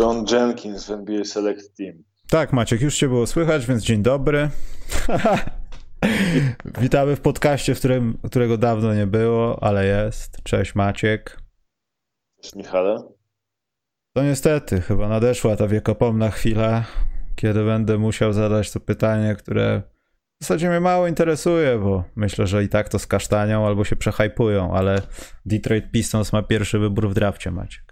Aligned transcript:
John 0.00 0.24
Jenkins 0.30 0.86
w 0.86 0.90
NBA 0.90 1.24
Select 1.24 1.76
Team. 1.76 2.04
Tak, 2.30 2.52
Maciek, 2.52 2.80
już 2.80 2.96
cię 2.96 3.08
było 3.08 3.26
słychać, 3.26 3.66
więc 3.66 3.82
dzień 3.82 4.02
dobry. 4.02 4.50
Witamy 6.80 7.16
w 7.16 7.20
podcaście, 7.20 7.74
w 7.74 7.78
którym, 7.78 8.18
którego 8.26 8.58
dawno 8.58 8.94
nie 8.94 9.06
było, 9.06 9.62
ale 9.62 9.86
jest. 9.86 10.42
Cześć 10.42 10.74
Maciek. 10.74 11.40
Cześć 12.42 12.54
Michale. 12.54 13.02
To 14.12 14.22
niestety, 14.22 14.80
chyba 14.80 15.08
nadeszła 15.08 15.56
ta 15.56 15.68
wiekopomna 15.68 16.30
chwila, 16.30 16.84
kiedy 17.36 17.64
będę 17.64 17.98
musiał 17.98 18.32
zadać 18.32 18.72
to 18.72 18.80
pytanie, 18.80 19.36
które 19.38 19.82
w 20.40 20.44
zasadzie 20.44 20.68
mnie 20.68 20.80
mało 20.80 21.06
interesuje, 21.06 21.78
bo 21.78 22.04
myślę, 22.16 22.46
że 22.46 22.64
i 22.64 22.68
tak 22.68 22.88
to 22.88 22.98
skasztanią 22.98 23.66
albo 23.66 23.84
się 23.84 23.96
przehajpują, 23.96 24.74
ale 24.74 25.02
Detroit 25.46 25.90
Pistons 25.90 26.32
ma 26.32 26.42
pierwszy 26.42 26.78
wybór 26.78 27.08
w 27.08 27.14
drafcie, 27.14 27.50
Maciek. 27.50 27.89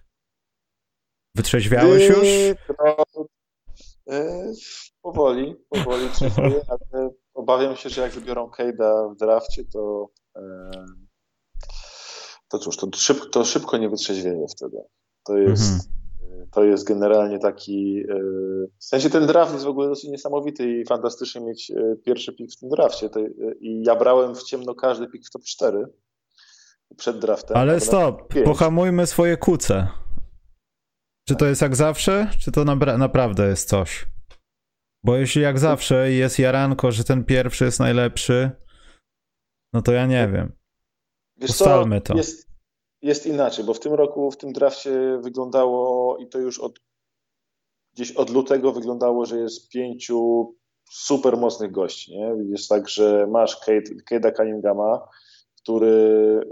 Wytrzeźwiałeś 1.38 2.08
już? 2.08 2.28
E, 4.10 4.52
powoli, 5.02 5.56
powoli 5.68 6.08
trzeźwieję, 6.10 6.60
ale 6.92 7.10
obawiam 7.34 7.76
się, 7.76 7.88
że 7.88 8.00
jak 8.00 8.12
wybiorą 8.12 8.50
Cade'a 8.58 9.14
w 9.14 9.16
drafcie, 9.16 9.64
to 9.72 10.08
e, 10.36 10.70
to 12.48 12.58
cóż, 12.58 12.76
to 12.76 12.88
szybko, 12.94 13.26
to 13.26 13.44
szybko 13.44 13.76
nie 13.76 13.88
wytrzeźwieje 13.88 14.46
wtedy. 14.56 14.76
To 15.24 15.38
jest, 15.38 15.90
mhm. 16.22 16.50
to 16.50 16.64
jest 16.64 16.84
generalnie 16.84 17.38
taki. 17.38 18.04
W 18.78 18.84
sensie 18.84 19.10
ten 19.10 19.26
draft 19.26 19.52
jest 19.52 19.64
w 19.64 19.68
ogóle 19.68 19.88
dosyć 19.88 20.10
niesamowity 20.10 20.70
i 20.70 20.84
fantastycznie 20.84 21.40
mieć 21.40 21.72
pierwszy 22.04 22.32
pik 22.32 22.52
w 22.52 22.60
tym 22.60 22.68
drafcie. 22.68 23.10
I 23.60 23.82
ja 23.86 23.96
brałem 23.96 24.34
w 24.34 24.42
ciemno 24.42 24.74
każdy 24.74 25.08
pik 25.08 25.26
w 25.26 25.30
top 25.30 25.42
4 25.42 25.86
przed 26.96 27.18
draftem. 27.18 27.56
Ale 27.56 27.80
stop, 27.80 28.34
pohamujmy 28.44 29.06
swoje 29.06 29.36
kuce. 29.36 29.88
Czy 31.28 31.36
to 31.36 31.46
jest 31.46 31.62
jak 31.62 31.76
zawsze, 31.76 32.30
czy 32.40 32.52
to 32.52 32.64
naprawdę 32.98 33.48
jest 33.48 33.68
coś? 33.68 34.06
Bo 35.04 35.16
jeśli 35.16 35.42
jak 35.42 35.58
zawsze 35.58 36.12
jest 36.12 36.38
jaranko, 36.38 36.92
że 36.92 37.04
ten 37.04 37.24
pierwszy 37.24 37.64
jest 37.64 37.80
najlepszy, 37.80 38.50
no 39.72 39.82
to 39.82 39.92
ja 39.92 40.06
nie 40.06 40.28
wiem. 40.28 40.52
Wiesz 41.36 41.50
Ustalmy 41.50 42.00
to. 42.00 42.16
Jest, 42.16 42.48
jest 43.02 43.26
inaczej, 43.26 43.64
bo 43.64 43.74
w 43.74 43.80
tym 43.80 43.94
roku, 43.94 44.30
w 44.30 44.36
tym 44.36 44.52
drafcie 44.52 45.18
wyglądało 45.22 46.16
i 46.18 46.28
to 46.28 46.38
już 46.38 46.58
od 46.58 46.80
gdzieś 47.94 48.12
od 48.12 48.30
lutego 48.30 48.72
wyglądało, 48.72 49.26
że 49.26 49.38
jest 49.38 49.68
pięciu 49.68 50.54
super 50.90 51.36
mocnych 51.36 51.72
gości. 51.72 52.12
Nie? 52.12 52.32
Jest 52.50 52.68
tak, 52.68 52.88
że 52.88 53.26
masz 53.30 53.56
Kate, 54.06 54.32
Cunninghama, 54.32 55.08
który 55.62 55.86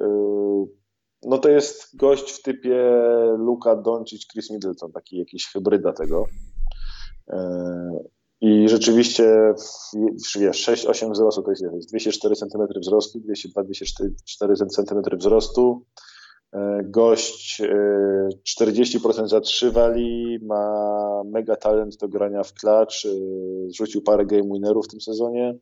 yy, 0.01 0.86
no 1.23 1.39
to 1.39 1.49
jest 1.49 1.97
gość 1.97 2.31
w 2.31 2.43
typie 2.43 2.93
Luka 3.39 3.77
Doncic, 3.77 4.27
Chris 4.33 4.51
Middleton, 4.51 4.93
taki 4.93 5.19
jakiś 5.19 5.47
hybryda 5.47 5.93
tego. 5.93 6.27
E, 7.29 7.99
I 8.41 8.69
rzeczywiście, 8.69 9.55
wiesz, 10.39 10.69
6-8 10.69 11.13
wzrostu 11.13 11.43
to 11.43 11.51
jest 11.51 11.89
204 11.89 12.37
cm 12.37 12.81
wzrostu, 12.81 13.21
202-204 13.21 14.69
cm 14.69 15.19
wzrostu. 15.19 15.85
E, 16.53 16.81
gość 16.85 17.63
40% 18.61 19.25
e, 19.25 19.29
za 19.29 19.41
3 19.41 19.71
wali, 19.71 20.39
ma 20.43 21.23
mega 21.25 21.57
talent 21.57 21.97
do 21.97 22.09
grania 22.09 22.43
w 22.43 22.53
klacz, 22.53 23.07
rzucił 23.77 24.03
parę 24.03 24.27
game 24.27 24.43
winnerów 24.53 24.85
w 24.85 24.91
tym 24.91 25.01
sezonie. 25.01 25.55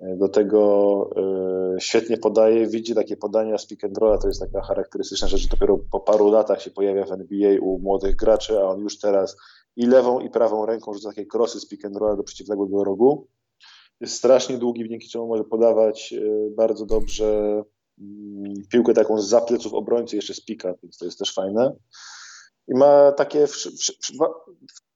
Do 0.00 0.28
tego 0.28 1.10
e, 1.16 1.80
świetnie 1.80 2.16
podaje, 2.16 2.66
widzi 2.66 2.94
takie 2.94 3.16
podania 3.16 3.58
z 3.58 3.66
pick 3.66 3.84
and 3.84 3.98
rolla, 3.98 4.18
to 4.18 4.28
jest 4.28 4.40
taka 4.40 4.62
charakterystyczna 4.62 5.28
rzecz, 5.28 5.48
dopiero 5.48 5.78
po 5.90 6.00
paru 6.00 6.30
latach 6.30 6.62
się 6.62 6.70
pojawia 6.70 7.04
w 7.04 7.12
NBA 7.12 7.60
u 7.60 7.78
młodych 7.78 8.16
graczy, 8.16 8.58
a 8.58 8.62
on 8.62 8.80
już 8.80 8.98
teraz 8.98 9.36
i 9.76 9.86
lewą 9.86 10.20
i 10.20 10.30
prawą 10.30 10.66
ręką 10.66 10.94
rzuca 10.94 11.08
takie 11.08 11.26
krosy 11.26 11.60
z 11.60 11.68
pick 11.68 11.84
and 11.84 11.96
rolla 11.96 12.16
do 12.16 12.22
przeciwległego 12.22 12.84
rogu. 12.84 13.28
Jest 14.00 14.14
strasznie 14.14 14.58
długi, 14.58 14.88
dzięki 14.88 15.08
czemu 15.08 15.26
może 15.26 15.44
podawać 15.44 16.12
e, 16.12 16.50
bardzo 16.50 16.86
dobrze 16.86 17.62
mm, 17.98 18.54
piłkę 18.72 18.94
taką 18.94 19.20
z 19.20 19.28
zapleców 19.28 19.74
obrońcy, 19.74 20.16
jeszcze 20.16 20.34
z 20.34 20.44
pika, 20.44 20.74
więc 20.82 20.98
to 20.98 21.04
jest 21.04 21.18
też 21.18 21.34
fajne. 21.34 21.76
I 22.68 22.74
ma 22.74 23.12
takie 23.12 23.46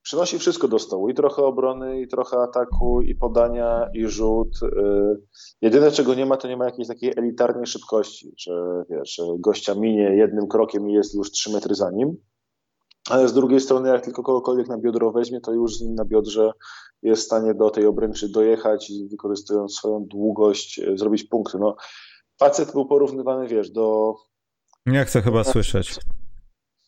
przynosi 0.02 0.38
wszystko 0.38 0.68
do 0.68 0.78
stołu. 0.78 1.08
I 1.08 1.14
trochę 1.14 1.42
obrony, 1.42 2.00
i 2.00 2.08
trochę 2.08 2.36
ataku, 2.36 3.02
i 3.02 3.14
podania, 3.14 3.90
i 3.94 4.06
rzut. 4.06 4.62
Y, 4.62 4.68
jedyne, 5.60 5.90
czego 5.90 6.14
nie 6.14 6.26
ma, 6.26 6.36
to 6.36 6.48
nie 6.48 6.56
ma 6.56 6.64
jakiejś 6.64 6.88
takiej 6.88 7.12
elitarnej 7.16 7.66
szybkości, 7.66 8.34
że 8.38 8.84
wiesz, 8.90 9.20
gościa 9.38 9.74
minie 9.74 10.16
jednym 10.16 10.48
krokiem 10.48 10.90
i 10.90 10.92
jest 10.92 11.14
już 11.14 11.30
trzy 11.30 11.52
metry 11.52 11.74
za 11.74 11.90
nim. 11.90 12.16
Ale 13.10 13.28
z 13.28 13.32
drugiej 13.32 13.60
strony, 13.60 13.88
jak 13.88 14.04
tylko 14.04 14.22
kogokolwiek 14.22 14.68
na 14.68 14.78
biodro 14.78 15.12
weźmie, 15.12 15.40
to 15.40 15.52
już 15.52 15.76
z 15.76 15.82
nim 15.82 15.94
na 15.94 16.04
biodrze 16.04 16.52
jest 17.02 17.22
w 17.22 17.26
stanie 17.26 17.54
do 17.54 17.70
tej 17.70 17.86
obręczy 17.86 18.28
dojechać 18.28 18.90
i 18.90 19.08
wykorzystując 19.10 19.74
swoją 19.74 20.04
długość 20.04 20.78
y, 20.78 20.98
zrobić 20.98 21.24
punkty. 21.24 21.58
No, 21.58 21.76
facet 22.38 22.72
był 22.72 22.86
porównywany, 22.86 23.48
wiesz, 23.48 23.70
do... 23.70 24.14
Nie 24.86 25.04
chcę 25.04 25.22
chyba 25.22 25.44
słyszeć. 25.44 25.98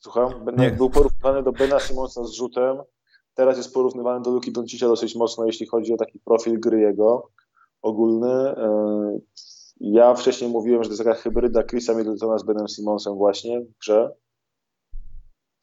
Słucham? 0.05 0.47
Nie. 0.57 0.71
Był 0.71 0.91
porównywany 0.91 1.43
do 1.43 1.53
Bena 1.53 1.81
Simonsa 1.81 2.25
z 2.25 2.33
rzutem, 2.33 2.77
Teraz 3.35 3.57
jest 3.57 3.75
porównywany 3.75 4.23
do 4.23 4.31
Luki 4.31 4.53
Doncicia 4.53 4.89
dosyć 4.89 5.15
mocno, 5.15 5.47
jeśli 5.47 5.67
chodzi 5.67 5.95
o 5.95 5.97
taki 5.97 6.19
profil 6.19 6.61
gry 6.61 6.81
jego 6.81 7.31
ogólny. 7.83 8.33
E, 8.33 9.19
ja 9.81 10.15
wcześniej 10.15 10.51
mówiłem, 10.51 10.85
że 10.85 10.89
to 10.89 10.93
jest 10.93 11.05
taka 11.05 11.15
hybryda 11.15 11.63
Chrisa 11.63 11.95
Middletona 11.95 12.39
z 12.39 12.43
Benem 12.43 12.69
Simonsem 12.69 13.15
właśnie 13.15 13.61
w 13.61 13.79
grze. 13.79 14.11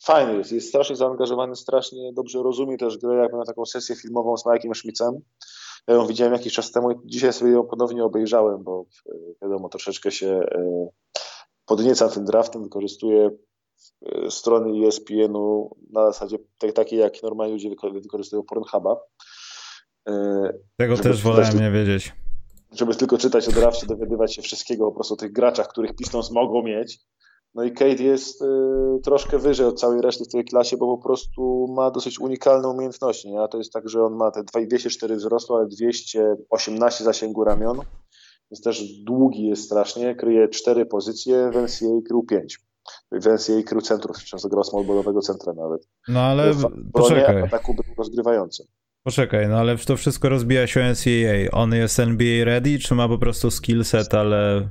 Fajny 0.03 0.37
jest, 0.37 0.51
jest 0.51 0.69
strasznie 0.69 0.95
zaangażowany, 0.95 1.55
strasznie 1.55 2.13
dobrze 2.13 2.43
rozumie 2.43 2.77
też 2.77 2.97
grę, 2.97 3.15
jak 3.15 3.33
na 3.33 3.45
taką 3.45 3.65
sesję 3.65 3.95
filmową 3.95 4.37
z 4.37 4.45
Mike'iem 4.45 4.73
Schmidtem. 4.75 5.19
Ja 5.87 5.93
ją 5.93 6.07
widziałem 6.07 6.33
jakiś 6.33 6.53
czas 6.53 6.71
temu 6.71 6.91
i 6.91 6.95
dzisiaj 7.05 7.33
sobie 7.33 7.51
ją 7.51 7.63
ponownie 7.63 8.03
obejrzałem, 8.03 8.63
bo 8.63 8.85
e, 9.09 9.13
wiadomo, 9.41 9.69
troszeczkę 9.69 10.11
się 10.11 10.27
e, 10.27 10.87
podniecam 11.65 12.09
tym 12.09 12.25
draftem, 12.25 12.63
wykorzystuję 12.63 13.29
strony 14.29 14.87
ESPN-u 14.87 15.75
na 15.89 16.11
zasadzie 16.11 16.37
takiej, 16.75 16.99
jak 16.99 17.23
normalnie 17.23 17.53
ludzie 17.53 17.69
wykorzystują 17.93 18.43
Pornhuba. 18.43 18.95
E, 20.09 20.53
Tego 20.77 20.97
też 20.97 21.23
wolałem 21.23 21.59
nie 21.59 21.71
wiedzieć. 21.71 22.13
Żeby 22.71 22.95
tylko 22.95 23.17
czytać 23.17 23.47
od 23.47 23.57
razu 23.57 23.85
dowiadywać 23.85 24.35
się 24.35 24.41
wszystkiego 24.41 24.85
po 24.85 24.95
prostu 24.95 25.13
o 25.13 25.17
tych 25.17 25.31
graczach, 25.31 25.67
których 25.67 25.95
Pistons 25.95 26.31
mogą 26.31 26.63
mieć. 26.63 26.99
No 27.55 27.63
i 27.63 27.71
Kate 27.71 28.03
jest 28.03 28.41
y, 28.41 28.45
troszkę 29.03 29.39
wyżej 29.39 29.65
od 29.65 29.79
całej 29.79 30.01
reszty 30.01 30.23
w 30.25 30.27
tej 30.27 30.45
klasie, 30.45 30.77
bo 30.77 30.97
po 30.97 31.03
prostu 31.03 31.67
ma 31.75 31.91
dosyć 31.91 32.19
unikalne 32.19 32.67
umiejętności. 32.67 33.29
Nie? 33.29 33.41
A 33.41 33.47
to 33.47 33.57
jest 33.57 33.73
tak, 33.73 33.89
że 33.89 34.03
on 34.03 34.15
ma 34.15 34.31
te 34.31 34.43
204 34.43 35.15
wzrostu, 35.15 35.55
ale 35.55 35.67
218 35.67 37.03
zasięgu 37.03 37.43
ramion. 37.43 37.79
Więc 38.51 38.61
też 38.63 38.83
długi 39.03 39.47
jest 39.47 39.63
strasznie, 39.63 40.15
kryje 40.15 40.49
4 40.49 40.85
pozycje, 40.85 41.51
w 41.51 41.55
NCAA 41.55 42.01
krył 42.07 42.23
5 42.23 42.59
wersję 43.11 43.55
jej 43.55 43.63
krył 43.63 43.81
centrum, 43.81 44.15
z 44.37 44.47
grał 44.47 44.63
smallballowego 44.63 45.21
centra 45.21 45.53
nawet. 45.53 45.87
No 46.07 46.19
ale 46.19 46.53
w 46.53 46.65
poczekaj. 46.93 47.41
ataku 47.41 47.73
był 47.73 47.83
rozgrywającym. 47.97 48.65
Poczekaj, 49.03 49.47
no 49.47 49.57
ale 49.57 49.77
to 49.77 49.97
wszystko 49.97 50.29
rozbija 50.29 50.67
się 50.67 50.81
o 50.81 50.83
NCAA. 50.83 51.51
On 51.51 51.73
jest 51.73 51.99
NBA 51.99 52.45
ready, 52.45 52.79
czy 52.79 52.95
ma 52.95 53.07
po 53.07 53.17
prostu 53.17 53.51
skillset, 53.51 54.13
ale, 54.13 54.69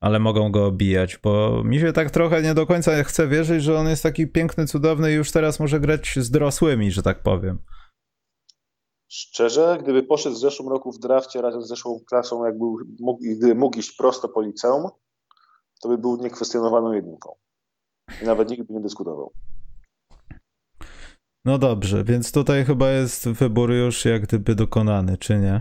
ale 0.00 0.18
mogą 0.18 0.52
go 0.52 0.66
obijać? 0.66 1.18
Bo 1.18 1.62
mi 1.64 1.80
się 1.80 1.92
tak 1.92 2.10
trochę 2.10 2.42
nie 2.42 2.54
do 2.54 2.66
końca 2.66 3.04
chce 3.04 3.28
wierzyć, 3.28 3.62
że 3.62 3.78
on 3.78 3.88
jest 3.88 4.02
taki 4.02 4.26
piękny, 4.26 4.66
cudowny 4.66 5.12
i 5.12 5.14
już 5.14 5.32
teraz 5.32 5.60
może 5.60 5.80
grać 5.80 6.14
z 6.16 6.30
dorosłymi, 6.30 6.90
że 6.90 7.02
tak 7.02 7.22
powiem. 7.22 7.58
Szczerze, 9.08 9.78
gdyby 9.82 10.02
poszedł 10.02 10.36
w 10.36 10.38
zeszłym 10.38 10.68
roku 10.68 10.92
w 10.92 10.98
drafcie 10.98 11.42
razem 11.42 11.62
z 11.62 11.68
zeszłą 11.68 12.00
klasą, 12.08 12.44
jak 12.44 12.58
był, 12.58 12.78
mógł, 13.00 13.20
gdyby 13.36 13.54
mógł 13.54 13.78
iść 13.78 13.96
prosto 13.96 14.28
po 14.28 14.42
liceum, 14.42 14.88
to 15.82 15.88
by 15.88 15.98
był 15.98 16.16
niekwestionowaną 16.16 16.92
jedynką. 16.92 17.34
I 18.22 18.24
nawet 18.24 18.50
nikt 18.50 18.62
by 18.66 18.74
nie 18.74 18.80
dyskutował. 18.80 19.32
No 21.44 21.58
dobrze, 21.58 22.04
więc 22.04 22.32
tutaj 22.32 22.64
chyba 22.64 22.90
jest 22.90 23.28
wybór 23.28 23.72
już 23.72 24.04
jak 24.04 24.22
gdyby 24.22 24.54
dokonany, 24.54 25.16
czy 25.16 25.38
nie? 25.38 25.60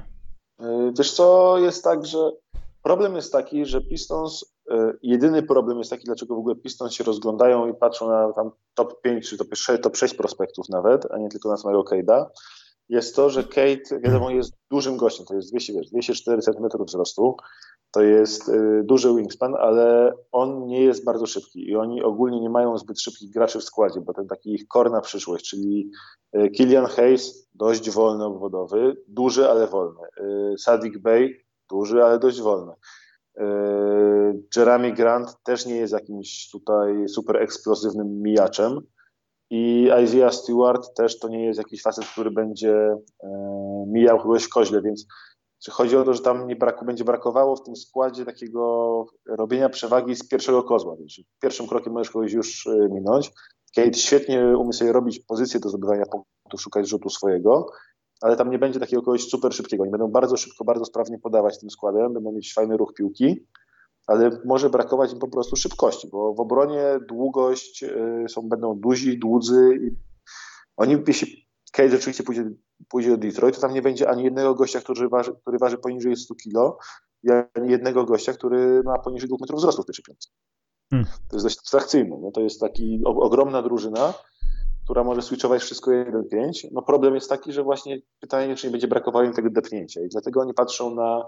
E, 0.59 0.91
wiesz 0.97 1.11
co, 1.11 1.57
jest 1.57 1.83
tak, 1.83 2.05
że 2.05 2.31
problem 2.83 3.15
jest 3.15 3.31
taki, 3.31 3.65
że 3.65 3.81
Pistons, 3.81 4.45
e, 4.71 4.93
jedyny 5.01 5.43
problem 5.43 5.77
jest 5.77 5.89
taki, 5.89 6.03
dlaczego 6.03 6.35
w 6.35 6.39
ogóle 6.39 6.55
Pistons 6.55 6.93
się 6.93 7.03
rozglądają 7.03 7.67
i 7.67 7.73
patrzą 7.73 8.09
na 8.09 8.33
tam 8.33 8.51
top 8.73 9.01
5 9.01 9.29
czy 9.29 9.37
top 9.37 9.47
6, 9.55 9.83
top 9.83 9.97
6 9.97 10.13
prospektów 10.13 10.69
nawet, 10.69 11.11
a 11.11 11.17
nie 11.17 11.29
tylko 11.29 11.49
na 11.49 11.57
samego 11.57 11.83
Cade'a, 11.83 12.25
jest 12.89 13.15
to, 13.15 13.29
że 13.29 13.43
Kate, 13.43 13.99
wiadomo, 14.03 14.29
jest 14.29 14.53
dużym 14.71 14.97
gościem, 14.97 15.25
to 15.25 15.35
jest 15.35 15.51
200, 15.51 15.73
wiesz, 15.73 15.89
204 15.89 16.41
cm 16.41 16.85
wzrostu, 16.85 17.37
to 17.91 18.01
jest 18.01 18.49
y, 18.49 18.83
duży 18.83 19.15
wingspan, 19.15 19.55
ale 19.55 20.13
on 20.31 20.67
nie 20.67 20.83
jest 20.83 21.05
bardzo 21.05 21.25
szybki 21.25 21.69
i 21.69 21.75
oni 21.75 22.03
ogólnie 22.03 22.41
nie 22.41 22.49
mają 22.49 22.77
zbyt 22.77 23.01
szybkich 23.01 23.31
graczy 23.31 23.59
w 23.59 23.63
składzie, 23.63 24.01
bo 24.01 24.13
ten 24.13 24.27
taki 24.27 24.53
ich 24.53 24.67
core 24.73 24.89
na 24.89 25.01
przyszłość, 25.01 25.49
czyli 25.49 25.91
y, 26.35 26.49
Killian 26.49 26.85
Hayes, 26.85 27.49
dość 27.53 27.89
wolny 27.89 28.25
obwodowy, 28.25 28.97
duży, 29.07 29.49
ale 29.49 29.67
wolny. 29.67 30.01
Y, 30.53 30.57
Sadik 30.57 30.97
Bey, 30.97 31.45
duży, 31.69 32.03
ale 32.03 32.19
dość 32.19 32.41
wolny. 32.41 32.73
Jeremy 34.55 34.93
Grant 34.93 35.43
też 35.43 35.65
nie 35.65 35.75
jest 35.75 35.93
jakimś 35.93 36.49
tutaj 36.51 37.09
super 37.09 37.37
eksplozywnym 37.41 38.21
mijaczem. 38.21 38.81
I 39.49 39.89
Isaiah 40.03 40.33
Stewart 40.33 40.93
też 40.95 41.19
to 41.19 41.27
nie 41.27 41.45
jest 41.45 41.57
jakiś 41.57 41.81
facet, 41.81 42.05
który 42.05 42.31
będzie 42.31 42.95
mijał 43.87 44.19
kogoś 44.19 44.43
w 44.43 44.49
koźle, 44.49 44.81
więc 44.81 45.07
czy 45.63 45.71
chodzi 45.71 45.97
o 45.97 46.03
to, 46.03 46.13
że 46.13 46.21
tam 46.21 46.47
nie 46.47 46.55
braku, 46.55 46.85
będzie 46.85 47.03
brakowało 47.03 47.55
w 47.55 47.63
tym 47.63 47.75
składzie 47.75 48.25
takiego 48.25 49.05
robienia 49.27 49.69
przewagi 49.69 50.15
z 50.15 50.27
pierwszego 50.27 50.63
kozła. 50.63 50.95
Więc 50.99 51.13
pierwszym 51.41 51.67
krokiem 51.67 51.93
możesz 51.93 52.11
kogoś 52.11 52.33
już 52.33 52.67
e, 52.67 52.89
minąć. 52.91 53.31
Kate 53.75 53.93
świetnie 53.93 54.57
umie 54.57 54.73
sobie 54.73 54.91
robić 54.91 55.19
pozycję 55.19 55.59
do 55.59 55.69
zdobywania 55.69 56.05
punktów, 56.05 56.61
szukać 56.61 56.87
rzutu 56.87 57.09
swojego, 57.09 57.67
ale 58.21 58.35
tam 58.35 58.51
nie 58.51 58.59
będzie 58.59 58.79
takiego 58.79 59.01
kogoś 59.01 59.29
super 59.29 59.53
szybkiego. 59.53 59.83
Oni 59.83 59.91
będą 59.91 60.07
bardzo 60.07 60.37
szybko, 60.37 60.65
bardzo 60.65 60.85
sprawnie 60.85 61.19
podawać 61.19 61.59
tym 61.59 61.69
składem, 61.69 62.13
będą 62.13 62.31
mieć 62.31 62.53
fajny 62.53 62.77
ruch 62.77 62.93
piłki, 62.93 63.47
ale 64.07 64.41
może 64.45 64.69
brakować 64.69 65.13
im 65.13 65.19
po 65.19 65.27
prostu 65.27 65.55
szybkości, 65.55 66.07
bo 66.11 66.33
w 66.33 66.39
obronie 66.39 66.83
długość 67.09 67.83
e, 67.83 68.25
są, 68.29 68.49
będą 68.49 68.79
duzi, 68.79 69.19
dłudzy 69.19 69.79
i 69.81 69.91
oni, 70.77 70.97
jeśli 71.07 71.47
Kate 71.71 71.89
rzeczywiście 71.89 72.23
pójdzie 72.23 72.51
pójdzie 72.89 73.09
do 73.09 73.17
Detroit, 73.17 73.55
to 73.55 73.61
tam 73.61 73.73
nie 73.73 73.81
będzie 73.81 74.09
ani 74.09 74.23
jednego 74.23 74.55
gościa, 74.55 74.79
który 74.79 75.09
waży, 75.09 75.33
który 75.41 75.57
waży 75.57 75.77
poniżej 75.77 76.15
100 76.15 76.35
kg, 76.35 76.77
ani 77.53 77.71
jednego 77.71 78.05
gościa, 78.05 78.33
który 78.33 78.83
ma 78.83 78.99
poniżej 78.99 79.29
2 79.29 79.37
metrów 79.41 79.59
wzrostu 79.59 79.83
w 79.83 79.85
tej 79.85 79.95
piątce. 80.07 80.29
Hmm. 80.89 81.07
To 81.29 81.35
jest 81.35 81.45
dość 81.45 81.59
abstrakcyjne. 81.59 82.17
No 82.21 82.31
to 82.31 82.41
jest 82.41 82.59
taki 82.59 83.01
o, 83.05 83.09
ogromna 83.09 83.61
drużyna, 83.61 84.13
która 84.83 85.03
może 85.03 85.21
switchować 85.21 85.61
wszystko 85.61 85.91
1-5. 85.91 86.67
No 86.71 86.81
problem 86.81 87.15
jest 87.15 87.29
taki, 87.29 87.53
że 87.53 87.63
właśnie 87.63 87.97
pytanie, 88.19 88.55
czy 88.55 88.67
nie 88.67 88.71
będzie 88.71 88.87
brakowało 88.87 89.25
im 89.25 89.33
tego 89.33 89.49
depnięcia 89.49 90.01
i 90.01 90.09
dlatego 90.09 90.41
oni 90.41 90.53
patrzą 90.53 90.95
na... 90.95 91.23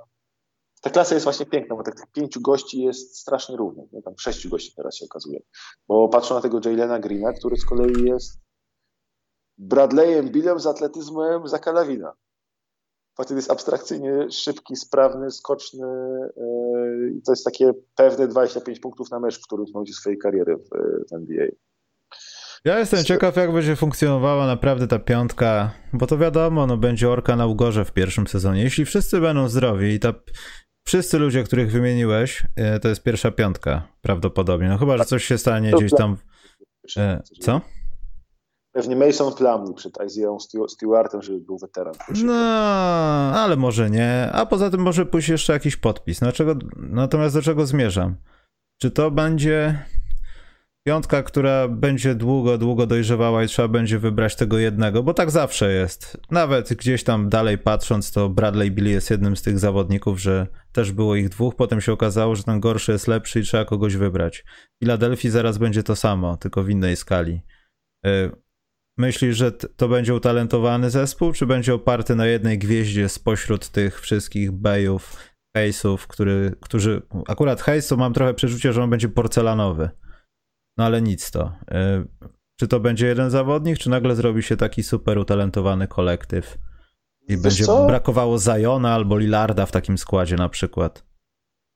Ta 0.81 0.89
klasa 0.89 1.15
jest 1.15 1.23
właśnie 1.23 1.45
piękna, 1.45 1.75
bo 1.75 1.83
tak 1.83 1.95
tych 1.95 2.11
pięciu 2.11 2.41
gości 2.41 2.81
jest 2.81 3.17
strasznie 3.17 3.57
równo. 3.57 3.83
Nie? 3.91 4.01
Tam 4.01 4.13
sześciu 4.17 4.49
gości 4.49 4.73
teraz 4.75 4.95
się 4.95 5.05
okazuje. 5.05 5.39
Bo 5.87 6.09
patrzą 6.09 6.35
na 6.35 6.41
tego 6.41 6.59
Jalena 6.65 6.99
Greena, 6.99 7.33
który 7.33 7.57
z 7.57 7.65
kolei 7.65 8.03
jest 8.03 8.39
Bradleyem 9.59 10.29
Billem 10.29 10.59
z 10.59 10.67
atletyzmem 10.67 11.47
za 11.47 11.59
Kalawina. 11.59 12.13
Facet 13.17 13.37
jest 13.37 13.51
abstrakcyjnie 13.51 14.31
szybki, 14.31 14.75
sprawny, 14.75 15.31
skoczny 15.31 15.87
yy, 16.37 17.11
i 17.17 17.21
to 17.21 17.31
jest 17.31 17.45
takie 17.45 17.71
pewne 17.95 18.27
25 18.27 18.79
punktów 18.79 19.11
na 19.11 19.19
mecz, 19.19 19.39
w 19.39 19.43
którym 19.43 19.65
momencie 19.73 19.93
swojej 19.93 20.19
kariery 20.19 20.57
w, 20.57 20.69
w 21.09 21.13
NBA. 21.13 21.47
Ja 22.65 22.79
jestem 22.79 23.03
ciekaw, 23.03 23.35
jak 23.35 23.53
będzie 23.53 23.75
funkcjonowała 23.75 24.47
naprawdę 24.47 24.87
ta 24.87 24.99
piątka, 24.99 25.71
bo 25.93 26.07
to 26.07 26.17
wiadomo, 26.17 26.67
no 26.67 26.77
będzie 26.77 27.09
orka 27.09 27.35
na 27.35 27.47
ugorze 27.47 27.85
w 27.85 27.91
pierwszym 27.91 28.27
sezonie. 28.27 28.63
Jeśli 28.63 28.85
wszyscy 28.85 29.19
będą 29.19 29.47
zdrowi 29.47 29.93
i 29.93 29.99
ta 29.99 30.13
wszyscy 30.85 31.19
ludzie, 31.19 31.43
których 31.43 31.71
wymieniłeś, 31.71 32.43
yy, 32.57 32.79
to 32.79 32.89
jest 32.89 33.03
pierwsza 33.03 33.31
piątka 33.31 33.87
prawdopodobnie. 34.01 34.69
No 34.69 34.77
chyba, 34.77 34.97
że 34.97 35.05
coś 35.05 35.25
się 35.25 35.37
stanie 35.37 35.71
gdzieś 35.71 35.91
tam. 35.91 36.17
Yy, 36.95 37.19
co? 37.39 37.61
Pewnie 38.79 38.95
Mason 38.95 39.33
Plumlee 39.33 39.73
przed 39.73 39.97
Isaiah 40.05 40.37
Stewartem, 40.67 41.21
żeby 41.21 41.39
był 41.39 41.57
weteran. 41.57 41.93
No, 42.23 42.33
ale 43.33 43.55
może 43.55 43.89
nie. 43.89 44.29
A 44.31 44.45
poza 44.45 44.69
tym 44.69 44.81
może 44.81 45.05
pójść 45.05 45.29
jeszcze 45.29 45.53
jakiś 45.53 45.77
podpis. 45.77 46.19
Dlaczego, 46.19 46.55
natomiast 46.75 47.35
do 47.35 47.41
czego 47.41 47.65
zmierzam? 47.65 48.15
Czy 48.81 48.91
to 48.91 49.11
będzie 49.11 49.85
piątka, 50.87 51.23
która 51.23 51.67
będzie 51.67 52.15
długo, 52.15 52.57
długo 52.57 52.87
dojrzewała 52.87 53.43
i 53.43 53.47
trzeba 53.47 53.67
będzie 53.67 53.99
wybrać 53.99 54.35
tego 54.35 54.57
jednego, 54.57 55.03
bo 55.03 55.13
tak 55.13 55.31
zawsze 55.31 55.73
jest. 55.73 56.17
Nawet 56.31 56.73
gdzieś 56.73 57.03
tam 57.03 57.29
dalej 57.29 57.57
patrząc, 57.57 58.11
to 58.11 58.29
Bradley 58.29 58.71
Billy 58.71 58.89
jest 58.89 59.09
jednym 59.09 59.37
z 59.37 59.41
tych 59.41 59.59
zawodników, 59.59 60.19
że 60.19 60.47
też 60.71 60.91
było 60.91 61.15
ich 61.15 61.29
dwóch, 61.29 61.55
potem 61.55 61.81
się 61.81 61.93
okazało, 61.93 62.35
że 62.35 62.43
ten 62.43 62.59
gorszy 62.59 62.91
jest 62.91 63.07
lepszy 63.07 63.39
i 63.39 63.43
trzeba 63.43 63.65
kogoś 63.65 63.95
wybrać. 63.95 64.45
W 64.81 65.29
zaraz 65.29 65.57
będzie 65.57 65.83
to 65.83 65.95
samo, 65.95 66.37
tylko 66.37 66.63
w 66.63 66.69
innej 66.69 66.95
skali. 66.95 67.41
Myślisz, 68.99 69.37
że 69.37 69.51
to 69.51 69.87
będzie 69.87 70.15
utalentowany 70.15 70.89
zespół, 70.89 71.33
czy 71.33 71.45
będzie 71.45 71.73
oparty 71.73 72.15
na 72.15 72.25
jednej 72.25 72.59
gwieździe 72.59 73.09
spośród 73.09 73.69
tych 73.69 74.01
wszystkich 74.01 74.51
Bayów, 74.51 75.15
Haysów, 75.55 76.07
który, 76.07 76.55
którzy... 76.61 77.01
Akurat 77.27 77.65
to 77.89 77.97
mam 77.97 78.13
trochę 78.13 78.33
przeczucie, 78.33 78.73
że 78.73 78.83
on 78.83 78.89
będzie 78.89 79.09
porcelanowy. 79.09 79.89
No 80.77 80.85
ale 80.85 81.01
nic 81.01 81.31
to. 81.31 81.51
Y, 81.71 82.27
czy 82.59 82.67
to 82.67 82.79
będzie 82.79 83.07
jeden 83.07 83.29
zawodnik, 83.29 83.77
czy 83.77 83.89
nagle 83.89 84.15
zrobi 84.15 84.43
się 84.43 84.57
taki 84.57 84.83
super 84.83 85.17
utalentowany 85.17 85.87
kolektyw 85.87 86.57
i 87.21 87.31
Wiesz 87.33 87.41
będzie 87.41 87.65
co? 87.65 87.87
brakowało 87.87 88.37
Zajona 88.37 88.93
albo 88.93 89.17
Lillarda 89.17 89.65
w 89.65 89.71
takim 89.71 89.97
składzie 89.97 90.35
na 90.35 90.49
przykład? 90.49 91.03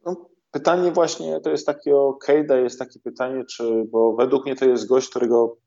No, 0.05 0.29
pytanie 0.51 0.91
właśnie, 0.91 1.39
to 1.39 1.49
jest 1.49 1.65
takie 1.65 1.95
o 1.95 2.13
Kejda, 2.13 2.57
jest 2.57 2.79
takie 2.79 2.99
pytanie, 2.99 3.43
czy, 3.45 3.85
bo 3.91 4.15
według 4.15 4.45
mnie 4.45 4.55
to 4.55 4.65
jest 4.65 4.87
gość, 4.87 5.09
którego 5.09 5.62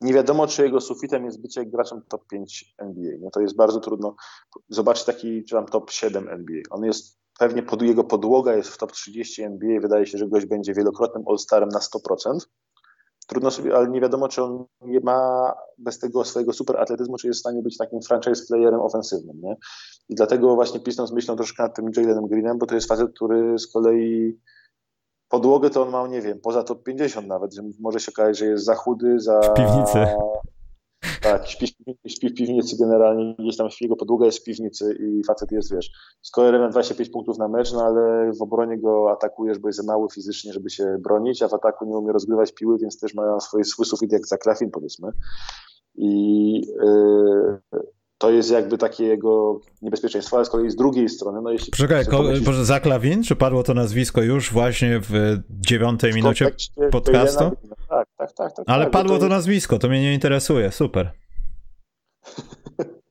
nie 0.00 0.14
wiadomo, 0.14 0.46
czy 0.46 0.62
jego 0.62 0.80
sufitem 0.80 1.24
jest 1.24 1.42
bycie 1.42 1.66
graczem 1.66 2.02
top 2.08 2.26
5 2.26 2.74
NBA. 2.78 3.12
No 3.20 3.30
to 3.30 3.40
jest 3.40 3.56
bardzo 3.56 3.80
trudno 3.80 4.14
zobaczyć 4.68 5.04
taki, 5.04 5.44
czy 5.44 5.54
tam 5.54 5.66
top 5.66 5.90
7 5.90 6.28
NBA. 6.28 6.62
On 6.70 6.84
jest 6.84 7.18
pewnie, 7.38 7.62
pod, 7.62 7.82
jego 7.82 8.04
podłoga 8.04 8.54
jest 8.54 8.68
w 8.68 8.78
top 8.78 8.92
30 8.92 9.42
NBA. 9.42 9.80
Wydaje 9.80 10.06
się, 10.06 10.18
że 10.18 10.28
gość 10.28 10.46
będzie 10.46 10.74
wielokrotnym 10.74 11.24
All-Starem 11.28 11.68
na 11.68 11.78
100%. 11.78 12.38
Trudno 13.26 13.50
sobie, 13.50 13.76
ale 13.76 13.88
nie 13.88 14.00
wiadomo, 14.00 14.28
czy 14.28 14.42
on 14.42 14.64
nie 14.80 15.00
ma 15.00 15.52
bez 15.78 15.98
tego 15.98 16.24
swojego 16.24 16.52
super 16.52 16.76
atletyzmu, 16.76 17.16
czy 17.16 17.26
jest 17.26 17.38
w 17.38 17.40
stanie 17.40 17.62
być 17.62 17.76
takim 17.76 18.00
franchise 18.02 18.46
playerem 18.48 18.80
ofensywnym. 18.80 19.40
Nie? 19.42 19.56
I 20.08 20.14
dlatego 20.14 20.54
właśnie 20.54 20.80
Pistons 20.80 21.12
myślą 21.12 21.36
troszkę 21.36 21.62
nad 21.62 21.76
tym 21.76 21.90
Jalenem 21.96 22.26
Greenem, 22.26 22.58
bo 22.58 22.66
to 22.66 22.74
jest 22.74 22.88
facet, 22.88 23.14
który 23.14 23.58
z 23.58 23.72
kolei 23.72 24.38
podłogę 25.32 25.70
to 25.70 25.82
on 25.82 25.90
ma, 25.90 26.08
nie 26.08 26.20
wiem, 26.20 26.40
poza 26.40 26.62
top 26.62 26.82
50 26.82 27.26
nawet, 27.26 27.54
że 27.54 27.62
może 27.80 28.00
się 28.00 28.12
okazać, 28.12 28.38
że 28.38 28.46
jest 28.46 28.64
za 28.64 28.74
chudy, 28.74 29.20
za... 29.20 29.40
W 29.40 29.54
piwnicy. 29.54 29.98
Tak, 31.22 31.48
śpi, 31.48 31.66
śpi 32.06 32.28
w 32.28 32.34
piwnicy 32.34 32.76
generalnie, 32.76 33.34
gdzieś 33.38 33.56
tam 33.56 33.68
jego 33.80 33.96
podłoga 33.96 34.26
jest 34.26 34.38
w 34.38 34.44
piwnicy 34.44 34.96
i 35.00 35.24
facet 35.24 35.52
jest, 35.52 35.74
wiesz, 35.74 35.90
skorerem 36.22 36.62
na 36.62 36.68
25 36.68 37.10
punktów 37.10 37.38
na 37.38 37.48
mecz, 37.48 37.72
no 37.72 37.84
ale 37.84 38.32
w 38.32 38.42
obronie 38.42 38.78
go 38.78 39.10
atakujesz, 39.12 39.58
bo 39.58 39.68
jest 39.68 39.78
za 39.78 39.92
mały 39.92 40.08
fizycznie, 40.14 40.52
żeby 40.52 40.70
się 40.70 40.96
bronić, 41.00 41.42
a 41.42 41.48
w 41.48 41.54
ataku 41.54 41.84
nie 41.84 41.96
umie 41.96 42.12
rozgrywać 42.12 42.52
piły, 42.52 42.78
więc 42.78 43.00
też 43.00 43.14
mają 43.14 43.40
swój, 43.40 43.64
swój 43.64 43.86
sufit 43.86 44.12
jak 44.12 44.26
za 44.26 44.38
Klafin, 44.38 44.70
powiedzmy. 44.70 45.10
I 45.94 46.52
yy, 46.60 47.60
to 48.22 48.30
jest 48.30 48.50
jakby 48.50 48.78
takie 48.78 49.04
jego 49.04 49.60
niebezpieczeństwo, 49.82 50.36
ale 50.36 50.44
z 50.44 50.48
kolei 50.48 50.70
z 50.70 50.76
drugiej 50.76 51.08
strony, 51.08 51.40
no 51.42 51.50
jeśli... 51.50 51.72
Czekaj, 51.72 52.06
ko- 52.06 52.24
Zaklawin, 52.62 53.22
czy 53.22 53.36
padło 53.36 53.62
to 53.62 53.74
nazwisko 53.74 54.22
już 54.22 54.52
właśnie 54.52 55.00
w 55.00 55.38
dziewiątej 55.50 56.14
minucie 56.14 56.50
podcastu? 56.90 57.50
Tak, 57.88 58.08
tak, 58.16 58.32
tak, 58.32 58.52
tak. 58.52 58.64
Ale 58.68 58.84
tak, 58.84 58.92
padło 58.92 59.16
to, 59.16 59.22
to 59.22 59.28
nazwisko, 59.28 59.78
to 59.78 59.88
mnie 59.88 60.02
nie 60.02 60.14
interesuje, 60.14 60.72
super. 60.72 61.10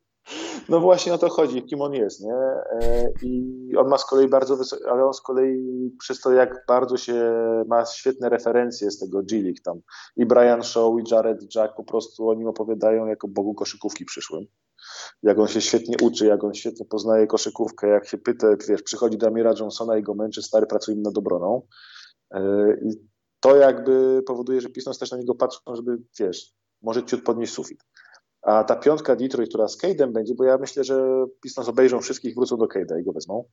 No 0.70 0.80
właśnie 0.80 1.14
o 1.14 1.18
to 1.18 1.30
chodzi, 1.30 1.64
kim 1.64 1.82
on 1.82 1.94
jest, 1.94 2.22
nie? 2.22 2.34
E, 2.34 3.12
I 3.24 3.76
on 3.78 3.88
ma 3.88 3.98
z 3.98 4.06
kolei 4.06 4.28
bardzo 4.28 4.58
wysokie, 4.58 4.84
ale 4.92 5.06
on 5.06 5.14
z 5.14 5.22
kolei 5.22 5.92
przez 6.00 6.22
to, 6.22 6.32
jak 6.32 6.66
bardzo 6.68 6.98
się 6.98 7.34
ma 7.68 7.86
świetne 7.86 8.30
referencje 8.30 8.92
z 8.92 9.00
tego 9.00 9.24
G-League 9.24 9.62
tam. 9.64 9.82
I 10.16 10.26
Brian 10.26 10.64
Shaw, 10.64 10.94
i 11.00 11.14
Jared 11.14 11.56
Jack 11.56 11.76
po 11.76 11.84
prostu 11.84 12.30
o 12.30 12.34
nim 12.34 12.48
opowiadają 12.48 13.06
jako 13.06 13.28
bogu 13.28 13.54
koszykówki 13.54 14.06
przyszłym 14.06 14.46
jak 15.24 15.40
on 15.40 15.48
się 15.48 15.62
świetnie 15.62 15.96
uczy, 16.02 16.26
jak 16.26 16.44
on 16.44 16.54
świetnie 16.54 16.86
poznaje 16.86 17.28
koszykówkę, 17.28 17.88
jak 17.88 18.08
się 18.08 18.18
pyta, 18.18 18.48
wiesz, 18.68 18.84
przychodzi 18.84 19.18
do 19.18 19.28
Amira 19.28 19.54
Johnsona 19.60 19.98
i 19.98 20.04
go 20.04 20.16
męczy, 20.16 20.42
stary, 20.42 20.66
pracujmy 20.66 21.02
nad 21.02 21.18
obroną. 21.18 21.62
E, 22.32 22.42
I 22.86 23.12
to 23.40 23.56
jakby 23.56 24.24
powoduje, 24.28 24.62
że 24.62 24.70
Pistons 24.70 25.00
też 25.00 25.12
na 25.12 25.18
niego 25.18 25.36
patrzą, 25.36 25.76
żeby, 25.76 25.98
wiesz, 26.20 26.54
może 26.82 27.04
ciut 27.04 27.24
podnieść 27.24 27.54
sufit. 27.54 27.84
A 28.42 28.64
ta 28.64 28.76
piątka 28.76 29.16
Detroit, 29.16 29.50
która 29.50 29.68
z 29.68 29.78
Cade'em 29.78 30.12
będzie, 30.12 30.36
bo 30.36 30.44
ja 30.44 30.58
myślę, 30.58 30.84
że 30.84 31.26
Pistons 31.42 31.70
obejrzą 31.70 32.02
wszystkich, 32.02 32.36
wrócą 32.36 32.58
do 32.58 32.66
Cade'a 32.66 33.00
i 33.00 33.04
go 33.04 33.12
wezmą, 33.12 33.46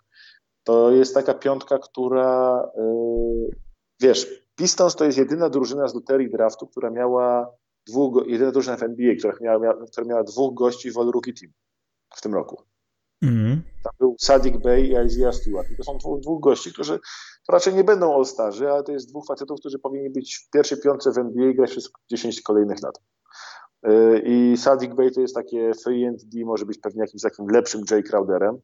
to 0.64 0.90
jest 0.90 1.14
taka 1.14 1.34
piątka, 1.34 1.78
która, 1.78 2.62
yy, 2.76 3.50
wiesz, 4.00 4.44
Pistons 4.56 4.96
to 4.96 5.04
jest 5.04 5.18
jedyna 5.18 5.50
drużyna 5.50 5.88
z 5.88 5.94
loterii 5.94 6.30
draftu, 6.30 6.66
która 6.66 6.90
miała 6.90 7.52
dwóch, 7.88 8.24
jedyna 8.26 8.52
drużyna 8.52 8.76
w 8.76 8.82
NBA, 8.82 9.14
która 9.18 9.34
miała, 9.40 9.58
miała, 9.58 9.86
która 9.86 10.06
miała 10.06 10.24
dwóch 10.24 10.54
gości 10.54 10.92
w 10.92 10.98
All 10.98 11.10
Rookie 11.10 11.32
Team 11.32 11.52
w 12.16 12.20
tym 12.20 12.34
roku. 12.34 12.62
Mm. 13.22 13.62
Tam 13.84 13.92
był 13.98 14.16
Sadik 14.20 14.58
Bey 14.58 14.86
i 14.86 15.06
Isaiah 15.06 15.34
Stewart. 15.34 15.70
I 15.70 15.76
to 15.76 15.82
są 15.82 15.98
dwóch, 15.98 16.20
dwóch 16.20 16.40
gości, 16.40 16.72
którzy 16.72 16.98
to 17.46 17.52
raczej 17.52 17.74
nie 17.74 17.84
będą 17.84 18.14
All-Starzy, 18.14 18.70
ale 18.70 18.82
to 18.82 18.92
jest 18.92 19.08
dwóch 19.08 19.26
facetów, 19.26 19.60
którzy 19.60 19.78
powinni 19.78 20.10
być 20.10 20.36
w 20.36 20.50
pierwszej 20.50 20.80
piątce 20.80 21.12
w 21.12 21.18
NBA 21.18 21.50
i 21.50 21.54
grać 21.54 21.70
przez 21.70 21.90
10 22.10 22.42
kolejnych 22.42 22.82
lat. 22.82 23.00
Y, 23.86 24.22
I 24.24 24.56
Sadik 24.56 24.94
Bey 24.94 25.10
to 25.10 25.20
jest 25.20 25.34
takie 25.34 25.72
free 25.84 26.06
and 26.06 26.24
D, 26.24 26.44
może 26.44 26.66
być 26.66 26.78
pewnie 26.78 27.00
jakimś 27.00 27.22
takim 27.22 27.46
lepszym 27.46 27.82
Jay 27.90 28.02
Crowderem 28.02 28.54
y, 28.54 28.60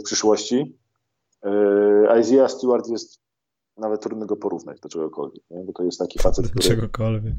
w 0.00 0.02
przyszłości. 0.04 0.78
Y, 1.46 2.20
Isaiah 2.20 2.50
Stewart 2.50 2.88
jest 2.88 3.20
nawet 3.80 4.00
trudno 4.00 4.26
go 4.26 4.36
porównać 4.36 4.80
do 4.80 4.88
czegokolwiek, 4.88 5.42
nie? 5.50 5.64
bo 5.64 5.72
to 5.72 5.82
jest 5.82 5.98
taki 5.98 6.18
facet, 6.18 6.48
który... 6.50 6.68
czegokolwiek. 6.68 7.34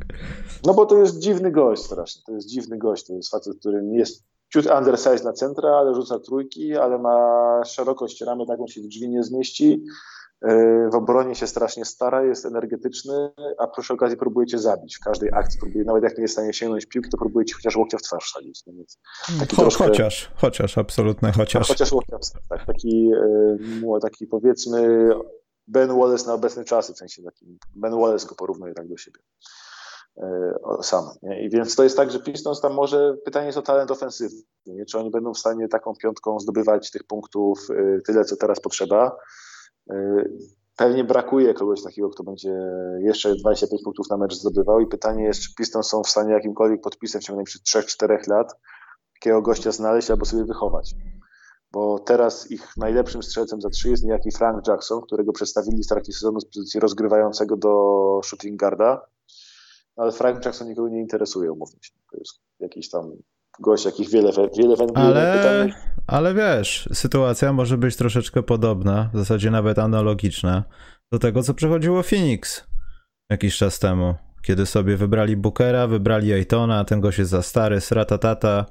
No 0.65 0.73
bo 0.73 0.85
to 0.85 0.97
jest 0.97 1.19
dziwny 1.19 1.51
gość 1.51 1.83
strasznie, 1.83 2.21
to 2.25 2.31
jest 2.31 2.47
dziwny 2.47 2.77
gość, 2.77 3.07
to 3.07 3.13
jest 3.13 3.31
facet, 3.31 3.59
który 3.59 3.83
jest 3.91 4.23
ciut 4.53 4.65
undersize 4.65 5.23
na 5.23 5.33
centra, 5.33 5.69
ale 5.69 5.95
rzuca 5.95 6.19
trójki, 6.19 6.77
ale 6.77 6.99
ma 6.99 7.61
szerokość 7.65 8.21
ramy, 8.21 8.45
taką 8.45 8.67
się 8.67 8.81
w 8.81 8.87
drzwi 8.87 9.09
nie 9.09 9.23
zmieści, 9.23 9.83
E, 10.41 10.89
w 10.89 10.95
obronie 10.95 11.35
się 11.35 11.47
strasznie 11.47 11.85
stara, 11.85 12.23
jest 12.23 12.45
energetyczny, 12.45 13.31
a 13.57 13.67
przy 13.67 13.93
okazji 13.93 14.17
próbuje 14.17 14.47
cię 14.47 14.59
zabić. 14.59 14.97
W 14.97 14.99
każdej 14.99 15.29
akcji 15.33 15.59
próbuje, 15.59 15.85
nawet 15.85 16.03
jak 16.03 16.17
nie 16.17 16.21
jest 16.21 16.33
w 16.33 16.37
stanie 16.37 16.53
sięgnąć 16.53 16.85
piłki, 16.85 17.09
to 17.09 17.17
próbuje 17.17 17.45
ci 17.45 17.53
chociaż 17.53 17.75
łokcia 17.75 17.97
w 17.97 18.01
twarz 18.01 18.23
wsadzić. 18.23 18.63
No 18.67 18.73
taki 19.39 19.55
Cho, 19.55 19.61
troszkę, 19.61 19.83
chociaż, 19.83 20.31
chociaż, 20.35 20.77
absolutnie 20.77 21.31
chociaż. 21.31 21.67
Chociaż 21.67 21.91
łokcia 21.91 22.17
w 22.17 22.21
twarz, 22.21 22.43
tak. 22.49 22.65
Taki, 22.65 23.11
e, 23.95 23.99
taki 24.01 24.27
powiedzmy 24.27 25.09
Ben 25.67 25.89
Wallace 25.99 26.27
na 26.27 26.33
obecne 26.33 26.63
czasy, 26.63 26.93
w 26.93 26.97
sensie 26.97 27.23
takim 27.23 27.57
Ben 27.75 27.91
Wallace 27.91 28.27
go 28.27 28.35
porównuje 28.35 28.73
tak 28.73 28.87
do 28.87 28.97
siebie 28.97 29.19
e, 30.17 30.53
sam. 30.81 31.05
Nie? 31.23 31.45
I 31.45 31.49
więc 31.49 31.75
to 31.75 31.83
jest 31.83 31.97
tak, 31.97 32.11
że 32.11 32.19
Pistons 32.19 32.61
tam 32.61 32.73
może, 32.73 33.17
pytanie 33.25 33.45
jest 33.45 33.57
o 33.57 33.61
talent 33.61 33.91
ofensywny, 33.91 34.41
nie? 34.65 34.85
czy 34.85 34.99
oni 34.99 35.11
będą 35.11 35.33
w 35.33 35.39
stanie 35.39 35.67
taką 35.67 35.93
piątką 35.95 36.39
zdobywać 36.39 36.91
tych 36.91 37.03
punktów 37.03 37.67
tyle, 38.05 38.25
co 38.25 38.35
teraz 38.35 38.59
potrzeba, 38.59 39.17
E, 39.89 40.23
pewnie 40.77 41.03
brakuje 41.03 41.53
kogoś 41.53 41.83
takiego, 41.83 42.09
kto 42.09 42.23
będzie 42.23 42.53
jeszcze 42.99 43.35
25 43.35 43.83
punktów 43.83 44.09
na 44.09 44.17
mecz 44.17 44.33
zdobywał 44.33 44.79
i 44.79 44.87
pytanie 44.87 45.23
jest, 45.23 45.41
czy 45.41 45.55
Pistons 45.55 45.87
są 45.87 46.03
w 46.03 46.09
stanie 46.09 46.33
jakimkolwiek 46.33 46.81
podpisem 46.81 47.21
w 47.21 47.23
ciągu 47.23 47.37
najbliższych 47.37 47.61
3-4 47.61 48.29
lat 48.29 48.53
takiego 49.13 49.41
gościa 49.41 49.71
znaleźć 49.71 50.11
albo 50.11 50.25
sobie 50.25 50.45
wychować. 50.45 50.93
Bo 51.73 51.99
teraz 51.99 52.51
ich 52.51 52.77
najlepszym 52.77 53.23
strzelcem 53.23 53.61
za 53.61 53.69
trzy 53.69 53.89
jest 53.89 54.03
niejaki 54.03 54.31
Frank 54.31 54.67
Jackson, 54.67 55.01
którego 55.01 55.33
przedstawili 55.33 55.83
w 55.83 55.87
trakcie 55.87 56.13
sezonu 56.13 56.39
z 56.39 56.45
pozycji 56.45 56.79
rozgrywającego 56.79 57.57
do 57.57 58.21
shooting 58.23 58.59
guarda. 58.59 59.01
Ale 59.95 60.11
Frank 60.11 60.45
Jackson 60.45 60.67
nikogo 60.67 60.89
nie 60.89 60.99
interesuje, 60.99 61.51
umówmy 61.51 61.79
się. 61.81 61.93
To 62.11 62.17
jest 62.17 62.39
jakiś 62.59 62.89
tam 62.89 63.11
gość, 63.59 63.85
jakich 63.85 64.09
wiele, 64.09 64.31
wiele 64.57 64.75
ale, 64.95 65.69
ale 66.07 66.33
wiesz, 66.33 66.89
sytuacja 66.93 67.53
może 67.53 67.77
być 67.77 67.95
troszeczkę 67.95 68.43
podobna, 68.43 69.09
w 69.13 69.17
zasadzie 69.17 69.51
nawet 69.51 69.79
analogiczna 69.79 70.63
do 71.11 71.19
tego, 71.19 71.43
co 71.43 71.53
przechodziło 71.53 72.03
Phoenix 72.03 72.63
jakiś 73.29 73.57
czas 73.57 73.79
temu, 73.79 74.15
kiedy 74.41 74.65
sobie 74.65 74.97
wybrali 74.97 75.37
Bookera, 75.37 75.87
wybrali 75.87 76.33
Aytona, 76.33 76.85
ten 76.85 77.01
gość 77.01 77.19
jest 77.19 77.31
za 77.31 77.41
stary, 77.41 77.81
sratatata, 77.81 78.65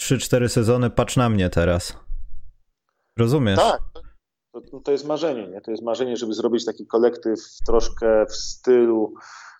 3-4 0.00 0.48
sezony, 0.48 0.90
patrz 0.90 1.16
na 1.16 1.28
mnie 1.28 1.50
teraz. 1.50 2.07
Rozumiesz? 3.18 3.56
Tak, 3.56 3.80
to, 4.52 4.80
to 4.80 4.92
jest 4.92 5.06
marzenie, 5.06 5.48
nie? 5.48 5.60
To 5.60 5.70
jest 5.70 5.82
marzenie, 5.82 6.16
żeby 6.16 6.34
zrobić 6.34 6.64
taki 6.64 6.86
kolektyw 6.86 7.40
troszkę 7.66 8.26
w 8.26 8.34
stylu 8.34 9.14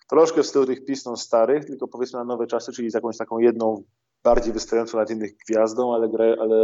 troszkę 0.09 0.43
w 0.43 0.47
stylu 0.47 0.65
tych 0.65 0.85
piston 0.85 1.17
starych, 1.17 1.65
tylko 1.65 1.87
powiedzmy 1.87 2.19
na 2.19 2.25
nowe 2.25 2.47
czasy, 2.47 2.71
czyli 2.71 2.91
z 2.91 2.93
jakąś 2.93 3.17
taką 3.17 3.39
jedną 3.39 3.83
bardziej 4.23 4.53
wystającą 4.53 4.97
nad 4.97 5.11
innych 5.11 5.31
gwiazdą, 5.47 5.93
ale, 5.93 6.09
ale 6.39 6.57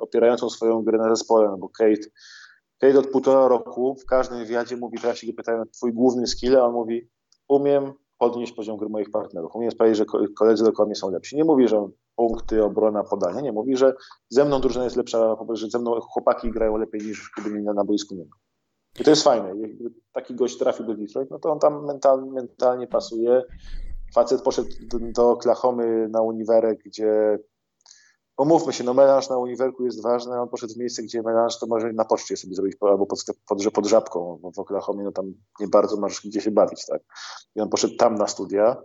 opierającą 0.00 0.50
swoją 0.50 0.82
grę 0.82 0.98
na 0.98 1.16
zespole, 1.16 1.48
no 1.48 1.58
bo 1.58 1.68
Kate, 1.68 2.08
Kate 2.78 2.98
od 2.98 3.06
półtora 3.06 3.48
roku 3.48 3.96
w 4.02 4.06
każdym 4.06 4.38
wywiadzie 4.38 4.76
mówi, 4.76 4.98
teraz 4.98 5.18
się 5.18 5.32
pytają 5.32 5.64
twój 5.66 5.92
główny 5.92 6.26
skill, 6.26 6.56
a 6.56 6.64
on 6.64 6.72
mówi, 6.72 7.10
umiem 7.48 7.92
podnieść 8.18 8.52
poziom 8.52 8.76
gry 8.76 8.88
moich 8.88 9.10
partnerów, 9.10 9.54
umiem 9.54 9.70
sprawić, 9.70 9.96
że 9.96 10.04
koledzy 10.38 10.64
dookoła 10.64 10.86
mnie 10.86 10.94
są 10.94 11.10
lepsi. 11.10 11.36
Nie 11.36 11.44
mówi, 11.44 11.68
że 11.68 11.88
punkty, 12.16 12.64
obrona, 12.64 13.04
podania, 13.04 13.40
nie 13.40 13.52
mówi, 13.52 13.76
że 13.76 13.94
ze 14.28 14.44
mną 14.44 14.60
drużyna 14.60 14.84
jest 14.84 14.96
lepsza, 14.96 15.36
że 15.52 15.68
ze 15.68 15.78
mną 15.78 16.00
chłopaki 16.00 16.50
grają 16.50 16.76
lepiej 16.76 17.00
niż 17.00 17.30
kiedy 17.36 17.62
na, 17.62 17.72
na 17.72 17.84
boisku 17.84 18.14
nie 18.14 18.24
ma. 18.24 18.36
I 19.00 19.04
to 19.04 19.10
jest 19.10 19.22
fajne. 19.22 19.48
Jakby 19.48 19.90
taki 20.12 20.34
gość 20.34 20.58
trafi 20.58 20.84
do 20.84 20.94
Detroit, 20.94 21.30
no 21.30 21.38
to 21.38 21.52
on 21.52 21.58
tam 21.58 21.86
mental, 21.86 22.26
mentalnie 22.26 22.86
pasuje. 22.86 23.42
Facet 24.14 24.42
poszedł 24.42 24.68
do, 24.80 24.98
do 24.98 25.30
Oklahomy 25.30 26.08
na 26.08 26.22
uniwerek, 26.22 26.78
gdzie 26.84 27.38
umówmy 28.38 28.72
się, 28.72 28.84
no 28.84 28.94
melanż 28.94 29.28
na 29.28 29.38
uniwerku 29.38 29.84
jest 29.84 30.02
ważny, 30.02 30.40
on 30.40 30.48
poszedł 30.48 30.74
w 30.74 30.76
miejsce, 30.76 31.02
gdzie 31.02 31.22
melanż 31.22 31.58
to 31.58 31.66
może 31.66 31.92
na 31.92 32.04
poczcie 32.04 32.36
sobie 32.36 32.54
zrobić, 32.54 32.76
albo 32.80 33.06
pod, 33.06 33.24
pod, 33.48 33.72
pod 33.72 33.86
żabką, 33.86 34.38
bo 34.42 34.52
w 34.52 34.58
Oklahomie 34.58 35.04
no 35.04 35.12
tam 35.12 35.34
nie 35.60 35.68
bardzo 35.68 35.96
masz 35.96 36.26
gdzie 36.26 36.40
się 36.40 36.50
bawić, 36.50 36.86
tak. 36.86 37.02
I 37.54 37.60
on 37.60 37.68
poszedł 37.68 37.96
tam 37.96 38.14
na 38.14 38.26
studia, 38.26 38.76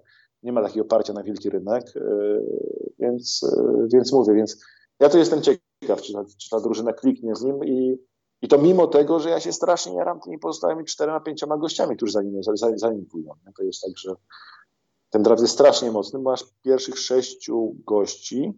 nie 0.44 0.52
ma 0.52 0.64
takiego 0.64 0.86
oparcia 0.86 1.14
na 1.14 1.24
wielki 1.24 1.50
rynek, 1.50 1.96
yy, 1.96 2.46
więc, 3.00 3.42
yy, 3.58 3.88
więc 3.94 4.14
mówię, 4.14 4.34
więc 4.34 4.66
ja 5.00 5.10
tu 5.10 5.18
jestem 5.18 5.42
ciekaw, 5.42 6.02
czy 6.02 6.14
ta, 6.14 6.26
czy 6.38 6.50
ta 6.50 6.60
drużyna 6.60 6.94
kliknie 6.94 7.36
z 7.36 7.44
nim 7.44 7.66
i, 7.66 7.98
i 8.42 8.48
to 8.48 8.58
mimo 8.58 8.88
tego, 8.88 9.20
że 9.20 9.30
ja 9.30 9.40
się 9.40 9.54
strasznie 9.54 9.96
jaram 9.96 10.20
tymi 10.20 10.40
pozostałymi 10.40 10.86
czterema, 10.86 11.20
pięcioma 11.20 11.58
gościami, 11.58 11.98
którzy 11.98 12.12
za 12.12 12.22
nim, 12.22 12.44
za, 12.44 12.68
za 12.76 12.92
nim 12.92 13.06
pójdą. 13.06 13.32
To 13.58 13.64
jest 13.64 13.82
tak, 13.82 13.98
że 13.98 14.16
ten 15.10 15.24
draft 15.24 15.42
jest 15.42 15.54
strasznie 15.54 15.92
mocny, 15.92 16.20
masz 16.20 16.46
pierwszych 16.64 17.00
sześciu 17.00 17.76
gości, 17.86 18.54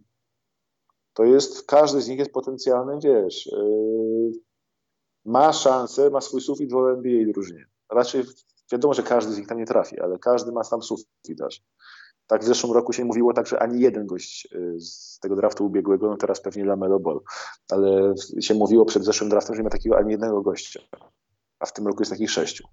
to 1.16 1.24
jest, 1.24 1.66
każdy 1.66 2.02
z 2.02 2.08
nich 2.08 2.20
jest 2.20 2.32
potencjalnym, 2.32 3.00
wiesz, 3.00 3.46
yy, 3.46 4.32
ma 5.26 5.54
szansę, 5.54 6.10
ma 6.10 6.22
swój 6.22 6.42
sufit 6.42 6.72
w 6.72 6.76
NBA 6.76 7.34
drużynie. 7.34 7.66
Raczej 7.92 8.24
wiadomo, 8.72 8.94
że 8.94 9.04
każdy 9.04 9.34
z 9.34 9.38
nich 9.38 9.48
tam 9.48 9.58
nie 9.58 9.66
trafi, 9.66 10.00
ale 10.00 10.20
każdy 10.20 10.52
ma 10.52 10.64
tam 10.64 10.82
sufit 10.82 11.08
też. 11.38 11.62
Tak 12.28 12.42
w 12.42 12.46
zeszłym 12.46 12.74
roku 12.74 12.94
się 12.94 13.06
mówiło 13.06 13.34
tak, 13.34 13.48
że 13.48 13.60
ani 13.60 13.82
jeden 13.82 14.06
gość 14.06 14.48
yy, 14.52 14.80
z 14.80 15.20
tego 15.22 15.36
draftu 15.36 15.66
ubiegłego, 15.66 16.10
no 16.10 16.18
teraz 16.18 16.42
pewnie 16.42 16.66
Lamelo 16.66 17.00
Ball, 17.00 17.20
ale 17.72 18.14
się 18.40 18.54
mówiło 18.54 18.86
przed 18.86 19.06
zeszłym 19.06 19.30
draftem, 19.30 19.56
że 19.56 19.60
nie 19.60 19.64
ma 19.64 19.70
takiego 19.70 19.98
ani 19.98 20.12
jednego 20.12 20.42
gościa, 20.42 20.80
a 21.60 21.66
w 21.66 21.74
tym 21.74 21.88
roku 21.88 22.02
jest 22.02 22.12
takich 22.12 22.32
sześciu. 22.32 22.68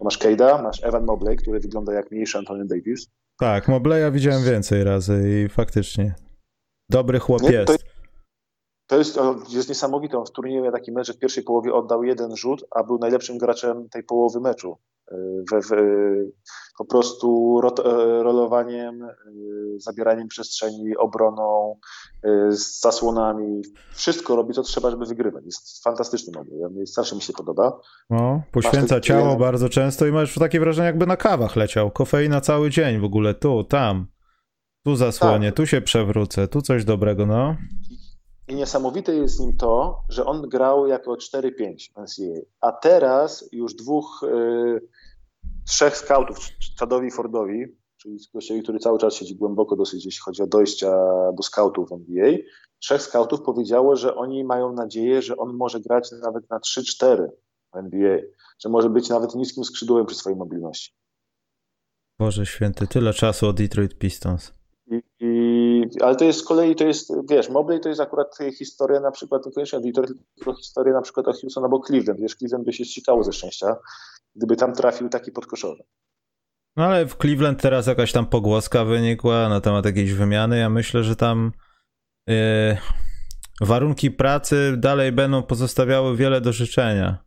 Masz 0.00 0.18
Kejda, 0.18 0.62
masz 0.62 0.84
Evan 0.84 1.04
Mobley, 1.04 1.36
który 1.36 1.60
wygląda 1.60 1.92
jak 1.92 2.10
mniejszy 2.10 2.38
Anthony 2.38 2.66
Davis, 2.66 3.06
tak, 3.38 3.68
Mobleya 3.68 4.12
widziałem 4.12 4.44
więcej 4.44 4.84
razy 4.84 5.44
i 5.44 5.48
faktycznie 5.48 6.14
dobry 6.88 7.18
chłop 7.18 7.42
Nie, 7.42 7.50
jest. 7.50 7.84
To, 8.86 8.98
jest, 8.98 9.18
jest 9.48 9.68
niesamowite. 9.68 10.18
On 10.18 10.26
w 10.26 10.30
turnieju 10.30 10.72
taki 10.72 10.92
mecz, 10.92 11.06
że 11.06 11.12
w 11.12 11.18
pierwszej 11.18 11.44
połowie 11.44 11.74
oddał 11.74 12.04
jeden 12.04 12.36
rzut, 12.36 12.64
a 12.70 12.84
był 12.84 12.98
najlepszym 12.98 13.38
graczem 13.38 13.88
tej 13.88 14.02
połowy 14.02 14.40
meczu. 14.40 14.78
We, 15.50 15.60
we, 15.60 15.76
po 16.78 16.84
prostu 16.84 17.60
rot, 17.60 17.80
e, 17.80 17.82
rolowaniem, 18.22 19.08
zabieraniem 19.76 20.28
przestrzeni, 20.28 20.96
obroną, 20.96 21.76
z 22.48 22.80
zasłonami. 22.80 23.62
Wszystko 23.92 24.36
robi, 24.36 24.54
co 24.54 24.62
trzeba, 24.62 24.90
żeby 24.90 25.06
wygrywać. 25.06 25.44
Jest 25.44 25.84
fantastyczny 25.84 26.32
model. 26.38 26.86
Strasznie 26.86 27.16
mi 27.16 27.22
się 27.22 27.32
podoba. 27.32 27.80
No, 28.10 28.42
poświęca 28.52 29.00
ciało 29.00 29.36
bardzo 29.36 29.68
często 29.68 30.06
i 30.06 30.12
masz 30.12 30.34
takie 30.34 30.60
wrażenie, 30.60 30.86
jakby 30.86 31.06
na 31.06 31.16
kawach 31.16 31.56
leciał. 31.56 31.90
Kofeina 31.90 32.40
cały 32.40 32.70
dzień 32.70 33.00
w 33.00 33.04
ogóle, 33.04 33.34
tu, 33.34 33.64
tam. 33.64 34.06
Tu 34.84 34.96
zasłonię, 34.96 35.48
tak. 35.48 35.56
tu 35.56 35.66
się 35.66 35.80
przewrócę, 35.80 36.48
tu 36.48 36.62
coś 36.62 36.84
dobrego, 36.84 37.26
no. 37.26 37.56
I 38.48 38.54
niesamowite 38.54 39.14
jest 39.14 39.36
z 39.36 39.40
nim 39.40 39.56
to, 39.56 40.02
że 40.08 40.24
on 40.24 40.48
grał 40.48 40.86
jako 40.86 41.12
4-5 41.12 41.90
NCAA, 41.96 42.40
a 42.60 42.72
teraz 42.72 43.48
już 43.52 43.74
dwóch, 43.74 44.20
y, 44.22 44.88
trzech 45.66 45.96
scoutów, 45.96 46.38
Chadowi 46.80 47.10
Fordowi, 47.10 47.64
czyli 47.96 48.18
gościowi, 48.34 48.62
który 48.62 48.78
cały 48.78 48.98
czas 48.98 49.14
siedzi 49.14 49.36
głęboko 49.36 49.76
dosyć, 49.76 50.04
jeśli 50.04 50.20
chodzi 50.20 50.42
o 50.42 50.46
dojścia 50.46 50.90
do 51.36 51.42
scoutów 51.42 51.88
w 51.88 51.92
NBA, 51.92 52.38
trzech 52.78 53.02
scoutów 53.02 53.42
powiedziało, 53.42 53.96
że 53.96 54.14
oni 54.14 54.44
mają 54.44 54.72
nadzieję, 54.72 55.22
że 55.22 55.36
on 55.36 55.56
może 55.56 55.80
grać 55.80 56.10
nawet 56.22 56.50
na 56.50 56.58
3-4 56.58 57.26
w 57.72 57.76
NBA, 57.76 58.18
że 58.58 58.68
może 58.68 58.90
być 58.90 59.08
nawet 59.08 59.34
niskim 59.34 59.64
skrzydłem 59.64 60.06
przy 60.06 60.16
swojej 60.16 60.38
mobilności. 60.38 60.92
Boże 62.18 62.46
święty, 62.46 62.86
tyle 62.86 63.14
czasu 63.14 63.46
od 63.46 63.56
Detroit 63.56 63.98
Pistons. 63.98 64.61
I, 64.92 65.02
i, 65.20 65.82
ale 66.02 66.16
to 66.16 66.24
jest 66.24 66.38
z 66.38 66.44
kolei, 66.44 66.74
to 66.74 66.84
jest, 66.84 67.12
wiesz, 67.30 67.48
Mobley 67.48 67.80
to 67.80 67.88
jest 67.88 68.00
akurat 68.00 68.38
historia 68.58 69.00
na 69.00 69.10
przykład, 69.10 69.46
niekoniecznie 69.46 69.80
Detroit, 69.80 70.12
tylko 70.36 70.54
historia 70.54 70.94
na 70.94 71.02
przykład 71.02 71.28
o 71.28 71.32
Houston 71.32 71.64
albo 71.64 71.80
Cleveland. 71.86 72.20
Wiesz, 72.20 72.36
Cleveland 72.36 72.64
by 72.64 72.72
się 72.72 72.84
ścikało 72.84 73.24
ze 73.24 73.32
szczęścia, 73.32 73.76
gdyby 74.36 74.56
tam 74.56 74.72
trafił 74.72 75.08
taki 75.08 75.32
podkoszowy. 75.32 75.82
No 76.76 76.84
ale 76.84 77.06
w 77.06 77.16
Cleveland 77.16 77.62
teraz 77.62 77.86
jakaś 77.86 78.12
tam 78.12 78.26
pogłoska 78.26 78.84
wynikła 78.84 79.48
na 79.48 79.60
temat 79.60 79.84
jakiejś 79.84 80.12
wymiany. 80.12 80.58
Ja 80.58 80.70
myślę, 80.70 81.04
że 81.04 81.16
tam 81.16 81.52
yy, 82.26 82.34
warunki 83.60 84.10
pracy 84.10 84.74
dalej 84.78 85.12
będą 85.12 85.42
pozostawiały 85.42 86.16
wiele 86.16 86.40
do 86.40 86.52
życzenia. 86.52 87.24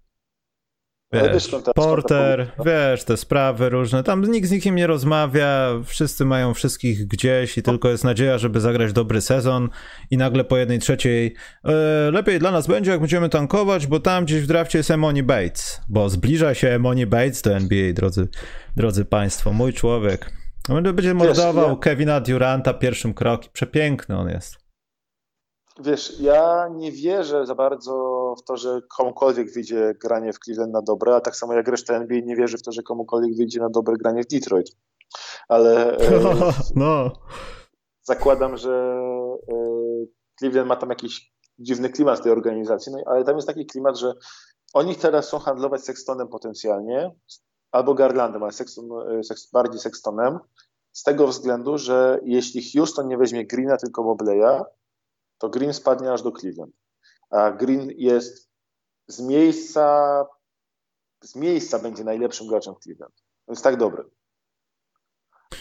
Wiesz, 1.24 1.56
porter, 1.76 2.48
wiesz, 2.66 3.04
te 3.04 3.18
sprawy 3.18 3.70
różne. 3.70 4.04
Tam 4.04 4.32
nikt 4.32 4.48
z 4.48 4.52
nikim 4.52 4.76
nie 4.76 4.88
rozmawia, 4.88 5.70
wszyscy 5.86 6.26
mają 6.26 6.54
wszystkich 6.54 7.08
gdzieś 7.08 7.58
i 7.58 7.64
tylko 7.64 7.90
jest 7.90 8.04
nadzieja, 8.04 8.38
żeby 8.38 8.62
zagrać 8.62 8.94
dobry 8.94 9.22
sezon 9.22 9.70
i 10.12 10.18
nagle 10.18 10.44
po 10.44 10.58
jednej 10.58 10.80
trzeciej 10.80 11.34
e, 11.64 11.72
lepiej 12.12 12.40
dla 12.40 12.52
nas 12.52 12.68
będzie, 12.68 12.92
jak 12.92 13.00
będziemy 13.00 13.30
tankować, 13.30 13.88
bo 13.88 14.00
tam 14.00 14.26
gdzieś 14.26 14.42
w 14.42 14.48
drafcie 14.48 14.80
jest 14.80 14.92
Emoni 14.92 15.24
Bates, 15.24 15.82
bo 15.90 16.10
zbliża 16.10 16.54
się 16.54 16.68
Emoni 16.68 17.06
Bates 17.06 17.42
do 17.42 17.56
NBA, 17.56 17.94
drodzy, 17.94 18.28
drodzy 18.76 19.06
państwo, 19.06 19.54
mój 19.54 19.74
człowiek. 19.74 20.32
Będzie 20.94 21.14
mordował. 21.14 21.78
Kevina 21.78 22.20
Duranta 22.20 22.74
pierwszym 22.74 23.14
krokiem. 23.14 23.50
Przepiękny 23.54 24.18
on 24.18 24.30
jest. 24.30 24.65
Wiesz, 25.79 26.20
ja 26.20 26.67
nie 26.75 26.91
wierzę 26.91 27.46
za 27.46 27.55
bardzo 27.55 27.94
w 28.38 28.44
to, 28.44 28.58
że 28.58 28.82
komukolwiek 28.98 29.53
wyjdzie 29.53 29.96
granie 30.01 30.34
w 30.34 30.39
Cleveland 30.39 30.74
na 30.74 30.82
dobre, 30.82 31.15
a 31.15 31.22
tak 31.22 31.36
samo 31.36 31.53
jak 31.53 31.67
reszta 31.67 31.96
NBA 31.96 32.20
nie 32.20 32.36
wierzy 32.36 32.58
w 32.58 32.62
to, 32.62 32.72
że 32.72 32.84
komukolwiek 32.84 33.38
wyjdzie 33.38 33.60
na 33.60 33.70
dobre 33.70 33.96
granie 33.98 34.24
w 34.24 34.27
Detroit. 34.27 34.72
Ale 35.48 35.98
no, 36.24 36.34
no. 36.75 37.12
zakładam, 38.03 38.58
że 38.58 39.00
e, 39.51 39.55
Cleveland 40.39 40.67
ma 40.67 40.75
tam 40.75 40.89
jakiś 40.89 41.34
dziwny 41.60 41.89
klimat 41.89 42.24
tej 42.24 42.32
organizacji, 42.32 42.91
no, 42.91 43.00
ale 43.05 43.24
tam 43.24 43.36
jest 43.36 43.48
taki 43.48 43.65
klimat, 43.65 43.98
że 43.98 44.13
oni 44.74 44.96
teraz 44.96 45.27
chcą 45.27 45.39
handlować 45.39 45.82
Sextonem 45.82 46.27
potencjalnie, 46.27 47.12
albo 47.72 47.94
Garlandem, 47.94 48.44
ale 48.44 48.51
Sexton, 48.51 48.86
e, 48.91 49.22
bardziej 49.53 49.79
Sextonem, 49.79 50.39
z 50.91 51.03
tego 51.03 51.27
względu, 51.27 51.77
że 51.77 52.20
jeśli 52.24 52.72
Houston 52.72 53.08
nie 53.08 53.17
weźmie 53.17 53.48
Greena, 53.48 53.77
tylko 53.77 54.03
Mobleya, 54.03 54.63
to 55.38 55.50
Green 55.50 55.74
spadnie 55.74 56.13
aż 56.13 56.22
do 56.22 56.32
Cleveland. 56.32 56.75
A 57.30 57.51
Green 57.51 57.89
jest 57.98 58.50
z 59.08 59.22
miejsca, 59.22 60.25
z 61.24 61.36
miejsca 61.36 61.80
będzie 61.80 62.04
najlepszym 62.04 62.48
graczem 62.48 62.75
Cleveland. 62.84 63.13
On 63.48 63.54
jest 63.54 63.63
tak 63.63 63.77
dobry. 63.77 64.04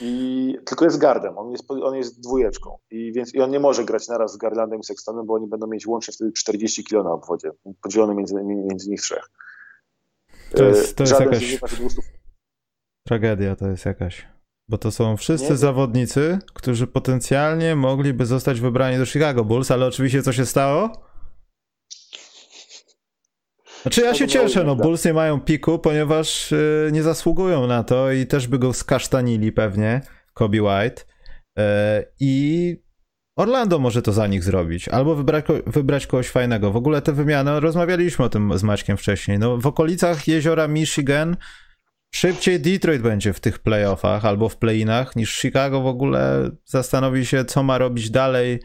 I 0.00 0.56
tylko 0.66 0.84
jest 0.84 0.98
gardem, 0.98 1.38
on 1.38 1.50
jest, 1.50 1.70
on 1.70 1.94
jest 1.94 2.20
dwójeczką. 2.20 2.78
I 2.90 3.12
więc 3.12 3.34
i 3.34 3.40
on 3.40 3.50
nie 3.50 3.60
może 3.60 3.84
grać 3.84 4.08
naraz 4.08 4.32
z 4.32 4.36
Garlandem 4.36 4.80
i 4.80 4.84
Sextonem, 4.84 5.26
bo 5.26 5.34
oni 5.34 5.46
będą 5.46 5.66
mieć 5.66 5.86
łącznie 5.86 6.14
wtedy 6.14 6.32
40 6.32 6.84
kg 6.84 7.04
na 7.04 7.12
obwodzie, 7.12 7.50
podzielone 7.82 8.14
między, 8.14 8.34
między 8.44 8.90
nich 8.90 9.00
trzech. 9.00 9.30
To 10.56 10.64
jest, 10.64 10.96
to 10.96 11.02
jest 11.02 11.20
jakaś 11.20 11.60
tragedia, 13.06 13.56
to 13.56 13.68
jest 13.68 13.84
jakaś. 13.84 14.28
Bo 14.68 14.78
to 14.78 14.90
są 14.90 15.16
wszyscy 15.16 15.50
nie? 15.50 15.56
zawodnicy, 15.56 16.38
którzy 16.54 16.86
potencjalnie 16.86 17.76
mogliby 17.76 18.26
zostać 18.26 18.60
wybrani 18.60 18.98
do 18.98 19.06
Chicago 19.06 19.44
Bulls, 19.44 19.70
ale 19.70 19.86
oczywiście 19.86 20.22
co 20.22 20.32
się 20.32 20.46
stało? 20.46 20.90
Znaczy 23.82 24.00
ja 24.00 24.14
się 24.14 24.28
cieszę, 24.28 24.64
no 24.64 24.76
Bulls 24.76 25.04
nie 25.04 25.12
mają 25.12 25.40
piku, 25.40 25.78
ponieważ 25.78 26.50
yy, 26.50 26.90
nie 26.92 27.02
zasługują 27.02 27.66
na 27.66 27.84
to 27.84 28.12
i 28.12 28.26
też 28.26 28.46
by 28.46 28.58
go 28.58 28.72
skasztanili 28.72 29.52
pewnie, 29.52 30.00
Kobe 30.34 30.62
White. 30.62 31.02
Yy, 31.56 31.64
I 32.20 32.76
Orlando 33.36 33.78
może 33.78 34.02
to 34.02 34.12
za 34.12 34.26
nich 34.26 34.44
zrobić, 34.44 34.88
albo 34.88 35.14
wybrać, 35.14 35.44
wybrać 35.66 36.06
kogoś 36.06 36.28
fajnego. 36.28 36.72
W 36.72 36.76
ogóle 36.76 37.02
te 37.02 37.12
wymiany, 37.12 37.60
rozmawialiśmy 37.60 38.24
o 38.24 38.28
tym 38.28 38.58
z 38.58 38.62
Maćkiem 38.62 38.96
wcześniej, 38.96 39.38
no 39.38 39.58
w 39.58 39.66
okolicach 39.66 40.28
jeziora 40.28 40.68
Michigan 40.68 41.36
szybciej 42.16 42.60
Detroit 42.60 43.02
będzie 43.02 43.32
w 43.32 43.40
tych 43.40 43.58
playoffach 43.58 44.24
albo 44.24 44.48
w 44.48 44.56
playinach 44.56 45.16
niż 45.16 45.36
Chicago 45.36 45.80
w 45.80 45.86
ogóle 45.86 46.50
zastanowi 46.64 47.26
się, 47.26 47.44
co 47.44 47.62
ma 47.62 47.78
robić 47.78 48.10
dalej 48.10 48.60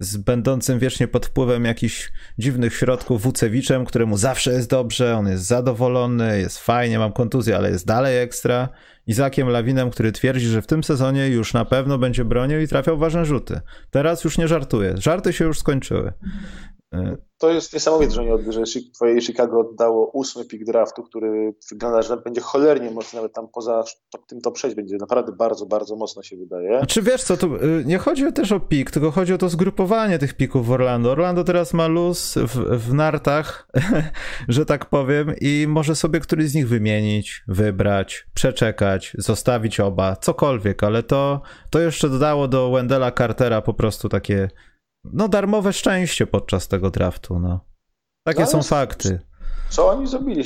z 0.00 0.16
będącym 0.16 0.78
wiecznie 0.78 1.08
pod 1.08 1.26
wpływem 1.26 1.64
jakichś 1.64 2.10
dziwnych 2.38 2.74
środków 2.74 3.22
Wucewiczem, 3.22 3.84
któremu 3.84 4.16
zawsze 4.16 4.52
jest 4.52 4.70
dobrze, 4.70 5.16
on 5.16 5.28
jest 5.28 5.44
zadowolony, 5.44 6.38
jest 6.38 6.58
fajnie, 6.58 6.98
mam 6.98 7.12
kontuzję, 7.12 7.56
ale 7.56 7.70
jest 7.70 7.86
dalej 7.86 8.18
ekstra. 8.18 8.68
Izakiem 9.06 9.48
Lawinem, 9.48 9.90
który 9.90 10.12
twierdzi, 10.12 10.46
że 10.46 10.62
w 10.62 10.66
tym 10.66 10.84
sezonie 10.84 11.28
już 11.28 11.54
na 11.54 11.64
pewno 11.64 11.98
będzie 11.98 12.24
bronił 12.24 12.60
i 12.60 12.68
trafiał 12.68 12.98
ważne 12.98 13.24
rzuty. 13.24 13.60
Teraz 13.90 14.24
już 14.24 14.38
nie 14.38 14.48
żartuje. 14.48 14.94
Żarty 14.96 15.32
się 15.32 15.44
już 15.44 15.58
skończyły. 15.58 16.12
To 17.38 17.50
jest 17.50 17.72
niesamowite, 17.72 18.12
że, 18.12 18.24
nie, 18.24 18.52
że 18.52 18.62
twoje 18.94 19.20
Chicago 19.20 19.60
oddało 19.60 20.10
ósmy 20.10 20.44
pick 20.44 20.64
draftu, 20.64 21.02
który 21.02 21.54
wygląda, 21.70 22.02
że 22.02 22.16
będzie 22.16 22.40
cholernie 22.40 22.90
mocny, 22.90 23.16
nawet 23.16 23.32
tam 23.32 23.48
poza 23.48 23.84
tym 24.26 24.40
top 24.40 24.58
6 24.58 24.76
będzie 24.76 24.96
naprawdę 24.96 25.32
bardzo, 25.32 25.66
bardzo 25.66 25.96
mocno 25.96 26.22
się 26.22 26.36
wydaje. 26.36 26.86
Czy 26.86 27.02
wiesz 27.02 27.22
co, 27.22 27.36
tu 27.36 27.56
y, 27.56 27.82
nie 27.86 27.98
chodzi 27.98 28.32
też 28.32 28.52
o 28.52 28.60
pik, 28.60 28.90
tylko 28.90 29.10
chodzi 29.10 29.34
o 29.34 29.38
to 29.38 29.48
zgrupowanie 29.48 30.18
tych 30.18 30.34
pików 30.34 30.66
w 30.66 30.70
Orlando. 30.70 31.10
Orlando 31.10 31.44
teraz 31.44 31.74
ma 31.74 31.86
luz 31.86 32.34
w, 32.34 32.78
w 32.88 32.94
nartach, 32.94 33.68
że 34.48 34.66
tak 34.66 34.86
powiem, 34.86 35.34
i 35.40 35.66
może 35.68 35.94
sobie 35.94 36.20
któryś 36.20 36.48
z 36.48 36.54
nich 36.54 36.68
wymienić, 36.68 37.44
wybrać, 37.48 38.26
przeczekać, 38.34 39.12
zostawić 39.18 39.80
oba, 39.80 40.16
cokolwiek, 40.16 40.84
ale 40.84 41.02
to, 41.02 41.42
to 41.70 41.78
jeszcze 41.78 42.08
dodało 42.08 42.48
do 42.48 42.70
Wendela 42.70 43.12
Cartera 43.12 43.62
po 43.62 43.74
prostu 43.74 44.08
takie 44.08 44.48
no 45.04 45.28
darmowe 45.28 45.72
szczęście 45.72 46.26
podczas 46.26 46.68
tego 46.68 46.90
draftu, 46.90 47.38
no. 47.38 47.60
Takie 48.24 48.40
no, 48.40 48.46
są 48.46 48.62
fakty. 48.62 49.20
Co 49.70 49.88
oni 49.88 50.06
zrobili? 50.06 50.44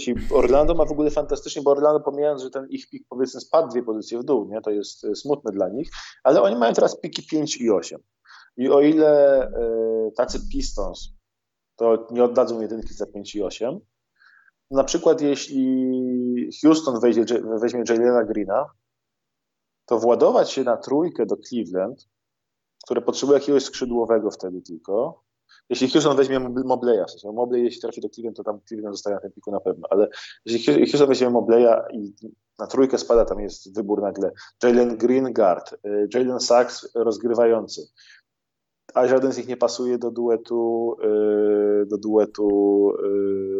Ci 0.00 0.14
Orlando 0.30 0.74
ma 0.74 0.84
w 0.84 0.92
ogóle 0.92 1.10
fantastycznie, 1.10 1.62
bo 1.62 1.70
Orlando 1.70 2.00
pomijając, 2.00 2.42
że 2.42 2.50
ten 2.50 2.66
ich 2.70 2.90
pik 2.90 3.06
powiedzmy 3.08 3.40
spadł 3.40 3.68
dwie 3.68 3.82
pozycje 3.82 4.18
w 4.18 4.24
dół, 4.24 4.48
nie? 4.48 4.60
to 4.60 4.70
jest 4.70 5.04
e, 5.04 5.14
smutne 5.14 5.52
dla 5.52 5.68
nich, 5.68 5.88
ale 6.24 6.42
oni 6.42 6.56
mają 6.56 6.74
teraz 6.74 7.00
piki 7.00 7.26
5 7.26 7.56
i 7.56 7.70
8. 7.70 8.00
I 8.56 8.68
o 8.68 8.80
ile 8.80 9.42
y, 9.48 10.12
tacy 10.16 10.40
Pistons 10.52 11.08
to 11.76 12.06
nie 12.10 12.24
oddadzą 12.24 12.60
jedynki 12.60 12.94
za 12.94 13.06
5 13.06 13.34
i 13.34 13.42
8, 13.42 13.80
na 14.70 14.84
przykład 14.84 15.20
jeśli 15.20 16.50
Houston 16.62 17.00
weźmie, 17.00 17.24
weźmie 17.60 17.82
Jalena 17.88 18.24
Greena, 18.24 18.66
to 19.86 19.98
władować 19.98 20.50
się 20.50 20.64
na 20.64 20.76
trójkę 20.76 21.26
do 21.26 21.36
Cleveland 21.36 22.08
które 22.86 23.02
potrzebuje 23.02 23.38
jakiegoś 23.38 23.64
skrzydłowego 23.64 24.30
wtedy 24.30 24.62
tylko. 24.62 25.22
Jeśli 25.68 25.90
Houston 25.90 26.16
weźmie 26.16 26.40
Mobleya, 26.40 27.04
w 27.08 27.10
sensie 27.10 27.32
Mobley 27.32 27.64
jeśli 27.64 27.80
trafi 27.80 28.00
do 28.00 28.08
Cleveland, 28.08 28.36
to 28.36 28.44
tam 28.44 28.60
Cleveland 28.68 28.96
zostaje 28.96 29.14
na 29.14 29.20
tym 29.20 29.32
piku 29.32 29.50
na 29.50 29.60
pewno, 29.60 29.86
ale 29.90 30.08
jeśli 30.44 30.74
Houston 30.90 31.08
weźmie 31.08 31.30
Mobleya 31.30 31.74
i 31.92 32.14
na 32.58 32.66
trójkę 32.66 32.98
spada, 32.98 33.24
tam 33.24 33.40
jest 33.40 33.74
wybór 33.74 34.02
nagle 34.02 34.30
Jalen 34.62 34.96
Green 34.96 35.32
guard, 35.32 35.72
y, 35.72 36.08
Jalen 36.14 36.40
Sachs 36.40 36.88
rozgrywający, 36.94 37.88
a 38.94 39.08
żaden 39.08 39.32
z 39.32 39.36
nich 39.36 39.48
nie 39.48 39.56
pasuje 39.56 39.98
do 39.98 40.10
duetu, 40.10 40.96
y, 41.82 41.86
do 41.86 41.98
duetu 41.98 42.92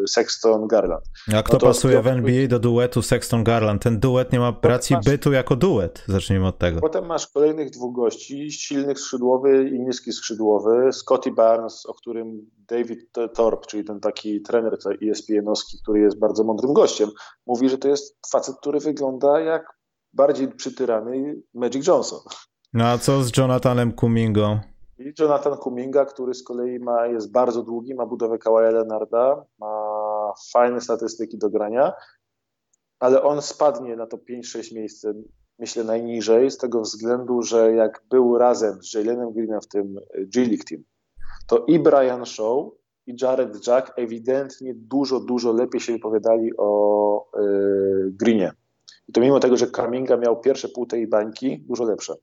y, 0.04 0.08
Sexton-Garland. 0.08 1.00
A 1.34 1.42
kto 1.42 1.52
no 1.52 1.60
pasuje 1.60 2.02
w 2.02 2.06
NBA 2.06 2.46
do 2.48 2.58
duetu 2.58 3.00
Sexton-Garland? 3.00 3.78
Ten 3.78 4.00
duet 4.00 4.32
nie 4.32 4.38
ma 4.38 4.56
racji 4.62 4.96
masz, 4.96 5.04
bytu 5.04 5.32
jako 5.32 5.56
duet. 5.56 6.04
Zacznijmy 6.08 6.46
od 6.46 6.58
tego. 6.58 6.80
Potem 6.80 7.06
masz 7.06 7.26
kolejnych 7.26 7.70
dwóch 7.70 7.94
gości, 7.94 8.50
silny 8.50 8.96
skrzydłowy 8.96 9.68
i 9.68 9.80
niski 9.80 10.12
skrzydłowy. 10.12 10.92
Scotty 10.92 11.30
Barnes, 11.30 11.86
o 11.86 11.94
którym 11.94 12.50
David 12.68 13.12
Thorpe, 13.34 13.66
czyli 13.66 13.84
ten 13.84 14.00
taki 14.00 14.42
trener 14.42 14.78
ESPN-owski, 15.02 15.78
który 15.82 16.00
jest 16.00 16.18
bardzo 16.18 16.44
mądrym 16.44 16.72
gościem, 16.72 17.10
mówi, 17.46 17.68
że 17.68 17.78
to 17.78 17.88
jest 17.88 18.18
facet, 18.30 18.56
który 18.56 18.80
wygląda 18.80 19.40
jak 19.40 19.76
bardziej 20.12 20.48
przytyrany 20.48 21.42
Magic 21.54 21.86
Johnson. 21.86 22.20
No 22.72 22.84
a 22.84 22.98
co 22.98 23.22
z 23.22 23.36
Jonathanem 23.36 23.92
Kumingo? 23.92 24.60
I 24.98 25.12
Jonathan 25.18 25.56
Kuminga, 25.56 26.04
który 26.04 26.34
z 26.34 26.42
kolei 26.42 26.78
ma, 26.78 27.06
jest 27.06 27.32
bardzo 27.32 27.62
długi, 27.62 27.94
ma 27.94 28.06
budowę 28.06 28.38
Kawaja 28.38 28.70
Leonarda, 28.70 29.44
ma 29.58 30.32
fajne 30.52 30.80
statystyki 30.80 31.38
do 31.38 31.50
grania, 31.50 31.92
ale 32.98 33.22
on 33.22 33.42
spadnie 33.42 33.96
na 33.96 34.06
to 34.06 34.16
5-6 34.16 34.74
miejsce, 34.74 35.14
myślę, 35.58 35.84
najniżej, 35.84 36.50
z 36.50 36.58
tego 36.58 36.80
względu, 36.80 37.42
że 37.42 37.72
jak 37.72 38.02
był 38.10 38.38
razem 38.38 38.82
z 38.82 38.94
Jalenem 38.94 39.32
Greenem 39.32 39.60
w 39.60 39.68
tym 39.68 39.94
G-League 40.14 40.64
Team, 40.68 40.82
to 41.46 41.64
i 41.66 41.78
Brian 41.78 42.26
Shaw, 42.26 42.66
i 43.06 43.14
Jared 43.22 43.66
Jack 43.66 43.92
ewidentnie 43.96 44.74
dużo, 44.74 45.20
dużo 45.20 45.52
lepiej 45.52 45.80
się 45.80 45.92
wypowiadali 45.92 46.50
o 46.58 47.30
yy, 47.36 48.12
Greenie. 48.12 48.52
I 49.08 49.12
to 49.12 49.20
mimo 49.20 49.40
tego, 49.40 49.56
że 49.56 49.66
Kaminga 49.66 50.16
miał 50.16 50.40
pierwsze 50.40 50.68
pół 50.68 50.86
tej 50.86 51.06
bańki, 51.06 51.64
dużo 51.68 51.84
lepsze. 51.84 52.14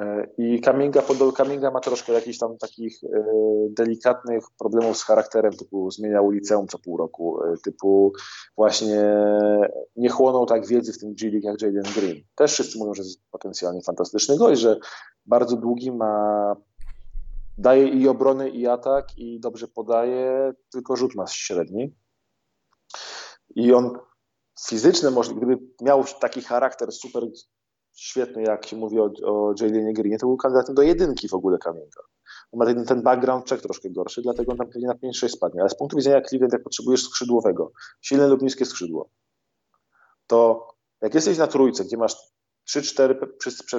E, 0.00 0.26
I 0.38 0.60
Kaminga, 0.60 1.02
Kaminga 1.36 1.70
ma 1.70 1.80
troszkę 1.80 2.12
jakichś 2.12 2.38
tam 2.38 2.58
takich 2.58 3.04
e, 3.04 3.08
delikatnych 3.68 4.44
problemów 4.58 4.96
z 4.98 5.04
charakterem, 5.04 5.52
typu 5.52 5.90
zmieniał 5.90 6.30
liceum 6.30 6.68
co 6.68 6.78
pół 6.78 6.96
roku, 6.96 7.44
e, 7.44 7.54
typu 7.64 8.12
właśnie 8.56 9.14
nie 9.96 10.08
chłonął 10.08 10.46
tak 10.46 10.66
wiedzy 10.66 10.92
w 10.92 10.98
tym 10.98 11.14
G 11.14 11.30
jak 11.42 11.62
Jalen 11.62 11.92
Green. 11.94 12.22
Też 12.34 12.52
wszyscy 12.52 12.78
mówią, 12.78 12.94
że 12.94 13.02
jest 13.02 13.20
potencjalnie 13.30 13.82
fantastyczny 13.82 14.36
gość, 14.36 14.60
że 14.60 14.76
bardzo 15.26 15.56
długi 15.56 15.92
ma, 15.92 16.56
daje 17.58 17.88
i 17.88 18.08
obrony 18.08 18.50
i 18.50 18.66
atak 18.66 19.18
i 19.18 19.40
dobrze 19.40 19.68
podaje, 19.68 20.52
tylko 20.72 20.96
rzut 20.96 21.14
ma 21.14 21.26
średni. 21.26 21.94
I 23.54 23.72
on 23.72 23.98
fizyczny, 24.68 25.10
gdyby 25.36 25.58
miał 25.82 26.04
taki 26.20 26.42
charakter 26.42 26.92
super 26.92 27.24
świetny, 28.00 28.42
jak 28.42 28.66
się 28.66 28.76
mówi 28.76 29.00
o, 29.00 29.10
o 29.24 29.54
Jalenie 29.60 29.92
Greenie, 29.92 30.18
to 30.18 30.26
był 30.26 30.36
kandydatem 30.36 30.74
do 30.74 30.82
jedynki 30.82 31.28
w 31.28 31.34
ogóle 31.34 31.58
Kamienka. 31.58 32.02
On 32.52 32.58
ma 32.58 32.66
ten, 32.66 32.84
ten 32.84 33.02
background 33.02 33.48
check 33.48 33.62
troszkę 33.62 33.90
gorszy, 33.90 34.22
dlatego 34.22 34.52
on 34.52 34.58
tam 34.58 34.68
pewnie 34.68 34.88
na 34.88 34.94
5-6 34.94 35.28
spadnie. 35.28 35.60
Ale 35.60 35.70
z 35.70 35.76
punktu 35.76 35.96
widzenia 35.96 36.20
Cleveland, 36.20 36.52
jak 36.52 36.62
potrzebujesz 36.62 37.04
skrzydłowego, 37.04 37.72
silne 38.00 38.26
lub 38.26 38.42
niskie 38.42 38.64
skrzydło, 38.64 39.10
to 40.26 40.68
jak 41.00 41.14
jesteś 41.14 41.38
na 41.38 41.46
trójce, 41.46 41.84
gdzie 41.84 41.96
masz 41.96 42.16
3-4, 42.68 43.26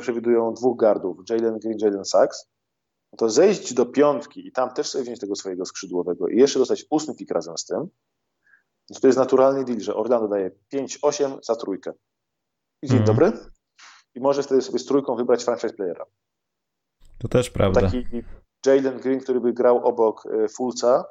przewidują 0.01 0.53
dwóch 0.53 0.79
gardów, 0.79 1.17
Jalen 1.29 1.59
Green, 1.59 1.77
Jalen 1.81 2.05
Sachs, 2.05 2.49
to 3.17 3.29
zejść 3.29 3.73
do 3.73 3.85
piątki 3.85 4.47
i 4.47 4.51
tam 4.51 4.73
też 4.73 4.89
sobie 4.89 5.03
wziąć 5.03 5.19
tego 5.19 5.35
swojego 5.35 5.65
skrzydłowego 5.65 6.27
i 6.27 6.37
jeszcze 6.37 6.59
dostać 6.59 6.85
ósmy 6.89 7.15
pik 7.15 7.31
razem 7.31 7.57
z 7.57 7.65
tym, 7.65 7.87
to 9.01 9.07
jest 9.07 9.19
naturalny 9.19 9.63
deal, 9.63 9.79
że 9.79 9.95
Orlando 9.95 10.27
daje 10.27 10.51
5-8 10.73 11.37
za 11.43 11.55
trójkę. 11.55 11.93
I 12.81 12.87
dzień 12.87 12.97
mm. 12.97 13.07
dobry. 13.07 13.31
I 14.15 14.19
może 14.19 14.43
wtedy 14.43 14.61
sobie 14.61 14.79
z 14.79 14.85
trójką 14.85 15.15
wybrać 15.15 15.43
franchise 15.43 15.73
playera. 15.73 16.05
To 17.17 17.27
też 17.27 17.49
prawda. 17.49 17.81
Taki 17.81 18.05
Jalen 18.65 18.99
Green, 18.99 19.19
który 19.19 19.39
by 19.41 19.53
grał 19.53 19.87
obok 19.87 20.25
e, 20.25 20.47
Fulca, 20.47 21.05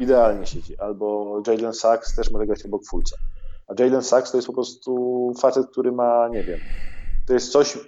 idealnie 0.00 0.46
siedzi. 0.46 0.78
Albo 0.78 1.40
Jalen 1.46 1.72
Sachs 1.72 2.16
też 2.16 2.30
może 2.30 2.46
grać 2.46 2.66
obok 2.66 2.82
Fulca. 2.86 3.16
A 3.66 3.82
Jalen 3.82 4.02
Sachs 4.02 4.30
to 4.30 4.38
jest 4.38 4.46
po 4.46 4.54
prostu 4.54 5.32
facet, 5.40 5.66
który 5.70 5.92
ma, 5.92 6.28
nie 6.28 6.42
wiem, 6.44 6.60
to 7.26 7.34
jest 7.34 7.52
coś, 7.52 7.78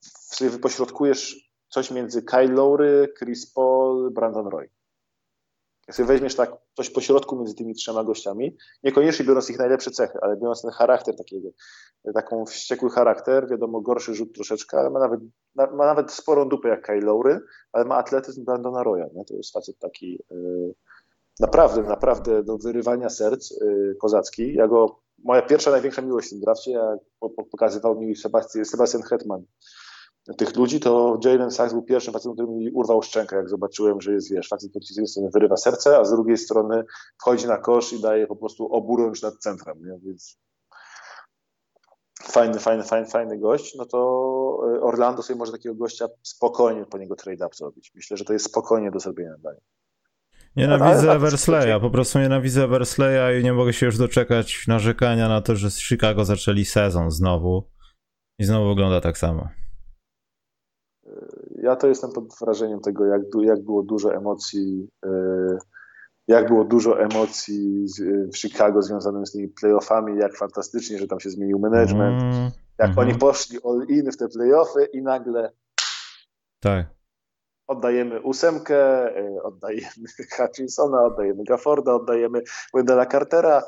sobie 0.00 0.50
wypośrodkujesz 0.50 1.52
coś 1.68 1.90
między 1.90 2.22
Kyle 2.22 2.52
Lowry, 2.52 3.12
Chris 3.18 3.52
Paul, 3.52 4.10
Brandon 4.10 4.46
Roy. 4.46 4.68
Jak 5.92 5.96
sobie 5.96 6.06
weźmiesz 6.06 6.34
tak 6.34 6.52
coś 6.76 6.90
po 6.90 7.00
środku 7.00 7.36
między 7.36 7.54
tymi 7.54 7.74
trzema 7.74 8.04
gościami, 8.04 8.56
niekoniecznie 8.84 9.24
biorąc 9.24 9.50
ich 9.50 9.58
najlepsze 9.58 9.90
cechy, 9.90 10.18
ale 10.22 10.36
biorąc 10.36 10.62
ten 10.62 10.70
charakter 10.70 11.16
takiego, 11.16 11.48
taką 12.14 12.46
wściekły 12.46 12.90
charakter, 12.90 13.48
wiadomo, 13.48 13.80
gorszy 13.80 14.14
rzut 14.14 14.34
troszeczkę, 14.34 14.78
ale 14.78 14.90
ma 14.90 15.00
nawet, 15.00 15.20
ma 15.54 15.86
nawet 15.86 16.12
sporą 16.12 16.48
dupę 16.48 16.68
jak 16.68 16.86
Kyle 16.86 17.00
Lowry, 17.00 17.40
ale 17.72 17.84
ma 17.84 17.96
atletyzm 17.96 18.44
Brandona 18.44 18.82
Roya, 18.82 19.06
nie? 19.14 19.24
to 19.24 19.34
jest 19.34 19.52
facet 19.52 19.78
taki 19.78 20.18
yy, 20.30 20.74
naprawdę, 21.40 21.82
naprawdę 21.82 22.42
do 22.42 22.58
wyrywania 22.58 23.10
serc 23.10 23.50
yy, 23.50 23.96
kozacki. 24.00 24.54
Ja 24.54 24.68
go, 24.68 25.00
moja 25.24 25.42
pierwsza, 25.42 25.70
największa 25.70 26.02
miłość 26.02 26.26
w 26.26 26.30
tym 26.30 26.40
drafcie, 26.40 26.70
ja, 26.70 26.96
po, 27.20 27.30
pokazywał 27.30 28.00
mi 28.00 28.16
Sebastian, 28.16 28.64
Sebastian 28.64 29.02
Hetman, 29.02 29.44
tych 30.36 30.56
ludzi, 30.56 30.80
to 30.80 31.18
Jalen 31.24 31.50
Sachs 31.50 31.72
był 31.72 31.82
pierwszym 31.82 32.12
facetem, 32.12 32.32
który 32.32 32.48
mi 32.48 32.70
urwał 32.70 33.02
szczękę, 33.02 33.36
jak 33.36 33.48
zobaczyłem, 33.48 34.00
że 34.00 34.12
jest, 34.12 34.32
wiesz, 34.32 34.48
facet, 34.48 34.70
który 34.70 34.84
z 34.84 34.90
jednej 34.90 35.08
strony 35.08 35.30
wyrywa 35.34 35.56
serce, 35.56 35.98
a 35.98 36.04
z 36.04 36.10
drugiej 36.10 36.36
strony 36.36 36.84
wchodzi 37.20 37.46
na 37.46 37.56
kosz 37.56 37.92
i 37.92 38.00
daje 38.00 38.26
po 38.26 38.36
prostu 38.36 38.72
oburącz 38.72 39.22
nad 39.22 39.34
centrem, 39.38 39.78
nie? 39.84 39.98
więc 40.06 40.38
fajny, 42.22 42.58
fajny, 42.58 42.82
fajny, 42.82 43.06
fajny 43.06 43.38
gość, 43.38 43.74
no 43.74 43.86
to 43.86 43.98
e, 44.76 44.80
Orlando 44.80 45.22
sobie 45.22 45.38
może 45.38 45.52
takiego 45.52 45.74
gościa 45.74 46.08
spokojnie 46.22 46.86
po 46.86 46.98
niego 46.98 47.16
trade-up 47.16 47.56
zrobić. 47.56 47.92
Myślę, 47.94 48.16
że 48.16 48.24
to 48.24 48.32
jest 48.32 48.44
spokojnie 48.44 48.90
do 48.90 49.00
zrobienia 49.00 49.34
dla 49.38 49.52
niego. 49.52 49.64
Nienawidzę 50.56 51.12
Eversleya, 51.12 51.80
po 51.80 51.90
prostu 51.90 52.18
nienawidzę 52.18 52.64
Eversleya 52.64 53.40
i 53.40 53.44
nie 53.44 53.52
mogę 53.52 53.72
się 53.72 53.86
już 53.86 53.98
doczekać 53.98 54.64
narzekania 54.68 55.28
na 55.28 55.40
to, 55.40 55.56
że 55.56 55.70
z 55.70 55.78
Chicago 55.78 56.24
zaczęli 56.24 56.64
sezon 56.64 57.10
znowu 57.10 57.70
i 58.38 58.44
znowu 58.44 58.68
wygląda 58.68 59.00
tak 59.00 59.18
samo 59.18 59.61
ja 61.62 61.76
to 61.76 61.88
jestem 61.88 62.12
pod 62.12 62.24
wrażeniem 62.40 62.80
tego, 62.80 63.06
jak, 63.06 63.22
jak 63.42 63.64
było 63.64 63.82
dużo 63.82 64.14
emocji, 64.14 64.88
e, 65.06 65.08
jak 66.28 66.48
było 66.48 66.64
dużo 66.64 67.00
emocji 67.00 67.86
w 68.32 68.36
Chicago 68.38 68.82
związanych 68.82 69.28
z 69.28 69.32
tymi 69.32 69.48
playoffami, 69.48 70.18
jak 70.18 70.36
fantastycznie, 70.36 70.98
że 70.98 71.06
tam 71.06 71.20
się 71.20 71.30
zmienił 71.30 71.58
management, 71.58 72.22
mm, 72.22 72.50
jak 72.78 72.90
mm 72.90 72.96
-hmm. 72.96 73.00
oni 73.00 73.14
poszli 73.14 73.58
all 73.64 73.86
in 73.88 74.12
w 74.12 74.16
te 74.16 74.28
playoffy 74.28 74.84
i 74.92 75.02
nagle 75.02 75.52
tak. 76.60 76.86
oddajemy 77.66 78.20
ósemkę, 78.20 78.76
e, 79.16 79.42
oddajemy 79.42 80.06
Hutchinsona, 80.36 81.04
oddajemy 81.04 81.44
Gafforda, 81.44 81.94
oddajemy 81.94 82.42
Wendella 82.74 83.06
Cartera, 83.06 83.62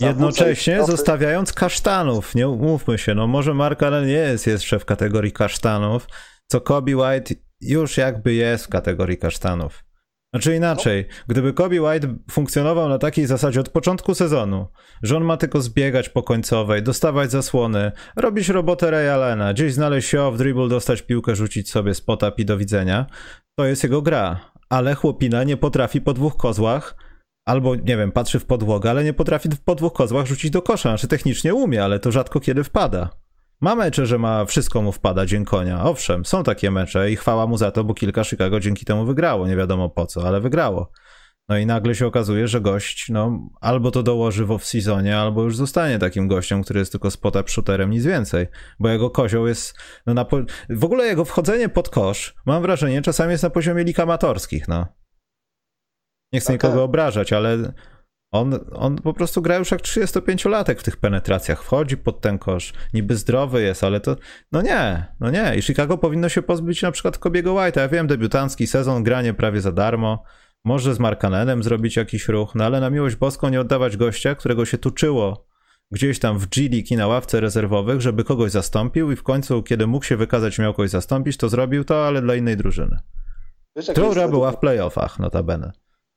Jednocześnie 0.00 0.84
zostawiając 0.84 1.52
kasztanów, 1.52 2.34
nie 2.34 2.46
mówmy 2.46 2.98
się, 2.98 3.14
no 3.14 3.26
może 3.26 3.54
Mark 3.54 3.82
Allen 3.82 4.06
nie 4.06 4.12
jest 4.12 4.46
jeszcze 4.46 4.78
w 4.78 4.84
kategorii 4.84 5.32
kasztanów, 5.32 6.06
co 6.46 6.60
Kobe 6.60 6.96
White 6.96 7.34
już 7.60 7.96
jakby 7.96 8.34
jest 8.34 8.64
w 8.64 8.68
kategorii 8.68 9.18
kasztanów. 9.18 9.84
Znaczy 10.34 10.56
inaczej, 10.56 11.08
gdyby 11.28 11.52
Kobe 11.52 11.82
White 11.82 12.14
funkcjonował 12.30 12.88
na 12.88 12.98
takiej 12.98 13.26
zasadzie 13.26 13.60
od 13.60 13.68
początku 13.68 14.14
sezonu, 14.14 14.68
że 15.02 15.16
on 15.16 15.24
ma 15.24 15.36
tylko 15.36 15.60
zbiegać 15.60 16.08
po 16.08 16.22
końcowej, 16.22 16.82
dostawać 16.82 17.30
zasłony, 17.30 17.92
robić 18.16 18.48
robotę 18.48 18.90
Ray 18.90 19.08
Allena, 19.08 19.52
gdzieś 19.52 19.74
znaleźć 19.74 20.08
się 20.08 20.32
w 20.32 20.38
dribble, 20.38 20.68
dostać 20.68 21.02
piłkę, 21.02 21.36
rzucić 21.36 21.70
sobie 21.70 21.94
spota 21.94 22.32
i 22.38 22.44
do 22.44 22.58
widzenia, 22.58 23.06
to 23.58 23.64
jest 23.64 23.82
jego 23.82 24.02
gra. 24.02 24.40
Ale 24.68 24.94
chłopina 24.94 25.44
nie 25.44 25.56
potrafi 25.56 26.00
po 26.00 26.14
dwóch 26.14 26.36
kozłach, 26.36 26.96
albo 27.44 27.74
nie 27.74 27.96
wiem, 27.96 28.12
patrzy 28.12 28.38
w 28.38 28.46
podłogę, 28.46 28.90
ale 28.90 29.04
nie 29.04 29.12
potrafi 29.12 29.48
po 29.64 29.74
dwóch 29.74 29.92
kozłach 29.92 30.26
rzucić 30.26 30.50
do 30.50 30.62
kosza. 30.62 30.88
Znaczy 30.88 31.08
technicznie 31.08 31.54
umie, 31.54 31.84
ale 31.84 31.98
to 31.98 32.12
rzadko 32.12 32.40
kiedy 32.40 32.64
wpada. 32.64 33.10
Ma 33.60 33.74
mecze, 33.74 34.06
że 34.06 34.18
ma 34.18 34.44
wszystko 34.44 34.82
mu 34.82 34.92
wpada 34.92 35.26
dzień 35.26 35.44
konia. 35.44 35.84
Owszem, 35.84 36.24
są 36.24 36.42
takie 36.42 36.70
mecze 36.70 37.10
i 37.10 37.16
chwała 37.16 37.46
mu 37.46 37.56
za 37.56 37.70
to, 37.70 37.84
bo 37.84 37.94
kilka 37.94 38.24
Chicago 38.24 38.60
dzięki 38.60 38.84
temu 38.84 39.04
wygrało. 39.06 39.48
Nie 39.48 39.56
wiadomo 39.56 39.88
po 39.88 40.06
co, 40.06 40.28
ale 40.28 40.40
wygrało. 40.40 40.90
No 41.48 41.58
i 41.58 41.66
nagle 41.66 41.94
się 41.94 42.06
okazuje, 42.06 42.48
że 42.48 42.60
gość, 42.60 43.06
no, 43.08 43.48
albo 43.60 43.90
to 43.90 44.02
dołoży 44.02 44.46
w 44.46 44.48
off-seasonie, 44.48 45.12
albo 45.12 45.42
już 45.42 45.56
zostanie 45.56 45.98
takim 45.98 46.28
gościem, 46.28 46.62
który 46.62 46.80
jest 46.80 46.92
tylko 46.92 47.10
spota 47.10 47.42
shooterem, 47.46 47.90
nic 47.90 48.04
więcej. 48.04 48.46
Bo 48.80 48.88
jego 48.88 49.10
kozioł 49.10 49.46
jest, 49.46 49.78
no 50.06 50.14
na 50.14 50.24
po... 50.24 50.36
w 50.70 50.84
ogóle 50.84 51.06
jego 51.06 51.24
wchodzenie 51.24 51.68
pod 51.68 51.88
kosz, 51.88 52.34
mam 52.46 52.62
wrażenie, 52.62 53.02
czasami 53.02 53.32
jest 53.32 53.42
na 53.42 53.50
poziomie 53.50 53.84
lig 53.84 54.00
amatorskich, 54.00 54.68
no. 54.68 54.86
Nie 56.32 56.40
chcę 56.40 56.52
nikogo 56.52 56.84
obrażać, 56.84 57.32
ale 57.32 57.72
on, 58.34 58.58
on 58.72 58.96
po 58.96 59.12
prostu 59.12 59.42
gra 59.42 59.56
już 59.56 59.70
jak 59.70 59.80
35-latek 59.80 60.78
w 60.78 60.82
tych 60.82 60.96
penetracjach. 60.96 61.62
Wchodzi 61.62 61.96
pod 61.96 62.20
ten 62.20 62.38
kosz, 62.38 62.72
niby 62.94 63.16
zdrowy 63.16 63.62
jest, 63.62 63.84
ale 63.84 64.00
to. 64.00 64.16
No 64.52 64.62
nie, 64.62 65.06
no 65.20 65.30
nie. 65.30 65.56
I 65.56 65.62
Chicago 65.62 65.98
powinno 65.98 66.28
się 66.28 66.42
pozbyć 66.42 66.82
na 66.82 66.92
przykład 66.92 67.18
Kobiego 67.18 67.54
White'a. 67.54 67.80
Ja 67.80 67.88
wiem, 67.88 68.06
debiutancki 68.06 68.66
sezon, 68.66 69.02
granie 69.02 69.34
prawie 69.34 69.60
za 69.60 69.72
darmo. 69.72 70.22
Może 70.64 70.94
z 70.94 70.98
Markanenem 70.98 71.62
zrobić 71.62 71.96
jakiś 71.96 72.28
ruch, 72.28 72.54
no 72.54 72.64
ale 72.64 72.80
na 72.80 72.90
miłość 72.90 73.16
boską 73.16 73.48
nie 73.48 73.60
oddawać 73.60 73.96
gościa, 73.96 74.34
którego 74.34 74.64
się 74.64 74.78
tuczyło 74.78 75.46
gdzieś 75.90 76.18
tam 76.18 76.38
w 76.38 76.46
G 76.46 76.68
League 76.72 76.86
i 76.90 76.96
na 76.96 77.06
ławce 77.06 77.40
rezerwowych, 77.40 78.00
żeby 78.00 78.24
kogoś 78.24 78.50
zastąpił 78.50 79.12
i 79.12 79.16
w 79.16 79.22
końcu, 79.22 79.62
kiedy 79.62 79.86
mógł 79.86 80.04
się 80.04 80.16
wykazać, 80.16 80.58
miał 80.58 80.74
kogoś 80.74 80.90
zastąpić, 80.90 81.36
to 81.36 81.48
zrobił 81.48 81.84
to, 81.84 82.06
ale 82.06 82.22
dla 82.22 82.34
innej 82.34 82.56
drużyny. 82.56 82.98
Która 83.92 84.28
była 84.28 84.52
w 84.52 84.58
playoffach, 84.58 85.18
notabene 85.18 85.72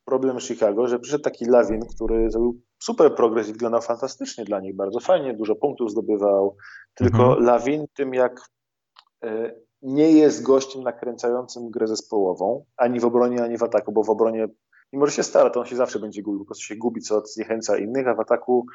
problem 0.08 0.40
Chicago, 0.40 0.88
że 0.88 1.00
przyszedł 1.00 1.24
taki 1.24 1.46
Lawin, 1.46 1.82
który 1.96 2.32
zrobił 2.32 2.62
super 2.80 3.16
progres 3.16 3.50
i 3.50 3.52
wyglądał 3.52 3.82
fantastycznie 3.82 4.46
dla 4.46 4.60
nich, 4.60 4.76
bardzo 4.76 5.00
fajnie, 5.00 5.34
dużo 5.34 5.56
punktów 5.56 5.92
zdobywał, 5.92 6.58
tylko 6.94 7.24
mhm. 7.24 7.44
Lawin 7.44 7.86
tym 7.94 8.14
jak 8.14 8.42
e, 9.24 9.56
nie 9.82 10.12
jest 10.12 10.44
gościem 10.44 10.84
nakręcającym 10.84 11.70
grę 11.70 11.88
zespołową, 11.88 12.66
ani 12.78 13.00
w 13.00 13.06
obronie, 13.06 13.44
ani 13.44 13.58
w 13.58 13.64
ataku, 13.64 13.92
bo 13.92 14.04
w 14.04 14.10
obronie, 14.10 14.48
mimo 14.94 15.06
że 15.06 15.12
się 15.12 15.24
stara, 15.24 15.50
to 15.50 15.60
on 15.60 15.66
się 15.66 15.76
zawsze 15.76 16.00
będzie 16.00 16.22
gubił, 16.22 16.40
po 16.40 16.46
prostu 16.46 16.64
się 16.64 16.76
gubi, 16.76 17.02
co 17.02 17.22
zniechęca 17.26 17.78
innych, 17.78 18.08
a 18.08 18.16
w 18.16 18.20
ataku 18.20 18.66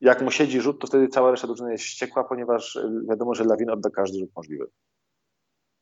jak 0.00 0.22
mu 0.22 0.30
siedzi 0.30 0.60
rzut, 0.60 0.80
to 0.80 0.86
wtedy 0.86 1.08
cała 1.08 1.30
reszta 1.30 1.46
drużyny 1.46 1.72
jest 1.72 1.84
wściekła, 1.84 2.24
ponieważ 2.24 2.76
e, 2.76 2.90
wiadomo, 3.08 3.34
że 3.34 3.44
Lawin 3.44 3.70
odda 3.70 3.90
każdy 3.90 4.18
rzut 4.18 4.30
możliwy. 4.36 4.66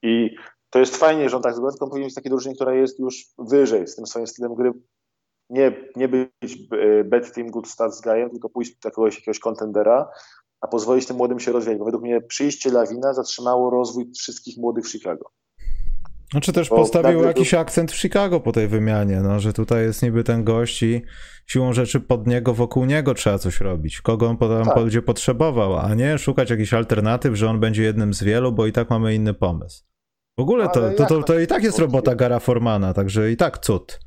I 0.02 0.37
to 0.72 0.78
jest 0.78 0.96
fajnie, 0.96 1.30
że 1.30 1.37
on 1.37 1.42
tak 1.42 1.54
zrobił, 1.54 1.70
tylko 1.70 1.88
powinien 1.88 2.06
być 2.06 2.14
takiej 2.14 2.30
drużynie, 2.30 2.54
która 2.54 2.74
jest 2.74 2.98
już 2.98 3.26
wyżej 3.38 3.87
z 3.87 3.96
tym 3.96 4.06
swoim 4.06 4.26
stylem 4.26 4.54
gry. 4.54 4.72
Nie, 5.50 5.72
nie 5.96 6.08
być 6.08 6.30
e, 6.72 7.04
bad 7.04 7.35
team, 7.35 7.50
good 7.50 7.68
stats 7.68 8.00
guyem, 8.00 8.30
tylko 8.30 8.48
pójść 8.48 8.70
do 8.70 8.88
jakiegoś, 8.88 9.14
jakiegoś 9.14 9.38
kontendera, 9.38 10.08
a 10.61 10.66
pozwolić 10.66 11.06
tym 11.06 11.16
młodym 11.16 11.40
się 11.40 11.52
rozwijać, 11.52 11.78
bo 11.78 11.85
według 11.85 12.02
mnie 12.02 12.20
przyjście 12.20 12.70
Lawina 12.70 13.14
zatrzymało 13.14 13.70
rozwój 13.70 14.11
wszystkich 14.18 14.58
młodych 14.58 14.85
w 14.85 14.90
Chicago. 14.90 15.30
Znaczy 16.30 16.52
też 16.52 16.68
bo 16.68 16.76
postawił 16.76 17.22
jakiś 17.22 17.54
akcent 17.54 17.92
w 17.92 18.00
Chicago 18.00 18.40
po 18.40 18.52
tej 18.52 18.68
wymianie, 18.68 19.20
no, 19.20 19.40
że 19.40 19.52
tutaj 19.52 19.85
jest 19.85 20.02
niby 20.02 20.24
ten 20.24 20.44
gość 20.44 20.82
i 20.82 21.02
siłą 21.46 21.72
rzeczy 21.72 22.00
pod 22.00 22.26
niego, 22.26 22.54
wokół 22.54 22.85
niego 22.85 23.14
trzeba 23.14 23.38
coś 23.38 23.61
robić. 23.61 24.00
Kogo 24.00 24.26
on 24.26 24.37
potem 24.37 24.64
tak. 24.64 24.74
będzie 24.74 25.02
potrzebował, 25.02 25.78
a 25.78 25.94
nie 25.94 26.18
szukać 26.18 26.50
jakichś 26.50 26.74
alternatyw, 26.74 27.35
że 27.35 27.50
on 27.50 27.61
będzie 27.61 27.82
jednym 27.82 28.14
z 28.14 28.22
wielu, 28.22 28.52
bo 28.52 28.66
i 28.66 28.72
tak 28.72 28.90
mamy 28.90 29.14
inny 29.14 29.35
pomysł. 29.35 29.91
W 30.38 30.40
ogóle 30.40 30.68
to, 30.68 30.90
to, 30.90 31.06
to, 31.06 31.22
to, 31.22 31.38
i 31.38 31.46
tak 31.46 31.62
jest 31.62 31.78
robota 31.78 32.14
Gara 32.14 32.38
Formana, 32.38 32.94
także 32.94 33.30
i 33.30 33.36
tak 33.36 33.58
cud. 33.58 33.98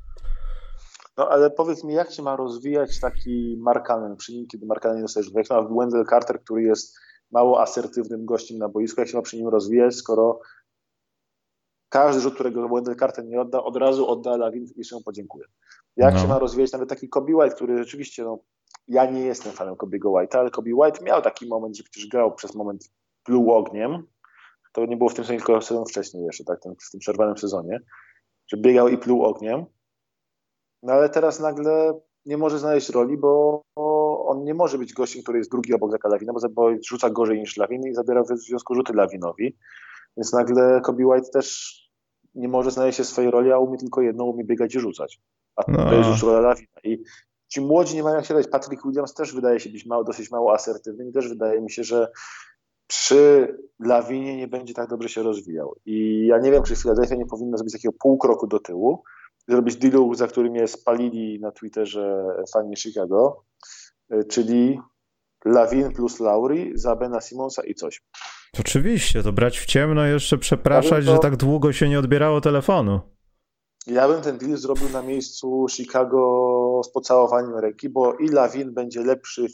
No 1.18 1.30
ale 1.30 1.52
powiedz 1.52 1.84
mi, 1.84 1.94
jak 1.94 2.12
się 2.12 2.24
ma 2.24 2.36
rozwijać 2.36 3.00
taki 3.00 3.58
Markanen, 3.60 4.16
przy 4.16 4.34
nim, 4.34 4.48
kiedy 4.48 4.66
Markanen 4.66 5.02
dostajesz 5.02 5.32
jak 5.36 5.50
ma 5.50 5.62
Wendell 5.62 6.06
Carter, 6.06 6.42
który 6.42 6.64
jest 6.64 6.98
mało 7.32 7.62
asertywnym 7.62 8.26
gościem 8.26 8.58
na 8.58 8.70
boisku, 8.70 9.02
jak 9.02 9.10
się 9.10 9.18
ma 9.18 9.24
przy 9.24 9.38
nim 9.38 9.48
rozwijać, 9.48 9.96
skoro 9.96 10.40
każdy 11.90 12.22
rzut, 12.22 12.34
którego 12.34 12.70
Wendell 12.70 12.96
Carter 12.96 13.26
nie 13.26 13.42
odda, 13.42 13.64
od 13.64 13.78
razu 13.78 14.10
odda 14.10 14.38
Lawin 14.38 14.66
i 14.76 14.86
się 14.86 14.98
podziękuje. 15.06 15.46
Jak 15.98 16.14
no. 16.14 16.20
się 16.20 16.28
ma 16.28 16.40
rozwijać 16.40 16.72
nawet 16.72 16.90
taki 16.90 17.10
Kobe 17.10 17.36
White, 17.36 17.56
który 17.56 17.78
rzeczywiście, 17.78 18.24
no, 18.24 18.40
ja 18.88 19.12
nie 19.12 19.22
jestem 19.22 19.54
fanem 19.54 19.76
Kobiego 19.76 20.10
White'a, 20.10 20.38
ale 20.38 20.50
Kobe 20.50 20.72
White 20.74 21.04
miał 21.04 21.22
taki 21.22 21.48
moment, 21.48 21.78
że 21.78 21.84
przecież 21.84 22.10
grał 22.10 22.36
przez 22.36 22.56
moment 22.56 22.92
pluł 23.24 23.52
ogniem, 23.52 24.08
to 24.76 24.86
nie 24.86 24.98
było 24.98 25.10
w 25.10 25.14
tym 25.14 25.24
sezonie, 25.24 25.40
tylko 25.40 25.62
sezon 25.62 25.86
wcześniej 25.86 26.24
jeszcze, 26.24 26.44
tak, 26.44 26.62
ten, 26.62 26.76
w 26.88 26.92
tym 26.92 27.00
przerwanym 27.00 27.38
sezonie, 27.38 27.80
że 28.48 28.58
biegał 28.58 28.88
i 28.88 28.98
pluł 28.98 29.24
ogniem, 29.24 29.66
no 30.84 30.94
ale 30.94 31.10
teraz 31.10 31.40
nagle 31.40 32.00
nie 32.26 32.38
może 32.38 32.60
znaleźć 32.60 32.90
roli, 32.90 33.18
bo 33.18 33.62
on 34.28 34.44
nie 34.44 34.54
może 34.54 34.78
być 34.78 34.94
gościem, 34.94 35.24
który 35.24 35.38
jest 35.38 35.52
drugi 35.52 35.74
obok 35.74 35.92
Zaka 35.92 36.10
Lawina, 36.10 36.34
bo 36.52 36.70
rzuca 36.88 37.10
gorzej 37.10 37.40
niż 37.40 37.58
Lawin 37.58 37.88
i 37.88 37.94
zabiera 37.94 38.24
w 38.24 38.28
związku 38.28 38.76
rzuty 38.76 38.94
Lawinowi, 38.94 39.58
więc 40.18 40.34
nagle 40.34 40.82
Kobe 40.84 41.06
White 41.06 41.30
też 41.34 41.76
nie 42.36 42.48
może 42.48 42.72
znaleźć 42.72 42.98
się 42.98 43.04
swojej 43.04 43.32
roli, 43.32 43.52
a 43.52 43.58
umie 43.58 43.78
tylko 43.78 44.02
jedną, 44.02 44.26
umie 44.26 44.44
biegać 44.44 44.76
i 44.76 44.80
rzucać. 44.80 45.20
A 45.56 45.72
no. 45.72 45.90
to 45.90 45.96
jest 45.96 46.10
już 46.10 46.24
rola 46.24 46.40
Lawina. 46.40 46.80
I 46.84 47.04
ci 47.48 47.62
młodzi 47.62 47.96
nie 47.96 48.04
mają 48.04 48.16
jak 48.16 48.26
się 48.26 48.34
dać. 48.34 48.48
Patrick 48.48 48.84
Williams 48.86 49.14
też 49.14 49.36
wydaje 49.36 49.60
się 49.60 49.70
być 49.70 49.86
mało, 49.86 50.04
dosyć 50.04 50.32
mało 50.32 50.54
asertywny 50.54 51.10
i 51.10 51.14
też 51.14 51.30
wydaje 51.30 51.62
mi 51.62 51.72
się, 51.72 51.84
że 51.84 52.12
przy 52.88 53.48
Lawinie 53.80 54.38
nie 54.38 54.48
będzie 54.48 54.74
tak 54.74 54.90
dobrze 54.90 55.10
się 55.10 55.24
rozwijał. 55.24 55.76
I 55.86 56.26
ja 56.28 56.40
nie 56.40 56.52
wiem, 56.52 56.64
czy 56.64 56.76
Philadelphia 56.76 57.16
nie 57.16 57.26
powinna 57.26 57.58
zrobić 57.58 57.74
takiego 57.74 57.94
pół 58.00 58.18
kroku 58.18 58.48
do 58.48 58.60
tyłu, 58.60 59.04
zrobić 59.48 59.76
dealu, 59.76 60.16
za 60.16 60.28
którym 60.28 60.52
mnie 60.52 60.68
spalili 60.68 61.40
na 61.40 61.52
Twitterze 61.52 62.26
fani 62.54 62.78
Chicago, 62.78 63.44
y, 64.14 64.24
czyli 64.24 64.80
Lawin 65.46 65.92
plus 65.92 66.20
Lauri 66.20 66.72
za 66.76 66.96
Bena 66.96 67.22
Simonsa 67.22 67.64
i 67.64 67.76
coś. 67.76 68.02
Oczywiście, 68.60 69.24
to 69.24 69.32
brać 69.32 69.60
w 69.60 69.66
ciemno 69.66 70.06
jeszcze 70.06 70.38
przepraszać, 70.38 71.06
to... 71.06 71.12
że 71.12 71.20
tak 71.20 71.36
długo 71.36 71.74
się 71.74 71.90
nie 71.90 72.00
odbierało 72.00 72.42
telefonu. 72.42 73.00
Ja 73.88 74.08
bym 74.08 74.22
ten 74.22 74.38
deal 74.38 74.58
zrobił 74.58 74.90
na 74.90 75.02
miejscu 75.02 75.66
Chicago 75.70 76.20
z 76.86 76.92
pocałowaniem 76.92 77.56
ręki, 77.56 77.90
bo 77.90 78.14
i 78.14 78.28
Lawin 78.28 78.74
będzie 78.74 79.04
lepszy, 79.04 79.48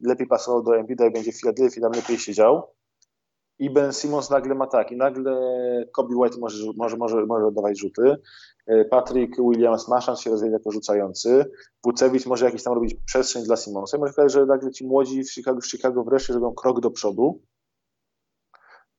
lepiej 0.00 0.26
pasował 0.26 0.62
do 0.62 0.76
Embida 0.76 1.06
i 1.06 1.10
będzie 1.10 1.32
w 1.32 1.40
Filadelfii 1.40 1.82
tam 1.82 1.92
lepiej 1.92 2.18
siedział. 2.18 2.62
I 3.58 3.70
Ben 3.70 3.92
Simmons 3.92 4.30
nagle 4.30 4.54
ma 4.54 4.66
tak, 4.66 4.92
i 4.92 4.96
nagle 4.96 5.34
Kobe 5.92 6.16
White 6.16 6.38
może, 6.38 6.72
może, 6.76 6.96
może, 6.96 7.26
może 7.26 7.46
oddawać 7.46 7.78
rzuty. 7.78 8.16
E, 8.66 8.84
Patrick 8.84 9.36
Williams 9.36 9.88
ma 9.88 10.00
szansę 10.00 10.22
się 10.22 10.30
rozwijać 10.30 10.52
jako 10.52 10.70
rzucający. 10.70 11.50
Wucewicz 11.84 12.26
może 12.26 12.44
jakiś 12.44 12.62
tam 12.62 12.74
robić 12.74 12.94
przestrzeń 13.06 13.44
dla 13.44 13.56
Simonsa. 13.56 13.98
Może 13.98 14.28
że 14.28 14.46
nagle 14.46 14.70
ci 14.70 14.86
młodzi 14.86 15.24
w 15.24 15.32
Chicago, 15.32 15.60
w 15.60 15.66
Chicago 15.66 16.04
wreszcie 16.04 16.32
zrobią 16.32 16.52
krok 16.52 16.80
do 16.80 16.90
przodu. 16.90 17.42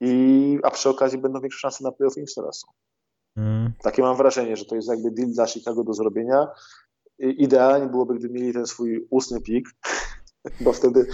I, 0.02 0.60
a 0.63 0.72
przy 0.72 0.89
okazji 0.89 1.17
będą 1.17 1.39
większe 1.39 1.60
szanse 1.60 1.84
na 1.84 1.91
playoff 1.91 2.17
niż 2.17 2.34
teraz 2.34 2.60
są. 2.60 2.67
Mm. 3.38 3.74
Takie 3.84 4.02
mam 4.02 4.17
wrażenie, 4.17 4.58
że 4.58 4.65
to 4.65 4.76
jest 4.76 4.88
jakby 4.88 5.12
deal 5.12 5.30
dla 5.30 5.48
Chicago 5.48 5.84
do 5.84 5.93
zrobienia. 5.93 6.48
Idealnie 7.38 7.88
byłoby, 7.88 8.15
gdyby 8.15 8.33
mieli 8.33 8.53
ten 8.53 8.65
swój 8.65 9.07
ustny 9.09 9.41
pik, 9.41 9.69
bo 10.62 10.73
wtedy 10.73 11.05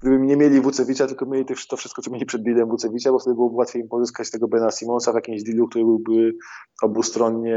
gdyby 0.00 0.18
nie 0.18 0.36
mieli 0.36 0.60
Wucewicza, 0.60 1.06
tylko 1.06 1.26
mieli 1.26 1.44
to 1.68 1.76
wszystko, 1.76 2.02
co 2.02 2.10
mieli 2.10 2.26
przed 2.26 2.42
dealem 2.42 2.68
Wucewicza, 2.68 3.12
bo 3.12 3.18
wtedy 3.18 3.34
byłoby 3.34 3.56
łatwiej 3.56 3.82
im 3.82 3.88
pozyskać 3.88 4.30
tego 4.30 4.48
Bena 4.48 4.70
Simonsa 4.70 5.12
w 5.12 5.14
jakimś 5.14 5.42
dealu, 5.42 5.68
który 5.68 5.84
byłby 5.84 6.34
obustronnie 6.82 7.56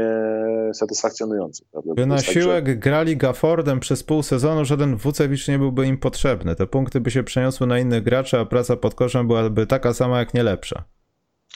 satysfakcjonujący. 0.74 1.64
By 1.96 2.06
na 2.06 2.18
siłę 2.18 2.54
tak, 2.54 2.66
że... 2.66 2.76
grali 2.76 3.16
Gaffordem 3.16 3.80
przez 3.80 4.02
pół 4.02 4.22
sezonu, 4.22 4.64
żaden 4.64 4.96
Wucewicz 4.96 5.48
nie 5.48 5.58
byłby 5.58 5.86
im 5.86 5.98
potrzebny. 5.98 6.56
Te 6.56 6.66
punkty 6.66 7.00
by 7.00 7.10
się 7.10 7.22
przeniosły 7.22 7.66
na 7.66 7.78
innych 7.78 8.02
graczy, 8.02 8.38
a 8.38 8.44
praca 8.44 8.76
pod 8.76 8.94
koszem 8.94 9.26
byłaby 9.26 9.66
taka 9.66 9.94
sama, 9.94 10.18
jak 10.18 10.34
nie 10.34 10.42
lepsza. 10.42 10.84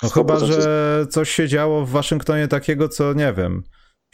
No 0.02 0.08
chyba, 0.08 0.38
że 0.38 1.06
coś 1.10 1.30
się 1.30 1.48
działo 1.48 1.86
w 1.86 1.90
Waszyngtonie 1.90 2.48
takiego, 2.48 2.88
co 2.88 3.12
nie 3.12 3.32
wiem. 3.32 3.62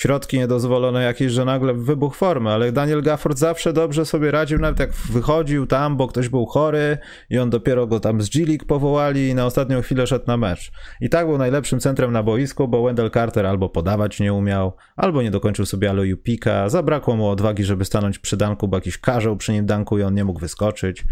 Środki 0.01 0.39
niedozwolone 0.39 1.03
jakieś, 1.03 1.33
że 1.33 1.45
nagle 1.45 1.75
wybuch 1.75 2.17
formy, 2.17 2.51
ale 2.51 2.73
Daniel 2.73 3.03
Gafford 3.03 3.39
zawsze 3.39 3.73
dobrze 3.73 4.07
sobie 4.07 4.31
radził, 4.31 4.59
nawet 4.59 4.81
jak 4.81 4.93
wychodził 4.93 5.67
tam, 5.67 5.97
bo 5.97 6.09
ktoś 6.09 6.29
był 6.29 6.47
chory 6.47 6.99
i 7.31 7.39
on 7.39 7.51
dopiero 7.51 7.87
go 7.87 8.01
tam 8.01 8.23
z 8.23 8.29
G-League 8.31 8.67
powołali 8.67 9.29
i 9.29 9.35
na 9.35 9.47
ostatnią 9.47 9.83
chwilę 9.83 10.07
szedł 10.07 10.25
na 10.27 10.37
mecz. 10.37 10.73
I 11.01 11.09
tak 11.09 11.27
był 11.27 11.39
najlepszym 11.39 11.81
centrem 11.81 12.13
na 12.13 12.23
boisku, 12.23 12.69
bo 12.69 12.83
Wendell 12.83 13.11
Carter 13.11 13.47
albo 13.47 13.69
podawać 13.69 14.21
nie 14.21 14.33
umiał, 14.33 14.73
albo 14.97 15.23
nie 15.23 15.31
dokończył 15.31 15.67
sobie 15.67 15.91
aloju 15.91 16.17
pika, 16.17 16.69
zabrakło 16.69 17.17
mu 17.17 17.29
odwagi, 17.29 17.65
żeby 17.65 17.85
stanąć 17.85 18.19
przy 18.19 18.37
danku, 18.37 18.69
bo 18.69 18.77
jakiś 18.77 18.99
karzeł 18.99 19.37
przy 19.37 19.53
nim 19.53 19.67
danku 19.67 19.99
i 19.99 20.03
on 20.03 20.15
nie 20.15 20.25
mógł 20.25 20.41
wyskoczyć. 20.41 21.05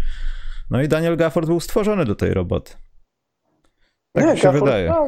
No 0.69 0.81
i 0.81 0.87
Daniel 0.87 1.17
Gafford 1.17 1.47
był 1.47 1.59
stworzony 1.59 2.05
do 2.05 2.15
tej 2.15 2.33
roboty. 2.33 2.73
Tak 4.13 4.25
nie, 4.25 4.33
mi 4.33 4.39
się 4.39 4.51
wydaje. 4.51 4.89
No, 4.89 5.07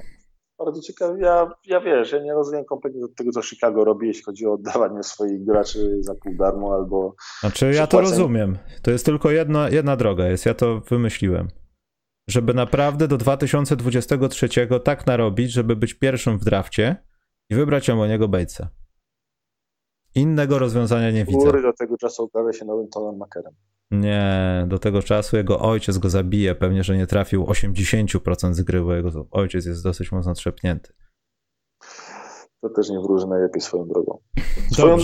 bardzo 0.59 0.81
ciekawe. 0.81 1.19
Ja, 1.19 1.51
ja 1.65 1.81
wiesz, 1.81 2.11
ja 2.11 2.19
nie 2.19 2.33
rozumiem 2.33 2.65
kompletnie 2.65 3.01
tego, 3.17 3.31
co 3.31 3.41
Chicago 3.41 3.85
robi, 3.85 4.07
jeśli 4.07 4.23
chodzi 4.23 4.45
o 4.45 4.53
oddawanie 4.53 5.03
swoich 5.03 5.45
graczy 5.45 5.97
za 5.99 6.15
pół 6.15 6.35
darmo 6.35 6.73
albo. 6.73 7.15
Znaczy, 7.39 7.71
ja 7.75 7.87
to 7.87 8.01
rozumiem. 8.01 8.57
To 8.81 8.91
jest 8.91 9.05
tylko 9.05 9.31
jedna, 9.31 9.69
jedna 9.69 9.95
droga, 9.95 10.27
jest, 10.27 10.45
ja 10.45 10.53
to 10.53 10.79
wymyśliłem. 10.79 11.47
Żeby 12.29 12.53
naprawdę 12.53 13.07
do 13.07 13.17
2023 13.17 14.49
tak 14.83 15.07
narobić, 15.07 15.51
żeby 15.51 15.75
być 15.75 15.93
pierwszym 15.93 16.39
w 16.39 16.43
drafcie 16.43 16.95
i 17.49 17.55
wybrać 17.55 17.87
niego 17.87 18.27
Batesa. 18.27 18.69
Innego 20.15 20.59
rozwiązania 20.59 21.11
nie 21.11 21.25
widzę. 21.25 21.37
Góry 21.37 21.61
do 21.61 21.73
tego 21.73 21.97
czasu 21.97 22.23
okaże 22.23 22.53
się 22.53 22.65
nowym 22.65 22.87
Tonem 22.89 23.17
Makerem. 23.17 23.53
Nie, 23.91 24.65
do 24.67 24.79
tego 24.79 25.01
czasu 25.01 25.37
jego 25.37 25.59
ojciec 25.59 25.97
go 25.97 26.09
zabije. 26.09 26.55
Pewnie, 26.55 26.83
że 26.83 26.97
nie 26.97 27.07
trafił 27.07 27.43
80% 27.43 28.53
z 28.53 28.61
gry, 28.61 28.81
bo 28.81 28.93
jego 28.93 29.27
ojciec 29.31 29.65
jest 29.65 29.83
dosyć 29.83 30.11
mocno 30.11 30.33
trzepnięty. 30.33 30.93
To 32.61 32.69
też 32.69 32.89
nie 32.89 32.99
wróży 32.99 33.27
najlepiej 33.27 33.61
swoją 33.61 33.87
drogą. 33.87 34.19
Swoją, 34.71 34.97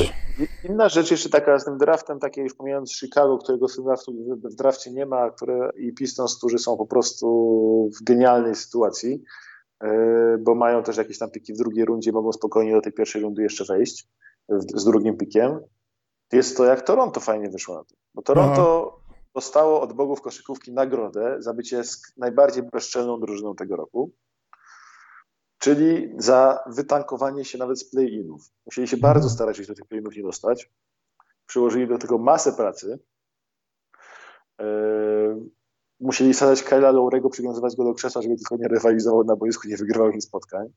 inna 0.69 0.89
rzecz 0.89 1.11
jeszcze 1.11 1.29
taka 1.29 1.59
z 1.59 1.65
tym 1.65 1.77
draftem, 1.77 2.19
takie 2.19 2.41
już 2.41 2.53
pomijając 2.53 2.95
Chicago, 2.99 3.37
którego 3.37 3.67
w 4.51 4.55
drafcie 4.55 4.91
nie 4.91 5.05
ma, 5.05 5.31
które 5.31 5.69
i 5.77 5.93
Pistons, 5.93 6.37
którzy 6.37 6.57
są 6.57 6.77
po 6.77 6.85
prostu 6.85 7.27
w 7.99 8.03
genialnej 8.03 8.55
sytuacji, 8.55 9.23
e, 9.83 10.37
bo 10.39 10.55
mają 10.55 10.83
też 10.83 10.97
jakieś 10.97 11.17
tam 11.19 11.31
piki 11.31 11.53
w 11.53 11.57
drugiej 11.57 11.85
rundzie, 11.85 12.11
mogą 12.11 12.31
spokojnie 12.31 12.73
do 12.73 12.81
tej 12.81 12.93
pierwszej 12.93 13.21
rundy 13.21 13.43
jeszcze 13.43 13.65
wejść 13.65 14.09
z 14.49 14.85
drugim 14.85 15.17
pikiem 15.17 15.59
jest 16.31 16.57
to, 16.57 16.65
jak 16.65 16.81
Toronto 16.81 17.19
fajnie 17.19 17.49
wyszło 17.49 17.75
na 17.75 17.83
to. 17.83 17.95
Bo 18.13 18.21
Toronto 18.21 18.93
Aha. 18.95 19.19
dostało 19.33 19.81
od 19.81 19.93
bogów 19.93 20.21
koszykówki 20.21 20.73
nagrodę 20.73 21.35
za 21.39 21.53
bycie 21.53 21.81
najbardziej 22.17 22.63
bezczelną 22.63 23.19
drużyną 23.19 23.55
tego 23.55 23.75
roku, 23.75 24.11
czyli 25.57 26.13
za 26.17 26.63
wytankowanie 26.67 27.45
się 27.45 27.57
nawet 27.57 27.79
z 27.79 27.89
play-inów. 27.89 28.41
Musieli 28.65 28.87
się 28.87 28.97
bardzo 28.97 29.25
mhm. 29.25 29.35
starać, 29.35 29.57
żeby 29.57 29.67
do 29.67 29.75
tych 29.75 29.85
play-inów 29.85 30.15
nie 30.15 30.23
dostać. 30.23 30.71
Przyłożyli 31.45 31.87
do 31.87 31.97
tego 31.97 32.17
masę 32.17 32.53
pracy. 32.53 32.99
Yy, 34.59 35.49
musieli 35.99 36.33
sadać 36.33 36.63
Kyla 36.63 36.91
Lowrego, 36.91 37.29
przywiązywać 37.29 37.75
go 37.75 37.83
do 37.83 37.93
krzesła, 37.93 38.21
żeby 38.21 38.35
tylko 38.35 38.57
nie 38.57 38.67
rywalizował 38.67 39.23
na 39.23 39.35
boisku, 39.35 39.67
nie 39.67 39.77
wygrywał 39.77 40.09
ich 40.09 40.23
spotkań. 40.23 40.67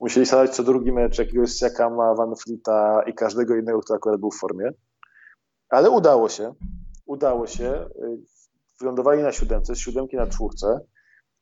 Musieli 0.00 0.26
sadać 0.26 0.50
co 0.50 0.62
drugi 0.62 0.92
mecz 0.92 1.18
jakiegoś 1.18 1.52
Siakama, 1.52 2.14
Van 2.14 2.34
Fleeta 2.36 3.02
i 3.06 3.14
każdego 3.14 3.56
innego, 3.56 3.80
kto 3.80 3.94
akurat 3.94 4.20
był 4.20 4.30
w 4.30 4.38
formie. 4.38 4.70
Ale 5.68 5.90
udało 5.90 6.28
się. 6.28 6.54
Udało 7.06 7.46
się. 7.46 7.88
Wylądowali 8.80 9.22
na 9.22 9.32
siódemce, 9.32 9.74
z 9.74 9.78
siódemki 9.78 10.16
na 10.16 10.26
czwórce. 10.26 10.80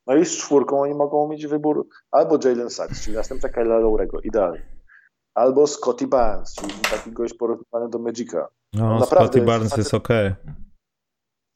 No 0.06 0.16
i 0.16 0.24
z 0.24 0.36
czwórką 0.36 0.80
oni 0.80 0.94
mogą 0.94 1.28
mieć 1.28 1.46
wybór 1.46 1.88
albo 2.10 2.38
Jalen 2.44 2.70
Sachs, 2.70 3.04
czyli 3.04 3.16
następca 3.16 3.48
Kyla 3.48 3.78
Lowrego, 3.78 4.20
idealnie. 4.20 4.76
Albo 5.34 5.66
Scotty 5.66 6.06
Barnes, 6.06 6.54
czyli 6.54 6.72
taki 6.90 7.12
gość 7.12 7.34
porównany 7.34 7.88
do 7.90 7.98
Magica. 7.98 8.48
No, 8.72 8.98
no 8.98 9.06
Scotty 9.06 9.42
Barnes 9.42 9.76
jest 9.76 9.94
ok. 9.94 10.08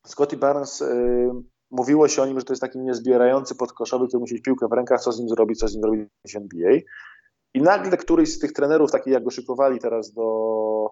Scotty 0.06 0.36
Barnes 0.36 0.80
y, 0.80 1.30
mówiło 1.70 2.08
się 2.08 2.22
o 2.22 2.26
nim, 2.26 2.38
że 2.38 2.44
to 2.44 2.52
jest 2.52 2.60
taki 2.60 2.78
niezbierający 2.78 3.54
podkoszowy, 3.54 4.06
który 4.06 4.20
musi 4.20 4.34
mieć 4.34 4.42
piłkę 4.42 4.68
w 4.68 4.72
rękach, 4.72 5.00
co 5.00 5.12
z 5.12 5.18
nim 5.18 5.28
zrobić, 5.28 5.58
co 5.58 5.68
z 5.68 5.74
nim 5.74 5.82
zrobić 5.82 6.08
w 6.32 6.36
NBA. 6.36 6.72
I 7.54 7.62
nagle 7.62 7.96
któryś 7.96 8.34
z 8.34 8.38
tych 8.38 8.52
trenerów, 8.52 8.90
takich 8.90 9.12
jak 9.12 9.24
go 9.24 9.30
szykowali 9.30 9.78
teraz 9.78 10.12
do, 10.12 10.90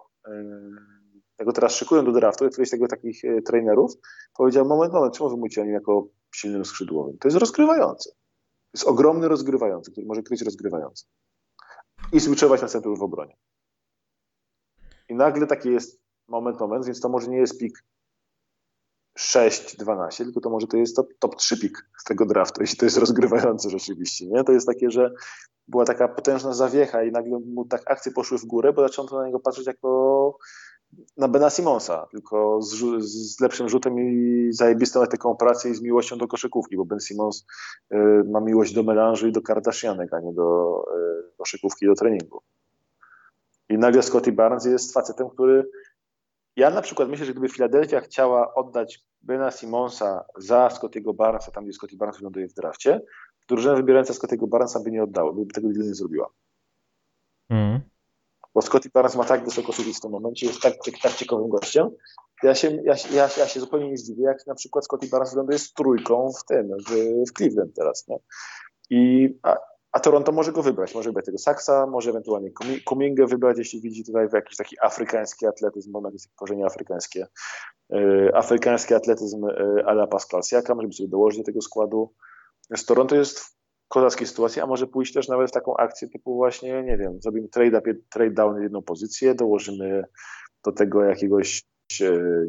tego 1.39 1.51
teraz 1.51 1.73
szykują 1.73 2.05
do 2.05 2.11
draftu, 2.11 2.49
któryś 2.49 2.67
z 2.67 2.71
tego 2.71 2.87
takich 2.87 3.25
e, 3.25 3.41
trenerów 3.41 3.91
powiedział, 4.37 4.65
moment, 4.65 4.93
moment, 4.93 5.13
czemu 5.13 5.29
wy 5.29 5.37
mówicie 5.37 5.61
o 5.61 5.63
nim 5.63 5.73
jako 5.73 6.07
silnym 6.35 6.65
skrzydłowym? 6.65 7.17
To 7.17 7.27
jest 7.27 7.37
rozgrywający. 7.37 8.09
To 8.09 8.73
jest 8.73 8.87
ogromny 8.87 9.27
rozgrywający, 9.27 9.91
który 9.91 10.07
może 10.07 10.23
kryć 10.23 10.41
rozgrywający. 10.41 11.05
I 12.13 12.19
switchować 12.19 12.61
na 12.61 12.67
centrum 12.67 12.95
w 12.95 13.03
obronie. 13.03 13.37
I 15.09 15.15
nagle 15.15 15.47
taki 15.47 15.69
jest 15.69 16.01
moment, 16.27 16.59
moment, 16.59 16.85
więc 16.85 16.99
to 16.99 17.09
może 17.09 17.27
nie 17.27 17.37
jest 17.37 17.59
pik 17.59 17.83
6-12, 19.19 20.23
tylko 20.23 20.41
to 20.41 20.49
może 20.49 20.67
to 20.67 20.77
jest 20.77 20.95
top, 20.95 21.07
top 21.19 21.35
3 21.35 21.59
pik 21.59 21.85
z 21.97 22.03
tego 22.03 22.25
draftu, 22.25 22.61
jeśli 22.63 22.77
to 22.77 22.85
jest 22.85 22.97
rozgrywające 22.97 23.69
rzeczywiście. 23.69 24.27
Nie? 24.27 24.43
To 24.43 24.51
jest 24.51 24.67
takie, 24.67 24.91
że 24.91 25.13
była 25.67 25.85
taka 25.85 26.07
potężna 26.07 26.53
zawiecha 26.53 27.03
i 27.03 27.11
nagle 27.11 27.39
mu 27.39 27.65
tak 27.65 27.91
akcje 27.91 28.11
poszły 28.11 28.37
w 28.37 28.45
górę, 28.45 28.73
bo 28.73 28.81
zaczął 28.81 29.05
na 29.11 29.25
niego 29.25 29.39
patrzeć 29.39 29.67
jako 29.67 30.37
na 31.17 31.27
Bena 31.27 31.49
Simonsa, 31.49 32.07
tylko 32.11 32.61
z, 32.61 33.03
z, 33.03 33.39
lepszym 33.39 33.69
rzutem 33.69 33.99
i 33.99 34.47
zajebistą 34.51 35.03
etyką 35.03 35.35
pracy 35.35 35.69
i 35.69 35.75
z 35.75 35.81
miłością 35.81 36.17
do 36.17 36.27
koszykówki, 36.27 36.77
bo 36.77 36.85
Ben 36.85 36.99
Simons 36.99 37.45
y, 37.93 37.97
ma 38.31 38.39
miłość 38.39 38.73
do 38.73 38.83
melanżu 38.83 39.27
i 39.27 39.31
do 39.31 39.41
Kardashianek, 39.41 40.13
a 40.13 40.19
nie 40.19 40.33
do 40.33 40.83
y, 41.31 41.37
koszykówki 41.37 41.85
i 41.85 41.87
do 41.87 41.95
treningu. 41.95 42.41
I 43.69 43.77
nagle 43.77 44.03
Scotty 44.03 44.31
Barnes 44.31 44.65
jest 44.65 44.93
facetem, 44.93 45.29
który 45.29 45.69
ja 46.59 46.69
na 46.69 46.81
przykład 46.81 47.09
myślę, 47.09 47.25
że 47.25 47.31
gdyby 47.31 47.49
Filadelfia 47.49 48.01
chciała 48.01 48.53
oddać 48.53 49.03
Bena 49.21 49.51
Simonsa 49.51 50.25
za 50.37 50.69
Scottiego 50.69 51.13
Barnesa, 51.13 51.51
tam 51.51 51.63
gdzie 51.63 51.73
Scotty 51.73 51.97
Barnes 51.97 52.17
wyląduje 52.17 52.47
w 52.47 52.53
drafcie, 52.53 53.01
drużyna 53.47 53.75
wybierająca 53.75 54.13
Scottiego 54.13 54.47
Barnesa 54.47 54.79
by 54.79 54.91
nie 54.91 55.03
oddała, 55.03 55.33
by 55.33 55.45
tego 55.45 55.67
nie 55.67 55.95
zrobiła. 55.95 56.29
Mm. 57.49 57.79
Bo 58.53 58.61
Scotty 58.61 58.89
Barnes 58.93 59.15
ma 59.15 59.23
tak 59.23 59.45
wysoko 59.45 59.71
siedzieć 59.71 59.97
w 59.97 60.01
tym 60.01 60.11
momencie, 60.11 60.47
jest 60.47 60.61
tak, 60.61 60.73
tak 61.01 61.13
ciekawym 61.13 61.49
gościem. 61.49 61.89
Ja 62.43 62.55
się, 62.55 62.71
ja, 62.71 62.93
ja, 63.11 63.29
ja 63.37 63.47
się 63.47 63.59
zupełnie 63.59 63.89
nie 63.89 63.97
zdziwię, 63.97 64.23
jak 64.23 64.47
na 64.47 64.55
przykład 64.55 64.85
Scotty 64.85 65.07
Barnes 65.07 65.31
wyląduje 65.31 65.59
z 65.59 65.73
trójką 65.73 66.31
w 66.39 66.45
tym, 66.45 66.67
w, 66.87 66.91
w 67.29 67.33
Cleveland 67.37 67.75
teraz. 67.75 68.07
Nie? 68.07 68.17
I 68.89 69.29
a, 69.43 69.57
a 69.91 69.99
Toronto 69.99 70.31
może 70.31 70.51
go 70.51 70.63
wybrać. 70.63 70.95
Może 70.95 71.09
wybrać 71.09 71.25
tego 71.25 71.37
Saksa, 71.37 71.87
może 71.87 72.09
ewentualnie 72.09 72.51
Kumingę 72.85 73.25
wybrać, 73.25 73.57
jeśli 73.57 73.81
widzi 73.81 74.03
tutaj 74.03 74.29
w 74.29 74.33
jakiś 74.33 74.57
taki 74.57 74.75
afrykański 74.81 75.47
atletyzm, 75.47 75.91
bo 75.91 76.01
ma 76.01 76.07
jakieś 76.07 76.27
korzenie 76.35 76.65
afrykańskie. 76.65 77.27
Yy, 77.89 78.31
afrykański 78.33 78.93
atletyzm 78.93 79.47
yy, 79.47 79.85
ala 79.85 80.07
Pascal 80.07 80.43
Siakam, 80.43 80.81
żeby 80.81 80.93
sobie 80.93 81.09
dołożyć 81.09 81.39
do 81.39 81.45
tego 81.45 81.61
składu. 81.61 82.13
Z 82.77 82.85
Toronto 82.85 83.15
jest 83.15 83.39
w 83.39 83.53
kozackiej 83.87 84.27
sytuacji, 84.27 84.61
a 84.61 84.67
może 84.67 84.87
pójść 84.87 85.13
też 85.13 85.27
nawet 85.27 85.49
w 85.49 85.53
taką 85.53 85.77
akcję 85.77 86.09
typu 86.09 86.35
właśnie, 86.35 86.83
nie 86.83 86.97
wiem, 86.97 87.21
zrobimy 87.21 87.47
trade, 87.47 87.77
up, 87.77 87.93
trade 88.09 88.31
down 88.31 88.61
jedną 88.61 88.81
pozycję, 88.81 89.35
dołożymy 89.35 90.03
do 90.65 90.71
tego 90.71 91.03
jakiegoś 91.03 91.69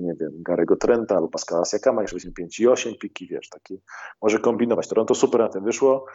nie 0.00 0.14
wiem, 0.20 0.30
Garego 0.42 0.76
Trenta 0.76 1.14
albo 1.14 1.28
Pascala 1.28 1.64
Siakama, 1.64 2.02
jeszcze 2.02 2.16
weźmie 2.16 2.32
5 2.32 2.60
i 2.60 2.68
8 2.68 2.94
piki, 3.00 3.26
wiesz, 3.26 3.48
taki, 3.48 3.80
może 4.22 4.38
kombinować. 4.38 4.88
Toronto 4.88 5.14
super 5.14 5.40
na 5.40 5.48
tym 5.48 5.64
wyszło. 5.64 6.06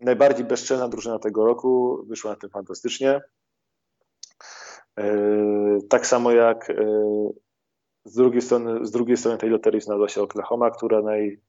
Najbardziej 0.00 0.44
bezczelna 0.44 0.88
drużyna 0.88 1.18
tego 1.18 1.44
roku, 1.44 2.04
wyszła 2.08 2.30
na 2.30 2.36
tym 2.36 2.50
fantastycznie. 2.50 3.20
Yy, 4.96 5.78
tak 5.88 6.06
samo 6.06 6.30
jak 6.32 6.68
yy, 6.68 7.44
z 8.04 8.14
drugiej 8.14 8.42
strony, 8.42 8.86
z 8.86 8.90
drugiej 8.90 9.16
strony 9.16 9.38
tej 9.38 9.50
loterii 9.50 9.80
znalazła 9.80 10.08
się 10.08 10.22
Oklahoma, 10.22 10.70
która 10.70 11.02
naj, 11.02 11.40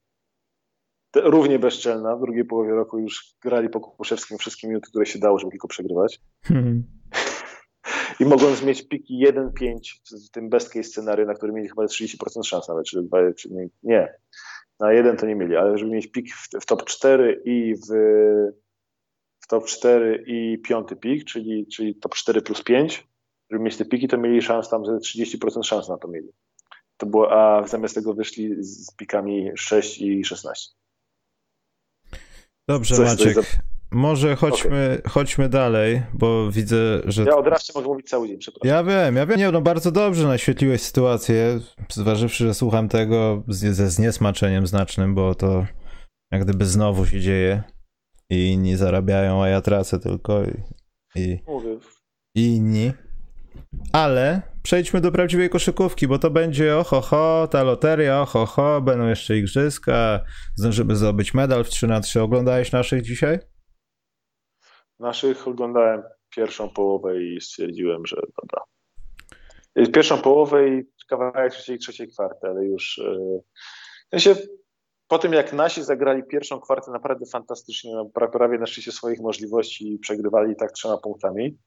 równie 1.16 1.60
bezczelna. 1.60 2.16
W 2.16 2.22
drugiej 2.22 2.46
połowie 2.46 2.72
roku 2.72 3.00
już 3.00 3.36
grali 3.42 3.70
po 3.70 3.80
Kupuszewskim 3.80 4.38
wszystkie 4.38 4.68
minuty, 4.68 4.90
które 4.90 5.06
się 5.06 5.20
dało, 5.20 5.40
żeby 5.40 5.52
tylko 5.52 5.68
przegrywać. 5.68 6.22
Hmm. 6.44 6.84
I 8.20 8.26
mogąc 8.26 8.64
mieć 8.64 8.88
piki 8.88 9.26
1-5 9.28 9.80
w 10.28 10.30
tym 10.30 10.50
best 10.50 10.70
case 10.70 11.02
na 11.02 11.34
którym 11.34 11.56
mieli 11.56 11.70
chyba 11.70 11.84
30% 11.84 12.44
szans 12.44 12.68
nawet, 12.68 12.86
czy, 12.86 13.08
czy 13.38 13.54
nie, 13.54 13.68
nie, 13.84 14.14
na 14.80 14.94
jeden 14.94 15.18
to 15.18 15.26
nie 15.26 15.36
mieli, 15.36 15.56
ale 15.56 15.78
żeby 15.78 15.92
mieć 15.92 16.08
pik 16.08 16.36
w, 16.36 16.50
w 16.62 16.66
top 16.66 16.86
4 16.86 17.42
i 17.46 17.76
w, 17.76 17.88
w 19.40 19.48
top 19.48 19.66
4 19.66 20.24
i 20.28 20.58
piąty 20.58 20.96
pik, 20.96 21.26
czyli, 21.26 21.68
czyli 21.68 21.96
top 21.96 22.16
4 22.16 22.42
plus 22.42 22.64
5, 22.64 23.08
żeby 23.52 23.64
mieć 23.64 23.78
te 23.78 23.86
piki, 23.86 24.08
to 24.08 24.18
mieli 24.18 24.42
szans 24.42 24.70
tam, 24.70 24.86
że 24.86 24.92
30% 24.92 25.64
szans 25.64 25.90
na 25.90 25.98
to 25.98 26.08
mieli. 26.08 26.30
To 26.98 27.06
było, 27.06 27.32
a 27.32 27.68
zamiast 27.68 27.96
tego 27.96 28.14
wyszli 28.14 28.56
z 28.64 28.96
pikami 28.96 29.52
6 29.56 30.02
i 30.02 30.26
16. 30.26 30.76
Dobrze, 32.68 32.96
Coś 32.96 33.06
Maciek. 33.06 33.38
Może 33.92 34.36
chodźmy, 34.36 34.98
okay. 35.00 35.12
chodźmy 35.12 35.50
dalej, 35.50 36.02
bo 36.14 36.52
widzę, 36.52 37.02
że. 37.06 37.24
Ja 37.24 37.38
od 37.38 37.48
razu 37.48 37.74
mogę 37.76 37.88
mówić 37.88 38.10
cały 38.10 38.28
dzień, 38.28 38.38
przepraszam. 38.38 38.68
Ja 38.68 38.84
wiem, 38.84 39.16
ja 39.16 39.26
wiem. 39.26 39.40
Nie, 39.40 39.52
no 39.52 39.62
bardzo 39.62 39.92
dobrze 39.92 40.28
naświetliłeś 40.28 40.82
sytuację, 40.82 41.60
zważywszy, 41.92 42.44
że 42.48 42.54
słucham 42.54 42.90
tego 42.90 43.44
ze 43.48 43.90
zniesmaczeniem 43.90 44.68
znacznym, 44.68 45.16
bo 45.16 45.36
to 45.36 45.66
jak 46.32 46.44
gdyby 46.44 46.66
znowu 46.66 47.06
się 47.06 47.20
dzieje 47.20 47.64
i 48.30 48.50
inni 48.50 48.76
zarabiają, 48.76 49.44
a 49.44 49.48
ja 49.48 49.62
tracę 49.62 50.00
tylko 50.00 50.44
i, 50.44 50.54
i, 51.16 51.40
i 52.36 52.56
inni. 52.56 52.92
Ale 53.92 54.42
przejdźmy 54.64 55.02
do 55.02 55.12
prawdziwej 55.12 55.50
koszykówki, 55.50 56.08
bo 56.08 56.20
to 56.20 56.32
będzie 56.32 56.78
oho, 56.78 57.48
ta 57.52 57.64
loteria, 57.64 58.22
oho, 58.22 58.82
będą 58.82 59.08
jeszcze 59.08 59.38
igrzyska, 59.38 60.20
zdążymy 60.56 60.96
zdobyć 60.96 61.34
medal 61.34 61.64
w 61.64 61.70
3 61.70 61.88
na 61.88 62.02
3 62.02 62.22
Oglądałeś 62.22 62.72
naszych 62.72 63.02
dzisiaj? 63.02 63.40
Naszych 65.00 65.48
oglądałem 65.48 66.04
pierwszą 66.36 66.70
połowę 66.70 67.24
i 67.24 67.42
stwierdziłem, 67.42 68.06
że 68.06 68.16
dobra. 68.42 68.64
Pierwszą 69.94 70.18
połowę 70.18 70.70
i 70.70 70.84
kawałek 71.10 71.54
trzeciej, 71.54 71.78
trzeciej 71.78 72.08
kwarty, 72.08 72.48
ale 72.48 72.66
już 72.66 73.00
e, 73.00 73.40
w 74.08 74.22
sensie 74.22 74.36
po 75.08 75.20
tym 75.20 75.34
jak 75.34 75.54
nasi 75.54 75.84
zagrali 75.84 76.24
pierwszą 76.24 76.60
kwartę 76.60 76.92
naprawdę 76.92 77.26
fantastycznie, 77.26 77.92
no, 77.96 78.30
prawie 78.30 78.58
na 78.58 78.66
szczycie 78.66 78.92
swoich 78.92 79.20
możliwości 79.20 79.94
i 79.94 80.00
przegrywali 80.00 80.56
tak 80.56 80.72
trzema 80.72 80.98
punktami, 80.98 81.58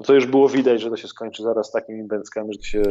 no 0.00 0.06
to 0.06 0.14
już 0.14 0.26
było 0.26 0.48
widać, 0.48 0.82
że 0.82 0.90
to 0.90 0.96
się 0.96 1.08
skończy 1.08 1.42
zaraz 1.42 1.72
takimi 1.72 2.06
bęckami, 2.08 2.52
że 2.52 2.58
to 2.58 2.64
się 2.64 2.82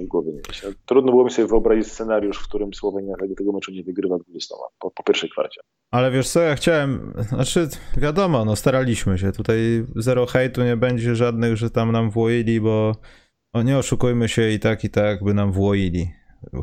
w 0.00 0.06
głowie 0.08 0.32
nie 0.32 0.40
mieści. 0.48 0.66
Trudno 0.86 1.12
było 1.12 1.24
mi 1.24 1.30
sobie 1.30 1.48
wyobrazić 1.48 1.86
scenariusz, 1.86 2.38
w 2.38 2.48
którym 2.48 2.74
Słowenia 2.74 3.14
tego, 3.36 3.52
meczu 3.52 3.72
nie 3.72 3.82
wygrywa 3.82 4.18
20 4.18 4.54
po, 4.78 4.90
po 4.90 5.02
pierwszej 5.02 5.30
kwarcie. 5.30 5.60
Ale 5.90 6.10
wiesz 6.10 6.28
co, 6.28 6.40
ja 6.40 6.54
chciałem, 6.54 7.14
znaczy 7.28 7.68
wiadomo, 7.96 8.44
no 8.44 8.56
staraliśmy 8.56 9.18
się, 9.18 9.32
tutaj 9.32 9.58
zero 9.96 10.26
hejtu 10.26 10.62
nie 10.62 10.76
będzie 10.76 11.14
żadnych, 11.16 11.56
że 11.56 11.70
tam 11.70 11.92
nam 11.92 12.10
włoili, 12.10 12.60
bo 12.60 12.92
o, 13.52 13.62
nie 13.62 13.78
oszukujmy 13.78 14.28
się 14.28 14.50
i 14.50 14.58
tak 14.58 14.84
i 14.84 14.90
tak 14.90 15.24
by 15.24 15.34
nam 15.34 15.52
włoili. 15.52 16.10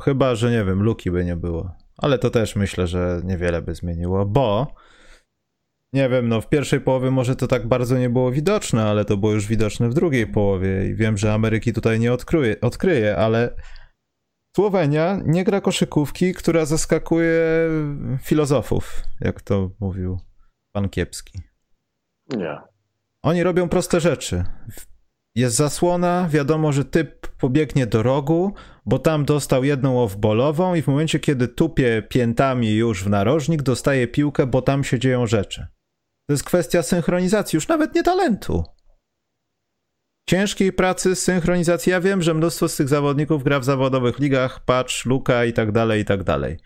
Chyba, 0.02 0.36
że 0.36 0.52
nie 0.52 0.66
wiem, 0.66 0.84
luki 0.84 1.12
by 1.12 1.26
nie 1.26 1.36
było. 1.36 1.72
Ale 1.98 2.20
to 2.20 2.30
też 2.30 2.56
myślę, 2.56 2.88
że 2.88 3.22
niewiele 3.24 3.62
by 3.62 3.76
zmieniło, 3.76 4.26
bo 4.26 4.68
nie 5.94 6.10
wiem, 6.10 6.30
no 6.30 6.42
w 6.42 6.50
pierwszej 6.50 6.82
połowie 6.82 7.12
może 7.12 7.36
to 7.36 7.48
tak 7.48 7.68
bardzo 7.68 7.98
nie 7.98 8.10
było 8.10 8.32
widoczne, 8.32 8.84
ale 8.84 9.06
to 9.06 9.18
było 9.18 9.32
już 9.32 9.48
widoczne 9.48 9.90
w 9.90 9.94
drugiej 9.94 10.28
połowie 10.28 10.88
i 10.88 10.96
wiem, 10.96 11.18
że 11.18 11.34
Ameryki 11.34 11.74
tutaj 11.74 12.00
nie 12.00 12.14
odkryje, 12.14 12.62
odkryje 12.62 13.18
ale 13.18 13.54
Słowenia 14.58 15.20
nie 15.26 15.44
gra 15.44 15.62
koszykówki, 15.62 16.34
która 16.34 16.66
zaskakuje 16.66 17.42
filozofów, 18.22 19.04
jak 19.22 19.42
to 19.42 19.72
mówił 19.80 20.20
pan 20.72 20.90
Kiepski. 20.90 21.40
Nie. 22.30 22.58
Oni 23.24 23.44
robią 23.44 23.70
proste 23.70 24.00
rzeczy. 24.00 24.44
Jest 25.36 25.56
zasłona, 25.56 26.28
wiadomo, 26.30 26.72
że 26.72 26.86
typ 26.86 27.28
pobiegnie 27.28 27.88
do 27.88 28.04
rogu, 28.04 28.54
bo 28.86 29.00
tam 29.00 29.26
dostał 29.26 29.64
jedną 29.64 30.06
off-bolową 30.06 30.78
i 30.78 30.82
w 30.82 30.88
momencie, 30.88 31.20
kiedy 31.20 31.48
tupie 31.48 32.04
piętami 32.10 32.76
już 32.76 33.04
w 33.04 33.10
narożnik, 33.10 33.62
dostaje 33.62 34.08
piłkę, 34.08 34.48
bo 34.48 34.62
tam 34.62 34.84
się 34.84 35.00
dzieją 35.00 35.28
rzeczy. 35.28 35.68
To 36.28 36.34
jest 36.34 36.44
kwestia 36.44 36.84
synchronizacji, 36.84 37.58
już 37.58 37.68
nawet 37.68 37.96
nie 37.96 38.04
talentu. 38.04 38.64
Ciężkiej 40.30 40.74
pracy, 40.74 41.16
synchronizacji. 41.16 41.92
Ja 41.92 42.02
wiem, 42.02 42.22
że 42.22 42.34
mnóstwo 42.34 42.68
z 42.68 42.76
tych 42.76 42.88
zawodników 42.88 43.44
gra 43.44 43.60
w 43.60 43.64
zawodowych 43.64 44.20
ligach, 44.20 44.66
Patch, 44.66 45.06
Luka 45.06 45.46
i 45.46 45.54
tak 45.54 45.72
dalej, 45.72 46.02
i 46.02 46.06
tak 46.06 46.24
dalej 46.24 46.58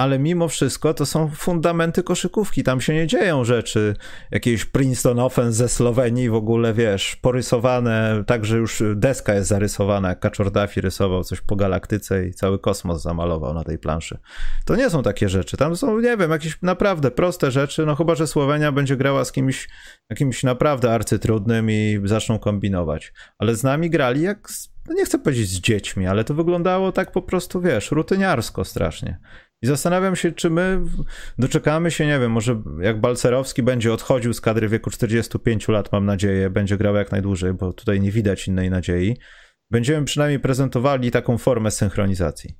ale 0.00 0.18
mimo 0.18 0.48
wszystko 0.48 0.94
to 0.94 1.06
są 1.06 1.30
fundamenty 1.30 2.02
koszykówki. 2.02 2.62
Tam 2.62 2.80
się 2.80 2.94
nie 2.94 3.06
dzieją 3.06 3.44
rzeczy, 3.44 3.96
jakieś 4.30 4.64
Princeton 4.64 5.18
Offense 5.18 5.52
ze 5.52 5.68
Słowenii 5.68 6.30
w 6.30 6.34
ogóle, 6.34 6.74
wiesz, 6.74 7.16
porysowane, 7.16 8.24
tak, 8.26 8.44
że 8.44 8.56
już 8.56 8.82
deska 8.94 9.34
jest 9.34 9.48
zarysowana, 9.48 10.08
jak 10.08 10.20
Kaczor 10.20 10.52
Duffy 10.52 10.80
rysował 10.80 11.24
coś 11.24 11.40
po 11.40 11.56
galaktyce 11.56 12.26
i 12.26 12.34
cały 12.34 12.58
kosmos 12.58 13.02
zamalował 13.02 13.54
na 13.54 13.64
tej 13.64 13.78
planszy. 13.78 14.18
To 14.64 14.76
nie 14.76 14.90
są 14.90 15.02
takie 15.02 15.28
rzeczy. 15.28 15.56
Tam 15.56 15.76
są, 15.76 16.00
nie 16.00 16.16
wiem, 16.16 16.30
jakieś 16.30 16.62
naprawdę 16.62 17.10
proste 17.10 17.50
rzeczy, 17.50 17.86
no 17.86 17.96
chyba, 17.96 18.14
że 18.14 18.26
Słowenia 18.26 18.72
będzie 18.72 18.96
grała 18.96 19.24
z 19.24 19.32
kimś 19.32 19.68
jakimś 20.10 20.42
naprawdę 20.42 20.94
arcytrudnym 20.94 21.70
i 21.70 22.00
zaczną 22.04 22.38
kombinować. 22.38 23.12
Ale 23.38 23.54
z 23.54 23.62
nami 23.62 23.90
grali 23.90 24.22
jak, 24.22 24.48
no 24.88 24.94
nie 24.94 25.04
chcę 25.04 25.18
powiedzieć 25.18 25.48
z 25.48 25.60
dziećmi, 25.60 26.06
ale 26.06 26.24
to 26.24 26.34
wyglądało 26.34 26.92
tak 26.92 27.12
po 27.12 27.22
prostu, 27.22 27.60
wiesz, 27.60 27.90
rutyniarsko 27.90 28.64
strasznie. 28.64 29.18
I 29.62 29.66
zastanawiam 29.66 30.16
się, 30.16 30.32
czy 30.32 30.50
my 30.50 30.80
doczekamy 31.38 31.90
się, 31.90 32.06
nie 32.06 32.18
wiem, 32.18 32.32
może 32.32 32.62
jak 32.80 33.00
Balcerowski 33.00 33.62
będzie 33.62 33.92
odchodził 33.92 34.32
z 34.32 34.40
kadry 34.40 34.68
w 34.68 34.70
wieku 34.70 34.90
45 34.90 35.68
lat, 35.68 35.92
mam 35.92 36.06
nadzieję, 36.06 36.50
będzie 36.50 36.76
grał 36.76 36.94
jak 36.94 37.12
najdłużej, 37.12 37.54
bo 37.54 37.72
tutaj 37.72 38.00
nie 38.00 38.12
widać 38.12 38.48
innej 38.48 38.70
nadziei. 38.70 39.16
Będziemy 39.70 40.04
przynajmniej 40.04 40.40
prezentowali 40.40 41.10
taką 41.10 41.38
formę 41.38 41.70
synchronizacji. 41.70 42.54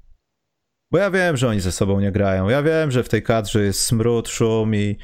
Bo 0.93 0.99
ja 0.99 1.11
wiem, 1.11 1.37
że 1.37 1.49
oni 1.49 1.61
ze 1.61 1.73
sobą 1.73 2.01
nie 2.01 2.13
grają. 2.13 2.49
Ja 2.49 2.63
wiem, 2.63 2.91
że 2.91 3.03
w 3.03 3.09
tej 3.09 3.23
kadrze 3.23 3.63
jest 3.63 3.83
smród, 3.83 4.29
szum 4.29 4.75
i, 4.75 4.97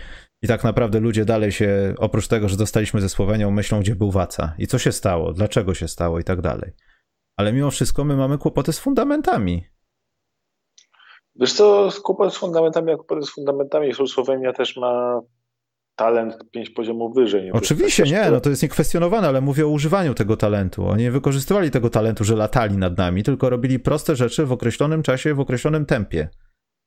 i 0.43 0.49
tak 0.49 0.65
naprawdę 0.65 1.01
ludzie 1.01 1.25
dalej 1.25 1.53
się, 1.53 1.95
oprócz 1.99 2.29
tego, 2.29 2.49
że 2.49 2.57
dostaliśmy 2.57 3.01
ze 3.01 3.09
Słowenią, 3.09 3.51
myślą, 3.51 3.81
gdzie 3.81 3.97
był 3.97 4.11
Waca 4.11 4.55
i 4.59 4.67
co 4.67 4.79
się 4.79 4.93
stało, 4.93 5.33
dlaczego 5.33 5.75
się 5.75 5.89
stało 5.89 6.21
i 6.21 6.25
tak 6.25 6.41
dalej. 6.41 6.73
Ale 7.37 7.53
mimo 7.53 7.71
wszystko 7.71 8.05
my 8.05 8.17
mamy 8.17 8.39
kłopoty 8.39 8.73
z 8.73 8.79
fundamentami. 8.79 9.76
Wiesz 11.41 11.53
co, 11.53 11.89
kłopot 12.03 12.35
z 12.35 12.37
fundamentami, 12.37 12.89
jak 12.89 12.97
kłopot 12.99 13.27
z 13.27 13.31
fundamentami, 13.31 13.93
Słowenia 14.07 14.53
też 14.53 14.77
ma 14.77 15.21
talent 15.97 16.51
pięć 16.51 16.71
poziomów 16.71 17.15
wyżej. 17.15 17.53
Oczywiście 17.53 18.03
nie, 18.03 18.31
no 18.31 18.41
to 18.41 18.51
jest 18.51 18.63
niekwestionowane, 18.63 19.29
ale 19.29 19.41
mówię 19.41 19.67
o 19.67 19.69
używaniu 19.69 20.15
tego 20.15 20.37
talentu. 20.37 20.87
Oni 20.87 21.03
nie 21.03 21.11
wykorzystywali 21.11 21.71
tego 21.71 21.91
talentu, 21.91 22.25
że 22.25 22.37
latali 22.37 22.77
nad 22.77 22.99
nami, 22.99 23.23
tylko 23.23 23.51
robili 23.51 23.79
proste 23.79 24.17
rzeczy 24.17 24.47
w 24.47 24.53
określonym 24.53 25.03
czasie, 25.03 25.35
w 25.35 25.41
określonym 25.41 25.87
tempie. 25.87 26.29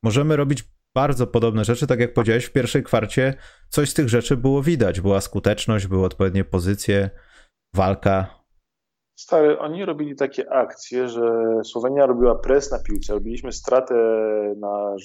Możemy 0.03 0.35
robić 0.35 0.63
bardzo 0.95 1.27
podobne 1.27 1.65
rzeczy, 1.65 1.87
tak 1.87 1.99
jak 1.99 2.13
powiedziałeś, 2.13 2.45
w 2.45 2.51
pierwszej 2.51 2.83
kwarcie 2.83 3.33
coś 3.69 3.89
z 3.89 3.93
tych 3.93 4.09
rzeczy 4.09 4.37
było 4.37 4.63
widać. 4.63 5.01
Była 5.01 5.21
skuteczność, 5.21 5.87
były 5.87 6.05
odpowiednie 6.05 6.43
pozycje, 6.43 7.09
walka, 7.75 8.38
Stary, 9.19 9.59
oni 9.59 9.85
robili 9.85 10.15
takie 10.15 10.53
akcje, 10.53 11.09
że 11.09 11.31
Słowenia 11.63 12.05
robiła 12.05 12.35
pres 12.35 12.71
na 12.71 12.79
piłce, 12.79 13.13
robiliśmy 13.13 13.51
stratę 13.51 13.95
na, 14.57 14.95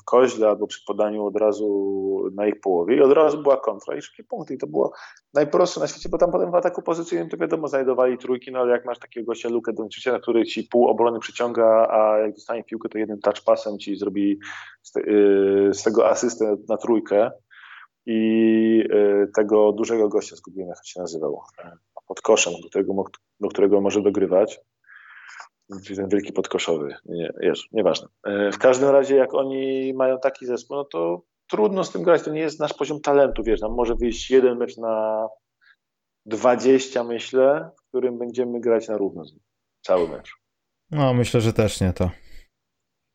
w 0.00 0.04
koźle 0.04 0.48
albo 0.48 0.66
przy 0.66 0.84
podaniu 0.86 1.26
od 1.26 1.36
razu 1.36 2.30
na 2.34 2.46
ich 2.46 2.60
połowie 2.60 2.96
i 2.96 3.00
od 3.00 3.12
razu 3.12 3.42
była 3.42 3.56
kontra 3.56 3.96
i 3.96 4.02
szybkie 4.02 4.24
punkty. 4.24 4.54
I 4.54 4.58
to 4.58 4.66
było 4.66 4.92
najprostsze 5.34 5.80
na 5.80 5.86
świecie, 5.86 6.08
bo 6.08 6.18
tam 6.18 6.32
potem 6.32 6.50
w 6.50 6.54
ataku 6.54 6.82
pozycyjnym 6.82 7.28
to 7.28 7.36
wiadomo, 7.36 7.68
znajdowali 7.68 8.18
trójki, 8.18 8.52
no 8.52 8.58
ale 8.58 8.72
jak 8.72 8.84
masz 8.84 8.98
takiego 8.98 9.26
gościa 9.26 9.48
Lukę 9.48 9.72
Dończycia, 9.72 10.18
który 10.18 10.44
ci 10.44 10.62
pół 10.62 10.88
obrony 10.88 11.18
przyciąga, 11.18 11.88
a 11.90 12.18
jak 12.18 12.34
dostanie 12.34 12.64
piłkę, 12.64 12.88
to 12.88 12.98
jednym 12.98 13.20
touch 13.20 13.44
passem 13.46 13.78
ci 13.78 13.96
zrobi 13.96 14.38
z, 14.82 14.92
te, 14.92 15.00
y, 15.00 15.70
z 15.72 15.82
tego 15.82 16.08
asystę 16.08 16.56
na 16.68 16.76
trójkę, 16.76 17.30
i 18.06 18.84
y, 18.92 19.30
tego 19.36 19.72
dużego 19.72 20.08
gościa 20.08 20.36
zgubiłem, 20.36 20.68
jak 20.68 20.86
się 20.86 21.00
nazywał, 21.00 21.40
pod 22.06 22.20
koszem, 22.20 22.52
do 22.62 22.68
którego, 22.68 23.04
do 23.40 23.48
którego 23.48 23.80
może 23.80 24.02
dogrywać, 24.02 24.60
ten 25.96 26.08
wielki 26.08 26.32
podkoszowy, 26.32 26.94
nie, 27.04 27.32
jest, 27.40 27.62
nieważne. 27.72 28.08
Y, 28.28 28.52
w 28.52 28.58
każdym 28.58 28.88
razie, 28.88 29.16
jak 29.16 29.34
oni 29.34 29.94
mają 29.94 30.18
taki 30.18 30.46
zespół, 30.46 30.76
no 30.76 30.84
to 30.84 31.22
trudno 31.50 31.84
z 31.84 31.92
tym 31.92 32.02
grać, 32.02 32.22
to 32.22 32.30
nie 32.30 32.40
jest 32.40 32.60
nasz 32.60 32.72
poziom 32.72 33.00
talentu, 33.00 33.42
wiesz, 33.42 33.60
nam 33.60 33.74
może 33.74 33.94
wyjść 33.94 34.30
jeden 34.30 34.58
mecz 34.58 34.76
na 34.76 35.26
20, 36.26 37.04
myślę, 37.04 37.70
w 37.76 37.88
którym 37.88 38.18
będziemy 38.18 38.60
grać 38.60 38.88
na 38.88 38.96
równo 38.96 39.24
cały 39.82 40.08
mecz. 40.08 40.30
No, 40.90 41.14
myślę, 41.14 41.40
że 41.40 41.52
też 41.52 41.80
nie 41.80 41.92
to. 41.92 42.10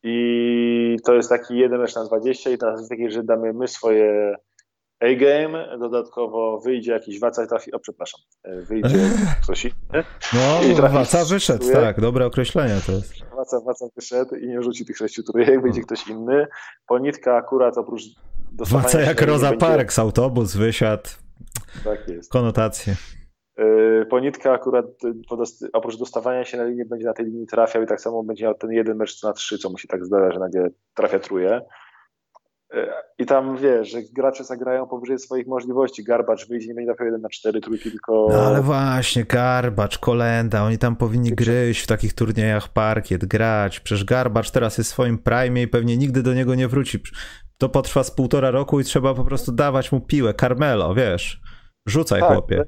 I 0.04 0.98
to 1.06 1.14
jest 1.14 1.30
taki 1.30 1.58
jeden 1.58 1.80
mecz 1.80 1.96
na 1.96 2.06
20 2.06 2.50
i 2.50 2.58
teraz 2.58 2.80
jest 2.80 2.90
taki, 2.90 3.12
że 3.12 3.24
damy 3.24 3.54
my 3.54 3.68
swoje 3.68 4.36
A-game, 5.00 5.78
dodatkowo 5.80 6.60
wyjdzie 6.60 6.92
jakiś 6.92 7.20
waca 7.20 7.48
trafi, 7.48 7.72
o 7.72 7.80
przepraszam, 7.80 8.22
e, 8.44 8.62
wyjdzie 8.62 8.98
coś 9.48 9.66
inny. 9.66 10.04
No, 10.34 10.90
waca 10.90 11.26
wyszedł, 11.26 11.60
trójek. 11.60 11.82
tak, 11.82 12.02
dobre 12.02 12.26
określenie 12.26 12.82
to 12.86 12.92
jest. 12.92 13.14
Waca, 13.36 13.60
waca 13.66 13.86
wyszedł 13.96 14.36
i 14.36 14.48
nie 14.48 14.62
rzuci 14.62 14.86
tych 14.86 14.98
sześciu 14.98 15.24
trójek, 15.24 15.62
wyjdzie 15.62 15.82
ktoś 15.82 16.08
inny. 16.08 16.48
Ponitka 16.88 17.36
akurat 17.36 17.78
oprócz 17.78 18.04
Waca 18.58 19.02
jak 19.02 19.22
Roza 19.22 19.50
będzie... 19.50 19.66
Parks, 19.66 20.00
autobus 20.00 20.56
wysiadł. 20.56 21.10
Tak 21.84 22.08
jest. 22.08 22.32
Konotacje. 22.32 22.96
E, 23.58 24.06
Ponitka 24.06 24.54
akurat 24.54 24.86
oprócz 25.74 25.98
dostawania 25.98 26.46
się 26.46 26.58
na 26.58 26.64
linię 26.64 26.86
będzie 26.86 27.06
na 27.06 27.14
tej 27.14 27.26
linii 27.26 27.48
trafiał 27.48 27.84
i 27.84 27.88
tak 27.88 28.02
samo 28.02 28.24
będzie 28.24 28.46
miał 28.46 28.54
ten 28.54 28.72
jeden 28.72 28.98
mecz 28.98 29.24
na 29.24 29.34
trzy, 29.34 29.58
co 29.58 29.70
mu 29.70 29.78
się 29.78 29.88
tak 29.88 30.06
zdarza, 30.06 30.32
że 30.32 30.40
nagle 30.40 30.70
trafia 30.94 31.20
truje. 31.20 31.62
I 33.20 33.26
tam 33.26 33.58
wiesz, 33.58 33.92
że 33.92 34.02
gracze 34.02 34.44
zagrają 34.44 34.88
powyżej 34.88 35.20
swoich 35.20 35.48
możliwości. 35.48 36.04
Garbacz 36.04 36.48
wyjdzie, 36.48 36.68
nie 36.68 36.74
będzie 36.74 36.88
trafiał 36.88 37.06
1 37.06 37.22
na 37.22 37.30
4 37.30 37.62
trójki, 37.62 37.92
tylko. 37.92 38.28
No 38.32 38.40
ale 38.40 38.62
właśnie, 38.62 39.24
Garbacz, 39.24 39.98
Kolenda, 39.98 40.64
oni 40.64 40.78
tam 40.78 40.96
powinni 40.96 41.32
gryźć 41.32 41.84
w 41.84 41.88
takich 41.88 42.14
turniejach 42.14 42.68
parkiet, 42.74 43.26
grać. 43.26 43.80
Przecież 43.80 44.06
Garbacz 44.06 44.52
teraz 44.52 44.78
jest 44.78 44.90
w 44.90 44.94
swoim 44.94 45.18
prime 45.18 45.62
i 45.62 45.68
pewnie 45.68 45.98
nigdy 45.98 46.24
do 46.24 46.34
niego 46.34 46.56
nie 46.56 46.68
wróci. 46.68 47.00
To 47.58 47.70
potrwa 47.70 48.04
z 48.04 48.12
półtora 48.12 48.52
roku 48.52 48.80
i 48.80 48.84
trzeba 48.84 49.14
po 49.14 49.24
prostu 49.24 49.52
dawać 49.52 49.92
mu 49.92 50.02
piłę. 50.02 50.34
Carmelo, 50.34 50.94
wiesz. 50.96 51.42
Rzucaj, 51.86 52.20
tak, 52.22 52.32
chłopie. 52.32 52.64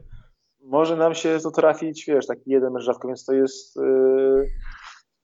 Może 0.63 0.95
nam 0.95 1.15
się 1.15 1.37
to 1.43 1.51
trafić, 1.51 2.05
wiesz, 2.07 2.27
taki 2.27 2.51
jeden 2.51 2.73
mecz 2.73 2.83
rzadko, 2.83 3.07
więc 3.07 3.25
to 3.25 3.33
jest. 3.33 3.75
Yy 3.75 4.47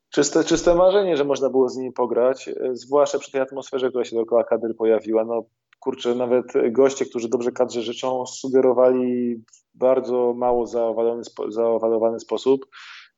czyste, 0.09 0.43
czyste 0.43 0.75
marzenie, 0.75 1.17
że 1.17 1.23
można 1.23 1.49
było 1.49 1.69
z 1.69 1.77
nimi 1.77 1.91
pograć, 1.91 2.47
e, 2.47 2.53
zwłaszcza 2.73 3.19
przy 3.19 3.31
tej 3.31 3.41
atmosferze, 3.41 3.89
która 3.89 4.05
się 4.05 4.15
dookoła 4.15 4.43
kadry 4.43 4.73
pojawiła. 4.73 5.25
No 5.25 5.43
kurczę, 5.79 6.15
nawet 6.15 6.45
goście, 6.71 7.05
którzy 7.05 7.29
dobrze 7.29 7.51
kadrze 7.51 7.81
życzą, 7.81 8.25
sugerowali 8.25 9.35
w 9.35 9.77
bardzo 9.77 10.33
mało 10.37 10.67
zaowalony, 10.67 11.21
zaowalowany 11.49 12.19
sposób, 12.19 12.65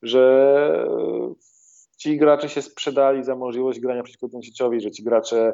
że 0.01 0.87
ci 1.97 2.17
gracze 2.17 2.49
się 2.49 2.61
sprzedali 2.61 3.23
za 3.23 3.35
możliwość 3.35 3.79
grania 3.79 4.03
przeciwko 4.03 4.27
Donciciowi, 4.27 4.81
że 4.81 4.91
ci 4.91 5.03
gracze 5.03 5.53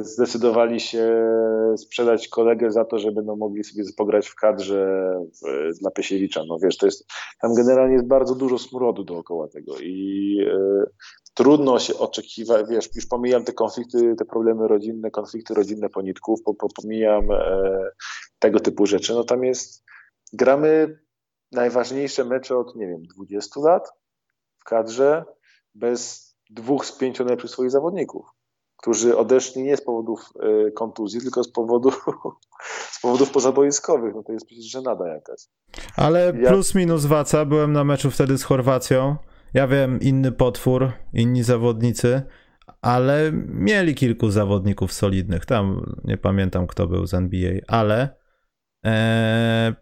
zdecydowali 0.00 0.80
się 0.80 1.26
sprzedać 1.76 2.28
kolegę 2.28 2.70
za 2.70 2.84
to, 2.84 2.98
że 2.98 3.12
będą 3.12 3.36
mogli 3.36 3.64
sobie 3.64 3.84
pograć 3.96 4.28
w 4.28 4.34
kadrze 4.34 5.12
dla 5.80 5.90
Piesiewicza. 5.90 6.44
No 6.48 6.58
wiesz, 6.58 6.76
to 6.76 6.86
jest, 6.86 7.06
tam 7.40 7.54
generalnie 7.54 7.94
jest 7.94 8.06
bardzo 8.06 8.34
dużo 8.34 8.58
smrodu 8.58 9.04
dookoła 9.04 9.48
tego 9.48 9.78
i 9.78 10.36
y, 10.40 10.90
trudno 11.34 11.78
się 11.78 11.98
oczekiwać, 11.98 12.66
wiesz, 12.68 12.88
już 12.94 13.06
pomijam 13.06 13.44
te 13.44 13.52
konflikty, 13.52 14.14
te 14.18 14.24
problemy 14.24 14.68
rodzinne, 14.68 15.10
konflikty 15.10 15.54
rodzinne 15.54 15.88
ponitków, 15.88 16.42
po, 16.42 16.54
po, 16.54 16.68
pomijam 16.68 17.30
e, 17.30 17.90
tego 18.38 18.60
typu 18.60 18.86
rzeczy, 18.86 19.12
no 19.12 19.24
tam 19.24 19.44
jest, 19.44 19.84
gramy 20.32 20.98
najważniejsze 21.52 22.24
mecze 22.24 22.56
od, 22.58 22.76
nie 22.76 22.86
wiem, 22.86 23.02
20 23.02 23.60
lat 23.60 23.88
w 24.58 24.64
kadrze 24.64 25.24
bez 25.74 26.32
dwóch 26.50 26.86
z 26.86 26.92
pięciu 26.92 27.24
najlepszych 27.24 27.50
swoich 27.50 27.70
zawodników 27.70 28.26
którzy 28.82 29.16
odeszli 29.16 29.62
nie 29.62 29.76
z 29.76 29.84
powodów 29.84 30.20
e, 30.40 30.70
kontuzji, 30.70 31.20
tylko 31.20 31.44
z 31.44 31.52
powodów, 31.52 32.06
z 32.96 33.00
powodów 33.00 33.30
pozaboiskowych. 33.30 34.14
No 34.14 34.22
to 34.22 34.32
jest 34.32 34.46
przecież 34.46 34.64
żenada 34.64 35.08
jakaś. 35.08 35.40
Ale 35.96 36.32
ja... 36.40 36.50
plus 36.50 36.74
minus 36.74 37.04
Waca, 37.04 37.44
byłem 37.44 37.72
na 37.72 37.84
meczu 37.84 38.10
wtedy 38.10 38.38
z 38.38 38.42
Chorwacją. 38.42 39.16
Ja 39.54 39.66
wiem, 39.66 40.00
inny 40.00 40.32
potwór, 40.32 40.92
inni 41.12 41.42
zawodnicy, 41.42 42.22
ale 42.80 43.30
mieli 43.48 43.94
kilku 43.94 44.30
zawodników 44.30 44.92
solidnych. 44.92 45.46
Tam 45.46 45.94
nie 46.04 46.16
pamiętam, 46.16 46.66
kto 46.66 46.86
był 46.86 47.06
z 47.06 47.14
NBA, 47.14 47.52
ale 47.68 48.16
e, 48.86 49.74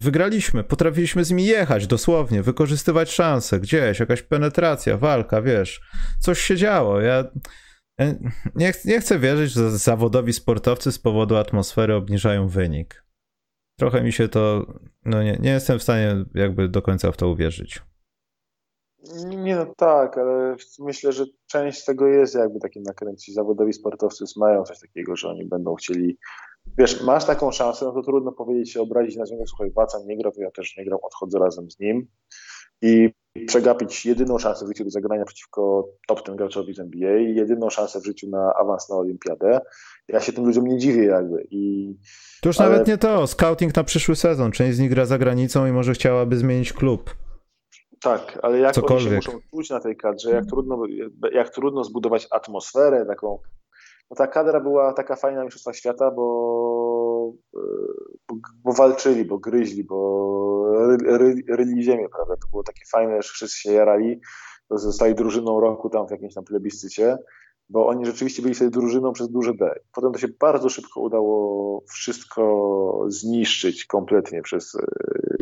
wygraliśmy. 0.00 0.64
Potrafiliśmy 0.64 1.24
z 1.24 1.30
nimi 1.30 1.44
jechać 1.44 1.86
dosłownie, 1.86 2.42
wykorzystywać 2.42 3.12
szanse 3.12 3.60
gdzieś, 3.60 4.00
jakaś 4.00 4.22
penetracja, 4.22 4.96
walka, 4.96 5.42
wiesz. 5.42 5.80
Coś 6.20 6.40
się 6.40 6.56
działo. 6.56 7.00
Ja 7.00 7.24
E, 8.02 8.18
nie, 8.54 8.72
nie 8.84 9.00
chcę 9.00 9.18
wierzyć, 9.18 9.52
że 9.52 9.70
zawodowi 9.70 10.32
sportowcy 10.32 10.92
z 10.92 10.98
powodu 10.98 11.36
atmosfery 11.36 11.94
obniżają 11.94 12.48
wynik. 12.48 13.04
Trochę 13.78 14.02
mi 14.02 14.12
się 14.12 14.28
to. 14.28 14.66
No 15.04 15.22
nie, 15.22 15.38
nie 15.40 15.50
jestem 15.50 15.78
w 15.78 15.82
stanie 15.82 16.24
jakby 16.34 16.68
do 16.68 16.82
końca 16.82 17.12
w 17.12 17.16
to 17.16 17.28
uwierzyć. 17.28 17.82
Nie, 19.26 19.56
no 19.56 19.66
tak, 19.76 20.18
ale 20.18 20.56
myślę, 20.78 21.12
że 21.12 21.24
część 21.46 21.78
z 21.78 21.84
tego 21.84 22.06
jest 22.06 22.34
jakby 22.34 22.60
takim 22.60 22.82
nakręci. 22.82 23.32
Zawodowi 23.32 23.72
sportowcy 23.72 24.24
mają 24.36 24.62
coś 24.62 24.80
takiego, 24.80 25.16
że 25.16 25.28
oni 25.28 25.44
będą 25.44 25.74
chcieli. 25.74 26.18
Wiesz, 26.78 27.02
masz 27.02 27.24
taką 27.24 27.50
szansę, 27.52 27.84
no 27.84 27.92
to 27.92 28.02
trudno 28.02 28.32
powiedzieć 28.32 28.72
się 28.72 28.80
obrazić 28.80 29.16
na 29.16 29.26
ziemię, 29.26 29.44
słuchaj, 29.46 29.70
Waca 29.70 29.98
nie 30.06 30.18
gra, 30.18 30.30
ja 30.36 30.50
też 30.50 30.76
nie 30.76 30.84
gram, 30.84 30.98
odchodzę 31.02 31.38
razem 31.38 31.70
z 31.70 31.78
nim. 31.78 32.08
I 32.82 33.10
przegapić 33.46 34.06
jedyną 34.06 34.38
szansę 34.38 34.64
w 34.64 34.68
życiu 34.68 34.84
do 34.84 34.90
zagrania 34.90 35.24
przeciwko 35.24 35.88
top 36.08 36.22
ten 36.22 36.36
graczowi 36.36 36.74
z 36.74 36.80
NBA, 36.80 37.16
jedyną 37.16 37.70
szansę 37.70 38.00
w 38.00 38.04
życiu 38.04 38.28
na 38.30 38.54
awans 38.54 38.88
na 38.88 38.96
olimpiadę. 38.96 39.60
Ja 40.08 40.20
się 40.20 40.32
tym 40.32 40.44
ludziom 40.44 40.66
nie 40.66 40.78
dziwię 40.78 41.04
jakby. 41.04 41.46
I, 41.50 41.94
to 42.42 42.48
już 42.48 42.60
ale... 42.60 42.70
nawet 42.70 42.88
nie 42.88 42.98
to, 42.98 43.26
scouting 43.26 43.76
na 43.76 43.84
przyszły 43.84 44.16
sezon. 44.16 44.52
Część 44.52 44.76
z 44.76 44.80
nich 44.80 44.90
gra 44.90 45.04
za 45.04 45.18
granicą 45.18 45.66
i 45.66 45.72
może 45.72 45.94
chciałaby 45.94 46.36
zmienić 46.36 46.72
klub. 46.72 47.14
Tak, 48.02 48.38
ale 48.42 48.58
jak 48.58 48.74
Cokolwiek. 48.74 49.12
oni 49.12 49.22
się 49.22 49.32
muszą 49.32 49.40
czuć 49.50 49.70
na 49.70 49.80
tej 49.80 49.96
kadrze, 49.96 50.30
jak 50.30 50.46
trudno, 50.46 50.82
jak 51.32 51.50
trudno 51.50 51.84
zbudować 51.84 52.28
atmosferę 52.30 53.06
taką. 53.06 53.38
No 54.10 54.16
ta 54.16 54.26
kadra 54.26 54.60
była 54.60 54.92
taka 54.92 55.16
fajna 55.16 55.38
na 55.38 55.44
Mistrzostwach 55.44 55.76
Świata, 55.76 56.10
bo, 56.10 56.22
bo, 58.28 58.36
bo 58.64 58.72
walczyli, 58.72 59.24
bo 59.24 59.38
gryźli, 59.38 59.84
bo 59.84 59.96
ry, 61.04 61.34
ryli 61.48 61.82
ziemię, 61.82 62.08
prawda? 62.08 62.36
To 62.36 62.48
było 62.50 62.62
takie 62.62 62.84
fajne, 62.92 63.22
że 63.22 63.28
wszyscy 63.28 63.60
się 63.60 63.72
jarali, 63.72 64.20
zostali 64.70 65.14
drużyną 65.14 65.60
roku 65.60 65.90
tam 65.90 66.08
w 66.08 66.10
jakimś 66.10 66.34
tam 66.34 66.44
plebiscycie, 66.44 67.18
bo 67.68 67.86
oni 67.86 68.06
rzeczywiście 68.06 68.42
byli 68.42 68.54
sobie 68.54 68.70
drużyną 68.70 69.12
przez 69.12 69.28
duże 69.28 69.54
D. 69.54 69.74
Potem 69.92 70.12
to 70.12 70.18
się 70.18 70.28
bardzo 70.40 70.68
szybko 70.68 71.00
udało 71.00 71.82
wszystko 71.88 73.04
zniszczyć 73.08 73.84
kompletnie 73.84 74.42
przez 74.42 74.76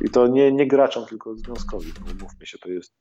i 0.04 0.10
to 0.10 0.26
nie, 0.26 0.52
nie 0.52 0.66
graczom, 0.66 1.06
tylko 1.06 1.34
związkowi, 1.34 1.92
mówmy 2.22 2.46
się, 2.46 2.58
to 2.58 2.68
jest 2.68 2.96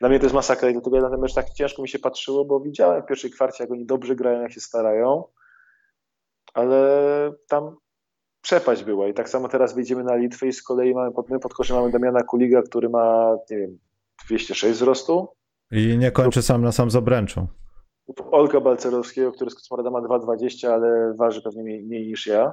dla 0.00 0.08
mnie 0.08 0.18
to 0.18 0.24
jest 0.24 0.34
masakra 0.34 0.70
i 0.70 0.72
dlatego 0.72 0.96
ja 0.96 1.02
na 1.02 1.10
ten 1.10 1.20
mecz 1.20 1.34
tak 1.34 1.50
ciężko 1.50 1.82
mi 1.82 1.88
się 1.88 1.98
patrzyło, 1.98 2.44
bo 2.44 2.60
widziałem 2.60 3.02
w 3.02 3.06
pierwszej 3.06 3.30
kwarcie, 3.30 3.64
jak 3.64 3.70
oni 3.70 3.86
dobrze 3.86 4.16
grają, 4.16 4.40
jak 4.40 4.52
się 4.52 4.60
starają, 4.60 5.24
ale 6.54 7.32
tam 7.48 7.76
przepaść 8.42 8.84
była 8.84 9.08
i 9.08 9.14
tak 9.14 9.28
samo 9.28 9.48
teraz 9.48 9.74
wyjdziemy 9.74 10.04
na 10.04 10.16
Litwę 10.16 10.46
i 10.46 10.52
z 10.52 10.62
kolei 10.62 10.94
mamy 10.94 11.12
pod, 11.12 11.30
my 11.30 11.38
pod 11.38 11.54
koszem 11.54 11.76
mamy 11.76 11.90
Damiana 11.90 12.22
Kuliga, 12.22 12.62
który 12.62 12.88
ma, 12.88 13.36
nie 13.50 13.56
wiem, 13.56 13.78
206 14.26 14.76
wzrostu. 14.76 15.28
I 15.70 15.98
nie 15.98 16.10
kończy 16.10 16.42
sam 16.42 16.62
na 16.62 16.72
sam 16.72 16.90
z 16.90 16.96
obręczą. 16.96 17.46
Olka 18.30 18.60
Balcerowskiego, 18.60 19.32
który 19.32 19.50
z 19.50 19.54
Kosmorada 19.54 19.90
ma 19.90 20.00
2,20, 20.00 20.68
ale 20.68 21.14
waży 21.18 21.42
pewnie 21.42 21.62
mniej, 21.62 21.82
mniej, 21.82 22.06
niż 22.06 22.26
ja. 22.26 22.52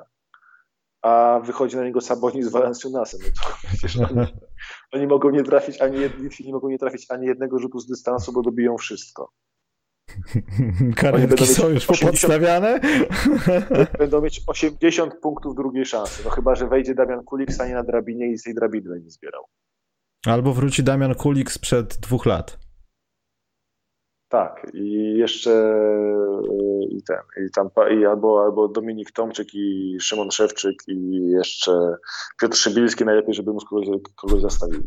A 1.01 1.41
wychodzi 1.43 1.77
na 1.77 1.83
niego 1.83 2.01
Sabonis 2.01 2.45
z 2.45 2.51
Valenciunasem. 2.51 3.19
No 3.99 4.07
oni, 4.11 4.27
oni, 4.91 5.07
mogą 5.07 5.29
nie 5.29 5.43
trafić 5.43 5.81
ani 5.81 5.99
nie 6.45 6.53
mogą 6.53 6.69
nie 6.69 6.77
trafić 6.77 7.05
ani 7.11 7.27
jednego 7.27 7.59
rzutu 7.59 7.79
z 7.79 7.87
dystansu, 7.87 8.33
bo 8.33 8.41
dobiją 8.41 8.77
wszystko. 8.77 9.31
Karetki 10.95 11.47
są 11.47 11.69
już 11.69 11.89
80, 11.89 11.99
popodstawiane? 11.99 12.79
Będą 13.99 14.21
mieć 14.21 14.41
80 14.47 15.15
punktów 15.21 15.55
drugiej 15.55 15.85
szansy. 15.85 16.21
No 16.25 16.29
chyba, 16.29 16.55
że 16.55 16.67
wejdzie 16.67 16.95
Damian 16.95 17.23
Kulik, 17.23 17.53
stanie 17.53 17.73
na 17.73 17.83
drabinie 17.83 18.31
i 18.31 18.37
z 18.37 18.43
tej 18.43 18.55
drabiny 18.55 18.89
będzie 18.89 19.09
zbierał. 19.09 19.43
Albo 20.25 20.53
wróci 20.53 20.83
Damian 20.83 21.15
Kulik 21.15 21.51
sprzed 21.51 21.97
dwóch 21.97 22.25
lat. 22.25 22.69
Tak, 24.29 24.71
i 24.73 25.17
jeszcze 25.17 25.51
y, 25.51 26.85
i 26.89 27.03
ten, 27.03 27.45
i 27.47 27.51
tam, 27.51 27.69
i 28.01 28.05
albo, 28.05 28.43
albo 28.43 28.67
Dominik 28.67 29.11
Tomczyk 29.11 29.47
i 29.53 29.97
Szymon 30.01 30.31
Szewczyk 30.31 30.75
i 30.87 31.29
jeszcze 31.29 31.95
Piotr 32.41 32.57
Szybilski 32.57 33.05
najlepiej, 33.05 33.33
żeby 33.33 33.53
mu 33.53 33.59
kogoś, 33.59 33.87
kogoś 34.15 34.41
zastawili. 34.41 34.83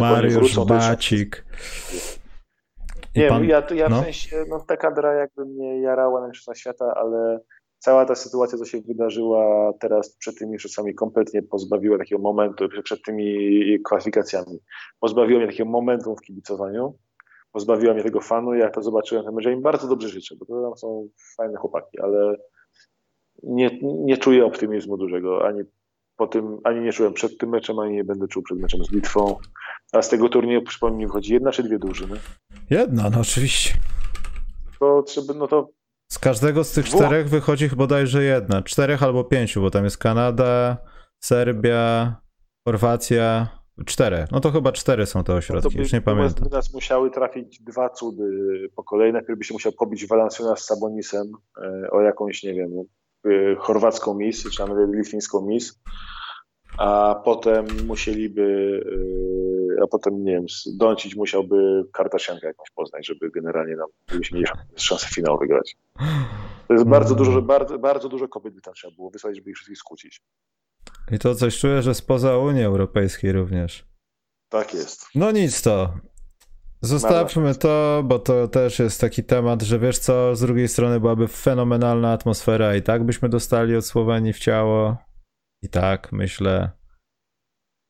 Mariusz 0.00 0.56
Bacik. 0.66 1.44
Nie, 3.18 3.28
pan... 3.28 3.44
ja, 3.44 3.62
ja 3.74 3.88
w 3.88 3.90
no? 3.90 4.02
sensie, 4.02 4.44
no 4.48 4.60
ta 4.68 4.76
kadra 4.76 5.14
jakby 5.14 5.44
mnie 5.44 5.80
jarała 5.80 6.28
na 6.48 6.54
Świata, 6.54 6.94
ale 6.96 7.40
cała 7.78 8.04
ta 8.04 8.14
sytuacja, 8.14 8.58
co 8.58 8.64
się 8.64 8.80
wydarzyła 8.80 9.72
teraz 9.80 10.16
przed 10.16 10.38
tymi 10.38 10.52
mistrzostwami, 10.52 10.94
kompletnie 10.94 11.42
pozbawiła 11.42 11.98
takiego 11.98 12.22
momentu, 12.22 12.68
przed 12.84 13.02
tymi 13.02 13.82
kwalifikacjami, 13.82 14.58
pozbawiła 15.00 15.38
mnie 15.38 15.48
takiego 15.48 15.70
momentu 15.70 16.16
w 16.16 16.20
kibicowaniu, 16.20 16.98
pozbawiła 17.52 17.94
mnie 17.94 18.02
tego 18.02 18.20
fanu. 18.20 18.54
Ja 18.54 18.70
to 18.70 18.82
zobaczyłem, 18.82 19.24
to 19.24 19.40
że 19.40 19.52
im 19.52 19.62
bardzo 19.62 19.88
dobrze 19.88 20.08
życzę, 20.08 20.34
bo 20.36 20.46
to 20.46 20.62
tam 20.62 20.76
są 20.76 21.08
fajne 21.36 21.58
chłopaki, 21.58 22.00
ale 22.00 22.36
nie, 23.42 23.78
nie 23.82 24.16
czuję 24.16 24.46
optymizmu 24.46 24.96
dużego, 24.96 25.46
ani 25.46 25.62
po 26.16 26.26
tym, 26.26 26.58
ani 26.64 26.80
nie 26.80 26.92
czułem 26.92 27.12
przed 27.12 27.38
tym 27.38 27.50
meczem, 27.50 27.78
ani 27.78 27.94
nie 27.94 28.04
będę 28.04 28.28
czuł 28.28 28.42
przed 28.42 28.58
meczem 28.58 28.84
z 28.84 28.92
Litwą. 28.92 29.36
A 29.92 30.02
z 30.02 30.08
tego 30.08 30.28
turnieju, 30.28 30.62
przypomnij 30.62 30.98
mi, 30.98 31.08
wchodzi 31.08 31.32
jedna 31.34 31.52
czy 31.52 31.62
dwie 31.62 31.78
drużyny? 31.78 32.16
Jedna, 32.70 33.10
no 33.10 33.20
oczywiście. 33.20 33.74
To 34.80 35.02
trzeba, 35.02 35.34
no 35.34 35.48
to 35.48 35.68
z 36.12 36.18
każdego 36.18 36.64
z 36.64 36.72
tych 36.72 36.84
Dwóch. 36.84 37.00
czterech 37.00 37.28
wychodzi 37.28 37.68
bodajże 37.68 38.24
jedna. 38.24 38.62
Czterech 38.62 39.02
albo 39.02 39.24
pięciu, 39.24 39.60
bo 39.60 39.70
tam 39.70 39.84
jest 39.84 39.98
Kanada, 39.98 40.76
Serbia, 41.20 42.16
Chorwacja. 42.64 43.58
Cztery. 43.86 44.24
No 44.32 44.40
to 44.40 44.50
chyba 44.50 44.72
cztery 44.72 45.06
są 45.06 45.24
te 45.24 45.34
ośrodki, 45.34 45.68
no 45.68 45.76
by, 45.76 45.78
już 45.78 45.92
nie 45.92 46.00
pamiętam. 46.00 46.44
By 46.44 46.50
nas 46.50 46.74
musiały 46.74 47.10
trafić 47.10 47.62
dwa 47.62 47.90
cudy 47.90 48.24
po 48.76 48.84
kolei. 48.84 49.12
Najpierw 49.12 49.38
by 49.38 49.44
się 49.44 49.54
musiał 49.54 49.72
pobić 49.72 50.06
Valanciuna 50.06 50.56
z 50.56 50.64
Sabonisem 50.64 51.32
e, 51.62 51.90
o 51.90 52.00
jakąś, 52.00 52.42
nie 52.42 52.54
wiem, 52.54 52.70
e, 53.24 53.56
chorwacką 53.56 54.14
mis, 54.14 54.50
czy 54.50 54.60
nawet 54.60 54.94
litwińską 54.94 55.46
mis 55.46 55.80
a 56.78 57.20
potem 57.24 57.66
musieliby, 57.86 58.80
e, 58.86 59.47
a 59.82 59.86
potem, 59.86 60.24
nie 60.24 60.32
wiem, 60.32 60.46
Doncić 60.66 61.16
musiałby 61.16 61.84
Kartasiankę 61.92 62.46
jakąś 62.46 62.70
poznać, 62.70 63.06
żeby 63.06 63.30
generalnie 63.30 63.76
nam, 63.76 63.88
żebyśmy 64.10 64.38
mieli 64.38 64.50
szansę 64.76 65.08
finału 65.08 65.38
wygrać. 65.38 65.76
To 66.68 66.74
jest 66.74 66.86
bardzo 66.86 67.14
dużo, 67.14 67.32
że 67.32 67.42
bardzo, 67.42 67.78
bardzo 67.78 68.08
dużo 68.08 68.28
kobiet 68.28 68.54
by 68.54 68.60
tam 68.60 68.74
trzeba 68.74 68.94
było 68.94 69.10
wysłać, 69.10 69.36
żeby 69.36 69.50
ich 69.50 69.56
wszystkich 69.56 69.78
skłócić. 69.78 70.22
I 71.10 71.18
to 71.18 71.34
coś 71.34 71.58
czuję, 71.58 71.82
że 71.82 71.94
spoza 71.94 72.36
Unii 72.36 72.64
Europejskiej 72.64 73.32
również. 73.32 73.84
Tak 74.48 74.74
jest. 74.74 75.06
No 75.14 75.30
nic 75.30 75.62
to. 75.62 75.92
Zostawmy 76.80 77.54
to, 77.54 78.02
bo 78.04 78.18
to 78.18 78.48
też 78.48 78.78
jest 78.78 79.00
taki 79.00 79.24
temat, 79.24 79.62
że 79.62 79.78
wiesz 79.78 79.98
co, 79.98 80.36
z 80.36 80.40
drugiej 80.40 80.68
strony 80.68 81.00
byłaby 81.00 81.28
fenomenalna 81.28 82.12
atmosfera 82.12 82.76
i 82.76 82.82
tak 82.82 83.04
byśmy 83.04 83.28
dostali 83.28 83.76
od 83.76 83.86
Słowenii 83.86 84.32
w 84.32 84.38
ciało. 84.38 84.96
I 85.62 85.68
tak, 85.68 86.12
myślę. 86.12 86.77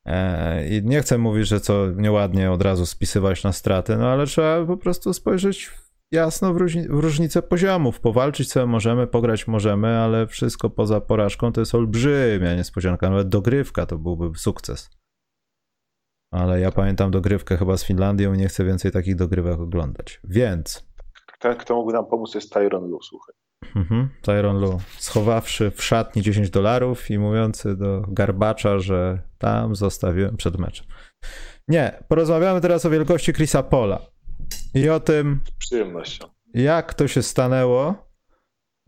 E, 0.05 0.67
I 0.67 0.83
nie 0.83 1.01
chcę 1.01 1.17
mówić, 1.17 1.47
że 1.47 1.59
co 1.59 1.91
nieładnie 1.91 2.51
od 2.51 2.61
razu 2.61 2.85
spisywać 2.85 3.43
na 3.43 3.53
straty, 3.53 3.97
no 3.97 4.07
ale 4.07 4.25
trzeba 4.25 4.65
po 4.65 4.77
prostu 4.77 5.13
spojrzeć 5.13 5.71
jasno 6.11 6.53
w, 6.53 6.57
różni 6.57 6.87
w 6.87 6.99
różnicę 6.99 7.41
poziomów. 7.41 7.99
Powalczyć 7.99 8.51
sobie 8.51 8.65
możemy, 8.65 9.07
pograć 9.07 9.47
możemy, 9.47 9.87
ale 9.87 10.27
wszystko 10.27 10.69
poza 10.69 11.01
porażką 11.01 11.51
to 11.51 11.61
jest 11.61 11.75
olbrzymia 11.75 12.55
niespodzianka. 12.55 13.09
Nawet 13.09 13.29
dogrywka 13.29 13.85
to 13.85 13.97
byłby 13.97 14.39
sukces. 14.39 14.89
Ale 16.33 16.59
ja 16.59 16.71
pamiętam 16.71 17.11
dogrywkę 17.11 17.57
chyba 17.57 17.77
z 17.77 17.83
Finlandią 17.83 18.33
i 18.33 18.37
nie 18.37 18.47
chcę 18.47 18.65
więcej 18.65 18.91
takich 18.91 19.15
dogrywek 19.15 19.59
oglądać. 19.59 20.19
Więc. 20.23 20.89
Ten, 21.39 21.55
kto 21.55 21.75
mógł 21.75 21.91
nam 21.91 22.05
pomóc, 22.05 22.35
jest 22.35 22.53
Tyron 22.53 22.89
Lu, 22.89 23.01
słuchaj. 23.01 23.35
Mhm, 23.75 24.09
Tyron 24.21 24.59
Lu, 24.59 24.81
schowawszy 24.97 25.71
w 25.71 25.83
szatni 25.83 26.21
10 26.21 26.49
dolarów 26.49 27.11
i 27.11 27.19
mówiący 27.19 27.75
do 27.75 28.01
garbacza, 28.07 28.79
że 28.79 29.21
tam 29.37 29.75
zostawiłem 29.75 30.37
przed 30.37 30.57
meczem. 30.57 30.87
Nie, 31.67 32.03
porozmawiamy 32.07 32.61
teraz 32.61 32.85
o 32.85 32.89
wielkości 32.89 33.33
Chrisa 33.33 33.63
Pola 33.63 34.01
i 34.73 34.89
o 34.89 34.99
tym, 34.99 35.41
jak 36.53 36.93
to 36.93 37.07
się 37.07 37.23
stanęło, 37.23 38.09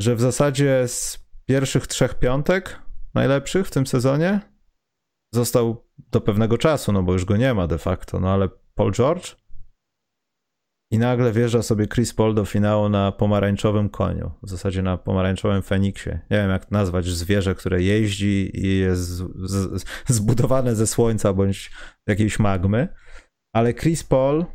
że 0.01 0.15
w 0.15 0.21
zasadzie 0.21 0.87
z 0.87 1.27
pierwszych 1.45 1.87
trzech 1.87 2.19
piątek 2.19 2.79
najlepszych 3.13 3.67
w 3.67 3.71
tym 3.71 3.87
sezonie 3.87 4.39
został 5.33 5.85
do 5.97 6.21
pewnego 6.21 6.57
czasu, 6.57 6.91
no 6.91 7.03
bo 7.03 7.13
już 7.13 7.25
go 7.25 7.37
nie 7.37 7.53
ma 7.53 7.67
de 7.67 7.77
facto, 7.77 8.19
no 8.19 8.29
ale 8.29 8.49
Paul 8.75 8.91
George 8.91 9.35
i 10.91 10.99
nagle 10.99 11.31
wjeżdża 11.31 11.61
sobie 11.61 11.87
Chris 11.87 12.13
Paul 12.13 12.35
do 12.35 12.45
finału 12.45 12.89
na 12.89 13.11
pomarańczowym 13.11 13.89
koniu. 13.89 14.31
W 14.43 14.49
zasadzie 14.49 14.81
na 14.81 14.97
pomarańczowym 14.97 15.61
Feniksie. 15.61 16.09
Nie 16.09 16.37
wiem, 16.37 16.49
jak 16.49 16.71
nazwać 16.71 17.05
zwierzę, 17.05 17.55
które 17.55 17.81
jeździ 17.81 18.51
i 18.53 18.77
jest 18.77 19.01
z, 19.01 19.23
z, 19.51 19.83
zbudowane 20.07 20.75
ze 20.75 20.87
słońca 20.87 21.33
bądź 21.33 21.71
jakiejś 22.07 22.39
magmy. 22.39 22.87
Ale 23.55 23.73
Chris 23.73 24.03
Paul, 24.03 24.45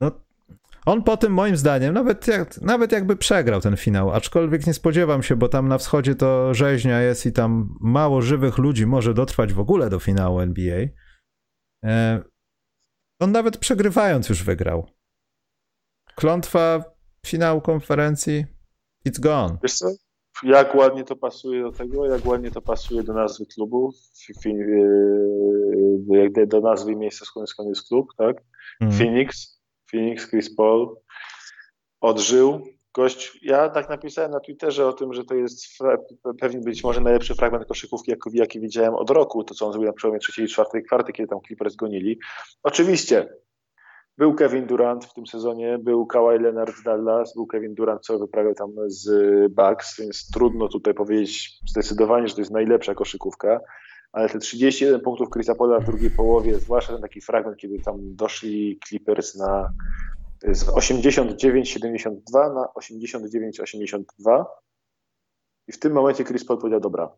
no, 0.00 0.10
on 0.86 1.02
po 1.02 1.16
tym 1.16 1.32
moim 1.32 1.56
zdaniem, 1.56 1.94
nawet, 1.94 2.26
jak, 2.26 2.60
nawet 2.60 2.92
jakby 2.92 3.16
przegrał 3.16 3.60
ten 3.60 3.76
finał, 3.76 4.10
aczkolwiek 4.10 4.66
nie 4.66 4.74
spodziewam 4.74 5.22
się, 5.22 5.36
bo 5.36 5.48
tam 5.48 5.68
na 5.68 5.78
wschodzie 5.78 6.14
to 6.14 6.54
rzeźnia 6.54 7.00
jest 7.00 7.26
i 7.26 7.32
tam 7.32 7.76
mało 7.80 8.22
żywych 8.22 8.58
ludzi 8.58 8.86
może 8.86 9.14
dotrwać 9.14 9.52
w 9.52 9.60
ogóle 9.60 9.90
do 9.90 9.98
finału 9.98 10.40
NBA. 10.40 10.86
E, 11.84 12.22
on 13.20 13.32
nawet 13.32 13.56
przegrywając 13.58 14.28
już 14.28 14.42
wygrał. 14.42 14.94
Klątwa, 16.16 16.84
finał 17.26 17.60
konferencji, 17.60 18.44
it's 19.08 19.20
gone. 19.20 19.56
Wiesz 19.62 19.74
co? 19.74 19.86
Jak 20.42 20.74
ładnie 20.74 21.04
to 21.04 21.16
pasuje 21.16 21.62
do 21.62 21.72
tego, 21.72 22.06
jak 22.06 22.26
ładnie 22.26 22.50
to 22.50 22.62
pasuje 22.62 23.02
do 23.02 23.12
nazwy 23.12 23.46
klubu, 23.46 23.92
e, 26.36 26.46
do 26.46 26.60
nazwy 26.60 26.96
miejsca, 26.96 27.24
skąd 27.46 27.68
jest 27.68 27.88
klub, 27.88 28.08
tak? 28.18 28.36
Mm. 28.80 28.98
Phoenix, 28.98 29.60
Phoenix, 29.90 30.30
Chris 30.30 30.54
Paul 30.54 30.96
odżył. 32.00 32.66
Gość, 32.94 33.38
ja 33.42 33.68
tak 33.68 33.88
napisałem 33.88 34.30
na 34.30 34.40
Twitterze 34.40 34.86
o 34.86 34.92
tym, 34.92 35.12
że 35.12 35.24
to 35.24 35.34
jest 35.34 35.66
pewnie 36.40 36.60
być 36.60 36.84
może 36.84 37.00
najlepszy 37.00 37.34
fragment 37.34 37.66
koszykówki, 37.66 38.10
jaki, 38.10 38.30
jaki 38.32 38.60
widziałem 38.60 38.94
od 38.94 39.10
roku, 39.10 39.44
to 39.44 39.54
co 39.54 39.66
on 39.66 39.72
zrobił 39.72 39.86
na 39.86 39.92
przełomie 39.92 40.20
trzeciej 40.20 40.44
i 40.44 40.48
czwartej 40.48 40.84
kwarty, 40.84 41.12
kiedy 41.12 41.28
tam 41.28 41.38
Clippers 41.46 41.76
gonili. 41.76 42.18
Oczywiście 42.62 43.28
był 44.18 44.34
Kevin 44.34 44.66
Durant 44.66 45.04
w 45.04 45.14
tym 45.14 45.26
sezonie, 45.26 45.78
był 45.78 46.06
Kawhi 46.06 46.38
Leonard 46.38 46.76
z 46.76 46.82
Dallas, 46.82 47.34
był 47.34 47.46
Kevin 47.46 47.74
Durant, 47.74 48.02
co 48.02 48.18
wyprawiał 48.18 48.54
tam 48.54 48.70
z 48.86 49.08
Bucks, 49.52 50.00
więc 50.00 50.30
trudno 50.30 50.68
tutaj 50.68 50.94
powiedzieć 50.94 51.60
zdecydowanie, 51.70 52.28
że 52.28 52.34
to 52.34 52.40
jest 52.40 52.52
najlepsza 52.52 52.94
koszykówka, 52.94 53.60
ale 54.12 54.28
te 54.28 54.38
31 54.38 55.00
punktów 55.00 55.30
Chrisa 55.30 55.54
Paula 55.54 55.80
w 55.80 55.84
drugiej 55.84 56.10
połowie, 56.10 56.54
zwłaszcza 56.54 56.92
ten 56.92 57.02
taki 57.02 57.20
fragment, 57.20 57.56
kiedy 57.56 57.78
tam 57.78 57.96
doszli 58.00 58.78
Clippers 58.88 59.34
na 59.34 59.70
z 60.52 60.64
89-72 60.64 62.54
na 62.54 62.68
89-82 62.80 64.44
i 65.68 65.72
w 65.72 65.78
tym 65.78 65.92
momencie 65.92 66.24
Chris 66.24 66.44
Paul 66.44 66.58
powiedział, 66.58 66.80
dobra, 66.80 67.16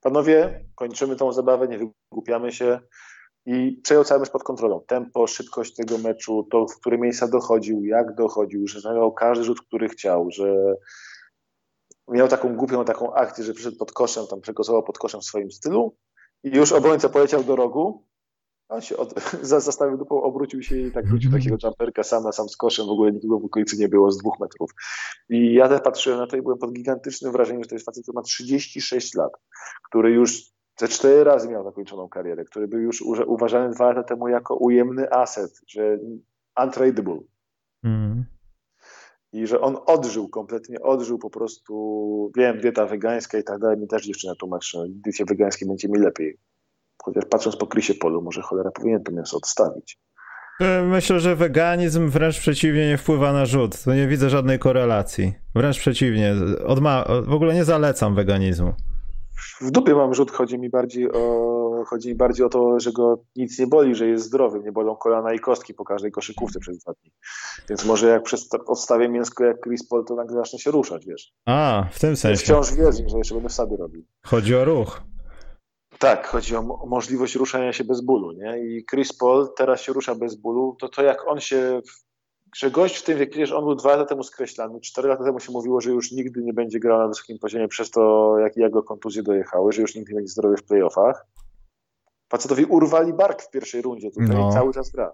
panowie, 0.00 0.64
kończymy 0.74 1.16
tą 1.16 1.32
zabawę, 1.32 1.68
nie 1.68 1.78
wygłupiamy 1.78 2.52
się, 2.52 2.80
i 3.46 3.80
przejął 3.82 4.04
cały 4.04 4.20
mecz 4.20 4.30
pod 4.30 4.42
kontrolą. 4.42 4.80
Tempo, 4.86 5.26
szybkość 5.26 5.74
tego 5.74 5.98
meczu, 5.98 6.48
to 6.50 6.66
w 6.66 6.80
które 6.80 6.98
miejsca 6.98 7.28
dochodził, 7.28 7.84
jak 7.84 8.14
dochodził, 8.14 8.66
że 8.66 8.80
znajdował 8.80 9.12
każdy 9.12 9.44
rzut, 9.44 9.60
który 9.60 9.88
chciał, 9.88 10.30
że 10.30 10.74
miał 12.08 12.28
taką 12.28 12.56
głupią 12.56 12.84
taką 12.84 13.14
akcję, 13.14 13.44
że 13.44 13.54
przyszedł 13.54 13.76
pod 13.76 13.92
koszem, 13.92 14.26
tam 14.26 14.40
przekosował 14.40 14.82
pod 14.82 14.98
koszem 14.98 15.20
w 15.20 15.24
swoim 15.24 15.50
stylu 15.50 15.96
i 16.44 16.56
już 16.56 16.72
obrońca 16.72 17.08
poleciał 17.08 17.44
do 17.44 17.56
rogu, 17.56 18.06
on 18.68 18.80
się 18.80 18.96
od, 18.96 19.14
zastawił 19.42 19.98
dupą, 19.98 20.22
obrócił 20.22 20.62
się 20.62 20.76
i 20.76 20.92
tak 20.92 21.08
wrócił 21.08 21.32
takiego 21.32 21.56
jumperka 21.62 22.02
sam 22.02 22.24
na 22.24 22.32
sam 22.32 22.48
z 22.48 22.56
koszem, 22.56 22.86
w 22.86 22.90
ogóle 22.90 23.12
nikogo 23.12 23.38
w 23.38 23.44
okolicy 23.44 23.76
nie 23.78 23.88
było 23.88 24.10
z 24.10 24.18
dwóch 24.18 24.40
metrów. 24.40 24.70
I 25.28 25.54
ja 25.54 25.68
też 25.68 25.80
patrzyłem 25.80 26.18
na 26.18 26.26
to 26.26 26.36
i 26.36 26.42
byłem 26.42 26.58
pod 26.58 26.72
gigantycznym 26.72 27.32
wrażeniem, 27.32 27.62
że 27.62 27.68
to 27.68 27.74
jest 27.74 27.86
facet, 27.86 28.02
który 28.02 28.16
ma 28.16 28.22
36 28.22 29.14
lat, 29.14 29.32
który 29.88 30.10
już 30.10 30.42
te 30.80 30.88
cztery 30.88 31.24
razy 31.24 31.48
miał 31.48 31.64
zakończoną 31.64 32.08
karierę, 32.08 32.44
który 32.44 32.68
był 32.68 32.80
już 32.80 33.02
uważany 33.26 33.74
dwa 33.74 33.88
lata 33.88 34.02
temu 34.02 34.28
jako 34.28 34.56
ujemny 34.56 35.12
asset, 35.12 35.60
że 35.66 35.98
untradable. 36.62 37.18
Mm. 37.84 38.24
I 39.32 39.46
że 39.46 39.60
on 39.60 39.76
odżył, 39.86 40.28
kompletnie 40.28 40.80
odżył 40.80 41.18
po 41.18 41.30
prostu, 41.30 42.32
wiem, 42.36 42.60
dieta 42.60 42.86
wegańska 42.86 43.38
i 43.38 43.44
tak 43.44 43.58
dalej, 43.58 43.78
mi 43.78 43.88
też 43.88 44.06
dziewczyna 44.06 44.34
tłumaczy, 44.34 44.78
że 44.78 44.84
diecie 44.88 45.24
wegańskiej 45.24 45.68
będzie 45.68 45.88
mi 45.88 45.98
lepiej. 45.98 46.38
Chociaż 47.02 47.24
patrząc 47.24 47.56
po 47.56 47.66
Krysie 47.66 47.94
Polu, 47.94 48.22
może 48.22 48.42
cholera 48.42 48.70
powinien 48.70 49.02
to 49.02 49.12
mięso 49.12 49.36
odstawić. 49.36 49.98
E, 50.60 50.82
myślę, 50.82 51.20
że 51.20 51.36
weganizm 51.36 52.08
wręcz 52.08 52.38
przeciwnie 52.38 52.88
nie 52.88 52.98
wpływa 52.98 53.32
na 53.32 53.46
rzut. 53.46 53.84
To 53.84 53.94
nie 53.94 54.08
widzę 54.08 54.30
żadnej 54.30 54.58
korelacji. 54.58 55.34
Wręcz 55.54 55.78
przeciwnie. 55.78 56.34
Odma 56.66 57.04
w 57.22 57.32
ogóle 57.32 57.54
nie 57.54 57.64
zalecam 57.64 58.14
weganizmu 58.14 58.74
w 59.60 59.70
dupie 59.70 59.94
mam 59.94 60.14
rzut, 60.14 60.30
chodzi 60.30 60.58
mi 60.58 60.70
bardziej 60.70 61.12
o, 61.12 61.84
chodzi 61.86 62.08
mi 62.08 62.14
bardziej 62.14 62.46
o 62.46 62.48
to, 62.48 62.80
że 62.80 62.92
go 62.92 63.22
nic 63.36 63.58
nie 63.58 63.66
boli, 63.66 63.94
że 63.94 64.06
jest 64.06 64.24
zdrowy, 64.24 64.60
nie 64.60 64.72
bolą 64.72 64.96
kolana 64.96 65.32
i 65.32 65.38
kostki 65.38 65.74
po 65.74 65.84
każdej 65.84 66.12
koszykówce 66.12 66.60
przez 66.60 66.78
dwa 66.78 66.92
dni. 66.92 67.12
Więc 67.68 67.84
może 67.84 68.08
jak 68.08 68.22
przez 68.22 68.48
odstawię 68.66 69.08
mięsko 69.08 69.44
jak 69.44 69.60
Chris 69.60 69.88
Paul, 69.88 70.04
to 70.04 70.14
nagle 70.14 70.36
zacznie 70.36 70.58
się 70.58 70.70
ruszać, 70.70 71.06
wiesz. 71.06 71.32
A, 71.46 71.86
w 71.92 72.00
tym 72.00 72.16
sensie. 72.16 72.44
Wciąż 72.44 72.74
wierzę, 72.74 73.08
że 73.08 73.18
jeszcze 73.18 73.34
będę 73.34 73.48
wsady 73.48 73.76
robił. 73.76 74.04
Chodzi 74.26 74.56
o 74.56 74.64
ruch. 74.64 75.02
Tak, 75.98 76.26
chodzi 76.26 76.56
o 76.56 76.62
możliwość 76.86 77.34
ruszania 77.34 77.72
się 77.72 77.84
bez 77.84 78.00
bólu, 78.00 78.32
nie? 78.32 78.58
I 78.58 78.84
Chris 78.90 79.12
Paul 79.18 79.48
teraz 79.56 79.80
się 79.80 79.92
rusza 79.92 80.14
bez 80.14 80.34
bólu, 80.34 80.76
to 80.80 80.88
to 80.88 81.02
jak 81.02 81.28
on 81.28 81.40
się 81.40 81.80
że 82.56 82.70
gość 82.70 82.96
w 82.96 83.02
tym 83.02 83.18
wieku, 83.18 83.56
on 83.56 83.64
był 83.64 83.74
dwa 83.74 83.96
lata 83.96 84.08
temu 84.08 84.22
skreślany, 84.22 84.80
cztery 84.80 85.08
lata 85.08 85.24
temu 85.24 85.40
się 85.40 85.52
mówiło, 85.52 85.80
że 85.80 85.90
już 85.90 86.12
nigdy 86.12 86.42
nie 86.42 86.52
będzie 86.52 86.80
grał 86.80 86.98
na 86.98 87.08
wysokim 87.08 87.38
poziomie 87.38 87.68
przez 87.68 87.90
to, 87.90 88.34
jak 88.38 88.56
jego 88.56 88.82
kontuzje 88.82 89.22
dojechały, 89.22 89.72
że 89.72 89.82
już 89.82 89.94
nigdy 89.94 90.12
nie 90.12 90.16
będzie 90.16 90.32
zdrowy 90.32 90.56
w 90.56 90.64
playoffach. 90.64 91.26
Facetowi 92.28 92.64
urwali 92.64 93.12
bark 93.12 93.42
w 93.42 93.50
pierwszej 93.50 93.82
rundzie 93.82 94.10
tutaj 94.10 94.36
no. 94.36 94.50
i 94.50 94.52
cały 94.52 94.72
czas 94.72 94.90
gra. 94.90 95.12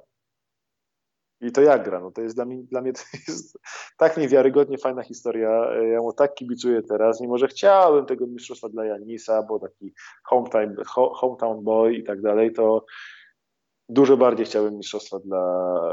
I 1.41 1.53
to 1.53 1.61
jak 1.61 1.85
gra? 1.85 2.01
No 2.01 2.11
to 2.11 2.23
jest 2.23 2.35
dla 2.35 2.45
mnie, 2.45 2.63
dla 2.63 2.81
mnie 2.81 2.93
to 2.93 3.01
jest 3.29 3.59
tak 3.99 4.17
niewiarygodnie 4.17 4.79
fajna 4.79 5.03
historia. 5.03 5.51
Ja 5.93 6.01
mu 6.01 6.13
tak 6.13 6.35
kibicuję 6.35 6.83
teraz, 6.83 7.21
mimo 7.21 7.39
że 7.39 7.49
chciałem 7.49 8.07
tego 8.07 8.27
mistrzostwa 8.27 8.69
dla 8.69 8.85
Janisa, 8.85 9.43
bo 9.43 9.59
taki 9.59 9.95
hometown, 10.25 10.77
hometown 11.15 11.65
boy 11.65 11.95
i 11.95 12.05
tak 12.05 12.21
dalej, 12.21 12.53
to 12.53 12.85
dużo 13.89 14.17
bardziej 14.17 14.47
chciałem 14.47 14.77
mistrzostwa 14.77 15.19
dla 15.25 15.39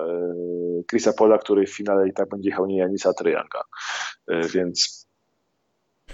e, 0.07 0.83
Chrisa 0.89 1.13
Pola, 1.13 1.37
który 1.37 1.65
w 1.65 1.75
finale 1.75 2.07
i 2.07 2.13
tak 2.13 2.29
będzie 2.29 2.49
jechał 2.49 2.65
nie 2.65 2.77
Janisa, 2.77 3.09
a 3.09 3.13
Trejanka. 3.13 3.63
E, 4.27 4.47
więc 4.47 5.03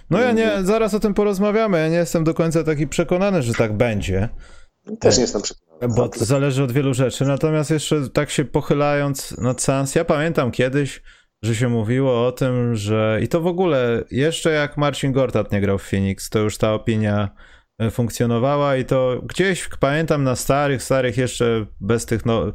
no 0.09 0.19
ja 0.19 0.32
nie, 0.32 0.51
zaraz 0.63 0.93
o 0.93 0.99
tym 0.99 1.13
porozmawiamy. 1.13 1.80
Ja 1.80 1.88
nie 1.88 1.95
jestem 1.95 2.23
do 2.23 2.34
końca 2.34 2.63
taki 2.63 2.88
przekonany, 2.88 3.41
że 3.41 3.53
tak 3.53 3.77
będzie. 3.77 4.30
Też 4.99 5.17
nie 5.17 5.21
jestem 5.21 5.41
przekonany. 5.41 5.95
Bo 5.95 6.09
to 6.09 6.25
zależy 6.25 6.63
od 6.63 6.71
wielu 6.71 6.93
rzeczy. 6.93 7.25
Natomiast 7.25 7.71
jeszcze 7.71 8.09
tak 8.09 8.30
się 8.30 8.45
pochylając 8.45 9.38
nad 9.38 9.61
Sans, 9.61 9.95
ja 9.95 10.05
pamiętam 10.05 10.51
kiedyś, 10.51 11.01
że 11.43 11.55
się 11.55 11.69
mówiło 11.69 12.27
o 12.27 12.32
tym, 12.32 12.75
że 12.75 13.19
i 13.23 13.27
to 13.27 13.41
w 13.41 13.47
ogóle 13.47 14.03
jeszcze 14.11 14.51
jak 14.51 14.77
Marcin 14.77 15.11
Gortat 15.11 15.51
nie 15.51 15.61
grał 15.61 15.77
w 15.77 15.89
Phoenix, 15.89 16.30
to 16.30 16.39
już 16.39 16.57
ta 16.57 16.73
opinia 16.73 17.30
funkcjonowała 17.91 18.75
i 18.75 18.86
to 18.86 19.21
gdzieś 19.23 19.69
pamiętam 19.80 20.23
na 20.23 20.36
starych, 20.36 20.84
starych 20.84 21.17
jeszcze 21.17 21.65
bez 21.80 22.05
tych 22.05 22.25
no, 22.25 22.53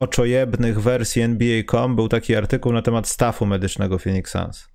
oczojebnych 0.00 0.82
wersji 0.82 1.22
NBA.com 1.22 1.96
był 1.96 2.08
taki 2.08 2.36
artykuł 2.36 2.72
na 2.72 2.82
temat 2.82 3.08
staffu 3.08 3.46
medycznego 3.46 3.98
Phoenix 3.98 4.30
Suns. 4.30 4.72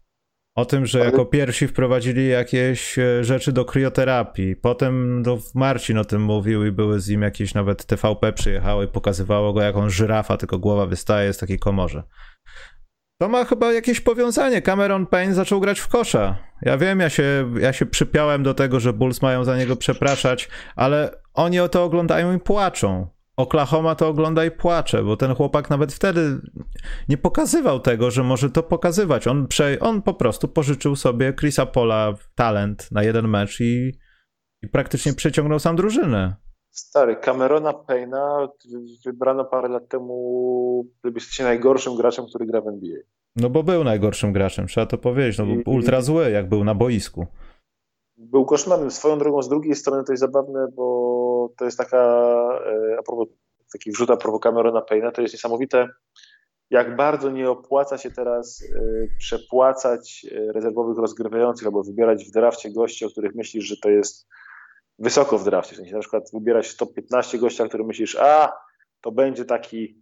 O 0.57 0.65
tym, 0.65 0.85
że 0.85 0.99
jako 0.99 1.25
pierwsi 1.25 1.67
wprowadzili 1.67 2.27
jakieś 2.27 2.99
e, 2.99 3.23
rzeczy 3.23 3.51
do 3.51 3.65
krioterapii. 3.65 4.55
Potem 4.55 5.21
no, 5.21 5.37
Marcin 5.55 5.97
o 5.97 6.05
tym 6.05 6.21
mówił 6.21 6.65
i 6.65 6.71
były 6.71 6.99
z 6.99 7.09
nim 7.09 7.21
jakieś 7.21 7.53
nawet 7.53 7.85
TVP 7.85 8.33
przyjechały 8.33 8.85
i 8.85 8.87
pokazywało 8.87 9.53
go, 9.53 9.61
jak 9.61 9.75
on 9.75 9.89
żyrafa, 9.89 10.37
tylko 10.37 10.59
głowa 10.59 10.85
wystaje 10.85 11.33
z 11.33 11.37
takiej 11.37 11.59
komorze. 11.59 12.03
To 13.17 13.29
ma 13.29 13.45
chyba 13.45 13.73
jakieś 13.73 14.01
powiązanie. 14.01 14.61
Cameron 14.61 15.05
Payne 15.05 15.33
zaczął 15.33 15.59
grać 15.59 15.79
w 15.79 15.87
kosza. 15.87 16.37
Ja 16.61 16.77
wiem, 16.77 16.99
ja 16.99 17.09
się, 17.09 17.53
ja 17.59 17.73
się 17.73 17.85
przypiałem 17.85 18.43
do 18.43 18.53
tego, 18.53 18.79
że 18.79 18.93
Bulls 18.93 19.21
mają 19.21 19.43
za 19.43 19.57
niego 19.57 19.75
przepraszać, 19.75 20.49
ale 20.75 21.21
oni 21.33 21.59
o 21.59 21.69
to 21.69 21.83
oglądają 21.83 22.35
i 22.35 22.39
płaczą. 22.39 23.07
Oklahoma 23.37 23.95
to 23.95 24.07
ogląda 24.07 24.45
i 24.45 24.51
płacze, 24.51 25.03
bo 25.03 25.17
ten 25.17 25.35
chłopak 25.35 25.69
nawet 25.69 25.93
wtedy 25.93 26.41
nie 27.09 27.17
pokazywał 27.17 27.79
tego, 27.79 28.11
że 28.11 28.23
może 28.23 28.49
to 28.49 28.63
pokazywać. 28.63 29.27
On, 29.27 29.47
prze, 29.47 29.79
on 29.79 30.01
po 30.01 30.13
prostu 30.13 30.47
pożyczył 30.47 30.95
sobie 30.95 31.33
Chrisa 31.33 31.65
Pola 31.65 32.13
talent 32.35 32.91
na 32.91 33.03
jeden 33.03 33.27
mecz 33.27 33.59
i, 33.59 33.99
i 34.63 34.67
praktycznie 34.67 35.13
przeciągnął 35.13 35.59
sam 35.59 35.75
drużynę. 35.75 36.35
Stary, 36.79 37.15
Camerona 37.15 37.73
Payna 37.73 38.47
wybrano 39.05 39.45
parę 39.45 39.69
lat 39.69 39.87
temu, 39.87 40.85
się 41.19 41.43
najgorszym 41.43 41.95
graczem, 41.95 42.25
który 42.25 42.45
gra 42.45 42.61
w 42.61 42.67
NBA. 42.67 42.97
No 43.35 43.49
bo 43.49 43.63
był 43.63 43.83
najgorszym 43.83 44.33
graczem, 44.33 44.67
trzeba 44.67 44.85
to 44.85 44.97
powiedzieć. 44.97 45.37
No, 45.37 45.45
był 45.45 45.61
ultra 45.65 46.01
zły, 46.01 46.31
jak 46.31 46.49
był 46.49 46.63
na 46.63 46.75
boisku. 46.75 47.25
Był 48.17 48.45
koszmarnym. 48.45 48.91
Swoją 48.91 49.17
drogą, 49.17 49.41
z 49.41 49.49
drugiej 49.49 49.75
strony 49.75 50.03
to 50.03 50.13
jest 50.13 50.21
zabawne, 50.21 50.67
bo 50.75 51.49
to 51.57 51.65
jest 51.65 51.77
taka, 51.77 51.97
e, 52.65 52.97
a 52.99 53.03
propos, 53.03 53.27
taki 53.73 53.91
wrzut 53.91 54.11
a 54.11 54.17
propos 54.17 54.41
Camerona 54.41 54.81
Payna, 54.81 55.11
to 55.11 55.21
jest 55.21 55.33
niesamowite, 55.33 55.87
jak 56.69 56.95
bardzo 56.95 57.31
nie 57.31 57.49
opłaca 57.49 57.97
się 57.97 58.11
teraz 58.11 58.63
e, 58.63 59.07
przepłacać 59.19 60.25
e, 60.31 60.51
rezerwowych 60.51 60.97
rozgrywających 60.97 61.67
albo 61.67 61.83
wybierać 61.83 62.25
w 62.25 62.31
drafcie 62.31 62.71
gości, 62.71 63.05
o 63.05 63.09
których 63.09 63.35
myślisz, 63.35 63.65
że 63.65 63.75
to 63.83 63.89
jest 63.89 64.27
wysoko 64.99 65.37
w 65.37 65.43
drafcie. 65.43 65.73
W 65.73 65.77
sensie 65.77 65.93
na 65.93 65.99
przykład 65.99 66.29
wybierać 66.33 66.75
top 66.75 66.93
15 66.93 67.37
gościa, 67.37 67.67
który 67.67 67.83
myślisz, 67.83 68.15
a 68.15 68.53
to 69.01 69.11
będzie 69.11 69.45
taki 69.45 70.01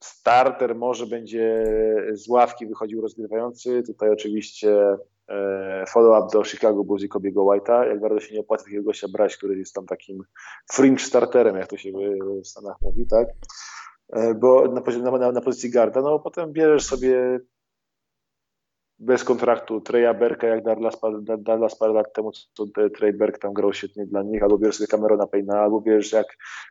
starter, 0.00 0.74
może 0.74 1.06
będzie 1.06 1.64
z 2.12 2.28
ławki 2.28 2.66
wychodził 2.66 3.00
rozgrywający. 3.00 3.82
Tutaj 3.82 4.10
oczywiście 4.10 4.96
E, 5.28 5.84
follow-up 5.88 6.28
do 6.32 6.44
Chicago 6.44 6.84
Bulls 6.84 7.02
i 7.02 7.08
Kobiego 7.08 7.42
White'a, 7.44 7.88
jak 7.88 8.00
bardzo 8.00 8.20
się 8.20 8.34
nie 8.34 8.40
opłaca 8.40 8.64
takiego 8.64 8.82
gościa 8.82 9.08
brać, 9.08 9.36
który 9.36 9.58
jest 9.58 9.74
tam 9.74 9.86
takim 9.86 10.22
fringe 10.72 11.04
starterem, 11.04 11.56
jak 11.56 11.66
to 11.66 11.76
się 11.76 11.92
w 12.42 12.46
Stanach 12.46 12.76
mówi, 12.82 13.06
tak? 13.06 13.28
E, 14.12 14.34
bo 14.34 14.68
na, 14.68 15.10
na, 15.18 15.32
na 15.32 15.40
pozycji 15.40 15.70
garda, 15.70 16.00
no 16.00 16.18
potem 16.18 16.52
bierzesz 16.52 16.84
sobie 16.84 17.40
bez 18.98 19.24
kontraktu 19.24 19.80
Treya 19.80 20.14
Berka, 20.14 20.46
jak 20.46 20.64
Dallas, 20.64 20.96
Dallas 21.38 21.78
parę 21.78 21.92
lat 21.92 22.12
temu, 22.12 22.32
co 22.32 22.66
Trey 22.96 23.12
Berg 23.12 23.38
tam 23.38 23.52
grał 23.52 23.72
świetnie 23.72 24.06
dla 24.06 24.22
nich, 24.22 24.42
albo 24.42 24.58
bierzesz 24.58 24.76
sobie 24.76 24.86
Camerona 24.86 25.26
Payna, 25.26 25.60
albo 25.60 25.80
bierzesz 25.80 26.12
jak 26.12 26.26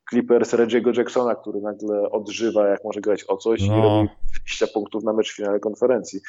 Clippers 0.10 0.54
Reggie'ego 0.54 0.98
Jacksona, 0.98 1.36
który 1.36 1.62
nagle 1.62 2.10
odżywa, 2.12 2.68
jak 2.68 2.84
może 2.84 3.02
grać 3.02 3.26
o 3.28 3.38
coś 3.38 3.68
no. 3.68 3.78
i 3.78 3.82
robi 3.82 4.10
20 4.46 4.68
punktów 4.74 5.04
na 5.04 5.14
mecz 5.14 5.34
w 5.34 5.36
finale 5.36 5.60
konferencji 5.60 6.20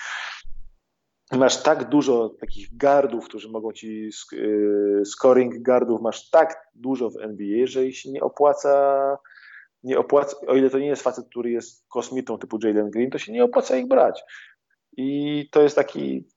masz 1.32 1.62
tak 1.62 1.88
dużo 1.88 2.28
takich 2.40 2.76
gardów, 2.76 3.24
którzy 3.24 3.48
mogą 3.48 3.72
ci 3.72 4.10
y, 4.32 5.02
scoring 5.04 5.62
gardów, 5.62 6.00
masz 6.00 6.30
tak 6.30 6.68
dużo 6.74 7.10
w 7.10 7.16
NBA, 7.16 7.66
że 7.66 7.92
się 7.92 8.10
nie 8.10 8.20
opłaca, 8.20 9.18
nie 9.82 9.98
opłaca, 9.98 10.36
o 10.46 10.54
ile 10.54 10.70
to 10.70 10.78
nie 10.78 10.86
jest 10.86 11.02
facet, 11.02 11.26
który 11.30 11.50
jest 11.50 11.88
kosmitą 11.88 12.38
typu 12.38 12.58
Jalen 12.62 12.90
Green, 12.90 13.10
to 13.10 13.18
się 13.18 13.32
nie 13.32 13.44
opłaca 13.44 13.76
ich 13.76 13.88
brać. 13.88 14.22
I 14.96 15.48
to 15.50 15.62
jest 15.62 15.76
taki, 15.76 16.28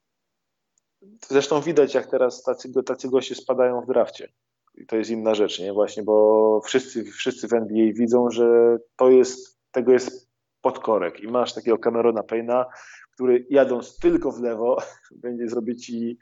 zresztą 1.28 1.62
widać 1.62 1.93
jak 1.93 2.08
teraz 2.08 2.43
tacy, 2.43 2.84
tacy 2.86 3.10
goście 3.10 3.36
spadają 3.36 3.82
w 3.82 3.88
drafcie. 3.88 4.34
I 4.76 4.86
to 4.86 4.95
jest 4.95 5.10
inna 5.10 5.36
rzecz, 5.36 5.60
nie? 5.60 5.74
Właśnie, 5.74 6.04
bo 6.04 6.62
wszyscy, 6.66 7.04
wszyscy 7.04 7.47
w 7.47 7.54
NBA 7.54 7.93
widzą, 7.93 8.30
że 8.30 8.78
to 8.95 9.10
jest, 9.10 9.60
tego 9.72 9.91
jest 9.91 10.32
podkorek 10.62 11.20
i 11.20 11.28
masz 11.28 11.54
takiego 11.54 11.78
Camerona 11.78 12.24
Payna, 12.24 12.66
który 13.14 13.45
jadąc 13.49 13.99
tylko 13.99 14.32
w 14.32 14.41
lewo 14.41 14.78
będzie 15.24 15.47
zrobić 15.47 15.86
ci, 15.86 16.18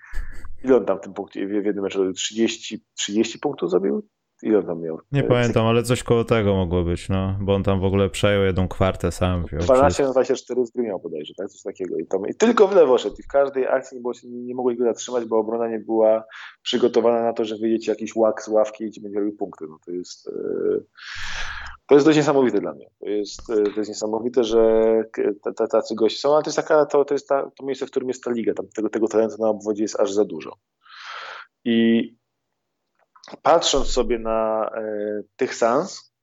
ile 0.64 0.78
on 0.78 0.86
tam 0.86 0.98
w 0.98 1.02
tym 1.02 1.14
punkcie, 1.14 1.48
w 1.48 1.66
jednym 1.66 1.84
meczu 1.84 2.14
30, 2.14 2.86
30 2.94 3.40
punktów 3.40 3.70
zrobił? 3.70 4.08
Ile 4.44 4.64
tam 4.64 4.82
miał? 4.82 5.00
Nie 5.12 5.24
pamiętam, 5.24 5.66
ale 5.66 5.84
coś 5.84 6.04
koło 6.04 6.24
tego 6.24 6.56
mogło 6.56 6.84
być, 6.84 7.10
no, 7.10 7.38
bo 7.42 7.56
on 7.56 7.64
tam 7.64 7.80
w 7.80 7.84
ogóle 7.84 8.10
przejął 8.10 8.44
jedną 8.44 8.68
kwartę 8.68 9.12
sam. 9.12 9.46
12 9.60 10.04
na 10.04 10.12
24 10.12 10.66
z 10.66 10.76
miał 10.76 11.00
bodajże, 11.00 11.34
tak, 11.38 11.48
coś 11.48 11.62
takiego. 11.62 11.98
I, 11.98 12.08
tam, 12.08 12.28
I 12.28 12.36
tylko 12.36 12.68
w 12.68 12.76
lewo 12.76 12.98
szedł 12.98 13.16
i 13.20 13.24
w 13.24 13.28
każdej 13.28 13.68
akcji 13.68 13.98
nie, 13.98 14.02
było, 14.02 14.14
nie, 14.24 14.56
mogłeś 14.56 14.78
go 14.78 14.84
zatrzymać, 14.84 15.26
bo 15.26 15.38
obrona 15.38 15.68
nie 15.68 15.80
była 15.80 16.24
przygotowana 16.62 17.24
na 17.24 17.34
to, 17.34 17.46
że 17.46 17.58
wyjdziecie 17.58 17.92
jakiś 17.92 18.16
łak 18.16 18.44
z 18.44 18.48
ławki 18.48 18.84
i 18.84 18.92
ci 18.92 19.02
będzie 19.02 19.20
robił 19.20 19.38
punkty. 19.38 19.66
No 19.70 19.78
to 19.86 19.92
jest... 19.92 20.28
Yy 20.28 20.86
to 21.90 21.96
jest 21.96 22.08
dość 22.08 22.18
niesamowite 22.18 22.60
dla 22.60 22.74
mnie. 22.74 22.90
To 23.00 23.10
jest, 23.10 23.50
e, 23.50 23.64
to 23.64 23.80
jest 23.80 23.90
niesamowite, 23.90 24.44
że 24.44 24.84
tacy 25.70 25.96
goście 25.96 26.20
są, 26.20 26.34
ale 26.34 26.44
to 26.44 26.50
jest, 26.50 26.56
taka, 26.56 26.86
to, 26.86 27.06
to 27.06 27.14
jest 27.14 27.28
ta, 27.28 27.52
to 27.58 27.66
miejsce, 27.66 27.86
w 27.86 27.92
którym 27.92 28.08
jest 28.08 28.24
ta 28.24 28.32
liga. 28.32 28.54
Tam 28.54 28.68
tego, 28.76 28.90
tego 28.90 29.08
talentu 29.08 29.36
na 29.40 29.50
obwodzie 29.50 29.84
jest 29.84 30.00
aż 30.00 30.12
za 30.12 30.26
dużo. 30.26 30.54
I 31.66 32.04
patrząc 33.42 33.88
sobie 33.88 34.20
na 34.20 34.70
e, 34.76 34.82
tych 35.36 35.56
Sans, 35.56 36.14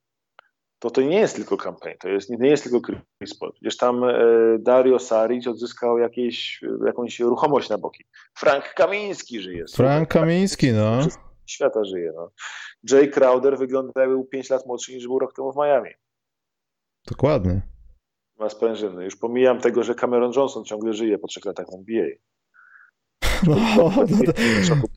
to 0.79 0.89
to 0.89 1.01
nie 1.01 1.19
jest 1.19 1.35
tylko 1.35 1.57
kampania, 1.57 1.95
to 1.99 2.09
jest, 2.09 2.29
nie 2.29 2.49
jest 2.49 2.63
tylko 2.63 2.79
Chris 2.81 3.37
Paul. 3.39 3.53
Przecież 3.53 3.77
tam 3.77 4.03
e, 4.03 4.13
Dario 4.59 4.99
Saric 4.99 5.47
odzyskał 5.47 5.97
jakieś, 5.97 6.61
jakąś 6.85 7.19
ruchomość 7.19 7.69
na 7.69 7.77
boki. 7.77 8.05
Frank 8.33 8.73
Kamiński 8.75 9.41
żyje. 9.41 9.65
Frank 9.75 10.09
Kamiński, 10.09 10.71
no. 10.71 10.99
Świata 11.45 11.83
żyje. 11.83 12.11
No. 12.15 12.31
Jay 12.91 13.09
Crowder 13.09 13.57
wygląda 13.57 14.01
jakby 14.01 14.15
był 14.15 14.25
5 14.25 14.49
lat 14.49 14.65
młodszy 14.65 14.93
niż 14.93 15.07
był 15.07 15.19
rok 15.19 15.33
temu 15.35 15.53
w 15.53 15.55
Miami. 15.55 15.89
Dokładnie. 17.07 17.61
Ma 18.39 18.49
sprężyny. 18.49 19.03
Już 19.03 19.15
pomijam 19.15 19.59
tego, 19.59 19.83
że 19.83 19.95
Cameron 19.95 20.31
Johnson 20.35 20.65
ciągle 20.65 20.93
żyje 20.93 21.17
po 21.17 21.27
trzech 21.27 21.45
latach 21.45 21.65
w 21.71 21.73
NBA. 21.73 22.07
No, 23.47 23.55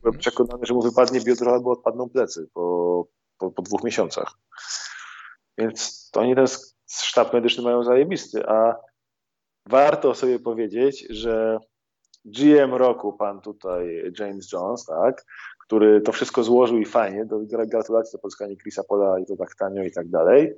przekonany, 0.21 0.65
że 0.65 0.73
mu 0.73 0.81
wypadnie 0.81 1.21
biodro 1.21 1.51
albo 1.51 1.71
odpadną 1.71 2.09
plecy 2.09 2.47
po, 2.53 3.07
po, 3.37 3.51
po 3.51 3.61
dwóch 3.61 3.83
miesiącach. 3.83 4.33
Więc 5.57 6.09
to 6.11 6.19
oni 6.19 6.35
ten 6.35 6.45
sztab 6.91 7.33
medyczny 7.33 7.63
mają 7.63 7.83
zajebisty, 7.83 8.47
a 8.47 8.75
warto 9.69 10.15
sobie 10.15 10.39
powiedzieć, 10.39 11.07
że 11.09 11.59
GM 12.25 12.73
roku, 12.73 13.13
pan 13.13 13.41
tutaj 13.41 14.13
James 14.19 14.51
Jones, 14.51 14.85
tak, 14.85 15.25
który 15.59 16.01
to 16.01 16.11
wszystko 16.11 16.43
złożył 16.43 16.77
i 16.77 16.85
fajnie, 16.85 17.25
do, 17.25 17.39
gratulacje 17.67 18.11
za 18.11 18.17
pozyskanie 18.17 18.57
Chrisa 18.57 18.83
Pola 18.83 19.19
i 19.19 19.25
to 19.25 19.35
tak 19.35 19.55
tanio 19.55 19.83
i 19.83 19.91
tak 19.91 20.09
dalej, 20.09 20.53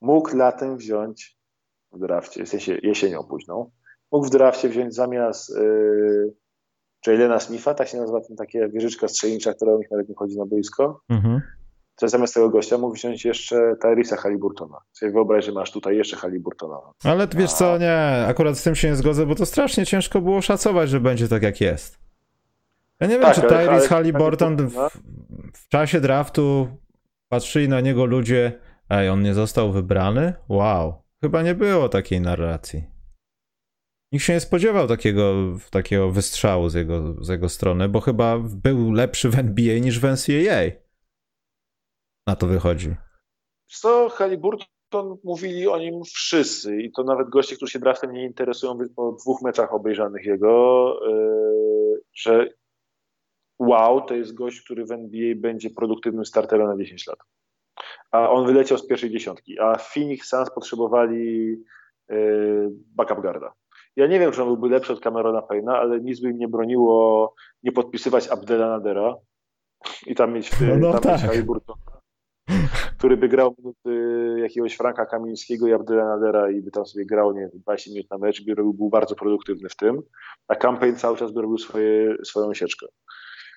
mógł 0.00 0.36
latem 0.36 0.76
wziąć 0.76 1.38
w 1.92 1.98
drafcie, 1.98 2.44
w 2.46 2.84
jesienią 2.84 3.24
późną, 3.24 3.70
mógł 4.12 4.26
w 4.26 4.30
drafcie 4.30 4.68
wziąć 4.68 4.94
zamiast 4.94 5.56
yy, 5.56 6.34
Jalena 7.06 7.40
Smitha, 7.40 7.74
tak 7.74 7.88
się 7.88 7.98
nazywa 7.98 8.20
ten 8.20 8.36
takie 8.36 8.68
wieżyczka 8.68 9.08
strzelnicza, 9.08 9.54
która 9.54 9.72
u 9.72 9.78
nich 9.78 9.90
nawet 9.90 10.08
nie 10.08 10.14
chodzi 10.14 10.38
na 10.38 10.46
boisko, 10.46 11.00
mhm. 11.08 11.40
to 11.96 12.08
zamiast 12.08 12.34
tego 12.34 12.50
gościa 12.50 12.78
mógł 12.78 12.94
wziąć 12.94 13.24
jeszcze 13.24 13.76
Tyrisa 13.82 14.16
Haliburtona. 14.16 14.78
Sobie 14.92 15.12
wyobraź, 15.12 15.44
że 15.44 15.52
masz 15.52 15.72
tutaj 15.72 15.96
jeszcze 15.96 16.16
Haliburtona. 16.16 16.76
Ale 17.04 17.28
wiesz 17.36 17.52
co, 17.52 17.78
nie, 17.78 18.26
akurat 18.28 18.58
z 18.58 18.62
tym 18.62 18.74
się 18.74 18.88
nie 18.88 18.96
zgodzę, 18.96 19.26
bo 19.26 19.34
to 19.34 19.46
strasznie 19.46 19.86
ciężko 19.86 20.20
było 20.20 20.42
szacować, 20.42 20.90
że 20.90 21.00
będzie 21.00 21.28
tak 21.28 21.42
jak 21.42 21.60
jest. 21.60 21.98
Ja 23.00 23.06
nie 23.06 23.14
wiem, 23.14 23.22
tak, 23.22 23.34
czy 23.34 23.40
Tyrese 23.40 23.88
Halliburton 23.88 24.56
w, 24.56 24.74
w, 25.54 25.68
czasie 25.68 26.00
draftu 26.00 26.68
patrzyli 27.28 27.68
na 27.68 27.80
niego 27.80 28.04
ludzie, 28.04 28.52
ej, 28.90 29.08
on 29.08 29.22
nie 29.22 29.34
został 29.34 29.72
wybrany? 29.72 30.34
Wow. 30.48 30.94
Chyba 31.20 31.42
nie 31.42 31.54
było 31.54 31.88
takiej 31.88 32.20
narracji. 32.20 32.95
Nikt 34.12 34.24
się 34.24 34.32
nie 34.32 34.40
spodziewał 34.40 34.88
takiego, 34.88 35.34
takiego 35.70 36.10
wystrzału 36.10 36.68
z 36.68 36.74
jego, 36.74 37.24
z 37.24 37.28
jego 37.28 37.48
strony, 37.48 37.88
bo 37.88 38.00
chyba 38.00 38.38
był 38.38 38.92
lepszy 38.92 39.30
w 39.30 39.38
NBA 39.38 39.78
niż 39.78 40.00
w 40.00 40.04
NCAA. 40.04 40.70
Na 42.26 42.36
to 42.36 42.46
wychodzi. 42.46 42.94
Co, 43.66 44.08
Halliburton 44.08 45.16
mówili 45.24 45.68
o 45.68 45.78
nim 45.78 46.04
wszyscy 46.04 46.76
i 46.76 46.92
to 46.92 47.02
nawet 47.02 47.28
goście, 47.28 47.56
którzy 47.56 47.72
się 47.72 47.78
draftem 47.78 48.12
nie 48.12 48.24
interesują 48.24 48.78
po 48.96 49.12
dwóch 49.12 49.42
meczach 49.42 49.74
obejrzanych 49.74 50.24
jego, 50.24 50.94
yy, 51.08 52.02
że 52.14 52.48
wow, 53.58 54.00
to 54.00 54.14
jest 54.14 54.34
gość, 54.34 54.60
który 54.60 54.84
w 54.84 54.90
NBA 54.90 55.34
będzie 55.36 55.70
produktywnym 55.70 56.24
starterem 56.24 56.66
na 56.66 56.76
10 56.76 57.06
lat. 57.06 57.18
A 58.10 58.30
on 58.30 58.46
wyleciał 58.46 58.78
z 58.78 58.86
pierwszej 58.86 59.10
dziesiątki, 59.10 59.58
a 59.60 59.78
Phoenix 59.78 60.28
Suns 60.28 60.50
potrzebowali 60.50 61.56
yy, 62.08 62.68
backup 62.70 63.20
guarda. 63.20 63.52
Ja 63.96 64.06
nie 64.06 64.18
wiem, 64.18 64.32
czy 64.32 64.42
on 64.42 64.48
byłby 64.48 64.68
lepszy 64.68 64.92
od 64.92 65.00
Camerona 65.00 65.40
Payne'a, 65.40 65.72
ale 65.72 66.00
nic 66.00 66.20
by 66.20 66.30
im 66.30 66.38
nie 66.38 66.48
broniło 66.48 67.34
nie 67.62 67.72
podpisywać 67.72 68.28
Abdela 68.28 68.68
Nadera 68.68 69.14
i 70.06 70.14
tam 70.14 70.32
mieć, 70.32 70.50
no, 70.60 70.76
no 70.76 70.92
tam 70.92 71.02
tak. 71.02 71.22
mieć 71.22 71.46
który 72.98 73.16
by 73.16 73.28
grał 73.28 73.54
minuty 73.58 74.40
jakiegoś 74.40 74.76
Franka 74.76 75.06
Kamińskiego 75.06 75.66
i 75.68 75.72
Abdela 75.72 76.04
Nadera 76.04 76.50
i 76.50 76.62
by 76.62 76.70
tam 76.70 76.86
sobie 76.86 77.06
grał, 77.06 77.32
nie 77.32 77.40
wiem, 77.40 77.50
20 77.54 77.90
minut 77.90 78.10
na 78.10 78.18
mecz, 78.18 78.44
by 78.44 78.54
robił, 78.54 78.74
był 78.74 78.88
bardzo 78.88 79.14
produktywny 79.14 79.68
w 79.68 79.76
tym, 79.76 80.02
a 80.48 80.54
Campaign 80.54 80.96
cały 80.96 81.16
czas 81.16 81.32
by 81.32 81.42
robił 81.42 81.58
swoje, 81.58 82.16
swoją 82.24 82.54
sieczkę. 82.54 82.86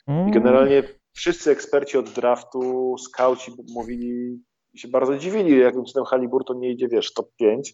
I 0.08 0.12
mm. 0.12 0.32
generalnie 0.32 0.84
wszyscy 1.14 1.52
eksperci 1.52 1.98
od 1.98 2.10
draftu, 2.10 2.96
skauci 2.98 3.52
mówili, 3.74 4.40
się 4.76 4.88
bardzo 4.88 5.18
dziwili, 5.18 5.60
jakim 5.60 5.86
cudem 5.86 6.06
Haliburton 6.06 6.60
nie 6.60 6.72
idzie, 6.72 6.88
wiesz, 6.88 7.14
top 7.14 7.30
5. 7.36 7.74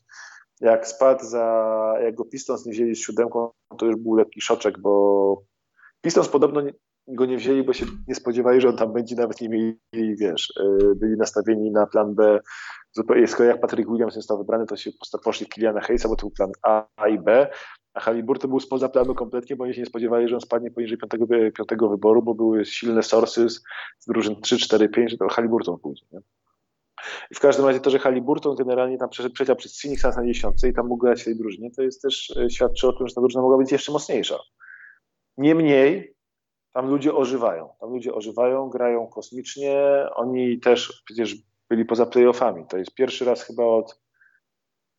Jak 0.62 0.88
spadł 0.88 1.26
za, 1.26 1.94
jak 2.04 2.16
go 2.16 2.26
Pistons 2.26 2.66
nie 2.66 2.72
wzięli 2.72 2.96
z 2.96 3.00
siódemką, 3.00 3.50
to 3.78 3.86
już 3.86 3.96
był 3.96 4.16
lekki 4.16 4.42
szoczek, 4.42 4.80
bo 4.80 5.44
Pistons 6.02 6.30
podobno 6.30 6.62
nie, 6.62 6.74
go 7.08 7.26
nie 7.26 7.38
wzięli, 7.38 7.64
bo 7.64 7.74
się 7.74 7.86
nie 8.08 8.16
spodziewali, 8.16 8.62
że 8.62 8.70
on 8.70 8.78
tam 8.78 8.94
będzie, 8.94 9.16
nawet 9.16 9.42
nie 9.42 9.50
mieli, 9.50 10.16
wiesz, 10.16 10.54
y, 10.60 10.96
byli 10.96 11.18
nastawieni 11.18 11.72
na 11.72 11.88
plan 11.88 12.16
B. 12.16 12.40
Skoro 13.28 13.50
jak 13.50 13.62
Patrick 13.62 13.90
Williams 13.90 14.14
został 14.14 14.38
wybrany, 14.38 14.66
to 14.66 14.76
się 14.76 14.92
poszli 15.24 15.48
Kiliana 15.48 15.82
Hayesa, 15.82 16.10
bo 16.10 16.16
to 16.16 16.26
był 16.26 16.32
plan 16.32 16.52
A, 16.64 17.08
i 17.08 17.20
B, 17.20 17.48
a 17.96 18.00
Halliburton 18.00 18.50
był 18.50 18.60
spoza 18.60 18.90
planu 18.90 19.16
kompletnie, 19.16 19.56
bo 19.56 19.64
oni 19.64 19.74
się 19.74 19.82
nie 19.82 19.86
spodziewali, 19.86 20.28
że 20.28 20.36
on 20.36 20.42
spadnie 20.42 20.72
poniżej 20.72 20.98
piątego, 20.98 21.26
piątego 21.58 21.90
wyboru, 21.90 22.22
bo 22.22 22.34
były 22.36 22.66
silne 22.66 23.04
sources 23.04 23.64
z 24.00 24.06
drużyn 24.06 24.42
3, 24.42 24.58
4, 24.58 24.90
5, 24.90 25.12
że 25.12 25.18
to 25.18 25.28
Halliburton 25.28 25.80
pójdzie. 25.80 26.06
Nie? 26.12 26.20
I 27.32 27.36
w 27.36 27.40
każdym 27.40 27.66
razie 27.66 27.80
to, 27.80 27.90
że 27.90 28.00
Halliburton 28.00 28.56
generalnie 28.56 28.98
tam 28.98 29.10
przeciął 29.10 29.56
przez 29.56 29.82
Phoenix 29.82 30.04
na 30.04 30.26
10 30.26 30.64
i 30.64 30.74
tam 30.74 30.88
mógł 30.88 31.06
grać 31.06 31.22
w 31.22 31.26
tej 31.26 31.36
drużynie, 31.36 31.72
to 31.72 31.84
jest 31.84 32.02
też 32.02 32.38
e, 32.38 32.50
świadczy 32.50 32.88
o 32.88 32.94
tym, 32.94 33.08
że 33.08 33.16
ta 33.16 33.22
drużyna 33.22 33.42
mogła 33.42 33.58
być 33.58 33.72
jeszcze 33.72 33.92
mocniejsza. 33.92 34.40
Niemniej 35.38 36.16
tam 36.74 36.90
ludzie 36.90 37.14
ożywają. 37.14 37.70
Tam 37.80 37.90
ludzie 37.90 38.14
ożywają, 38.14 38.70
grają 38.70 39.08
kosmicznie. 39.08 40.06
Oni 40.16 40.60
też 40.60 41.04
przecież 41.06 41.36
byli 41.70 41.86
poza 41.86 42.06
playoffami. 42.06 42.66
To 42.70 42.78
jest 42.78 42.94
pierwszy 42.94 43.26
raz 43.26 43.44
chyba 43.44 43.64
od 43.64 44.06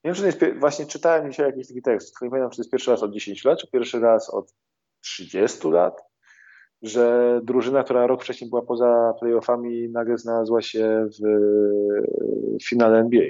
nie 0.06 0.12
wiem, 0.12 0.14
czy 0.14 0.38
to 0.38 0.46
jest, 0.46 0.58
właśnie 0.58 0.86
czytałem 0.86 1.30
dzisiaj 1.30 1.46
jakiś 1.46 1.68
taki 1.68 1.82
tekst, 1.82 2.22
nie 2.22 2.30
pamiętam, 2.30 2.50
czy 2.50 2.56
to 2.56 2.62
jest 2.62 2.70
pierwszy 2.70 2.90
raz 2.90 3.02
od 3.02 3.12
10 3.12 3.44
lat, 3.44 3.58
czy 3.58 3.70
pierwszy 3.70 4.00
raz 4.00 4.30
od 4.30 4.54
30 5.00 5.68
lat, 5.68 6.02
że 6.82 7.40
drużyna, 7.44 7.84
która 7.84 8.06
rok 8.06 8.22
wcześniej 8.22 8.50
była 8.50 8.62
poza 8.62 9.14
playoffami, 9.20 9.88
nagle 9.88 10.18
znalazła 10.18 10.62
się 10.62 11.06
w 11.08 11.22
finale 12.68 12.98
NBA. 12.98 13.28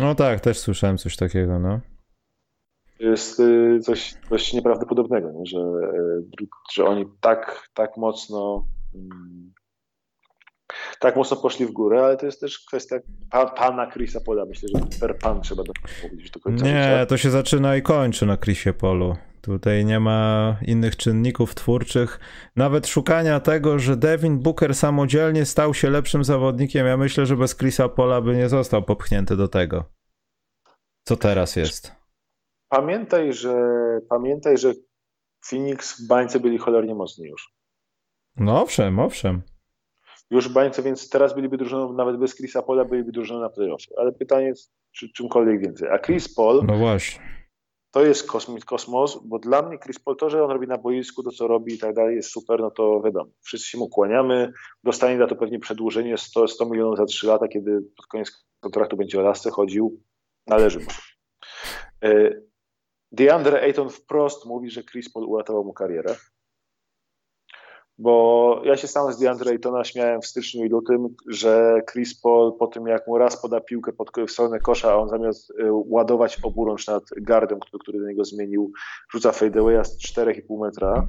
No 0.00 0.14
tak, 0.14 0.40
też 0.40 0.58
słyszałem 0.58 0.98
coś 0.98 1.16
takiego, 1.16 1.58
no. 1.58 1.80
To 2.98 3.04
jest 3.04 3.40
y, 3.40 3.80
coś, 3.82 4.14
coś 4.28 4.52
nieprawdopodobnego, 4.52 5.32
nie? 5.32 5.46
Że, 5.46 5.58
y, 5.58 6.46
że 6.72 6.84
oni 6.84 7.06
tak, 7.20 7.68
tak 7.74 7.96
mocno 7.96 8.66
mm, 8.94 9.52
tak 11.00 11.16
mocno 11.16 11.36
poszli 11.36 11.66
w 11.66 11.72
górę, 11.72 12.04
ale 12.04 12.16
to 12.16 12.26
jest 12.26 12.40
też 12.40 12.58
kwestia 12.58 12.96
pa, 13.30 13.46
pana 13.46 13.90
Chrisa 13.90 14.20
Pola. 14.20 14.44
Myślę, 14.44 14.68
że 14.68 14.98
per 15.00 15.18
pan 15.18 15.40
trzeba 15.40 15.62
powiedzieć 16.02 16.30
do 16.30 16.40
końca. 16.40 16.64
Nie, 16.64 16.82
życia. 16.84 17.06
to 17.06 17.16
się 17.16 17.30
zaczyna 17.30 17.76
i 17.76 17.82
kończy 17.82 18.26
na 18.26 18.36
Chrisie 18.36 18.72
Polu. 18.72 19.16
Tutaj 19.42 19.84
nie 19.84 20.00
ma 20.00 20.56
innych 20.66 20.96
czynników 20.96 21.54
twórczych. 21.54 22.20
Nawet 22.56 22.86
szukania 22.86 23.40
tego, 23.40 23.78
że 23.78 23.96
Devin 23.96 24.38
Booker 24.38 24.74
samodzielnie 24.74 25.44
stał 25.44 25.74
się 25.74 25.90
lepszym 25.90 26.24
zawodnikiem. 26.24 26.86
Ja 26.86 26.96
myślę, 26.96 27.26
że 27.26 27.36
bez 27.36 27.56
Chrisa 27.56 27.88
Pola 27.88 28.20
by 28.20 28.36
nie 28.36 28.48
został 28.48 28.82
popchnięty 28.82 29.36
do 29.36 29.48
tego. 29.48 29.84
Co 31.04 31.16
teraz 31.16 31.56
jest? 31.56 31.92
Pamiętaj, 32.68 33.32
że 33.32 33.54
pamiętaj, 34.08 34.58
że 34.58 34.72
Phoenix 35.50 36.02
w 36.02 36.06
bańce 36.06 36.40
byli 36.40 36.58
cholernie 36.58 36.94
mocni 36.94 37.26
już. 37.26 37.54
No 38.36 38.62
owszem, 38.62 38.98
owszem 38.98 39.42
już 40.32 40.48
bańce, 40.48 40.82
więc 40.82 41.08
teraz 41.08 41.34
byliby 41.34 41.56
drużyną, 41.56 41.92
nawet 41.92 42.16
bez 42.16 42.36
Chrisa 42.36 42.62
Paula 42.62 42.84
byliby 42.84 43.12
drużyną 43.12 43.40
na 43.40 43.48
playoffie. 43.48 43.94
Ale 43.98 44.12
pytanie 44.12 44.46
jest, 44.46 44.72
czy 44.92 45.12
czymkolwiek 45.12 45.60
więcej. 45.60 45.88
A 45.88 45.98
Chris 45.98 46.34
Paul 46.34 46.64
no 46.66 46.76
właśnie. 46.76 47.41
To 47.92 48.04
jest 48.04 48.26
kosmos, 48.26 48.64
kosmos, 48.64 49.18
bo 49.24 49.38
dla 49.38 49.62
mnie 49.62 49.78
Chris 49.78 49.98
Paul, 49.98 50.16
to, 50.16 50.30
że 50.30 50.44
on 50.44 50.50
robi 50.50 50.66
na 50.66 50.78
boisku, 50.78 51.22
to 51.22 51.30
co 51.30 51.46
robi 51.46 51.74
i 51.74 51.78
tak 51.78 51.94
dalej 51.94 52.16
jest 52.16 52.30
super, 52.30 52.60
no 52.60 52.70
to 52.70 53.00
wiadomo. 53.00 53.30
Wszyscy 53.40 53.68
się 53.68 53.78
mu 53.78 53.88
kłaniamy, 53.88 54.52
dostanie 54.84 55.18
za 55.18 55.26
to 55.26 55.36
pewnie 55.36 55.58
przedłużenie 55.58 56.18
100, 56.18 56.48
100 56.48 56.66
milionów 56.66 56.96
za 56.96 57.04
3 57.04 57.26
lata, 57.26 57.48
kiedy 57.48 57.82
pod 57.96 58.06
koniec 58.06 58.46
kontraktu 58.60 58.96
będzie 58.96 59.20
o 59.20 59.22
lasce 59.22 59.50
chodził, 59.50 60.00
należy 60.46 60.78
mu. 60.78 60.86
E, 62.04 62.30
DeAndre 63.12 63.62
Ayton 63.62 63.90
wprost 63.90 64.46
mówi, 64.46 64.70
że 64.70 64.82
Chris 64.82 65.12
Paul 65.12 65.24
uratował 65.24 65.64
mu 65.64 65.72
karierę 65.72 66.16
bo 67.98 68.60
ja 68.64 68.76
się 68.76 68.88
sam 68.88 69.12
z 69.12 69.18
DeAndre 69.18 69.50
Aytona 69.50 69.84
śmiałem 69.84 70.20
w 70.20 70.26
styczniu 70.26 70.64
i 70.64 70.68
lutym, 70.68 71.08
że 71.28 71.80
Chris 71.92 72.20
Paul 72.20 72.56
po 72.58 72.66
tym 72.66 72.86
jak 72.86 73.06
mu 73.06 73.18
raz 73.18 73.42
poda 73.42 73.60
piłkę 73.60 73.92
pod, 73.92 74.10
w 74.28 74.30
stronę 74.30 74.58
kosza, 74.58 74.92
a 74.92 74.96
on 74.96 75.08
zamiast 75.08 75.50
y, 75.50 75.54
ładować 75.70 76.38
oburącz 76.42 76.86
nad 76.86 77.04
gardem, 77.16 77.60
który, 77.60 77.80
który 77.80 78.00
do 78.00 78.06
niego 78.06 78.24
zmienił, 78.24 78.72
rzuca 79.12 79.32
fadeawaya 79.32 79.84
z 79.84 79.98
4,5 79.98 80.60
metra, 80.60 81.06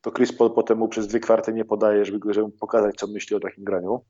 to 0.00 0.12
Chris 0.12 0.32
Paul 0.32 0.54
potem 0.54 0.78
mu 0.78 0.88
przez 0.88 1.06
dwie 1.06 1.20
kwarty 1.20 1.52
nie 1.52 1.64
podaje, 1.64 2.04
żeby, 2.04 2.34
żeby 2.34 2.52
pokazać, 2.52 2.94
co 2.96 3.06
myśli 3.06 3.36
o 3.36 3.40
takim 3.40 3.64
graniu. 3.64 4.04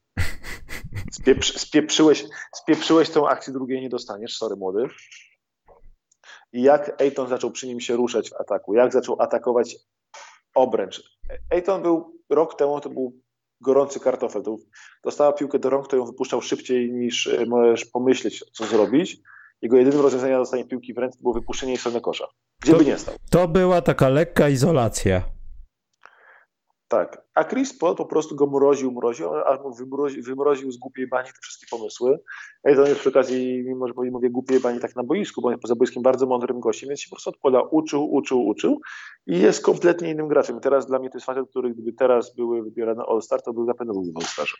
Spieprzy, 1.13 1.59
spieprzyłeś, 1.59 2.25
spieprzyłeś 2.55 3.11
tą 3.11 3.29
akcję, 3.29 3.53
drugiej 3.53 3.81
nie 3.81 3.89
dostaniesz, 3.89 4.37
sorry 4.37 4.57
młody. 4.57 4.87
I 6.53 6.63
jak 6.63 7.01
Ayton 7.01 7.29
zaczął 7.29 7.51
przy 7.51 7.67
nim 7.67 7.81
się 7.81 7.97
ruszać 7.97 8.31
w 8.31 8.41
ataku, 8.41 8.75
jak 8.75 8.93
zaczął 8.93 9.23
atakować 9.23 9.77
obręcz. 10.57 11.03
Ejton 11.51 11.83
był 11.83 12.21
rok 12.31 12.57
temu, 12.59 12.81
to 12.81 12.91
był 12.91 13.21
gorący 13.61 14.01
kartofel. 14.01 14.43
To 14.43 14.57
dostała 15.05 15.33
piłkę 15.33 15.59
do 15.59 15.71
rąk, 15.71 15.89
to 15.89 15.97
ją 15.97 16.05
wypuszczał 16.05 16.43
szybciej 16.43 16.93
niż 16.93 17.27
e, 17.27 17.47
możesz 17.47 17.85
pomyśleć, 17.85 18.45
co 18.53 18.65
zrobić. 18.65 19.17
Jego 19.63 19.77
jedynym 19.77 20.01
rozwiązaniem 20.01 20.39
dostanie 20.39 20.65
piłki 20.65 20.95
w 20.95 20.99
ręce 20.99 21.19
było 21.23 21.35
wypuszczenie 21.35 21.73
i 21.73 21.77
stronę 21.77 22.01
kosza. 22.01 22.27
Gdzie 22.63 22.73
to, 22.73 22.79
by 22.79 22.85
nie 22.85 22.99
stał. 22.99 23.15
To 23.31 23.49
była 23.49 23.83
taka 23.83 24.09
lekka 24.09 24.49
izolacja. 24.49 25.36
Tak. 26.89 27.27
A 27.35 27.45
Chris 27.45 27.79
Paul 27.79 27.97
po 27.97 28.07
prostu 28.07 28.37
go 28.37 28.47
mroził, 28.47 28.93
mroził, 28.93 29.35
aż 29.35 29.61
mu 29.61 29.75
wymroził, 29.75 30.23
wymroził 30.23 30.73
z 30.73 30.77
głupiej 30.77 31.07
bani 31.07 31.29
te 31.29 31.39
wszystkie 31.43 31.67
pomysły. 31.71 32.19
Ja 32.65 32.75
to 32.75 32.87
jest 32.87 33.01
przy 33.01 33.09
okazji, 33.09 33.65
mimo 33.67 33.89
że 33.89 33.95
mówię 34.11 34.31
głupiej 34.31 34.61
bani 34.61 34.81
tak 34.81 34.97
na 34.97 35.03
boisku, 35.03 35.43
bo 35.43 35.49
on 35.49 35.53
jest 35.53 35.63
poza 35.63 35.75
boiskiem 35.75 36.03
bardzo 36.03 36.27
mądrym 36.27 36.61
gościem, 36.61 36.89
więc 36.89 37.01
się 37.01 37.09
po 37.11 37.17
prostu 37.17 37.31
odkłada, 37.31 37.61
uczył, 37.61 38.15
uczył, 38.15 38.47
uczył 38.47 38.81
i 39.27 39.39
jest 39.39 39.65
kompletnie 39.65 40.11
innym 40.11 40.29
graczem. 40.29 40.61
Teraz 40.61 40.87
dla 40.87 40.99
mnie 40.99 41.11
to 41.11 41.17
jest 41.17 41.27
facet, 41.27 41.51
który 41.51 41.71
gdyby 41.71 41.93
teraz 41.93 42.35
były 42.35 42.63
wybierane 42.63 43.03
All-Star, 43.09 43.43
to 43.43 43.53
był 43.53 43.65
na 43.65 43.75
pewno 43.75 43.93
był 43.93 44.13
All-Starze. 44.17 44.57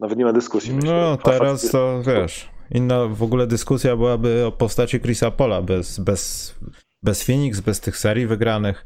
Nawet 0.00 0.18
nie 0.18 0.24
ma 0.24 0.32
dyskusji. 0.32 0.74
Myślę. 0.74 0.90
No 0.90 1.16
teraz 1.16 1.70
to 1.70 2.02
wiesz, 2.06 2.50
inna 2.70 3.06
w 3.06 3.22
ogóle 3.22 3.46
dyskusja 3.46 3.96
byłaby 3.96 4.44
o 4.46 4.52
postaci 4.52 5.00
Chrisa 5.00 5.30
Pola 5.30 5.62
bez, 5.62 5.98
bez, 5.98 6.54
bez 7.02 7.24
Phoenix, 7.24 7.60
bez 7.60 7.80
tych 7.80 7.96
serii 7.96 8.26
wygranych. 8.26 8.84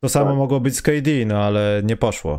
To 0.00 0.08
samo 0.08 0.30
tak. 0.30 0.38
mogło 0.38 0.60
być 0.60 0.76
z 0.76 0.82
KD, 0.82 1.10
no 1.26 1.38
ale 1.38 1.82
nie 1.84 1.96
poszło. 1.96 2.38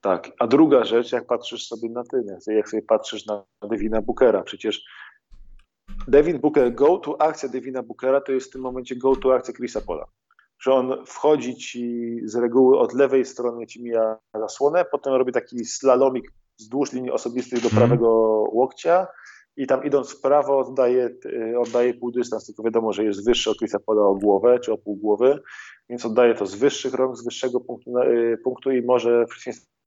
Tak, 0.00 0.30
a 0.38 0.46
druga 0.46 0.84
rzecz, 0.84 1.12
jak 1.12 1.26
patrzysz 1.26 1.66
sobie 1.66 1.88
na 1.88 2.02
ty, 2.04 2.24
jak 2.46 2.68
sobie 2.68 2.82
patrzysz 2.82 3.26
na 3.26 3.44
Devina 3.68 4.02
Bookera, 4.02 4.42
przecież 4.42 4.84
Devin 6.08 6.38
Booker, 6.38 6.74
go 6.74 6.98
to 6.98 7.20
akcja 7.20 7.48
Devina 7.48 7.82
Bookera 7.82 8.20
to 8.20 8.32
jest 8.32 8.48
w 8.48 8.52
tym 8.52 8.60
momencie 8.60 8.96
go 8.96 9.16
to 9.16 9.34
akcja 9.34 9.54
Chrisa 9.54 9.80
Pola. 9.80 10.06
Że 10.60 10.72
on 10.72 11.04
wchodzi 11.06 11.56
ci 11.56 12.16
z 12.24 12.36
reguły 12.36 12.78
od 12.78 12.94
lewej 12.94 13.24
strony 13.24 13.66
ci 13.66 13.82
mija 13.82 14.18
zasłonę, 14.34 14.84
potem 14.84 15.12
robi 15.12 15.32
taki 15.32 15.64
slalomik 15.64 16.32
wzdłuż 16.58 16.92
linii 16.92 17.10
osobistych 17.10 17.60
do 17.60 17.68
mhm. 17.68 17.80
prawego 17.80 18.08
łokcia 18.52 19.06
i 19.56 19.66
tam 19.66 19.84
idąc 19.84 20.10
w 20.10 20.20
prawo 20.20 20.58
oddaje, 20.58 21.10
y, 21.26 21.58
oddaje 21.58 21.94
pół 21.94 22.10
dystans, 22.10 22.46
tylko 22.46 22.62
wiadomo, 22.62 22.92
że 22.92 23.04
jest 23.04 23.26
wyższy 23.26 23.50
od 23.50 23.58
Chrisa 23.58 23.78
Pola 23.78 24.02
o 24.02 24.14
głowę 24.14 24.58
czy 24.58 24.72
o 24.72 24.78
pół 24.78 24.96
głowy, 24.96 25.42
więc 25.88 26.06
oddaje 26.06 26.34
to 26.34 26.46
z 26.46 26.54
wyższych 26.54 26.94
rąk, 26.94 27.16
z 27.16 27.24
wyższego 27.24 27.60
punktu, 27.60 27.98
y, 27.98 28.38
punktu 28.44 28.70
i 28.70 28.82
może 28.82 29.24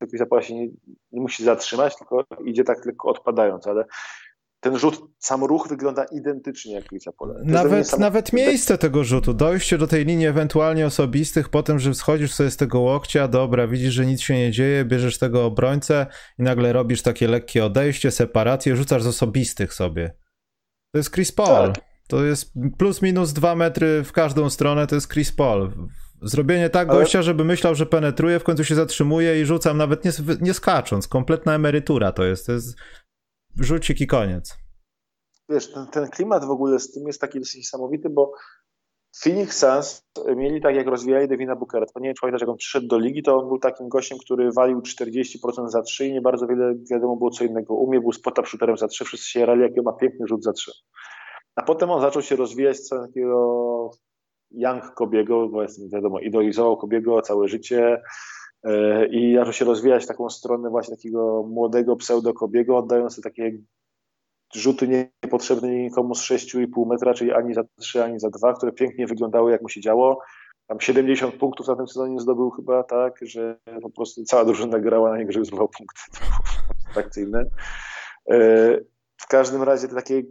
do 0.01 0.07
Chrisa 0.07 0.25
Pola 0.25 0.41
się 0.41 0.55
nie, 0.55 0.67
nie 1.11 1.21
musi 1.21 1.43
zatrzymać, 1.43 1.97
tylko 1.97 2.23
idzie 2.45 2.63
tak 2.63 2.85
lekko 2.85 3.09
odpadając, 3.09 3.67
ale 3.67 3.85
ten 4.59 4.77
rzut, 4.77 4.99
sam 5.19 5.43
ruch 5.43 5.67
wygląda 5.69 6.03
identycznie 6.03 6.73
jak 6.73 6.89
Chrisa 6.89 7.11
Pola. 7.11 7.33
Nawet, 7.43 7.99
nawet 7.99 8.33
miejsce 8.33 8.77
tego 8.77 9.03
rzutu, 9.03 9.33
dojście 9.33 9.77
do 9.77 9.87
tej 9.87 10.05
linii 10.05 10.27
ewentualnie 10.27 10.85
osobistych, 10.85 11.49
potem, 11.49 11.79
że 11.79 11.93
schodzisz 11.93 12.33
sobie 12.33 12.51
z 12.51 12.57
tego 12.57 12.79
łokcia, 12.79 13.27
dobra, 13.27 13.67
widzisz, 13.67 13.93
że 13.93 14.05
nic 14.05 14.21
się 14.21 14.33
nie 14.37 14.51
dzieje, 14.51 14.85
bierzesz 14.85 15.17
tego 15.17 15.45
obrońcę 15.45 16.05
i 16.39 16.43
nagle 16.43 16.73
robisz 16.73 17.01
takie 17.01 17.27
lekkie 17.27 17.65
odejście, 17.65 18.11
separację, 18.11 18.75
rzucasz 18.75 19.03
z 19.03 19.07
osobistych 19.07 19.73
sobie. 19.73 20.17
To 20.91 20.97
jest 20.97 21.13
Chris 21.13 21.31
Paul. 21.31 21.73
Tak. 21.73 21.83
To 22.07 22.25
jest 22.25 22.53
plus 22.77 23.01
minus 23.01 23.33
dwa 23.33 23.55
metry 23.55 24.03
w 24.03 24.11
każdą 24.11 24.49
stronę, 24.49 24.87
to 24.87 24.95
jest 24.95 25.13
Chris 25.13 25.31
Paul. 25.31 25.71
Zrobienie 26.21 26.69
tak 26.69 26.89
Ale... 26.89 26.99
gościa, 26.99 27.21
żeby 27.21 27.43
myślał, 27.43 27.75
że 27.75 27.85
penetruje, 27.85 28.39
w 28.39 28.43
końcu 28.43 28.63
się 28.63 28.75
zatrzymuje 28.75 29.41
i 29.41 29.45
rzucam 29.45 29.77
nawet 29.77 30.05
nie, 30.05 30.11
nie 30.41 30.53
skacząc. 30.53 31.07
Kompletna 31.07 31.55
emerytura 31.55 32.11
to 32.11 32.23
jest. 32.23 32.45
To 32.45 32.51
jest 32.51 32.77
rzucik 33.59 34.01
i 34.01 34.07
koniec. 34.07 34.57
Wiesz, 35.49 35.71
ten, 35.73 35.87
ten 35.87 36.09
klimat 36.09 36.45
w 36.45 36.49
ogóle 36.49 36.79
z 36.79 36.91
tym 36.91 37.07
jest 37.07 37.21
taki 37.21 37.39
dosyć 37.39 37.55
niesamowity, 37.55 38.09
bo 38.09 38.31
Phoenix 39.23 39.57
Suns 39.59 40.05
mieli 40.35 40.61
tak, 40.61 40.75
jak 40.75 40.87
rozwijali 40.87 41.27
Devina 41.27 41.55
Bookera. 41.55 41.85
To 41.85 41.99
nie 41.99 42.09
wiem, 42.09 42.15
czy 42.15 42.21
pamiętasz, 42.21 42.41
jak 42.41 42.49
on 42.49 42.57
przyszedł 42.57 42.87
do 42.87 42.97
ligi, 42.99 43.23
to 43.23 43.37
on 43.37 43.47
był 43.47 43.59
takim 43.59 43.89
gościem, 43.89 44.17
który 44.17 44.51
walił 44.51 44.81
40% 44.81 45.67
za 45.67 45.81
3 45.81 46.07
i 46.07 46.13
nie 46.13 46.21
bardzo 46.21 46.47
wiele 46.47 46.75
wiadomo 46.91 47.15
było 47.15 47.29
co 47.29 47.43
innego. 47.43 47.73
Umie 47.73 48.01
był 48.01 48.11
spota 48.11 48.45
shooterem 48.45 48.77
za 48.77 48.87
3, 48.87 49.05
wszyscy 49.05 49.29
się 49.29 49.45
rali, 49.45 49.61
jaki 49.61 49.81
ma 49.81 49.93
piękny 49.93 50.27
rzut 50.27 50.43
za 50.43 50.53
3. 50.53 50.71
A 51.55 51.63
potem 51.63 51.91
on 51.91 52.01
zaczął 52.01 52.21
się 52.21 52.35
rozwijać 52.35 52.77
z 52.77 52.89
takiego 52.89 53.91
Young 54.51 54.93
Kobiego, 54.93 55.49
bo 55.49 55.61
jest 55.61 55.91
wiadomo, 55.91 56.19
idolizował 56.19 56.77
Kobiego 56.77 57.21
całe 57.21 57.47
życie, 57.47 58.01
i 59.11 59.35
zaczął 59.35 59.53
się 59.53 59.65
rozwijać 59.65 60.07
taką 60.07 60.29
stronę 60.29 60.69
właśnie 60.69 60.95
takiego 60.95 61.43
młodego 61.43 61.95
pseudo-kobiego, 61.95 62.77
oddając 62.77 63.21
takie 63.21 63.57
rzuty 64.53 65.09
niepotrzebne 65.23 65.69
nikomu 65.69 66.15
z 66.15 66.21
6,5 66.21 66.87
metra, 66.87 67.13
czyli 67.13 67.33
ani 67.33 67.53
za 67.53 67.63
3, 67.79 68.03
ani 68.03 68.19
za 68.19 68.29
2, 68.29 68.53
które 68.53 68.71
pięknie 68.71 69.07
wyglądały 69.07 69.51
jak 69.51 69.61
mu 69.61 69.69
się 69.69 69.81
działo. 69.81 70.19
Tam 70.67 70.79
70 70.79 71.35
punktów 71.35 71.67
na 71.67 71.75
tym 71.75 71.87
sezonie 71.87 72.19
zdobył 72.19 72.49
chyba 72.49 72.83
tak, 72.83 73.19
że 73.21 73.57
po 73.81 73.89
prostu 73.89 74.23
cała 74.23 74.45
drużyna 74.45 74.79
grała 74.79 75.11
na 75.11 75.17
niego, 75.17 75.31
żeby 75.31 75.45
zdobywał 75.45 75.69
punkty. 75.69 76.01
Atrakcyjne. 76.89 77.45
W 79.17 79.27
każdym 79.27 79.63
razie 79.63 79.87
takie 79.87 80.23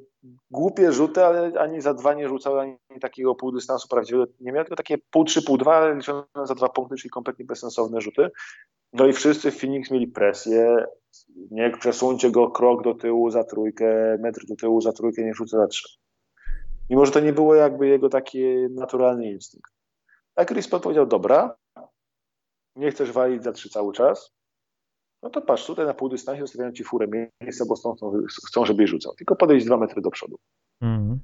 głupie 0.51 0.93
rzuty, 0.93 1.24
ale 1.24 1.53
ani 1.59 1.80
za 1.80 1.95
dwa 1.95 2.14
nie 2.14 2.28
rzucał, 2.28 2.59
ani 2.59 2.76
takiego 3.01 3.34
pół 3.34 3.53
dystansu 3.53 3.89
prawdziwego 3.89 4.32
nie 4.41 4.53
miał, 4.53 4.64
tylko 4.64 4.76
takie 4.76 4.99
pół 5.11 5.24
trzy, 5.24 5.43
pół 5.43 5.59
dwa, 5.59 5.91
liczone 5.93 6.24
za 6.45 6.55
dwa 6.55 6.68
punkty, 6.68 6.97
czyli 6.97 7.11
kompletnie 7.11 7.45
bezsensowne 7.45 8.01
rzuty. 8.01 8.30
No 8.93 9.07
i 9.07 9.12
wszyscy 9.12 9.51
w 9.51 9.61
Phoenix 9.61 9.91
mieli 9.91 10.07
presję, 10.07 10.87
nie 11.51 11.70
przesuńcie 11.70 12.30
go 12.30 12.51
krok 12.51 12.84
do 12.84 12.95
tyłu 12.95 13.30
za 13.30 13.45
trójkę, 13.45 14.18
metr 14.20 14.47
do 14.47 14.57
tyłu 14.57 14.80
za 14.80 14.93
trójkę, 14.93 15.24
nie 15.24 15.34
rzucę 15.34 15.57
za 15.57 15.66
trzy. 15.66 15.99
Mimo, 16.91 17.07
że 17.07 17.12
to 17.12 17.20
nie 17.20 17.32
było 17.32 17.55
jakby 17.55 17.87
jego 17.87 18.09
taki 18.09 18.45
naturalny 18.70 19.32
instynkt. 19.32 19.72
A 20.34 20.45
Chris 20.45 20.68
Paul 20.68 20.82
powiedział, 20.82 21.07
dobra, 21.07 21.57
nie 22.76 22.91
chcesz 22.91 23.12
walić 23.12 23.45
za 23.45 23.53
trzy 23.53 23.70
cały 23.70 23.93
czas, 23.93 24.32
no 25.27 25.31
to 25.31 25.43
patrz, 25.43 25.66
tutaj 25.66 25.87
na 25.87 25.95
półdystansie 25.95 26.41
zostawiają 26.41 26.72
ci 26.72 26.85
furę 26.85 27.07
miejsca, 27.41 27.64
bo 27.68 27.74
chcą, 27.74 27.95
chcą 28.49 28.64
żebyś 28.64 28.91
rzucał. 28.91 29.14
Tylko 29.14 29.37
podejść 29.37 29.66
dwa 29.66 29.77
metry 29.77 30.03
do 30.03 30.11
przodu. 30.11 30.37
Mm. 30.81 31.18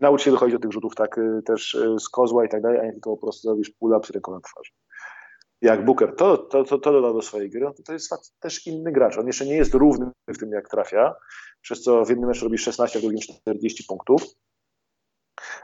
Naucz 0.00 0.22
się 0.22 0.30
dochodzić 0.30 0.52
do 0.54 0.60
tych 0.60 0.72
rzutów 0.72 0.94
tak 0.94 1.18
y, 1.18 1.42
też 1.46 1.74
y, 1.74 1.98
z 1.98 2.08
kozła 2.08 2.44
i 2.44 2.48
tak 2.48 2.62
dalej, 2.62 2.80
a 2.80 2.84
nie 2.84 2.92
tylko 2.92 3.10
po 3.16 3.22
prostu 3.22 3.48
zrobisz 3.48 3.70
pull-up 3.70 4.06
z 4.06 4.10
ręką 4.10 4.32
na 4.32 4.40
twarzy. 4.40 4.70
Jak 5.62 5.84
Booker 5.84 6.16
to, 6.16 6.38
to, 6.38 6.64
to, 6.64 6.78
to 6.78 6.92
dodał 6.92 7.14
do 7.14 7.22
swojej 7.22 7.50
gry, 7.50 7.60
no 7.60 7.72
to, 7.72 7.82
to 7.82 7.92
jest 7.92 8.36
też 8.40 8.66
inny 8.66 8.92
gracz. 8.92 9.18
On 9.18 9.26
jeszcze 9.26 9.46
nie 9.46 9.56
jest 9.56 9.74
równy 9.74 10.10
w 10.28 10.38
tym, 10.38 10.52
jak 10.52 10.68
trafia, 10.68 11.14
przez 11.60 11.82
co 11.82 12.04
w 12.04 12.08
jednym 12.08 12.28
meczu 12.28 12.44
robi 12.44 12.58
16, 12.58 12.98
a 12.98 13.00
w 13.00 13.02
drugim 13.02 13.20
40 13.20 13.84
punktów. 13.88 14.22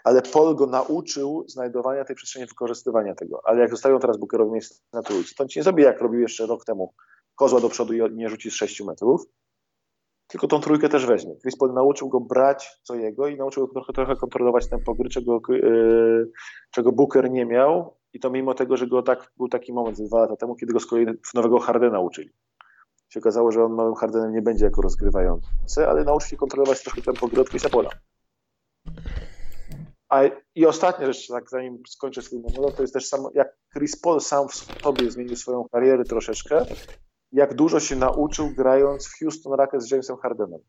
Ale 0.04 0.22
Paul 0.22 0.54
go 0.54 0.66
nauczył 0.66 1.44
znajdowania 1.48 2.04
tej 2.04 2.16
przestrzeni, 2.16 2.46
wykorzystywania 2.46 3.14
tego. 3.14 3.40
Ale 3.44 3.60
jak 3.60 3.70
zostawią 3.70 3.98
teraz 3.98 4.18
Bookerowi 4.18 4.52
miejsce 4.52 4.74
na 4.92 5.02
trójce, 5.02 5.34
to 5.34 5.42
on 5.42 5.48
ci 5.48 5.58
nie 5.58 5.62
zrobi 5.62 5.82
jak 5.82 6.00
robił 6.00 6.20
jeszcze 6.20 6.46
rok 6.46 6.64
temu 6.64 6.94
kozła 7.34 7.60
do 7.60 7.68
przodu 7.68 7.92
i 7.92 8.14
nie 8.14 8.28
rzuci 8.28 8.50
z 8.50 8.54
6 8.54 8.80
metrów, 8.80 9.26
tylko 10.26 10.48
tą 10.48 10.60
trójkę 10.60 10.88
też 10.88 11.06
weźmie. 11.06 11.36
Chris 11.42 11.56
Paul 11.56 11.74
nauczył 11.74 12.08
go 12.08 12.20
brać 12.20 12.80
co 12.82 12.94
jego 12.94 13.28
i 13.28 13.36
nauczył 13.36 13.66
go 13.66 13.72
trochę, 13.72 13.92
trochę 13.92 14.16
kontrolować 14.16 14.68
tempo 14.68 14.94
gry, 14.94 15.08
czego, 15.08 15.40
yy, 15.48 16.30
czego 16.70 16.92
Booker 16.92 17.30
nie 17.30 17.46
miał 17.46 17.96
i 18.12 18.20
to 18.20 18.30
mimo 18.30 18.54
tego, 18.54 18.76
że 18.76 18.86
go 18.86 19.02
tak, 19.02 19.32
był 19.36 19.48
taki 19.48 19.72
moment 19.72 20.00
dwa 20.00 20.20
lata 20.20 20.36
temu, 20.36 20.56
kiedy 20.56 20.72
go 20.72 20.80
z 20.80 20.86
kolei 20.86 21.06
w 21.06 21.34
nowego 21.34 21.58
Hardena 21.58 22.00
uczyli. 22.00 22.30
Się 23.08 23.20
okazało, 23.20 23.52
że 23.52 23.64
on 23.64 23.76
nowym 23.76 23.94
Hardenem 23.94 24.32
nie 24.32 24.42
będzie 24.42 24.64
jako 24.64 24.82
rozgrywający, 24.82 25.86
ale 25.88 26.04
nauczył 26.04 26.28
się 26.28 26.36
kontrolować 26.36 26.82
trochę 26.82 27.02
tempo 27.02 27.28
gry 27.28 27.40
od 27.40 27.50
Chrisa. 27.50 27.68
A, 30.08 30.22
I 30.54 30.66
ostatnia 30.66 31.06
rzecz, 31.06 31.28
tak 31.28 31.50
zanim 31.50 31.82
skończę 31.88 32.22
swój 32.22 32.40
monolog, 32.40 32.76
to 32.76 32.82
jest 32.82 32.94
też 32.94 33.08
samo, 33.08 33.30
jak 33.34 33.56
Chris 33.72 34.00
Paul 34.00 34.20
sam 34.20 34.48
w 34.48 34.54
sobie 34.54 35.10
zmienił 35.10 35.36
swoją 35.36 35.68
karierę 35.72 36.04
troszeczkę, 36.04 36.66
jak 37.34 37.54
dużo 37.54 37.80
się 37.80 37.96
nauczył 37.96 38.50
grając 38.50 39.08
w 39.08 39.18
Houston 39.18 39.52
Rockets 39.52 39.84
z 39.84 39.90
Jamesem 39.90 40.16
Hardenem. 40.16 40.60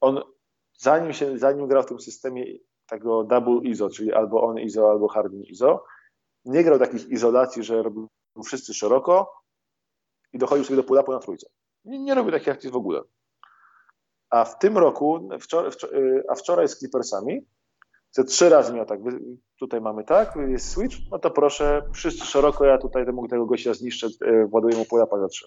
On, 0.00 0.20
zanim, 0.78 1.12
się, 1.12 1.38
zanim 1.38 1.68
grał 1.68 1.82
w 1.82 1.86
tym 1.86 2.00
systemie 2.00 2.44
tego 2.86 3.24
double 3.24 3.70
ISO, 3.70 3.90
czyli 3.90 4.12
albo 4.12 4.42
on 4.42 4.58
ISO, 4.58 4.90
albo 4.90 5.08
Harden 5.08 5.42
ISO, 5.42 5.84
nie 6.44 6.64
grał 6.64 6.78
takich 6.78 7.08
izolacji, 7.08 7.62
że 7.62 7.82
robił 7.82 8.08
wszyscy 8.44 8.74
szeroko 8.74 9.32
i 10.32 10.38
dochodził 10.38 10.64
sobie 10.64 10.76
do 10.76 10.88
pull-upu 10.88 11.12
na 11.12 11.18
trójce. 11.18 11.46
Nie, 11.84 11.98
nie 11.98 12.14
robił 12.14 12.32
takich 12.32 12.48
akcji 12.48 12.70
w 12.70 12.76
ogóle. 12.76 13.00
A 14.30 14.44
w 14.44 14.58
tym 14.58 14.78
roku, 14.78 15.28
wczoraj, 15.40 15.72
a 16.28 16.34
wczoraj 16.34 16.68
z 16.68 16.78
Clippersami, 16.78 17.46
ze 18.10 18.24
trzy 18.24 18.48
razy 18.48 18.72
miał 18.72 18.86
tak, 18.86 19.00
tutaj 19.58 19.80
mamy 19.80 20.04
tak, 20.04 20.34
jest 20.48 20.70
switch, 20.70 20.96
no 21.10 21.18
to 21.18 21.30
proszę, 21.30 21.82
wszyscy 21.92 22.26
szeroko, 22.26 22.64
ja 22.64 22.78
tutaj 22.78 23.06
mógł 23.06 23.28
tego 23.28 23.46
gościa 23.46 23.74
zniszczę, 23.74 24.06
e, 24.20 24.46
właduję 24.46 24.76
mu 24.76 24.84
pull-upa 24.84 25.20
za 25.20 25.28
trzy 25.28 25.46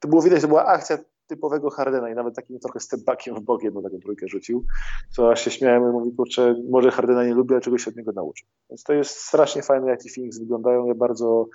to 0.00 0.08
było 0.08 0.22
widać, 0.22 0.40
że 0.40 0.48
była 0.48 0.66
akcja 0.66 0.98
typowego 1.26 1.70
Hardena 1.70 2.10
i 2.10 2.14
nawet 2.14 2.36
takim 2.36 2.58
trochę 2.58 2.80
stepbackiem 2.80 3.34
w 3.34 3.40
bok 3.40 3.62
jedną 3.62 3.82
taką 3.82 3.98
trójkę 3.98 4.28
rzucił, 4.28 4.64
co 5.10 5.30
aż 5.30 5.44
się 5.44 5.50
śmiałem 5.50 5.82
i 5.82 5.92
mówi, 5.92 6.16
kurczę, 6.16 6.54
może 6.70 6.90
Hardena 6.90 7.24
nie 7.24 7.34
lubię, 7.34 7.54
ale 7.54 7.60
czegoś 7.60 7.84
się 7.84 7.90
od 7.90 7.96
niego 7.96 8.12
nauczył. 8.12 8.48
Więc 8.70 8.82
to 8.82 8.92
jest 8.92 9.16
strasznie 9.16 9.62
fajne, 9.62 9.90
jak 9.90 10.02
ci 10.02 10.10
Phoenix 10.10 10.38
wyglądają, 10.38 10.86
ja 10.86 10.94
bardzo 10.94 11.48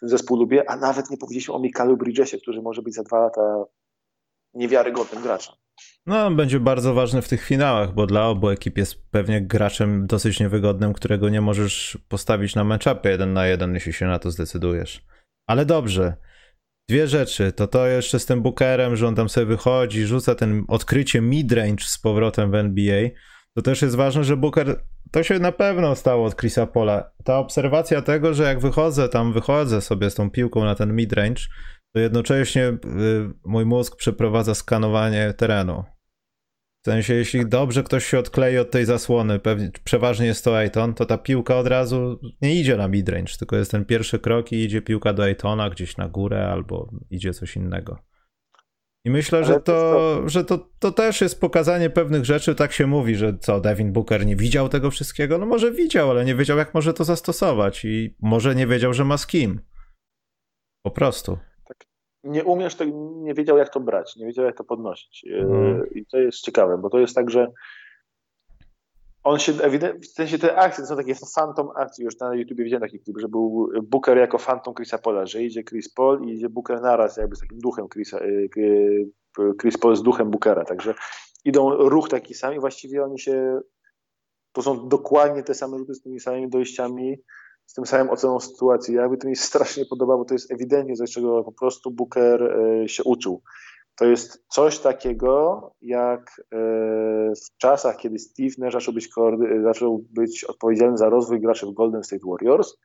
ten 0.00 0.08
zespół 0.08 0.36
lubię, 0.36 0.70
a 0.70 0.76
nawet 0.76 1.10
nie 1.10 1.16
powiedzieliśmy 1.16 1.54
o 1.54 1.58
Mikalu 1.58 1.96
Bridgesie, 1.96 2.38
który 2.38 2.62
może 2.62 2.82
być 2.82 2.94
za 2.94 3.02
dwa 3.02 3.20
lata 3.20 3.64
niewiarygodnym 4.54 5.22
graczem. 5.22 5.54
No, 6.06 6.30
będzie 6.30 6.60
bardzo 6.60 6.94
ważny 6.94 7.22
w 7.22 7.28
tych 7.28 7.44
finałach, 7.44 7.94
bo 7.94 8.06
dla 8.06 8.28
obu 8.28 8.48
ekip 8.48 8.78
jest 8.78 9.10
pewnie 9.10 9.42
graczem 9.42 10.06
dosyć 10.06 10.40
niewygodnym, 10.40 10.92
którego 10.92 11.28
nie 11.28 11.40
możesz 11.40 11.98
postawić 12.08 12.54
na 12.54 12.64
matchupie 12.64 13.10
jeden 13.10 13.32
na 13.32 13.46
jeden, 13.46 13.74
jeśli 13.74 13.92
się 13.92 14.06
na 14.06 14.18
to 14.18 14.30
zdecydujesz. 14.30 15.06
Ale 15.46 15.66
dobrze. 15.66 16.16
Dwie 16.88 17.08
rzeczy, 17.08 17.52
to 17.52 17.66
to 17.66 17.86
jeszcze 17.86 18.18
z 18.18 18.26
tym 18.26 18.42
Bookerem, 18.42 18.96
że 18.96 19.08
on 19.08 19.14
tam 19.14 19.28
sobie 19.28 19.46
wychodzi, 19.46 20.06
rzuca 20.06 20.34
ten 20.34 20.64
odkrycie 20.68 21.20
midrange 21.20 21.84
z 21.84 21.98
powrotem 21.98 22.50
w 22.50 22.54
NBA. 22.54 23.08
To 23.54 23.62
też 23.62 23.82
jest 23.82 23.96
ważne, 23.96 24.24
że 24.24 24.36
Booker, 24.36 24.82
to 25.10 25.22
się 25.22 25.38
na 25.38 25.52
pewno 25.52 25.96
stało 25.96 26.26
od 26.26 26.36
Chrisa 26.36 26.66
Pola. 26.66 27.10
Ta 27.24 27.38
obserwacja 27.38 28.02
tego, 28.02 28.34
że 28.34 28.42
jak 28.42 28.60
wychodzę, 28.60 29.08
tam 29.08 29.32
wychodzę 29.32 29.80
sobie 29.80 30.10
z 30.10 30.14
tą 30.14 30.30
piłką 30.30 30.64
na 30.64 30.74
ten 30.74 30.94
midrange, 30.96 31.42
to 31.94 32.00
jednocześnie 32.00 32.68
y, 32.68 32.78
mój 33.44 33.64
mózg 33.64 33.96
przeprowadza 33.96 34.54
skanowanie 34.54 35.34
terenu. 35.36 35.84
W 36.86 36.88
sensie, 36.88 37.14
jeśli 37.14 37.46
dobrze 37.46 37.82
ktoś 37.82 38.06
się 38.06 38.18
odklei 38.18 38.58
od 38.58 38.70
tej 38.70 38.84
zasłony, 38.84 39.38
pewnie, 39.38 39.70
przeważnie 39.84 40.26
jest 40.26 40.44
to 40.44 40.58
Aiton, 40.58 40.94
to 40.94 41.06
ta 41.06 41.18
piłka 41.18 41.56
od 41.56 41.66
razu 41.66 42.20
nie 42.42 42.54
idzie 42.54 42.76
na 42.76 42.88
midrange, 42.88 43.32
tylko 43.38 43.56
jest 43.56 43.70
ten 43.70 43.84
pierwszy 43.84 44.18
krok 44.18 44.52
i 44.52 44.64
idzie 44.64 44.82
piłka 44.82 45.12
do 45.12 45.22
Aitona 45.22 45.70
gdzieś 45.70 45.96
na 45.96 46.08
górę 46.08 46.48
albo 46.48 46.90
idzie 47.10 47.34
coś 47.34 47.56
innego. 47.56 47.98
I 49.04 49.10
myślę, 49.10 49.44
że, 49.44 49.60
to, 49.60 50.22
że 50.28 50.44
to, 50.44 50.70
to 50.78 50.92
też 50.92 51.20
jest 51.20 51.40
pokazanie 51.40 51.90
pewnych 51.90 52.24
rzeczy. 52.24 52.54
Tak 52.54 52.72
się 52.72 52.86
mówi, 52.86 53.16
że 53.16 53.38
co, 53.38 53.60
Devin 53.60 53.92
Booker 53.92 54.26
nie 54.26 54.36
widział 54.36 54.68
tego 54.68 54.90
wszystkiego? 54.90 55.38
No 55.38 55.46
może 55.46 55.72
widział, 55.72 56.10
ale 56.10 56.24
nie 56.24 56.34
wiedział, 56.34 56.58
jak 56.58 56.74
może 56.74 56.94
to 56.94 57.04
zastosować 57.04 57.84
i 57.84 58.16
może 58.20 58.54
nie 58.54 58.66
wiedział, 58.66 58.94
że 58.94 59.04
ma 59.04 59.18
z 59.18 59.26
kim. 59.26 59.60
Po 60.82 60.90
prostu 60.90 61.38
nie 62.26 62.44
umiesz, 62.44 62.74
to 62.74 62.84
nie 63.14 63.34
wiedział, 63.34 63.56
jak 63.56 63.68
to 63.68 63.80
brać, 63.80 64.16
nie 64.16 64.26
wiedział, 64.26 64.44
jak 64.44 64.56
to 64.56 64.64
podnosić. 64.64 65.24
Mm. 65.24 65.90
I 65.94 66.06
to 66.06 66.18
jest 66.18 66.40
ciekawe, 66.40 66.78
bo 66.78 66.90
to 66.90 66.98
jest 66.98 67.14
tak, 67.14 67.30
że 67.30 67.52
on 69.24 69.38
się 69.38 69.52
ewidentnie, 69.62 70.00
w 70.00 70.06
sensie 70.06 70.38
te 70.38 70.56
akcje, 70.56 70.84
to 70.84 70.88
są 70.88 70.96
takie 70.96 71.14
phantom 71.34 71.68
akcje, 71.76 72.04
już 72.04 72.18
na 72.18 72.34
YouTubie 72.34 72.64
widziałem 72.64 72.82
taki 72.82 73.00
klip, 73.00 73.18
że 73.18 73.28
był 73.28 73.68
Booker 73.82 74.18
jako 74.18 74.38
phantom 74.38 74.74
Chrisa 74.74 74.98
Paula, 74.98 75.26
że 75.26 75.42
idzie 75.42 75.64
Chris 75.64 75.88
Paul 75.94 76.24
i 76.24 76.32
idzie 76.32 76.48
Booker 76.48 76.82
naraz 76.82 77.16
jakby 77.16 77.36
z 77.36 77.40
takim 77.40 77.58
duchem 77.58 77.88
Chrisa, 77.88 78.18
y, 78.18 78.48
y, 78.58 79.06
Chris 79.60 79.78
Paul 79.78 79.96
z 79.96 80.02
duchem 80.02 80.30
Bookera, 80.30 80.64
także 80.64 80.94
idą 81.44 81.70
ruch 81.70 82.08
taki 82.08 82.34
sam 82.34 82.54
i 82.54 82.60
właściwie 82.60 83.04
oni 83.04 83.18
się, 83.18 83.60
to 84.52 84.62
są 84.62 84.88
dokładnie 84.88 85.42
te 85.42 85.54
same 85.54 85.78
ruchy 85.78 85.94
z 85.94 86.02
tymi 86.02 86.20
samymi 86.20 86.50
dojściami, 86.50 87.18
z 87.66 87.74
tym 87.74 87.86
samym 87.86 88.10
oceną 88.10 88.40
sytuacji. 88.40 88.94
Jakby 88.94 89.16
to 89.16 89.28
mi 89.28 89.36
strasznie 89.36 89.84
podoba, 89.84 90.16
bo 90.16 90.24
to 90.24 90.34
jest 90.34 90.52
ewidentnie 90.52 90.96
coś, 90.96 91.10
czego 91.10 91.44
po 91.44 91.52
prostu 91.52 91.90
Booker 91.90 92.42
y, 92.42 92.88
się 92.88 93.04
uczył. 93.04 93.42
To 93.96 94.04
jest 94.04 94.44
coś 94.48 94.78
takiego, 94.78 95.60
jak 95.80 96.40
e, 96.40 96.56
w 97.34 97.56
czasach, 97.58 97.96
kiedy 97.96 98.18
Steve 98.18 98.54
Nash 98.58 98.72
zaczął 98.72 98.94
być, 98.94 99.10
zaczął 99.62 100.04
być 100.10 100.44
odpowiedzialny 100.44 100.96
za 100.96 101.08
rozwój 101.08 101.40
graczy 101.40 101.66
w 101.66 101.72
Golden 101.72 102.04
State 102.04 102.26
Warriors, 102.26 102.76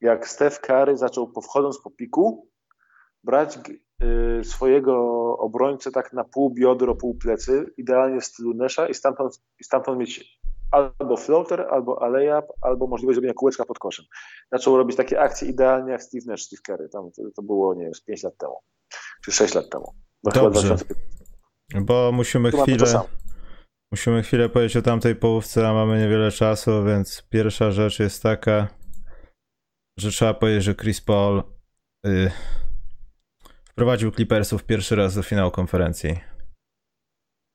jak 0.00 0.28
Steph 0.28 0.60
Curry 0.60 0.96
zaczął, 0.96 1.32
wchodząc 1.42 1.80
po 1.80 1.90
piku, 1.90 2.48
brać 3.24 3.58
e, 3.58 4.44
swojego 4.44 4.94
obrońcę 5.38 5.90
tak 5.90 6.12
na 6.12 6.24
pół 6.24 6.50
biodro, 6.50 6.94
pół 6.94 7.14
plecy, 7.14 7.74
idealnie 7.76 8.20
w 8.20 8.24
stylu 8.24 8.54
Nesha 8.54 8.88
i 8.88 8.94
stamtąd, 8.94 9.40
i 9.60 9.64
stamtąd 9.64 9.98
mieć 9.98 10.41
albo 10.72 11.16
floater, 11.16 11.66
albo 11.70 12.08
layup, 12.08 12.44
albo 12.60 12.86
możliwość 12.86 13.14
zrobienia 13.14 13.34
kółeczka 13.34 13.64
pod 13.64 13.78
koszem. 13.78 14.04
Zaczął 14.52 14.76
robić 14.76 14.96
takie 14.96 15.20
akcje 15.20 15.48
idealnie 15.48 15.92
jak 15.92 16.02
Steve 16.02 16.24
Nash, 16.26 16.42
Steve 16.42 16.62
Curry. 16.66 16.88
Tam, 16.88 17.10
to, 17.36 17.42
było, 17.42 17.74
nie 17.74 17.84
wiem, 17.84 17.92
5 18.06 18.22
lat 18.22 18.38
temu, 18.38 18.56
czy 19.24 19.32
6 19.32 19.54
lat 19.54 19.70
temu. 19.70 19.94
Dobrze. 20.34 20.76
Bo 21.80 22.12
musimy 22.12 22.50
chwilę. 22.50 23.00
Musimy 23.92 24.22
chwilę 24.22 24.48
powiedzieć 24.48 24.76
o 24.76 24.82
tamtej 24.82 25.16
połówce, 25.16 25.68
a 25.68 25.72
mamy 25.72 25.98
niewiele 25.98 26.30
czasu, 26.30 26.84
więc 26.84 27.26
pierwsza 27.30 27.70
rzecz 27.70 27.98
jest 27.98 28.22
taka, 28.22 28.68
że 29.98 30.10
trzeba 30.10 30.34
powiedzieć, 30.34 30.64
że 30.64 30.74
Chris 30.74 31.00
Paul 31.00 31.42
yy, 32.04 32.30
wprowadził 33.68 34.10
Clippersów 34.10 34.64
pierwszy 34.64 34.96
raz 34.96 35.14
do 35.14 35.22
finału 35.22 35.50
konferencji. 35.50 36.20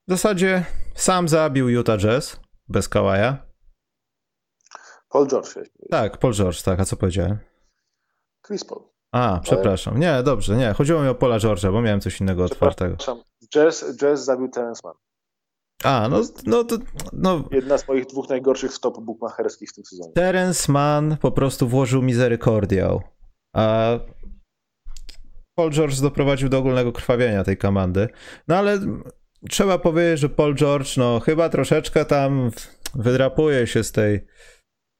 W 0.07 0.11
zasadzie 0.11 0.65
sam 0.95 1.27
zabił 1.27 1.69
Utah 1.69 1.97
Jazz 1.97 2.46
bez 2.69 2.89
Kawaja. 2.89 3.47
Paul 5.09 5.27
George. 5.27 5.49
Tak, 5.91 6.17
Paul 6.17 6.33
George, 6.33 6.61
tak. 6.61 6.79
A 6.79 6.85
co 6.85 6.97
powiedziałem? 6.97 7.37
Chris 8.47 8.65
Paul. 8.65 8.83
A, 9.11 9.39
przepraszam. 9.43 9.99
Nie, 9.99 10.23
dobrze, 10.23 10.55
nie. 10.55 10.73
Chodziło 10.73 11.01
mi 11.01 11.07
o 11.07 11.15
Pola 11.15 11.37
George'a, 11.37 11.71
bo 11.71 11.81
miałem 11.81 12.01
coś 12.01 12.21
innego 12.21 12.43
otwartego. 12.43 12.97
Jazz, 13.55 13.97
jazz 13.97 14.25
zabił 14.25 14.49
Terence 14.49 14.81
Mann. 14.83 14.95
A, 15.83 16.09
no, 16.09 16.21
no 16.45 16.63
to. 16.63 16.77
No. 17.13 17.43
Jedna 17.51 17.77
z 17.77 17.87
moich 17.87 18.05
dwóch 18.05 18.29
najgorszych 18.29 18.73
stop 18.73 18.99
bookmacherskich 18.99 19.69
w 19.69 19.73
tym 19.73 19.85
sezonie. 19.85 20.13
Terence 20.13 20.71
Mann 20.71 21.17
po 21.17 21.31
prostu 21.31 21.67
włożył 21.67 22.01
miserykordiał. 22.01 23.01
A 23.53 23.89
Paul 25.55 25.71
George 25.71 26.01
doprowadził 26.01 26.49
do 26.49 26.57
ogólnego 26.57 26.91
krwawienia 26.91 27.43
tej 27.43 27.57
komandy. 27.57 28.07
No 28.47 28.55
ale 28.55 28.79
trzeba 29.49 29.77
powiedzieć, 29.77 30.19
że 30.19 30.29
Paul 30.29 30.55
George, 30.55 30.97
no 30.97 31.19
chyba 31.19 31.49
troszeczkę 31.49 32.05
tam 32.05 32.51
wydrapuje 32.95 33.67
się 33.67 33.83
z 33.83 33.91
tej 33.91 34.25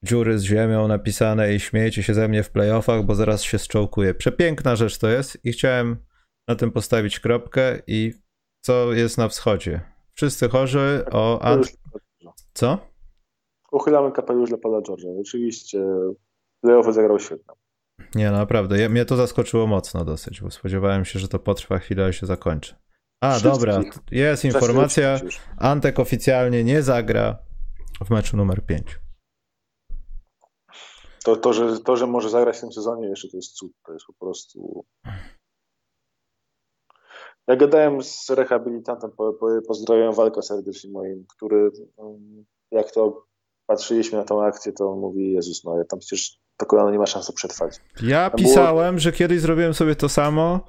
dziury 0.04 0.40
z 0.40 0.44
ziemią 0.44 0.88
napisane 0.88 1.54
i 1.54 1.60
śmiejecie 1.60 2.04
się 2.04 2.14
ze 2.14 2.28
mnie 2.28 2.44
w 2.44 2.50
playoffach, 2.50 3.04
bo 3.04 3.16
zaraz 3.16 3.44
się 3.44 3.60
zczołkuję. 3.60 4.14
Przepiękna 4.14 4.76
rzecz 4.76 4.98
to 4.98 5.10
jest 5.10 5.46
i 5.46 5.52
chciałem 5.52 5.98
na 6.48 6.56
tym 6.56 6.72
postawić 6.72 7.20
kropkę 7.20 7.80
i 7.88 8.14
co 8.62 8.94
jest 8.94 9.18
na 9.18 9.28
wschodzie. 9.28 9.82
Wszyscy 10.14 10.50
chorzy 10.50 11.06
o... 11.12 11.40
Co? 12.54 12.78
Uchylamy 13.72 14.12
kapelusz 14.12 14.50
dla 14.50 14.58
pana 14.58 14.78
George'a. 14.78 15.20
Oczywiście 15.22 15.86
playoffy 16.62 16.94
zagrał 16.94 17.20
świetnie. 17.20 17.54
Nie, 18.16 18.32
no 18.32 18.38
naprawdę. 18.38 18.80
Ja, 18.80 18.90
mnie 18.90 19.06
to 19.06 19.16
zaskoczyło 19.16 19.68
mocno 19.68 20.06
dosyć, 20.06 20.42
bo 20.42 20.52
spodziewałem 20.52 21.06
się, 21.06 21.20
że 21.20 21.28
to 21.28 21.40
potrwa 21.40 21.80
chwilę 21.80 22.10
i 22.10 22.14
się 22.14 22.26
zakończy. 22.26 22.76
A, 23.22 23.32
Wszystkich. 23.32 23.52
dobra. 23.52 23.82
Jest 24.12 24.46
informacja. 24.46 25.20
Antek 25.58 26.00
oficjalnie 26.00 26.64
nie 26.64 26.84
zagra 26.84 27.38
w 28.06 28.10
meczu 28.10 28.38
numer 28.38 28.66
5 28.66 29.00
to, 31.28 31.36
to, 31.36 31.54
że, 31.54 31.80
to, 31.80 31.98
że 31.98 32.08
może 32.08 32.30
zagrać 32.30 32.58
w 32.58 32.62
tym 32.62 32.72
sezonie 32.72 33.08
jeszcze 33.08 33.28
to 33.28 33.38
jest 33.38 33.54
cud. 33.54 33.72
To 33.86 33.94
jest 33.94 34.06
po 34.06 34.14
prostu... 34.14 34.86
Ja 37.48 37.56
gadałem 37.56 38.04
z 38.04 38.30
rehabilitantem, 38.30 39.12
po, 39.12 39.34
po, 39.34 39.48
pozdrawiam 39.68 40.14
walkę 40.14 40.42
serdecznie 40.42 40.92
moim, 40.92 41.26
który 41.36 41.72
mm, 41.98 42.46
jak 42.72 42.92
to 42.92 43.26
patrzyliśmy 43.66 44.18
na 44.18 44.24
tą 44.24 44.44
akcję, 44.44 44.74
to 44.74 44.92
on 44.92 45.00
mówi, 45.00 45.34
Jezus, 45.34 45.64
no 45.64 45.84
tam 45.90 46.00
przecież 46.00 46.40
to 46.58 46.66
kolano 46.66 46.92
nie 46.92 47.00
ma 47.00 47.06
szans 47.06 47.32
przetrwać. 47.32 47.82
Ja 48.04 48.30
pisałem, 48.30 48.96
było... 48.96 49.00
że 49.00 49.12
kiedyś 49.12 49.42
zrobiłem 49.42 49.74
sobie 49.74 49.96
to 49.96 50.10
samo 50.10 50.60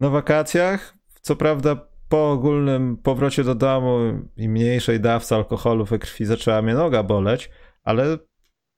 na 0.00 0.10
wakacjach, 0.10 0.94
co 1.20 1.36
prawda 1.36 1.88
po 2.14 2.30
ogólnym 2.30 2.96
powrocie 2.96 3.44
do 3.44 3.54
domu 3.54 3.98
i 4.36 4.48
mniejszej 4.48 5.00
dawce 5.00 5.36
alkoholu 5.36 5.84
we 5.84 5.98
krwi 5.98 6.24
zaczęła 6.24 6.62
mnie 6.62 6.74
noga 6.74 7.02
boleć, 7.02 7.50
ale 7.84 8.18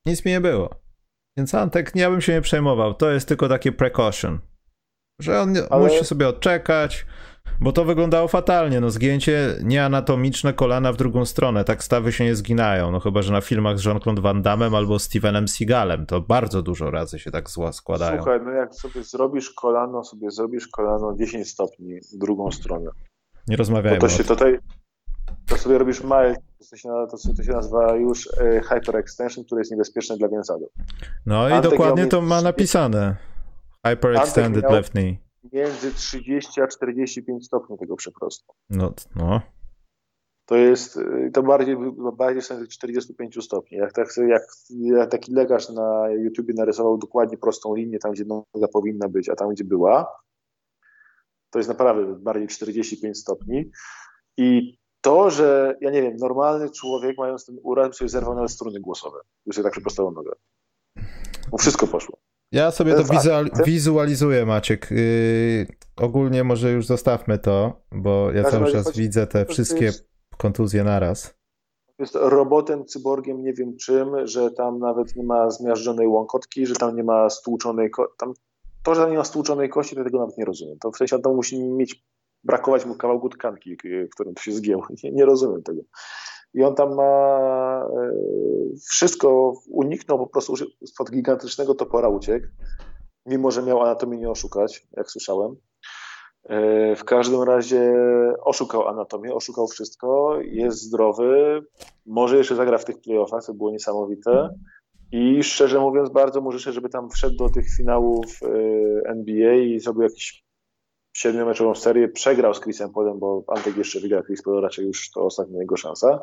nic 0.06 0.24
mi 0.24 0.32
nie 0.32 0.40
było. 0.40 0.70
Więc 1.36 1.54
Antek, 1.54 1.92
ja 1.94 2.10
bym 2.10 2.20
się 2.20 2.32
nie 2.32 2.40
przejmował. 2.40 2.94
To 2.94 3.10
jest 3.10 3.28
tylko 3.28 3.48
takie 3.48 3.72
precaution. 3.72 4.38
Że 5.20 5.40
on 5.40 5.54
Ale... 5.70 5.84
musi 5.84 6.04
sobie 6.04 6.28
odczekać, 6.28 7.06
bo 7.60 7.72
to 7.72 7.84
wyglądało 7.84 8.28
fatalnie. 8.28 8.80
No, 8.80 8.90
zgięcie 8.90 9.56
nieanatomiczne 9.62 10.52
kolana 10.52 10.92
w 10.92 10.96
drugą 10.96 11.24
stronę. 11.24 11.64
Tak 11.64 11.84
stawy 11.84 12.12
się 12.12 12.24
nie 12.24 12.34
zginają. 12.34 12.90
No 12.90 13.00
chyba, 13.00 13.22
że 13.22 13.32
na 13.32 13.40
filmach 13.40 13.78
z 13.78 13.84
Jean-Claude 13.84 14.22
Van 14.22 14.42
Damme 14.42 14.66
albo 14.76 14.98
Stevenem 14.98 15.48
Seagalem. 15.48 16.06
To 16.06 16.20
bardzo 16.20 16.62
dużo 16.62 16.90
razy 16.90 17.18
się 17.18 17.30
tak 17.30 17.50
zła 17.50 17.72
składają. 17.72 18.16
Słuchaj, 18.16 18.40
no 18.44 18.50
jak 18.50 18.74
sobie 18.74 19.02
zrobisz 19.02 19.50
kolano, 19.50 20.04
sobie 20.04 20.30
zrobisz 20.30 20.68
kolano 20.68 21.14
10 21.18 21.50
stopni 21.50 22.00
w 22.00 22.18
drugą 22.18 22.50
stronę. 22.50 22.90
Nie 23.48 23.56
rozmawiajmy. 23.56 23.98
Bo 23.98 24.06
to 24.06 24.12
się 24.12 24.24
tutaj, 24.24 24.58
to 25.48 25.56
sobie 25.56 25.78
robisz 25.78 26.02
małe, 26.02 26.36
to 26.70 26.76
się, 26.76 26.88
to, 26.88 27.34
to 27.36 27.42
się 27.42 27.52
nazywa 27.52 27.96
już 27.96 28.28
e, 28.40 28.60
hyperextension, 28.60 29.44
który 29.44 29.60
jest 29.60 29.70
niebezpieczny 29.70 30.16
dla 30.16 30.28
więzadów. 30.28 30.68
No 31.26 31.48
i 31.48 31.52
Antek 31.52 31.70
dokładnie 31.70 32.06
to 32.06 32.20
ma 32.20 32.42
napisane. 32.42 33.16
Hyperextended 33.86 34.70
left 34.70 34.92
knee. 34.92 35.18
Między 35.52 35.94
30 35.94 36.60
a 36.60 36.66
45 36.66 37.46
stopni 37.46 37.78
tego 37.78 37.96
przeprostu. 37.96 38.52
No, 38.70 38.92
no. 39.16 39.40
To 40.46 40.56
jest, 40.56 40.96
e, 40.96 41.30
to 41.32 41.42
bardziej, 41.42 41.76
bardziej 42.16 42.42
w 42.42 42.68
45 42.68 43.44
stopni. 43.44 43.78
Jak, 43.78 43.92
tak, 43.92 44.08
jak, 44.28 44.42
jak 44.70 45.10
taki 45.10 45.32
lekarz 45.32 45.70
na 45.70 46.10
YouTubie 46.10 46.54
narysował 46.56 46.98
dokładnie 46.98 47.38
prostą 47.38 47.74
linię, 47.74 47.98
tam 47.98 48.12
gdzie 48.12 48.24
noga 48.24 48.68
powinna 48.72 49.08
być, 49.08 49.28
a 49.28 49.34
tam 49.34 49.50
gdzie 49.50 49.64
była, 49.64 50.16
to 51.56 51.60
jest 51.60 51.68
naprawdę 51.68 52.18
bardziej 52.18 52.48
45 52.48 53.18
stopni. 53.18 53.70
I 54.36 54.78
to, 55.00 55.30
że 55.30 55.76
ja 55.80 55.90
nie 55.90 56.02
wiem, 56.02 56.16
normalny 56.16 56.70
człowiek 56.70 57.18
mając 57.18 57.46
ten 57.46 57.56
uraz 57.62 57.96
sobie 57.96 58.08
zerwał 58.08 58.34
nawet 58.34 58.50
struny 58.50 58.80
głosowe. 58.80 59.18
Już 59.46 59.56
tak 59.56 59.72
przeprostował 59.72 60.12
nogę. 60.12 60.30
Bo 61.50 61.58
wszystko 61.58 61.86
poszło. 61.86 62.18
Ja 62.52 62.70
sobie 62.70 62.94
to 62.94 63.04
wizual, 63.04 63.50
wizualizuję, 63.64 64.46
Maciek. 64.46 64.90
Yy, 64.90 65.66
ogólnie 65.96 66.44
może 66.44 66.72
już 66.72 66.86
zostawmy 66.86 67.38
to, 67.38 67.82
bo 67.92 68.32
ja 68.32 68.44
cały 68.44 68.72
czas 68.72 68.84
chodzi, 68.84 69.00
widzę 69.00 69.26
te 69.26 69.46
wszystkie 69.46 69.84
jest, 69.84 70.08
kontuzje 70.38 70.84
naraz. 70.84 71.34
Jest 71.98 72.14
robotem, 72.14 72.86
cyborgiem, 72.86 73.42
nie 73.42 73.52
wiem 73.52 73.76
czym, 73.76 74.26
że 74.26 74.50
tam 74.50 74.78
nawet 74.78 75.16
nie 75.16 75.24
ma 75.24 75.50
zmiażdżonej 75.50 76.06
łąkotki, 76.06 76.66
że 76.66 76.74
tam 76.74 76.96
nie 76.96 77.04
ma 77.04 77.30
stłuczonej 77.30 77.90
tam 78.18 78.32
To, 78.86 78.94
że 78.94 79.10
nie 79.10 79.16
ma 79.16 79.24
stłuczonej 79.24 79.68
kości, 79.68 79.96
to 79.96 80.04
tego 80.04 80.18
nawet 80.18 80.38
nie 80.38 80.44
rozumiem. 80.44 80.78
To 80.78 80.90
w 80.90 80.96
sensie 80.96 81.16
on 81.24 81.34
musi 81.34 81.64
mieć 81.64 82.04
brakować 82.44 82.86
mu 82.86 82.94
kawałku 82.94 83.28
tkanki, 83.28 83.76
w 83.84 84.14
którym 84.14 84.34
to 84.34 84.42
się 84.42 84.52
zgięło. 84.52 84.86
Nie, 85.04 85.12
nie 85.12 85.24
rozumiem 85.24 85.62
tego. 85.62 85.82
I 86.54 86.64
on 86.64 86.74
tam 86.74 86.94
ma 86.94 87.82
e, 87.82 88.12
wszystko, 88.90 89.54
uniknął 89.70 90.18
po 90.18 90.26
prostu 90.26 90.54
spod 90.86 91.10
gigantycznego 91.10 91.74
topora 91.74 92.08
uciekł, 92.08 92.46
mimo 93.26 93.50
że 93.50 93.62
miał 93.62 93.82
anatomię 93.82 94.18
nie 94.18 94.30
oszukać, 94.30 94.86
jak 94.96 95.10
słyszałem. 95.10 95.56
E, 96.44 96.96
w 96.96 97.04
każdym 97.04 97.42
razie 97.42 97.94
oszukał 98.40 98.88
anatomię, 98.88 99.34
oszukał 99.34 99.68
wszystko, 99.68 100.38
jest 100.40 100.82
zdrowy, 100.82 101.62
może 102.06 102.36
jeszcze 102.36 102.56
zagra 102.56 102.78
w 102.78 102.84
tych 102.84 103.00
playoffach, 103.00 103.44
co 103.44 103.54
było 103.54 103.70
niesamowite. 103.70 104.48
I 105.12 105.42
szczerze 105.42 105.80
mówiąc, 105.80 106.10
bardzo 106.10 106.40
mu 106.40 106.52
życzę, 106.52 106.72
żeby 106.72 106.88
tam 106.88 107.10
wszedł 107.10 107.36
do 107.36 107.48
tych 107.48 107.76
finałów 107.76 108.26
e, 108.42 108.48
NBA 109.08 109.54
i 109.54 109.80
zrobił 109.80 110.02
jakiś 110.02 110.44
siedmiomeczową 111.16 111.74
serię, 111.74 112.08
przegrał 112.08 112.54
z 112.54 112.60
Chrisem 112.60 112.92
Polem, 112.92 113.18
bo 113.18 113.44
Antek 113.48 113.76
jeszcze 113.76 114.00
wygrał 114.00 114.22
Chris 114.22 114.42
Paul, 114.42 114.62
raczej 114.62 114.86
już 114.86 115.10
to 115.10 115.24
ostatnia 115.24 115.60
jego 115.60 115.76
szansa, 115.76 116.20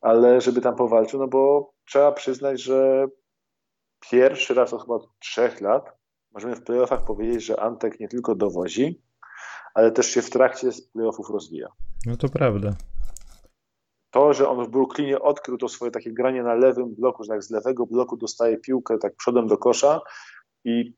ale 0.00 0.40
żeby 0.40 0.60
tam 0.60 0.76
powalczył, 0.76 1.20
no 1.20 1.28
bo 1.28 1.72
trzeba 1.84 2.12
przyznać, 2.12 2.62
że 2.62 3.06
pierwszy 4.10 4.54
raz 4.54 4.72
od 4.72 4.82
chyba 4.82 4.98
trzech 5.18 5.60
lat 5.60 5.96
możemy 6.32 6.56
w 6.56 6.62
playoffach 6.62 7.04
powiedzieć, 7.04 7.44
że 7.44 7.60
Antek 7.60 8.00
nie 8.00 8.08
tylko 8.08 8.34
dowozi, 8.34 9.02
ale 9.74 9.92
też 9.92 10.06
się 10.06 10.22
w 10.22 10.30
trakcie 10.30 10.68
playoffów 10.92 11.30
rozwija. 11.30 11.68
No 12.06 12.16
to 12.16 12.28
prawda. 12.28 12.74
To, 14.16 14.32
że 14.32 14.48
on 14.48 14.64
w 14.64 14.68
Brooklynie 14.68 15.20
odkrył 15.20 15.58
to 15.58 15.68
swoje 15.68 15.90
takie 15.90 16.12
granie 16.12 16.42
na 16.42 16.54
lewym 16.54 16.94
bloku, 16.94 17.24
że 17.24 17.28
tak 17.28 17.42
z 17.42 17.50
lewego 17.50 17.86
bloku 17.86 18.16
dostaje 18.16 18.56
piłkę 18.56 18.98
tak 18.98 19.16
przodem 19.16 19.46
do 19.46 19.58
kosza 19.58 20.00
i 20.64 20.94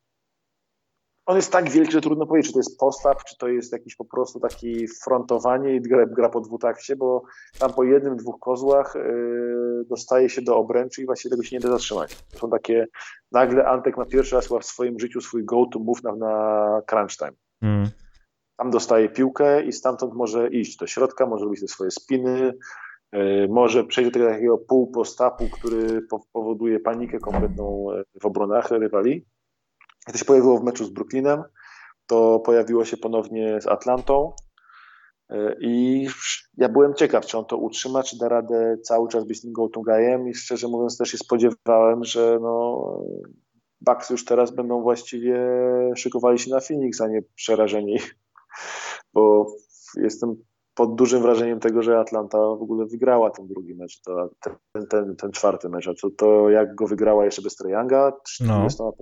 on 1.27 1.37
jest 1.37 1.53
tak 1.53 1.71
wielki, 1.71 1.93
że 1.93 2.01
trudno 2.01 2.27
powiedzieć, 2.27 2.47
czy 2.47 2.53
to 2.53 2.59
jest 2.59 2.79
postaw, 2.79 3.25
czy 3.25 3.39
to 3.39 3.49
jest 3.49 3.73
jakiś 3.73 3.97
po 3.97 4.05
prostu 4.05 4.41
taki 4.41 4.89
frontowanie 4.89 5.75
i 5.75 5.81
gra, 5.81 6.07
gra 6.07 6.29
po 6.29 6.41
dwutakcie, 6.41 6.97
bo 6.97 7.23
tam 7.59 7.73
po 7.73 7.85
jednym, 7.85 8.17
dwóch 8.17 8.39
kozłach 8.41 8.95
yy, 8.95 9.85
dostaje 9.89 10.29
się 10.29 10.43
do 10.43 10.57
obręczy 10.57 11.03
i 11.03 11.07
właściwie 11.07 11.31
tego 11.31 11.43
się 11.43 11.57
nie 11.57 11.61
da 11.61 11.69
zatrzymać. 11.69 12.17
To 12.33 12.39
są 12.39 12.51
takie, 12.51 12.87
nagle 13.33 13.67
Antek 13.67 13.97
ma 13.97 14.05
pierwszy 14.05 14.37
raz 14.37 14.49
w 14.49 14.65
swoim 14.65 15.01
życiu 15.01 15.21
swój 15.21 15.45
go-to 15.45 15.79
move 15.79 16.03
na, 16.03 16.17
na 16.17 16.83
crunch 16.87 17.17
time. 17.17 17.33
Mm. 17.63 17.89
Tam 18.57 18.71
dostaje 18.71 19.09
piłkę 19.09 19.63
i 19.63 19.73
stamtąd 19.73 20.15
może 20.15 20.49
iść 20.49 20.77
do 20.77 20.87
środka, 20.87 21.27
może 21.27 21.45
robić 21.45 21.61
te 21.61 21.69
swoje 21.69 21.91
spiny, 21.91 22.53
może 23.49 23.85
przejść 23.85 24.11
do 24.11 24.15
tego 24.15 24.31
takiego 24.31 24.59
półpostapu, 24.59 25.49
który 25.49 26.01
powoduje 26.33 26.81
panikę 26.81 27.19
kompletną 27.19 27.87
w 28.23 28.27
obronach 28.27 28.71
rywali. 28.71 29.27
To 30.13 30.19
się 30.19 30.25
pojawiło 30.25 30.59
w 30.59 30.65
meczu 30.65 30.85
z 30.85 30.91
Brooklynem, 30.91 31.43
to 32.07 32.41
pojawiło 32.41 32.85
się 32.85 32.97
ponownie 32.97 33.61
z 33.61 33.67
Atlantą. 33.67 34.33
E, 35.31 35.57
I 35.61 36.07
ja 36.57 36.69
byłem 36.69 36.95
ciekaw, 36.95 37.27
czy 37.27 37.39
on 37.39 37.45
to 37.45 37.57
utrzyma, 37.57 38.03
czy 38.03 38.19
da 38.19 38.29
radę 38.29 38.77
cały 38.83 39.09
czas 39.09 39.25
być 39.25 39.43
tym 39.43 39.53
go-to 39.53 39.81
guyem 39.81 40.29
i 40.29 40.35
szczerze 40.35 40.69
mówiąc 40.69 40.99
też 40.99 41.11
się 41.11 41.19
spodziewałem, 41.19 42.05
że 42.05 42.39
no, 42.43 42.85
Bucks 43.81 44.11
już 44.11 44.25
teraz 44.25 44.51
będą 44.51 44.83
właściwie 44.83 45.41
szykowali 45.97 46.39
się 46.39 46.51
na 46.51 46.61
Phoenix, 46.61 47.01
a 47.01 47.09
nie 47.09 47.23
przerażeni, 47.35 47.99
bo 49.15 49.47
jestem 49.97 50.37
pod 50.79 50.95
dużym 50.95 51.23
wrażeniem 51.23 51.61
tego, 51.61 51.83
że 51.83 51.99
Atlanta 51.99 52.39
w 52.39 52.63
ogóle 52.63 52.87
wygrała 52.87 53.31
ten 53.31 53.47
drugi 53.47 53.75
mecz, 53.75 54.01
to, 54.01 54.31
ten, 54.41 54.87
ten, 54.87 55.17
ten 55.17 55.33
czwarty 55.33 55.69
mecz, 55.69 55.89
a 55.89 55.95
to, 56.03 56.11
to 56.11 56.51
jak 56.51 56.75
go 56.75 56.87
wygrała 56.87 57.25
jeszcze 57.25 57.43
bez 57.43 57.57
Treyanga, 57.57 58.13
30 58.25 58.83
no. 58.83 58.93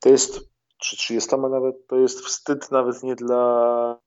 To 0.00 0.08
jest, 0.08 0.40
czy 0.78 0.96
30 0.96 1.36
nawet, 1.36 1.86
to 1.86 1.96
jest 1.96 2.20
wstyd 2.20 2.70
nawet 2.70 3.02
nie 3.02 3.14
dla 3.14 3.98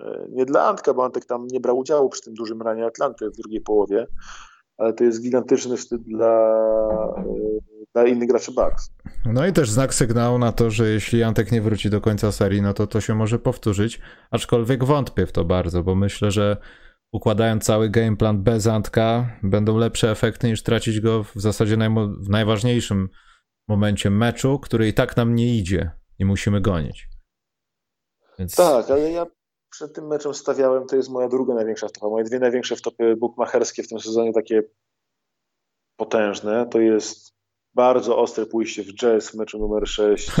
e, 0.00 0.26
nie 0.30 0.44
dla 0.44 0.64
Antka, 0.64 0.94
bo 0.94 1.04
Antek 1.04 1.24
tam 1.24 1.46
nie 1.46 1.60
brał 1.60 1.78
udziału 1.78 2.08
przy 2.08 2.22
tym 2.22 2.34
dużym 2.34 2.62
ranie 2.62 2.86
Atlanty 2.86 3.30
w 3.30 3.36
drugiej 3.36 3.60
połowie, 3.60 4.06
ale 4.78 4.92
to 4.92 5.04
jest 5.04 5.22
gigantyczny 5.22 5.76
wstyd 5.76 6.02
dla, 6.02 6.54
e, 7.18 7.24
dla 7.94 8.06
innych 8.06 8.28
graczy 8.28 8.52
Bucks. 8.52 8.90
No 9.24 9.46
i 9.46 9.52
też 9.52 9.70
znak 9.70 9.94
sygnału 9.94 10.38
na 10.38 10.52
to, 10.52 10.70
że 10.70 10.88
jeśli 10.88 11.22
Antek 11.22 11.52
nie 11.52 11.62
wróci 11.62 11.90
do 11.90 12.00
końca 12.00 12.32
serii, 12.32 12.62
no 12.62 12.74
to 12.74 12.86
to 12.86 13.00
się 13.00 13.14
może 13.14 13.38
powtórzyć, 13.38 14.00
aczkolwiek 14.30 14.84
wątpię 14.84 15.26
w 15.26 15.32
to 15.32 15.44
bardzo, 15.44 15.82
bo 15.82 15.94
myślę, 15.94 16.30
że 16.30 16.56
układając 17.12 17.64
cały 17.64 17.90
gameplan 17.90 18.42
bez 18.42 18.66
Antka, 18.66 19.38
będą 19.42 19.76
lepsze 19.76 20.10
efekty 20.10 20.48
niż 20.48 20.62
tracić 20.62 21.00
go 21.00 21.24
w 21.24 21.32
zasadzie 21.34 21.76
w 22.20 22.28
najważniejszym 22.28 23.08
momencie 23.68 24.10
meczu, 24.10 24.58
który 24.58 24.88
i 24.88 24.94
tak 24.94 25.16
nam 25.16 25.34
nie 25.34 25.58
idzie 25.58 25.90
i 26.18 26.24
musimy 26.24 26.60
gonić. 26.60 27.08
Więc... 28.38 28.56
Tak, 28.56 28.90
ale 28.90 29.10
ja 29.10 29.26
przed 29.70 29.94
tym 29.94 30.06
meczem 30.06 30.34
stawiałem, 30.34 30.86
to 30.86 30.96
jest 30.96 31.10
moja 31.10 31.28
druga 31.28 31.54
największa 31.54 31.88
wtopa. 31.88 32.08
Moje 32.08 32.24
dwie 32.24 32.38
największe 32.38 32.76
wtopy 32.76 33.16
bukmacherskie 33.16 33.82
w 33.82 33.88
tym 33.88 34.00
sezonie, 34.00 34.32
takie 34.32 34.62
potężne, 35.96 36.66
to 36.66 36.80
jest 36.80 37.34
bardzo 37.74 38.18
ostre 38.18 38.46
pójście 38.46 38.82
w 38.82 38.94
jazz 38.94 39.30
w 39.30 39.34
meczu 39.34 39.58
numer 39.58 39.88
6. 39.88 40.30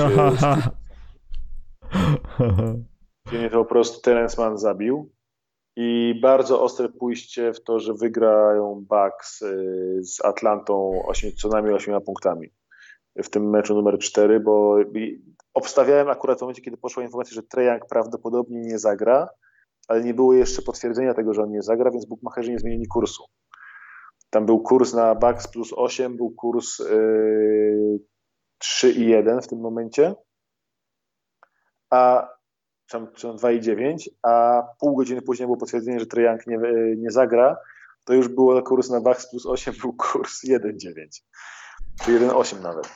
gdzie 3.26 3.38
mnie 3.38 3.50
to 3.50 3.64
po 3.64 3.64
prostu 3.64 4.00
Terence 4.00 4.42
Mann 4.42 4.58
zabił. 4.58 5.12
I 5.76 6.20
bardzo 6.22 6.62
ostre 6.62 6.88
pójście 6.88 7.52
w 7.52 7.62
to, 7.62 7.80
że 7.80 7.94
wygrają 7.94 8.86
Bucks 8.88 9.42
y, 9.42 9.98
z 10.02 10.24
Atlantą 10.24 11.02
8, 11.06 11.32
co 11.32 11.48
najmniej 11.48 11.74
8 11.74 12.00
punktami 12.00 12.48
w 13.16 13.30
tym 13.30 13.50
meczu 13.50 13.74
numer 13.74 13.98
4, 13.98 14.40
bo 14.40 14.76
obstawiałem 15.58 16.08
akurat 16.08 16.38
w 16.38 16.40
momencie, 16.40 16.62
kiedy 16.62 16.76
poszła 16.76 17.02
informacja, 17.02 17.34
że 17.34 17.42
Treyang 17.42 17.86
prawdopodobnie 17.86 18.60
nie 18.60 18.78
zagra, 18.78 19.28
ale 19.88 20.04
nie 20.04 20.14
było 20.14 20.34
jeszcze 20.34 20.62
potwierdzenia 20.62 21.14
tego, 21.14 21.34
że 21.34 21.42
on 21.42 21.50
nie 21.50 21.62
zagra, 21.62 21.90
więc 21.90 22.06
bukmacherzy 22.06 22.50
nie 22.50 22.58
zmienili 22.58 22.86
kursu. 22.86 23.24
Tam 24.30 24.46
był 24.46 24.60
kurs 24.60 24.94
na 24.94 25.14
Bucks 25.14 25.48
plus 25.48 25.72
8, 25.76 26.16
był 26.16 26.30
kurs 26.30 26.78
yy, 26.78 27.98
3 28.58 28.92
i 28.92 29.06
1 29.06 29.42
w 29.42 29.48
tym 29.48 29.60
momencie, 29.60 30.14
a 31.90 32.28
czy 32.86 32.98
2,9, 32.98 34.08
a 34.22 34.62
pół 34.80 34.96
godziny 34.96 35.22
później 35.22 35.46
było 35.46 35.56
potwierdzenie, 35.56 36.00
że 36.00 36.06
Treyang 36.06 36.46
nie, 36.46 36.58
nie 36.96 37.10
zagra, 37.10 37.56
to 38.04 38.14
już 38.14 38.28
było 38.28 38.62
kurs 38.62 38.90
na 38.90 39.00
Bucks 39.00 39.30
plus 39.30 39.46
8, 39.46 39.74
był 39.80 39.92
kurs 39.92 40.44
1,9 40.44 41.22
czy 42.04 42.20
1,8 42.20 42.62
nawet. 42.62 42.88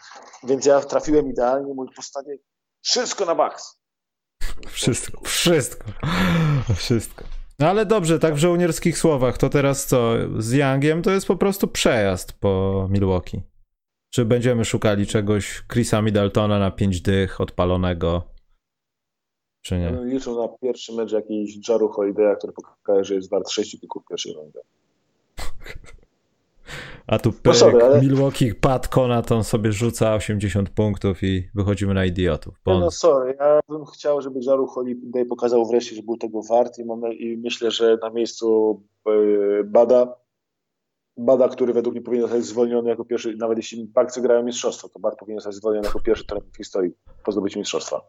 Więc 0.43 0.67
ja 0.67 0.81
trafiłem 0.81 1.29
idealnie, 1.29 1.75
mój 1.75 1.89
postawie 1.97 2.37
wszystko 2.83 3.25
na 3.25 3.35
baks. 3.35 3.83
Wszystko, 4.69 5.21
wszystko, 5.25 5.85
wszystko. 6.77 7.25
No 7.59 7.69
ale 7.69 7.87
dobrze, 7.87 8.19
tak 8.19 8.35
w 8.35 8.39
żołnierskich 8.39 8.99
słowach, 8.99 9.39
to 9.39 9.49
teraz 9.49 9.87
co? 9.87 10.13
Z 10.39 10.53
Youngiem 10.53 11.03
to 11.03 11.11
jest 11.11 11.27
po 11.27 11.37
prostu 11.37 11.69
przejazd 11.69 12.33
po 12.33 12.87
Milwaukee. 12.91 13.43
Czy 14.11 14.25
będziemy 14.25 14.65
szukali 14.65 15.07
czegoś 15.07 15.63
Chrisa 15.73 16.03
Middletona 16.03 16.59
na 16.59 16.71
5 16.71 17.01
dych 17.01 17.41
odpalonego? 17.41 18.23
Czy 19.63 19.79
nie? 19.79 19.99
Liczę 20.05 20.31
na 20.31 20.49
pierwszy 20.63 20.93
mecz 20.93 21.13
jakiś 21.13 21.69
Jaru 21.69 21.89
Holiday'a, 21.89 22.37
który 22.37 22.53
pokaże, 22.53 23.05
że 23.05 23.15
jest 23.15 23.31
wart 23.31 23.51
6 23.51 23.81
pików 23.81 24.03
pierwszej 24.11 24.33
rundy. 24.35 24.61
A 27.07 27.19
tu 27.19 27.33
no 27.45 27.55
sorry, 27.55 27.83
ale... 27.85 28.01
Milwaukee 28.01 28.55
Pat 28.55 28.89
Conaton 28.89 29.45
sobie 29.45 29.73
rzuca 29.73 30.15
80 30.15 30.71
punktów 30.71 31.23
i 31.23 31.49
wychodzimy 31.55 31.95
na 31.95 32.05
idiotów. 32.05 32.55
No, 32.67 32.81
no 32.81 32.91
sorry, 32.91 33.37
ja 33.41 33.61
bym 33.69 33.85
chciał, 33.85 34.21
żeby 34.21 34.41
Jaru 34.43 34.67
Holiday 34.67 35.25
pokazał 35.25 35.67
wreszcie, 35.67 35.97
że 35.97 36.03
był 36.03 36.17
tego 36.17 36.43
wart 36.43 36.79
i, 36.79 36.85
mamy, 36.85 37.15
i 37.15 37.37
myślę, 37.37 37.71
że 37.71 37.99
na 38.03 38.11
miejscu 38.11 38.81
yy, 39.07 39.65
Bada 39.65 40.23
Bada, 41.17 41.49
który 41.49 41.73
według 41.73 41.95
mnie 41.95 42.05
powinien 42.05 42.27
zostać 42.27 42.45
zwolniony 42.45 42.91
jako 42.91 43.05
pierwszy, 43.05 43.37
nawet 43.37 43.59
jeśli 43.59 43.85
Bucks 43.85 44.19
grają 44.19 44.43
mistrzostwo, 44.43 44.89
to 44.89 44.99
Bad 44.99 45.17
powinien 45.17 45.41
zostać 45.41 45.55
zwolniony 45.55 45.87
jako 45.87 46.01
pierwszy 46.01 46.27
trener 46.27 46.45
w 46.53 46.57
historii 46.57 46.93
po 47.25 47.33
zdobyciu 47.33 47.59
mistrzostwa. 47.59 48.01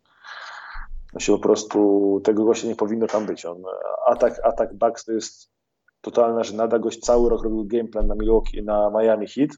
No 1.14 1.20
się 1.20 1.34
po 1.34 1.40
prostu 1.40 2.22
tego 2.24 2.46
gościa 2.46 2.68
nie 2.68 2.76
powinno 2.76 3.08
tam 3.08 3.26
być. 3.26 3.46
On, 3.46 3.64
atak, 4.08 4.40
atak 4.44 4.74
Bucks 4.74 5.06
to 5.06 5.12
jest 5.12 5.53
totalna 6.04 6.44
żenada. 6.44 6.80
Gość 6.80 7.00
cały 7.00 7.30
rok 7.30 7.44
robił 7.44 7.66
gameplan 7.66 8.08
na 8.08 8.16
Milwaukee, 8.16 8.64
na 8.64 8.90
Miami 8.90 9.28
Heat, 9.28 9.50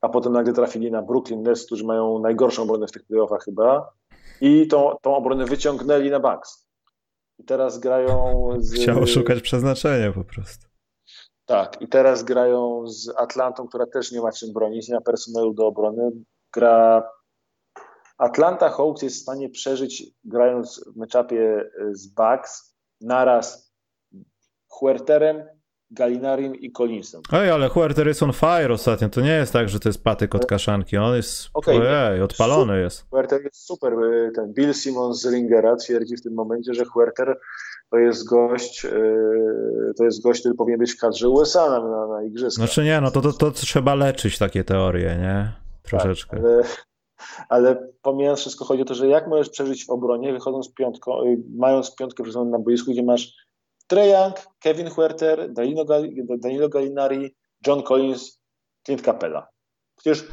a 0.00 0.08
potem 0.08 0.32
nagle 0.32 0.52
trafili 0.52 0.90
na 0.90 1.02
Brooklyn 1.02 1.42
Nets, 1.42 1.66
którzy 1.66 1.84
mają 1.84 2.18
najgorszą 2.18 2.62
obronę 2.62 2.86
w 2.86 2.92
tych 2.92 3.04
playoffach 3.04 3.44
chyba 3.44 3.92
i 4.40 4.66
tą, 4.66 4.96
tą 5.02 5.16
obronę 5.16 5.44
wyciągnęli 5.44 6.10
na 6.10 6.20
Bucks. 6.20 6.68
I 7.38 7.44
teraz 7.44 7.78
grają 7.78 8.48
z... 8.58 8.74
Chciał 8.74 9.06
szukać 9.06 9.40
przeznaczenia 9.40 10.12
po 10.12 10.24
prostu. 10.24 10.66
Tak, 11.46 11.82
i 11.82 11.88
teraz 11.88 12.22
grają 12.22 12.86
z 12.86 13.08
Atlantą, 13.16 13.68
która 13.68 13.86
też 13.86 14.12
nie 14.12 14.20
ma 14.20 14.32
czym 14.32 14.52
bronić, 14.52 14.88
nie 14.88 14.94
ma 14.94 15.00
personelu 15.00 15.54
do 15.54 15.66
obrony. 15.66 16.10
Gra 16.54 17.08
Atlanta 18.18 18.68
Hawks 18.70 19.02
jest 19.02 19.16
w 19.16 19.22
stanie 19.22 19.48
przeżyć 19.48 20.04
grając 20.24 20.84
w 20.94 20.96
meczapie 20.96 21.70
z 21.92 22.06
Bucks 22.06 22.76
naraz 23.00 23.71
Huerterem, 24.72 25.42
Galinarim 25.90 26.54
i 26.54 26.72
Collinsem. 26.72 27.22
Ej, 27.32 27.50
ale 27.50 27.68
Huerter 27.68 28.06
jest 28.06 28.22
on 28.22 28.32
fire 28.32 28.72
ostatnio. 28.72 29.08
To 29.08 29.20
nie 29.20 29.36
jest 29.36 29.52
tak, 29.52 29.68
że 29.68 29.80
to 29.80 29.88
jest 29.88 30.04
patyk 30.04 30.34
od 30.34 30.46
kaszanki. 30.46 30.96
On 30.96 31.16
jest 31.16 31.48
okay, 31.54 31.74
ojej, 31.74 32.22
odpalony 32.22 32.62
super. 32.62 32.80
jest. 32.80 33.06
Huerter 33.10 33.42
jest 33.44 33.66
super. 33.66 33.92
Ten 34.34 34.52
Bill 34.52 34.74
Simmons 34.74 35.20
z 35.20 35.32
Ringera 35.32 35.76
twierdzi 35.76 36.16
w 36.16 36.22
tym 36.22 36.34
momencie, 36.34 36.74
że 36.74 36.84
Huerter 36.84 37.38
to 37.90 37.98
jest 37.98 38.28
gość, 38.28 38.84
yy, 38.84 39.92
to 39.98 40.04
jest 40.04 40.22
gość, 40.22 40.40
który 40.40 40.54
powinien 40.54 40.80
być 40.80 40.92
w 40.92 41.00
kadrze 41.00 41.28
USA 41.28 41.70
na, 41.70 41.88
na, 41.88 42.06
na 42.06 42.22
igrzyskach. 42.22 42.66
Znaczy 42.66 42.84
nie, 42.84 43.00
no 43.00 43.10
to, 43.10 43.22
to, 43.22 43.32
to 43.32 43.50
trzeba 43.50 43.94
leczyć 43.94 44.38
takie 44.38 44.64
teorie, 44.64 45.16
nie? 45.20 45.52
Troszeczkę. 45.82 46.36
Tak, 46.36 46.46
ale, 46.46 46.64
ale 47.48 47.88
pomijając 48.02 48.40
wszystko, 48.40 48.64
chodzi 48.64 48.82
o 48.82 48.84
to, 48.84 48.94
że 48.94 49.08
jak 49.08 49.28
możesz 49.28 49.48
przeżyć 49.48 49.86
w 49.86 49.90
obronie, 49.90 50.32
wychodząc 50.32 50.74
piątką, 50.74 51.24
y, 51.24 51.42
mając 51.56 51.94
piątkę 51.94 52.24
na 52.44 52.58
boisku, 52.58 52.92
gdzie 52.92 53.02
masz 53.02 53.34
Young, 54.00 54.34
Kevin 54.60 54.90
Huerter, 54.90 55.52
Danilo, 55.52 55.84
Danilo 56.38 56.68
Gallinari, 56.68 57.36
John 57.66 57.82
Collins, 57.82 58.40
Clint 58.86 59.02
Capella. 59.02 59.48
Przecież 59.96 60.28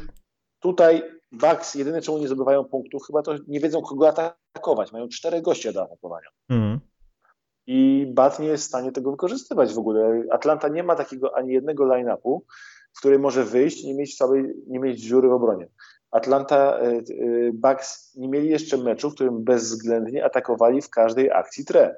tutaj 0.60 1.04
Bucks 1.32 1.76
jedyne 1.76 2.02
czemu 2.02 2.18
nie 2.18 2.28
zdobywają 2.28 2.66
punktów, 2.66 3.04
chyba 3.08 3.22
to 3.22 3.36
nie 3.48 3.60
wiedzą 3.60 3.82
kogo 3.82 4.10
atakować. 4.10 4.92
Mają 4.92 5.08
cztery 5.08 5.42
goście 5.42 5.74
do 5.74 5.84
atakowania. 5.84 6.28
Mm. 6.50 6.80
I 7.68 8.08
Bat 8.14 8.40
nie 8.40 8.48
jest 8.48 8.64
w 8.64 8.68
stanie 8.68 8.92
tego 8.92 9.12
wykorzystywać 9.12 9.74
w 9.74 9.80
ogóle. 9.80 10.24
Atlanta 10.32 10.68
nie 10.68 10.84
ma 10.84 10.96
takiego 10.96 11.38
ani 11.38 11.54
jednego 11.54 11.86
line-upu, 11.86 12.42
w 12.94 13.00
której 13.00 13.20
może 13.20 13.44
wyjść 13.44 13.84
i 13.84 13.88
nie 13.88 13.96
mieć 13.96 14.18
całej, 14.18 14.54
nie 14.68 14.80
mieć 14.80 15.02
dziury 15.02 15.30
w 15.30 15.32
obronie. 15.32 15.68
Atlanta 16.12 16.80
e, 16.80 16.86
e, 16.88 17.02
Bucks 17.54 18.16
nie 18.16 18.28
mieli 18.28 18.50
jeszcze 18.50 18.78
meczu, 18.78 19.10
w 19.10 19.16
którym 19.16 19.44
bezwzględnie 19.44 20.26
atakowali 20.26 20.82
w 20.82 20.90
każdej 20.90 21.32
akcji 21.32 21.66
tre. 21.66 21.96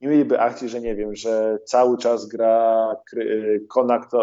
Nie 0.00 0.08
mieliby 0.08 0.40
akcji, 0.40 0.68
że 0.68 0.80
nie 0.80 0.94
wiem, 0.94 1.14
że 1.14 1.58
cały 1.64 1.98
czas 1.98 2.26
gra 2.26 2.96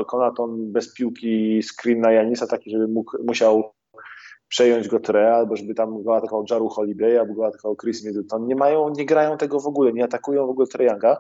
Konaton 0.08 0.72
bez 0.72 0.94
piłki 0.94 1.62
screen 1.64 2.02
na 2.02 2.12
Janisa, 2.12 2.48
taki, 2.48 2.72
żeby 2.72 2.88
mógł, 2.88 3.24
musiał 3.24 3.72
przejąć 4.48 4.88
go 4.88 5.00
Tre, 5.00 5.36
albo 5.36 5.56
żeby 5.56 5.74
tam 5.74 6.04
go 6.04 6.16
atakował 6.16 6.46
Jaru 6.50 6.70
Holiday, 6.70 7.20
albo 7.20 7.34
go 7.34 7.48
atakował 7.48 7.76
Chris 7.76 8.06
Middleton. 8.06 8.48
Nie 8.48 8.56
mają, 8.56 8.90
nie 8.90 9.06
grają 9.06 9.38
tego 9.38 9.60
w 9.60 9.68
ogóle, 9.68 9.94
nie 9.94 10.04
atakują 10.04 10.48
w 10.48 10.50
ogóle 10.50 10.68
Treyanga, 10.68 11.18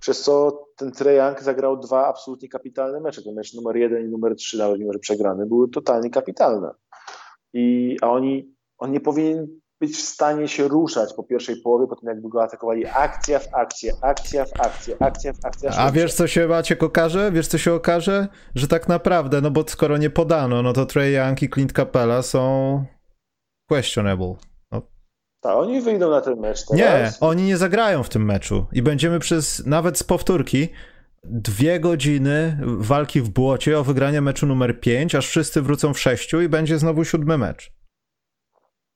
przez 0.00 0.22
co 0.22 0.64
ten 0.76 0.92
Treyang 0.92 1.42
zagrał 1.42 1.76
dwa 1.76 2.06
absolutnie 2.06 2.48
kapitalne 2.48 3.00
mecze. 3.00 3.22
Ten 3.22 3.34
mecz 3.34 3.54
numer 3.54 3.76
jeden 3.76 4.06
i 4.06 4.08
numer 4.08 4.36
trzy, 4.36 4.58
nawet 4.58 4.78
mimo 4.78 4.92
że 4.92 4.98
przegrany, 4.98 5.46
były 5.46 5.68
totalnie 5.68 6.10
kapitalne. 6.10 6.70
I, 7.52 7.96
a 8.02 8.10
oni, 8.10 8.54
on 8.78 8.92
nie 8.92 9.00
powinien 9.00 9.60
być 9.80 9.96
w 9.96 10.00
stanie 10.00 10.48
się 10.48 10.68
ruszać 10.68 11.14
po 11.14 11.22
pierwszej 11.22 11.56
połowie, 11.56 11.86
po 11.86 11.96
tym 11.96 12.08
jakby 12.08 12.28
go 12.28 12.42
atakowali 12.42 12.86
akcja 12.86 13.38
w 13.38 13.54
akcję, 13.54 13.92
akcja 14.02 14.44
w 14.44 14.60
akcję, 14.60 14.96
akcja 15.00 15.32
w 15.32 15.44
akcję. 15.44 15.70
A 15.70 15.90
wiesz 15.90 16.14
co 16.14 16.26
się 16.26 16.48
Maciek 16.48 16.82
okaże? 16.82 17.32
Wiesz 17.32 17.48
co 17.48 17.58
się 17.58 17.72
okaże? 17.72 18.28
Że 18.54 18.68
tak 18.68 18.88
naprawdę, 18.88 19.40
no 19.40 19.50
bo 19.50 19.64
skoro 19.68 19.96
nie 19.96 20.10
podano, 20.10 20.62
no 20.62 20.72
to 20.72 20.86
Trey 20.86 21.14
Young 21.14 21.42
i 21.42 21.50
Clint 21.50 21.72
Capella 21.72 22.22
są 22.22 22.84
questionable. 23.68 24.34
No. 24.72 24.82
Tak, 25.40 25.56
oni 25.56 25.80
wyjdą 25.80 26.10
na 26.10 26.20
ten 26.20 26.40
mecz 26.40 26.66
teraz. 26.66 26.78
Nie, 26.78 27.12
oni 27.20 27.42
nie 27.42 27.56
zagrają 27.56 28.02
w 28.02 28.08
tym 28.08 28.24
meczu 28.24 28.66
i 28.72 28.82
będziemy 28.82 29.18
przez, 29.18 29.66
nawet 29.66 29.98
z 29.98 30.02
powtórki, 30.02 30.68
dwie 31.24 31.80
godziny 31.80 32.60
walki 32.64 33.20
w 33.20 33.28
błocie 33.28 33.78
o 33.78 33.84
wygranie 33.84 34.20
meczu 34.20 34.46
numer 34.46 34.80
5, 34.80 35.14
aż 35.14 35.28
wszyscy 35.28 35.62
wrócą 35.62 35.94
w 35.94 36.00
sześciu 36.00 36.40
i 36.40 36.48
będzie 36.48 36.78
znowu 36.78 37.04
siódmy 37.04 37.38
mecz. 37.38 37.72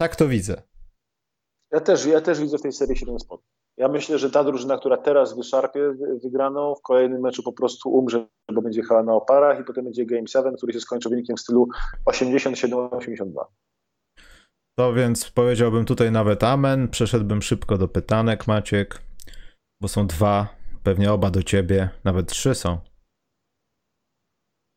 Tak 0.00 0.16
to 0.16 0.28
widzę. 0.28 0.69
Ja 1.72 1.80
też, 1.80 2.06
ja 2.06 2.20
też 2.20 2.40
widzę 2.40 2.58
w 2.58 2.62
tej 2.62 2.72
serii 2.72 2.96
7 2.96 3.20
spotkań. 3.20 3.50
Ja 3.76 3.88
myślę, 3.88 4.18
że 4.18 4.30
ta 4.30 4.44
drużyna, 4.44 4.78
która 4.78 4.96
teraz 4.96 5.36
wyszarpie 5.36 5.94
wygraną, 6.22 6.74
w 6.74 6.82
kolejnym 6.82 7.20
meczu 7.20 7.42
po 7.42 7.52
prostu 7.52 7.90
umrze, 7.90 8.26
bo 8.52 8.62
będzie 8.62 8.80
jechała 8.80 9.02
na 9.02 9.14
oparach 9.14 9.60
i 9.60 9.64
potem 9.64 9.84
będzie 9.84 10.06
Game 10.06 10.26
7, 10.26 10.56
który 10.56 10.72
się 10.72 10.80
skończy 10.80 11.08
wynikiem 11.08 11.36
w 11.36 11.40
stylu 11.40 11.68
87-82. 12.10 13.44
To 14.78 14.94
więc 14.94 15.30
powiedziałbym 15.30 15.84
tutaj 15.84 16.12
nawet 16.12 16.44
amen. 16.44 16.88
Przeszedłbym 16.88 17.42
szybko 17.42 17.78
do 17.78 17.88
pytanek, 17.88 18.46
Maciek, 18.46 19.02
bo 19.80 19.88
są 19.88 20.06
dwa, 20.06 20.48
pewnie 20.82 21.12
oba 21.12 21.30
do 21.30 21.42
ciebie, 21.42 21.90
nawet 22.04 22.28
trzy 22.28 22.54
są. 22.54 22.78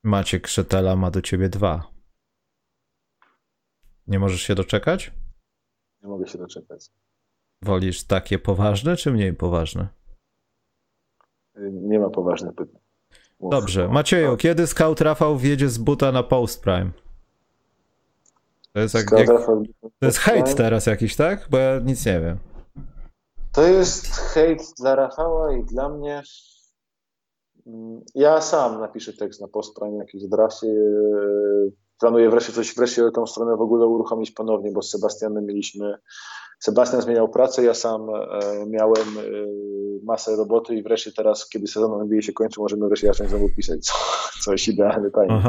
Maciek 0.04 0.48
Szetela 0.48 0.96
ma 0.96 1.12
do 1.12 1.22
ciebie 1.22 1.50
dwa. 1.50 1.94
Nie 4.08 4.20
możesz 4.20 4.42
się 4.42 4.56
doczekać? 4.56 5.12
Nie 6.04 6.10
mogę 6.10 6.28
się 6.28 6.38
doczekać. 6.38 6.90
Wolisz 7.62 8.04
takie 8.04 8.40
poważne, 8.40 8.96
czy 8.96 9.12
mniej 9.12 9.34
poważne? 9.34 9.88
Nie 11.72 12.00
ma 12.00 12.10
poważnych 12.10 12.56
pytań. 12.56 12.80
Dobrze. 13.40 13.88
Macieju, 13.88 14.38
kiedy 14.38 14.68
scout 14.68 15.02
Rafał 15.02 15.38
wjedzie 15.38 15.70
z 15.70 15.78
buta 15.78 16.12
na 16.12 16.24
post 16.24 16.64
prime? 16.64 16.92
To 18.74 18.80
jest, 18.80 18.94
jak, 18.96 19.12
jak, 19.12 19.28
to 20.00 20.06
jest 20.06 20.18
hejt 20.18 20.56
teraz 20.56 20.86
jakiś, 20.86 21.16
tak? 21.16 21.48
Bo 21.50 21.58
ja 21.58 21.80
nic 21.80 22.06
nie 22.06 22.22
wiem. 22.22 22.38
To 23.52 23.64
jest 23.64 24.08
hejt 24.08 24.62
dla 24.80 24.96
Rafała 24.96 25.58
i 25.58 25.64
dla 25.64 25.90
mnie. 25.90 26.22
Ja 28.16 28.42
sam 28.42 28.80
napiszę 28.80 29.14
tekst 29.14 29.42
na 29.42 29.48
post 29.48 29.76
prime 29.76 29.98
jakiś 29.98 30.28
drafcie 30.28 30.68
planuję 32.04 32.30
wreszcie 32.30 32.54
coś, 32.54 32.76
wreszcie 32.76 33.12
tą 33.12 33.28
stronę 33.28 33.58
w 33.58 33.62
ogóle 33.62 33.88
uruchomić 33.88 34.32
ponownie, 34.32 34.72
bo 34.72 34.82
z 34.82 34.90
Sebastianem 34.90 35.46
mieliśmy, 35.46 35.98
Sebastian 36.60 37.02
zmieniał 37.02 37.30
pracę, 37.30 37.64
ja 37.64 37.74
sam 37.74 38.10
e, 38.10 38.66
miałem 38.68 39.18
e, 39.18 39.22
masę 40.04 40.36
roboty 40.36 40.76
i 40.76 40.84
wreszcie 40.84 41.12
teraz, 41.12 41.50
kiedy 41.50 41.68
sezon 41.68 42.02
NBA 42.02 42.22
się 42.22 42.34
kończy, 42.34 42.60
możemy 42.60 42.88
wreszcie 42.88 43.08
zacząć 43.08 43.30
znowu 43.30 43.50
pisać 43.50 43.86
co, 43.86 43.94
coś 44.44 44.68
idealne, 44.68 45.10
fajnie. 45.10 45.44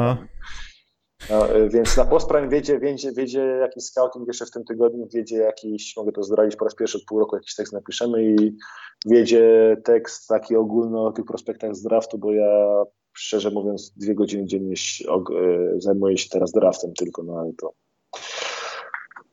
No, 1.29 1.49
e, 1.49 1.69
więc 1.69 1.97
na 1.97 2.05
postprime 2.05 2.49
wiedzie, 2.49 2.79
wiedzie, 2.79 3.11
wiedzie 3.11 3.39
jakiś 3.39 3.83
scouting 3.83 4.27
jeszcze 4.27 4.45
w 4.45 4.51
tym 4.51 4.63
tygodniu, 4.63 5.07
wiedzie 5.13 5.37
jakiś, 5.37 5.97
mogę 5.97 6.11
to 6.11 6.23
zdradzić 6.23 6.55
po 6.55 6.65
raz 6.65 6.75
pierwszy 6.75 6.97
od 6.97 7.05
pół 7.05 7.19
roku, 7.19 7.35
jakiś 7.35 7.55
tekst 7.55 7.73
napiszemy 7.73 8.23
i 8.23 8.57
wiedzie 9.05 9.77
tekst 9.83 10.27
taki 10.27 10.55
ogólny 10.55 10.99
o 10.99 11.11
tych 11.11 11.25
prospektach 11.25 11.75
z 11.75 11.83
draftu, 11.83 12.17
bo 12.17 12.33
ja 12.33 12.83
szczerze 13.15 13.51
mówiąc, 13.51 13.93
dwie 13.97 14.15
godziny 14.15 14.45
dziennie 14.45 14.75
e, 15.07 15.81
zajmuję 15.81 16.17
się 16.17 16.29
teraz 16.29 16.51
draftem 16.51 16.93
tylko, 16.93 17.23
no 17.23 17.33
ale 17.39 17.53
to 17.53 17.73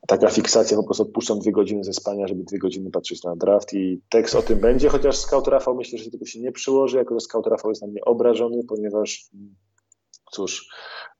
taka 0.07 0.29
fiksacja, 0.29 0.77
po 0.77 0.83
prostu 0.83 1.03
odpuszczam 1.03 1.39
dwie 1.39 1.51
godziny 1.51 1.83
ze 1.83 1.93
spania, 1.93 2.27
żeby 2.27 2.43
dwie 2.43 2.59
godziny 2.59 2.91
patrzeć 2.91 3.23
na 3.23 3.35
draft 3.35 3.73
i 3.73 4.01
tekst 4.09 4.35
o 4.35 4.41
tym 4.41 4.59
będzie, 4.59 4.89
chociaż 4.89 5.17
Scout 5.17 5.47
Rafał 5.47 5.75
myślę, 5.75 5.99
że 5.99 6.11
tego 6.11 6.25
się 6.25 6.39
nie 6.39 6.51
przyłoży, 6.51 6.97
jako 6.97 7.13
że 7.13 7.19
Scout 7.19 7.47
Rafał 7.47 7.71
jest 7.71 7.81
na 7.81 7.87
mnie 7.87 8.05
obrażony, 8.05 8.63
ponieważ 8.67 9.29
cóż, 10.31 10.67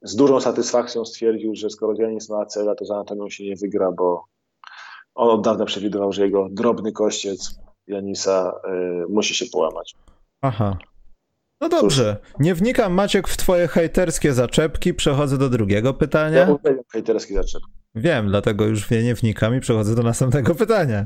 z 0.02 0.15
dużą 0.15 0.40
satysfakcją 0.40 1.06
stwierdził, 1.06 1.56
że 1.56 1.69
skoro 1.69 1.94
Janis 2.02 2.30
ma 2.30 2.45
cela, 2.45 2.76
to 2.76 2.85
za 2.85 2.95
Anatolią 2.95 3.30
się 3.30 3.44
nie 3.44 3.56
wygra, 3.56 3.91
bo 3.91 4.26
on 5.15 5.30
od 5.30 5.44
dawna 5.44 5.65
przewidywał, 5.65 6.11
że 6.11 6.26
jego 6.26 6.48
drobny 6.52 6.91
kościec 6.91 7.60
Janisa 7.88 8.53
y, 9.06 9.06
musi 9.10 9.35
się 9.35 9.45
połamać. 9.45 9.95
Aha, 10.41 10.77
no 11.61 11.69
dobrze, 11.69 12.17
nie 12.39 12.55
wnikam 12.55 12.93
Maciek 12.93 13.27
w 13.27 13.38
twoje 13.38 13.67
hejterskie 13.67 14.34
zaczepki, 14.34 14.93
przechodzę 14.93 15.38
do 15.38 15.49
drugiego 15.49 15.93
pytania. 15.93 16.39
Ja 16.39 16.51
uwielbiam 16.51 16.84
hejterskie 16.91 17.34
zaczepki. 17.34 17.71
Wiem, 17.95 18.27
dlatego 18.27 18.65
już 18.65 18.89
nie 18.89 19.15
wnikam 19.15 19.55
i 19.55 19.59
przechodzę 19.59 19.95
do 19.95 20.03
następnego 20.03 20.55
pytania. 20.65 21.05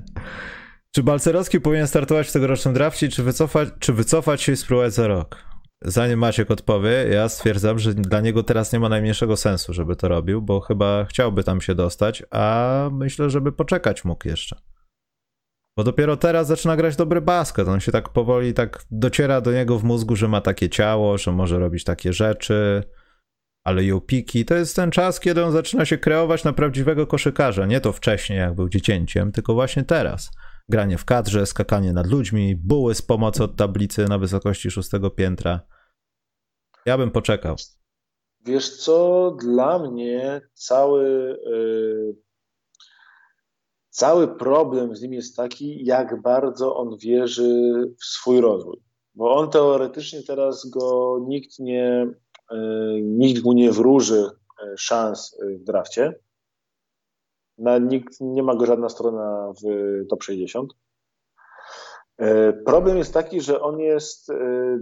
Czy 0.92 1.04
Balcerowski 1.04 1.62
powinien 1.62 1.88
startować 1.88 2.28
w 2.28 2.32
tegorocznym 2.32 2.74
drafcie, 2.74 3.10
czy 3.10 3.24
wycofać, 3.24 3.70
czy 3.80 3.94
wycofać 3.94 4.42
się 4.42 4.52
i 4.52 4.56
spróbować 4.56 4.94
za 4.94 5.08
rok? 5.08 5.38
Zanim 5.82 6.20
Maciek 6.20 6.52
odpowie, 6.52 7.06
ja 7.12 7.30
stwierdzam, 7.30 7.80
że 7.80 7.94
dla 7.94 8.22
niego 8.22 8.44
teraz 8.44 8.74
nie 8.74 8.80
ma 8.80 8.90
najmniejszego 8.90 9.38
sensu, 9.38 9.74
żeby 9.74 9.96
to 9.96 10.08
robił, 10.08 10.42
bo 10.42 10.60
chyba 10.60 11.06
chciałby 11.06 11.44
tam 11.44 11.62
się 11.62 11.76
dostać, 11.76 12.24
a 12.32 12.90
myślę, 12.92 13.30
żeby 13.30 13.52
poczekać 13.52 14.06
mógł 14.06 14.28
jeszcze. 14.28 14.56
Bo 15.78 15.84
dopiero 15.84 16.18
teraz 16.18 16.48
zaczyna 16.48 16.76
grać 16.76 16.96
dobry 16.96 17.22
basket. 17.22 17.68
On 17.68 17.80
się 17.80 17.92
tak 17.92 18.10
powoli 18.10 18.54
tak 18.54 18.86
dociera 18.92 19.42
do 19.42 19.52
niego 19.52 19.80
w 19.80 19.84
mózgu, 19.84 20.16
że 20.16 20.28
ma 20.28 20.42
takie 20.42 20.70
ciało, 20.70 21.18
że 21.18 21.32
może 21.32 21.60
robić 21.60 21.84
takie 21.84 22.14
rzeczy, 22.14 22.84
ale 23.64 23.84
ją 23.84 24.02
piki. 24.02 24.46
To 24.46 24.56
jest 24.56 24.76
ten 24.76 24.92
czas, 24.92 25.20
kiedy 25.20 25.44
on 25.44 25.52
zaczyna 25.52 25.86
się 25.86 25.98
kreować 25.98 26.44
na 26.44 26.54
prawdziwego 26.54 27.08
koszykarza. 27.08 27.66
Nie 27.66 27.82
to 27.82 27.94
wcześniej, 27.94 28.40
jak 28.40 28.56
był 28.56 28.70
dziecięciem, 28.70 29.32
tylko 29.32 29.54
właśnie 29.54 29.84
teraz. 29.84 30.32
Granie 30.70 30.98
w 30.98 31.06
kadrze, 31.06 31.46
skakanie 31.46 31.94
nad 31.94 32.08
ludźmi, 32.08 32.56
buły 32.56 32.96
z 32.96 33.02
pomocy 33.02 33.44
od 33.44 33.56
tablicy 33.56 34.06
na 34.06 34.18
wysokości 34.18 34.72
szóstego 34.72 35.10
piętra. 35.10 35.60
Ja 36.86 36.98
bym 36.98 37.12
poczekał. 37.12 37.56
Wiesz 38.46 38.70
co, 38.70 39.32
dla 39.42 39.80
mnie 39.80 40.42
cały 40.54 41.04
yy 41.46 42.27
Cały 43.98 44.28
problem 44.28 44.96
z 44.96 45.02
nim 45.02 45.14
jest 45.14 45.36
taki, 45.36 45.86
jak 45.86 46.22
bardzo 46.22 46.76
on 46.76 46.98
wierzy 46.98 47.72
w 48.00 48.06
swój 48.06 48.42
rozwój. 48.42 48.78
Bo 49.16 49.36
on 49.36 49.50
teoretycznie 49.50 50.24
teraz 50.24 50.70
go 50.70 51.18
nikt 51.28 51.60
nie, 51.60 52.08
e, 52.52 52.58
nikt 53.02 53.44
mu 53.44 53.54
nie 53.54 53.72
wróży 53.72 54.30
e, 54.64 54.78
szans 54.78 55.38
w 55.60 55.64
drafcie. 55.64 56.14
Na, 57.58 57.78
nikt, 57.78 58.22
nie 58.22 58.44
ma 58.44 58.56
go 58.56 58.66
żadna 58.66 58.90
strona 58.90 59.54
w 59.64 59.68
top 60.10 60.24
60. 60.24 60.74
E, 62.18 62.54
problem 62.54 62.98
jest 62.98 63.14
taki, 63.14 63.42
że 63.42 63.62
on 63.62 63.80
jest 63.80 64.32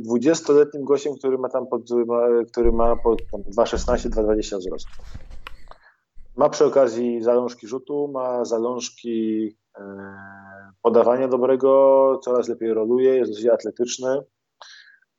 20-letnim 0.10 0.84
gościem, 0.84 1.14
który 1.18 1.38
ma 1.38 1.50
tam 1.50 1.68
pod, 1.68 1.82
który 2.52 2.72
ma 2.72 2.96
pod 2.96 3.20
2,16-2,20 3.34 4.58
wzrostu. 4.58 5.04
Ma 6.36 6.50
przy 6.50 6.66
okazji 6.66 7.24
zalążki 7.24 7.68
rzutu, 7.68 8.08
ma 8.08 8.46
zalążki 8.46 9.48
e, 9.78 9.84
podawania 10.82 11.28
dobrego, 11.28 12.20
coraz 12.24 12.48
lepiej 12.48 12.74
roluje, 12.74 13.16
jest 13.16 13.32
dosyć 13.32 13.48
atletyczny 13.48 14.22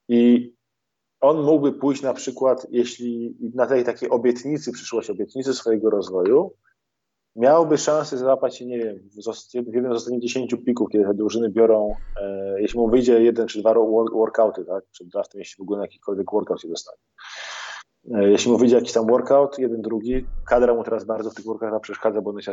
i 0.09 0.53
on 1.21 1.43
mógłby 1.43 1.73
pójść 1.73 2.03
na 2.03 2.15
przykład, 2.15 2.67
jeśli 2.71 3.37
na 3.55 3.67
tej 3.67 3.85
takiej 3.85 4.11
obietnicy, 4.11 4.73
przyszłość 4.73 5.11
obietnicy 5.11 5.55
swojego 5.55 5.91
rozwoju, 5.91 6.55
miałby 7.37 7.79
szansę 7.79 8.19
załapać 8.19 8.57
się, 8.57 8.67
nie 8.67 8.79
wiem, 8.79 8.97
w 9.55 9.75
jednym 9.75 9.93
z 9.93 9.97
ostatnich 9.97 10.23
10 10.23 10.55
pików, 10.67 10.89
kiedy 10.93 11.05
te 11.05 11.15
drużyny 11.15 11.51
biorą, 11.51 11.97
e, 12.21 12.57
jeśli 12.61 12.79
mu 12.79 12.91
wyjdzie 12.91 13.23
jeden 13.23 13.47
czy 13.47 13.61
dwa 13.61 13.75
workouty, 14.13 14.65
tak, 14.65 14.85
przed 14.91 15.09
draftem, 15.09 15.39
jeśli 15.39 15.57
w 15.57 15.63
ogóle 15.63 15.79
na 15.79 15.85
jakikolwiek 15.85 16.31
workout 16.33 16.61
się 16.61 16.69
dostanie. 16.69 16.99
E, 18.15 18.31
jeśli 18.31 18.53
mu 18.53 18.59
wyjdzie 18.59 18.77
jakiś 18.77 18.93
tam 18.93 19.07
workout, 19.07 19.59
jeden, 19.59 19.83
drugi, 19.83 20.27
kadra 20.47 20.75
mu 20.75 20.85
teraz 20.85 21.05
bardzo 21.05 21.31
w 21.31 21.35
tych 21.35 21.45
workoutach 21.45 21.81
przeszkadza, 21.81 22.21
bo 22.21 22.31
one 22.31 22.43
się 22.43 22.53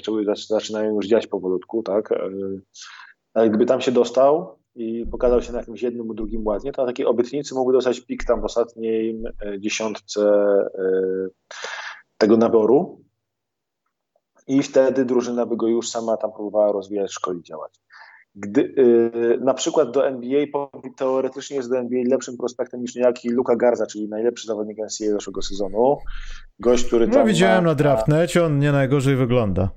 zaczynają 0.50 0.96
już 0.96 1.08
dziać 1.08 1.28
powolutku, 1.28 1.84
tak? 1.84 2.12
E, 2.12 2.30
ale 3.34 3.50
gdyby 3.50 3.66
tam 3.66 3.82
się 3.82 3.92
dostał 3.92 4.60
i 4.76 5.06
pokazał 5.12 5.42
się 5.42 5.52
na 5.54 5.60
jakimś 5.60 5.82
jednym, 5.82 6.16
drugim 6.16 6.48
ładnie, 6.48 6.72
to 6.72 6.82
na 6.82 6.88
takiej 6.88 7.06
obietnicy 7.06 7.56
mógłby 7.56 7.74
dostać 7.74 8.02
pik 8.02 8.24
tam 8.24 8.42
w 8.42 8.46
ostatniej 8.46 9.24
e, 9.46 9.60
dziesiątce 9.60 10.34
tego 12.18 12.38
naboru 12.38 13.04
i 14.48 14.64
wtedy 14.64 15.06
drużyna 15.06 15.46
by 15.46 15.58
go 15.58 15.68
już 15.68 15.90
sama 15.90 16.18
tam 16.18 16.32
próbowała 16.32 16.72
rozwijać, 16.72 17.12
szkolić, 17.12 17.48
działać. 17.48 17.80
Gdy, 18.35 18.73
yy, 18.77 19.39
na 19.41 19.53
przykład 19.53 19.91
do 19.91 20.07
NBA 20.07 20.45
teoretycznie 20.97 21.57
jest 21.57 21.69
do 21.69 21.77
NBA 21.77 22.03
lepszym 22.10 22.38
prospektem 22.38 22.81
niż 22.81 22.95
niejaki 22.95 23.30
Luka 23.30 23.55
Garza, 23.55 23.85
czyli 23.85 24.10
najlepszy 24.10 24.47
zawodnik 24.47 24.77
NCAA 24.77 25.11
zeszłego 25.11 25.41
sezonu. 25.41 25.97
Gość, 26.60 26.85
który 26.85 27.07
No 27.07 27.26
widziałem 27.26 27.64
ma... 27.64 27.69
na 27.69 27.76
draftnecie, 27.76 28.45
on 28.45 28.60
nie 28.60 28.72
najgorzej 28.72 29.15
wygląda. 29.15 29.69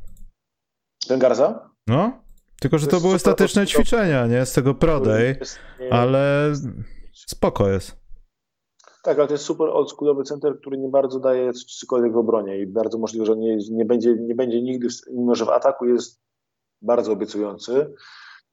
Ten 1.08 1.18
Garza? 1.18 1.70
No, 1.86 2.22
tylko 2.60 2.78
że 2.78 2.86
to, 2.86 2.96
to 2.96 3.02
były 3.02 3.18
statyczne 3.18 3.66
ćwiczenia, 3.66 4.26
nie? 4.26 4.46
Z 4.46 4.52
tego 4.52 4.74
Prodej, 4.74 5.34
ale 5.90 6.52
spoko 7.12 7.68
jest. 7.68 7.96
Tak, 9.02 9.18
ale 9.18 9.26
to 9.26 9.34
jest 9.34 9.44
super 9.44 9.68
oldschoolowy 9.68 10.22
center, 10.22 10.58
który 10.60 10.78
nie 10.78 10.88
bardzo 10.88 11.20
daje 11.20 11.52
cokolwiek 11.52 12.12
w 12.12 12.16
obronie 12.16 12.58
i 12.58 12.66
bardzo 12.66 12.98
możliwe, 12.98 13.26
że 13.26 13.36
nie, 13.36 13.56
nie, 13.70 13.84
będzie, 13.84 14.14
nie 14.20 14.34
będzie 14.34 14.62
nigdy, 14.62 14.88
mimo 15.12 15.34
że 15.34 15.44
w 15.44 15.48
ataku 15.48 15.86
jest 15.86 16.20
bardzo 16.82 17.12
obiecujący, 17.12 17.94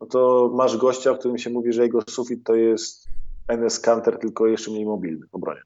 no 0.03 0.09
to 0.09 0.51
masz 0.53 0.77
gościa, 0.77 1.11
o 1.11 1.15
którym 1.15 1.38
się 1.38 1.49
mówi, 1.49 1.73
że 1.73 1.84
jego 1.84 2.01
sufit 2.09 2.43
to 2.43 2.55
jest 2.55 3.07
NS 3.47 3.80
Canter, 3.80 4.19
tylko 4.19 4.47
jeszcze 4.47 4.71
mniej 4.71 4.85
mobilny 4.85 5.27
w 5.27 5.35
obronie. 5.35 5.61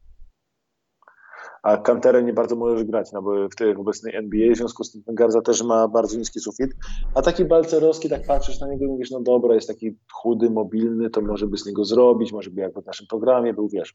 A 1.64 1.77
Kanterem 1.77 2.26
nie 2.26 2.34
bardzo 2.34 2.55
możesz 2.55 2.84
grać 2.84 3.11
no 3.11 3.22
bo 3.22 3.49
w 3.49 3.55
tej 3.55 3.76
obecnej 3.76 4.15
NBA, 4.15 4.53
w 4.53 4.57
związku 4.57 4.84
z 4.84 4.91
tym 4.91 5.01
Garza 5.07 5.41
też 5.41 5.64
ma 5.64 5.88
bardzo 5.88 6.18
niski 6.18 6.39
sufit. 6.39 6.72
A 7.15 7.22
taki 7.22 7.45
Balcerowski, 7.45 8.09
tak 8.09 8.26
patrzysz 8.27 8.59
na 8.59 8.68
niego 8.68 8.85
i 8.85 8.88
mówisz, 8.88 9.11
no 9.11 9.22
dobra, 9.22 9.55
jest 9.55 9.68
taki 9.68 9.97
chudy, 10.14 10.49
mobilny, 10.49 11.09
to 11.09 11.22
może 11.22 11.47
by 11.47 11.57
z 11.57 11.65
niego 11.65 11.85
zrobić, 11.85 12.31
może 12.31 12.49
by 12.49 12.61
jak 12.61 12.73
w 12.73 12.85
naszym 12.85 13.07
programie 13.07 13.53
był, 13.53 13.69
wiesz, 13.69 13.93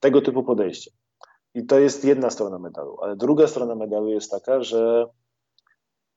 tego 0.00 0.20
typu 0.20 0.42
podejście. 0.42 0.90
I 1.54 1.66
to 1.66 1.78
jest 1.78 2.04
jedna 2.04 2.30
strona 2.30 2.58
medalu. 2.58 2.96
Ale 3.00 3.16
druga 3.16 3.46
strona 3.46 3.74
medalu 3.74 4.08
jest 4.08 4.30
taka, 4.30 4.62
że 4.62 5.06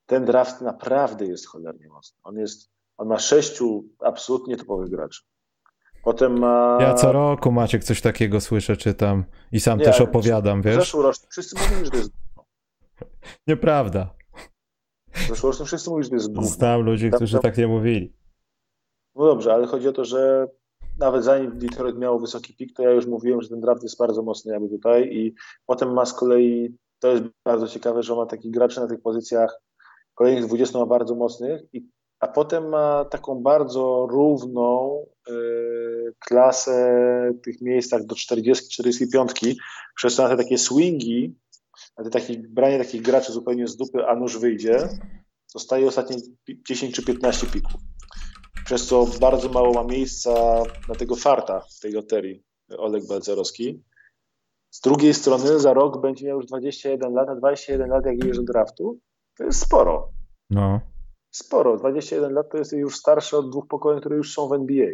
ten 0.06 0.26
draft 0.26 0.62
naprawdę 0.62 1.26
jest 1.26 1.48
cholernie 1.48 1.88
mocny. 1.88 2.18
On 2.24 2.38
jest, 2.38 2.75
on 2.98 3.08
ma 3.08 3.20
sześciu 3.20 3.84
absolutnie 4.00 4.58
topowych 4.58 4.90
graczy. 4.90 5.22
Potem 6.04 6.40
ma... 6.40 6.78
Ja 6.82 6.94
co 6.94 7.12
roku 7.12 7.52
Maciek 7.52 7.84
coś 7.84 8.02
takiego 8.02 8.42
słyszę, 8.42 8.78
czytam 8.78 9.26
i 9.52 9.60
sam 9.60 9.80
Nie, 9.80 9.86
też 9.86 10.02
opowiadam, 10.02 10.62
wiesz? 10.62 10.76
Zeszłoroczny 10.76 11.28
wszyscy 11.30 11.56
mówili, 11.60 11.86
że 11.86 11.92
to 11.92 11.98
jest 11.98 12.12
Nieprawda. 13.48 14.16
Zeszłoroczny 15.30 15.66
wszyscy 15.66 15.90
mówili, 15.90 16.04
że 16.04 16.10
to 16.10 16.16
jest 16.16 16.28
gówno. 16.28 16.50
Znam 16.50 16.82
ludzi, 16.82 17.12
którzy 17.12 17.34
tam, 17.34 17.42
tak 17.42 17.58
nie 17.58 17.68
mówili. 17.68 18.14
No 19.16 19.26
dobrze, 19.26 19.54
ale 19.54 19.68
chodzi 19.68 19.88
o 19.88 19.94
to, 19.94 20.06
że 20.06 20.48
nawet 21.00 21.24
zanim 21.24 21.58
Detroit 21.60 21.98
miało 21.98 22.20
wysoki 22.20 22.56
pik, 22.56 22.74
to 22.76 22.84
ja 22.84 22.92
już 22.92 23.06
mówiłem, 23.06 23.42
że 23.42 23.50
ten 23.50 23.62
draft 23.62 23.84
jest 23.84 23.98
bardzo 23.98 24.24
mocny 24.24 24.54
jakby 24.54 24.70
tutaj 24.70 25.10
i 25.12 25.36
potem 25.66 25.94
ma 25.94 26.06
z 26.06 26.14
kolei, 26.14 26.78
to 27.00 27.08
jest 27.08 27.24
bardzo 27.46 27.68
ciekawe, 27.68 28.04
że 28.04 28.16
ma 28.16 28.26
takich 28.26 28.52
graczy 28.52 28.80
na 28.80 28.88
tych 28.88 29.02
pozycjach 29.02 29.62
kolejnych 30.14 30.46
20 30.46 30.80
ma 30.80 30.86
bardzo 30.86 31.16
mocnych, 31.16 31.62
i, 31.74 31.90
a 32.26 32.28
potem 32.28 32.70
ma 32.70 33.06
taką 33.06 33.44
bardzo 33.44 34.08
równą 34.10 35.06
y, 35.30 36.14
klasę 36.20 37.34
tych 37.44 37.62
miejscach 37.62 38.06
do 38.06 38.16
40-45, 38.16 39.56
przez 39.96 40.16
to 40.16 40.24
na 40.24 40.30
te 40.30 40.38
takie 40.38 40.58
swingi, 40.58 41.36
na 41.98 42.04
te 42.04 42.10
takie, 42.10 42.38
branie 42.50 42.78
takich 42.78 43.02
graczy 43.02 43.32
zupełnie 43.32 43.68
z 43.68 43.78
dupy, 43.78 44.06
a 44.06 44.16
nóż 44.16 44.38
wyjdzie, 44.38 44.90
zostaje 45.48 45.88
ostatnie 45.88 46.18
10 46.68 46.96
czy 46.96 47.06
15 47.06 47.48
pików 47.48 47.82
przez 48.66 48.88
co 48.88 49.08
bardzo 49.22 49.50
mało 49.50 49.74
ma 49.74 49.84
miejsca 49.84 50.64
na 50.90 50.96
tego 50.96 51.16
farta 51.16 51.62
w 51.78 51.80
tej 51.80 51.92
loterii 51.92 52.44
Oleg 52.78 53.08
Balcerowski. 53.08 53.84
Z 54.72 54.82
drugiej 54.82 55.14
strony 55.14 55.60
za 55.60 55.74
rok 55.74 56.02
będzie 56.02 56.28
miał 56.28 56.38
już 56.38 56.46
21 56.46 57.14
lat, 57.14 57.30
a 57.30 57.36
21 57.36 57.90
lat 57.90 58.06
jak 58.06 58.16
idziesz 58.16 58.38
do 58.38 58.44
draftu, 58.44 59.00
to 59.38 59.44
jest 59.44 59.62
sporo. 59.62 60.10
No. 60.50 60.95
Sporo. 61.36 61.78
21 61.78 62.34
lat 62.34 62.50
to 62.50 62.58
jest 62.58 62.74
już 62.74 62.96
starszy 62.98 63.38
od 63.38 63.50
dwóch 63.50 63.68
pokoleń, 63.68 64.00
które 64.00 64.16
już 64.16 64.34
są 64.34 64.48
w 64.48 64.54
NBA. 64.54 64.88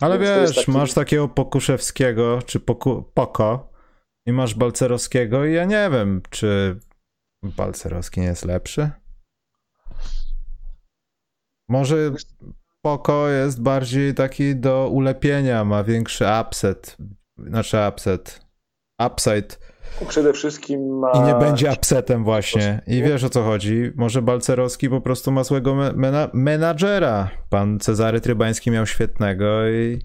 Ale 0.00 0.18
Więc 0.18 0.40
wiesz, 0.40 0.56
taki... 0.56 0.70
masz 0.70 0.94
takiego 0.94 1.28
Pokuszewskiego, 1.28 2.38
czy 2.46 2.60
Poku... 2.60 3.02
Poko 3.14 3.72
i 4.26 4.32
masz 4.32 4.54
Balcerowskiego 4.54 5.44
i 5.44 5.52
ja 5.52 5.64
nie 5.64 5.90
wiem, 5.92 6.22
czy 6.30 6.80
Balcerowski 7.42 8.20
nie 8.20 8.26
jest 8.26 8.44
lepszy? 8.44 8.90
Może 11.68 12.12
Poko 12.82 13.28
jest 13.28 13.62
bardziej 13.62 14.14
taki 14.14 14.56
do 14.56 14.88
ulepienia, 14.88 15.64
ma 15.64 15.84
większy 15.84 16.24
upset, 16.40 16.96
znaczy 17.38 17.76
upset, 17.88 18.46
upside. 19.06 19.63
Przede 20.08 20.32
wszystkim 20.32 20.98
ma... 20.98 21.10
I 21.12 21.20
nie 21.20 21.34
będzie 21.34 21.72
upsetem 21.72 22.24
właśnie. 22.24 22.82
I 22.86 23.02
wiesz 23.02 23.24
o 23.24 23.28
co 23.28 23.42
chodzi. 23.42 23.92
Może 23.96 24.22
Balcerowski 24.22 24.90
po 24.90 25.00
prostu 25.00 25.32
ma 25.32 25.44
złego 25.44 25.74
mena 25.74 26.28
menadżera. 26.32 27.30
Pan 27.50 27.78
Cezary 27.80 28.20
Trybański 28.20 28.70
miał 28.70 28.86
świetnego 28.86 29.68
i 29.68 29.98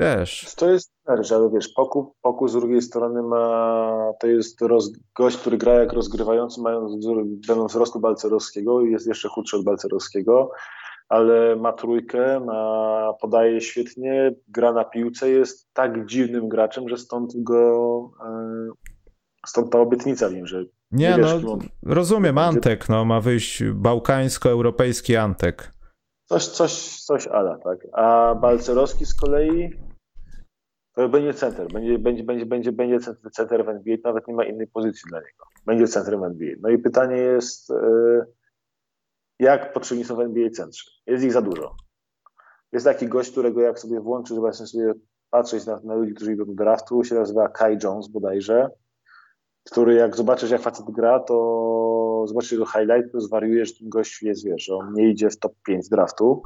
wiesz. 0.00 0.54
To 0.56 0.70
jest 0.70 0.98
że 1.20 1.36
ale 1.36 1.50
wiesz, 1.50 1.68
Poku, 1.68 2.14
Poku 2.22 2.48
z 2.48 2.52
drugiej 2.52 2.82
strony 2.82 3.22
ma, 3.22 4.12
to 4.20 4.26
jest 4.26 4.60
roz, 4.60 4.92
gość, 5.16 5.36
który 5.36 5.58
gra 5.58 5.74
jak 5.74 5.92
rozgrywający, 5.92 6.60
mając, 6.60 7.06
wzrostu 7.68 8.00
Balcerowskiego 8.00 8.80
i 8.82 8.90
jest 8.92 9.06
jeszcze 9.06 9.28
chudszy 9.28 9.56
od 9.56 9.64
Balcerowskiego, 9.64 10.50
ale 11.08 11.56
ma 11.56 11.72
trójkę, 11.72 12.40
ma, 12.40 13.12
podaje 13.20 13.60
świetnie, 13.60 14.34
gra 14.48 14.72
na 14.72 14.84
piłce, 14.84 15.30
jest 15.30 15.72
tak 15.72 16.06
dziwnym 16.06 16.48
graczem, 16.48 16.88
że 16.88 16.96
stąd 16.96 17.32
go, 17.36 18.10
e, 18.26 18.68
stąd 19.46 19.72
ta 19.72 19.80
obietnica 19.80 20.30
wiem, 20.30 20.46
że 20.46 20.64
nie, 20.90 21.10
nie 21.10 21.16
wiesz, 21.16 21.42
no, 21.42 21.58
rozumiem, 21.86 22.38
Antek, 22.38 22.88
no, 22.88 23.04
ma 23.04 23.20
wyjść 23.20 23.64
bałkańsko-europejski 23.64 25.16
Antek. 25.16 25.72
Coś, 26.24 26.46
coś, 26.46 27.00
coś 27.00 27.26
ala, 27.26 27.58
tak. 27.58 27.78
A 27.92 28.34
Balcerowski 28.34 29.06
z 29.06 29.14
kolei 29.14 29.70
to 30.94 31.08
będzie 31.08 31.34
center, 31.34 31.72
będzie, 31.72 31.98
będzie, 31.98 32.24
będzie, 32.24 32.46
będzie, 32.46 32.72
będzie 32.72 32.98
center 33.32 33.64
w 33.64 33.68
NBA, 33.68 33.96
nawet 34.04 34.28
nie 34.28 34.34
ma 34.34 34.44
innej 34.44 34.66
pozycji 34.66 35.02
dla 35.08 35.18
niego. 35.18 35.44
Będzie 35.66 35.88
centrem 35.88 36.20
w 36.20 36.24
NBA. 36.24 36.54
No 36.60 36.68
i 36.68 36.78
pytanie 36.78 37.16
jest, 37.16 37.70
e, 37.70 38.24
jak 39.38 39.72
potrzebni 39.72 40.04
są 40.04 40.16
w 40.16 40.20
NBA 40.20 40.50
centrzy? 40.50 40.90
Jest 41.06 41.24
ich 41.24 41.32
za 41.32 41.42
dużo. 41.42 41.76
Jest 42.72 42.86
taki 42.86 43.08
gość, 43.08 43.30
którego 43.30 43.60
jak 43.60 43.78
sobie 43.78 44.00
włączy, 44.00 44.34
żeby 44.34 44.52
sobie 44.52 44.92
patrzeć 45.30 45.66
na, 45.66 45.80
na 45.84 45.94
ludzi, 45.94 46.14
którzy 46.14 46.32
idą 46.32 46.44
do 46.44 46.54
draftu, 46.54 47.04
się 47.04 47.14
nazywa 47.14 47.48
Kai 47.48 47.78
Jones 47.82 48.08
bodajże, 48.08 48.70
który 49.70 49.94
jak 49.94 50.16
zobaczysz, 50.16 50.50
jak 50.50 50.62
facet 50.62 50.86
gra, 50.90 51.20
to 51.20 52.24
zobaczysz 52.26 52.52
jego 52.52 52.66
highlight, 52.66 53.12
to 53.12 53.20
zwariujesz, 53.20 53.68
że 53.68 53.78
ten 53.78 53.88
gość 53.88 54.22
jest, 54.22 54.44
wiesz, 54.44 54.64
że 54.64 54.76
on 54.76 54.92
nie 54.92 55.10
idzie 55.10 55.30
w 55.30 55.38
top 55.38 55.52
5 55.66 55.88
draftu, 55.88 56.42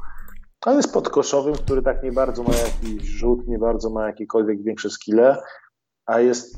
ale 0.61 0.75
jest 0.75 0.93
podkoszowym, 0.93 1.53
który 1.53 1.81
tak 1.81 2.03
nie 2.03 2.11
bardzo 2.11 2.43
ma 2.43 2.53
jakiś 2.55 3.03
rzut, 3.03 3.47
nie 3.47 3.57
bardzo 3.57 3.89
ma 3.89 4.07
jakiekolwiek 4.07 4.63
większe 4.63 4.89
skille, 4.89 5.37
a 6.05 6.19
jest 6.19 6.57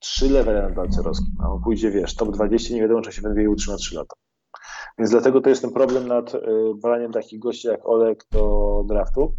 trzy 0.00 0.28
levele 0.28 0.62
na 0.62 0.70
Balcerowskim. 0.70 1.34
A 1.42 1.48
on 1.50 1.62
pójdzie, 1.62 1.90
wiesz, 1.90 2.16
top 2.16 2.30
20, 2.30 2.74
nie 2.74 2.80
wiadomo, 2.80 3.00
czy 3.00 3.12
się 3.12 3.22
w 3.22 3.26
NBA 3.26 3.50
utrzyma 3.50 3.76
3 3.76 3.94
lata. 3.94 4.14
Więc 4.98 5.10
dlatego 5.10 5.40
to 5.40 5.48
jest 5.48 5.62
ten 5.62 5.72
problem 5.72 6.08
nad 6.08 6.34
y, 6.34 6.40
braniem 6.82 7.12
takich 7.12 7.40
gości 7.40 7.68
jak 7.68 7.88
Olek 7.88 8.24
do 8.30 8.82
draftu. 8.88 9.34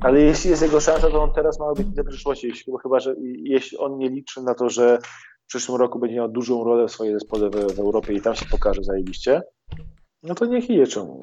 Ale 0.00 0.20
jeśli 0.20 0.50
jest 0.50 0.62
jego 0.62 0.80
szansa, 0.80 1.10
to 1.10 1.22
on 1.22 1.32
teraz 1.32 1.58
ma 1.58 1.66
obietnicę 1.66 2.04
przyszłości. 2.04 2.48
Jeśli, 2.48 2.72
chyba, 2.82 3.00
że 3.00 3.14
jeśli 3.22 3.78
on 3.78 3.98
nie 3.98 4.08
liczy 4.08 4.42
na 4.42 4.54
to, 4.54 4.68
że 4.68 4.98
w 5.44 5.46
przyszłym 5.46 5.80
roku 5.80 5.98
będzie 5.98 6.16
miał 6.16 6.28
dużą 6.28 6.64
rolę 6.64 6.88
w 6.88 6.92
swojej 6.92 7.14
zespole 7.14 7.50
w, 7.50 7.74
w 7.74 7.80
Europie 7.80 8.12
i 8.12 8.20
tam 8.20 8.34
się 8.34 8.46
pokaże 8.50 8.84
zajebiście, 8.84 9.42
no 10.22 10.34
to 10.34 10.44
niech 10.44 10.70
idzie 10.70 10.86
czemu. 10.86 11.20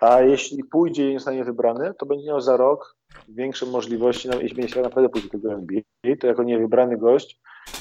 A 0.00 0.20
jeśli 0.20 0.64
pójdzie 0.64 1.08
i 1.08 1.12
nie 1.12 1.18
zostanie 1.18 1.44
wybrany, 1.44 1.94
to 1.98 2.06
będzie 2.06 2.26
miał 2.26 2.40
za 2.40 2.56
rok 2.56 2.96
większe 3.28 3.66
możliwości, 3.66 4.28
no, 4.28 4.40
jeśli 4.40 4.56
będzie 4.56 4.82
naprawdę 4.82 5.08
pójdzie 5.08 5.38
do 5.38 5.52
NBA, 5.52 5.82
to 6.20 6.26
jako 6.26 6.42
niewybrany 6.42 6.96
gość 6.96 7.40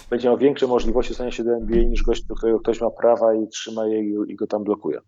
będzie 0.10 0.28
miał 0.28 0.38
większe 0.38 0.68
możliwości 0.68 1.14
stania 1.14 1.32
się 1.32 1.44
do 1.44 1.52
NBA 1.52 1.84
niż 1.84 2.04
gość, 2.04 2.24
do 2.24 2.36
którego 2.36 2.60
ktoś 2.60 2.82
ma 2.82 2.90
prawa 2.90 3.34
i 3.36 3.48
trzyma 3.48 3.88
je 3.88 4.00
i 4.28 4.36
go 4.36 4.48
tam 4.48 4.64
blokuje. 4.64 5.00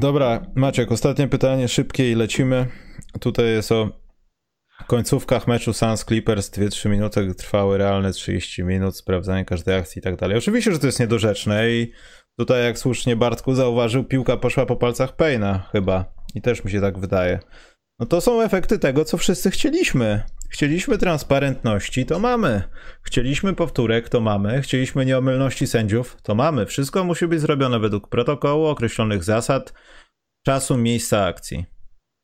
Dobra, 0.00 0.46
Maciek, 0.54 0.92
ostatnie 0.92 1.28
pytanie, 1.28 1.68
szybkie 1.68 2.12
i 2.12 2.14
lecimy. 2.14 2.66
Tutaj 3.20 3.46
jest 3.46 3.72
o 3.72 3.88
końcówkach 4.86 5.46
meczu 5.46 5.72
Suns 5.72 6.04
Clippers 6.04 6.50
2-3 6.50 6.90
minuty 6.90 7.34
trwały 7.34 7.78
realne 7.78 8.12
30 8.12 8.64
minut, 8.64 8.96
sprawdzanie 8.96 9.44
każdej 9.44 9.76
akcji 9.76 9.98
i 9.98 10.02
tak 10.02 10.16
dalej. 10.16 10.38
Oczywiście, 10.38 10.72
że 10.72 10.78
to 10.78 10.86
jest 10.86 11.00
niedorzeczne 11.00 11.70
i 11.70 11.92
Tutaj, 12.38 12.64
jak 12.64 12.78
słusznie 12.78 13.16
Bartku 13.16 13.54
zauważył, 13.54 14.04
piłka 14.04 14.36
poszła 14.36 14.66
po 14.66 14.76
palcach 14.76 15.16
Payna 15.16 15.68
chyba. 15.72 16.04
I 16.34 16.42
też 16.42 16.64
mi 16.64 16.70
się 16.70 16.80
tak 16.80 16.98
wydaje. 16.98 17.38
No 18.00 18.06
to 18.06 18.20
są 18.20 18.42
efekty 18.42 18.78
tego, 18.78 19.04
co 19.04 19.16
wszyscy 19.16 19.50
chcieliśmy. 19.50 20.22
Chcieliśmy 20.50 20.98
transparentności, 20.98 22.06
to 22.06 22.18
mamy. 22.18 22.62
Chcieliśmy 23.02 23.54
powtórek, 23.54 24.08
to 24.08 24.20
mamy. 24.20 24.62
Chcieliśmy 24.62 25.06
nieomylności 25.06 25.66
sędziów, 25.66 26.16
to 26.22 26.34
mamy. 26.34 26.66
Wszystko 26.66 27.04
musi 27.04 27.26
być 27.26 27.40
zrobione 27.40 27.78
według 27.78 28.08
protokołu, 28.08 28.66
określonych 28.66 29.24
zasad, 29.24 29.72
czasu, 30.46 30.76
miejsca 30.76 31.24
akcji. 31.24 31.66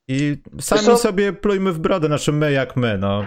I 0.09 0.37
sami 0.61 0.83
sobie 0.97 1.33
plujmy 1.33 1.73
w 1.73 1.79
brodę, 1.79 2.07
znaczy 2.07 2.33
my 2.33 2.53
jak 2.53 2.77
my, 2.77 2.99
no 2.99 3.27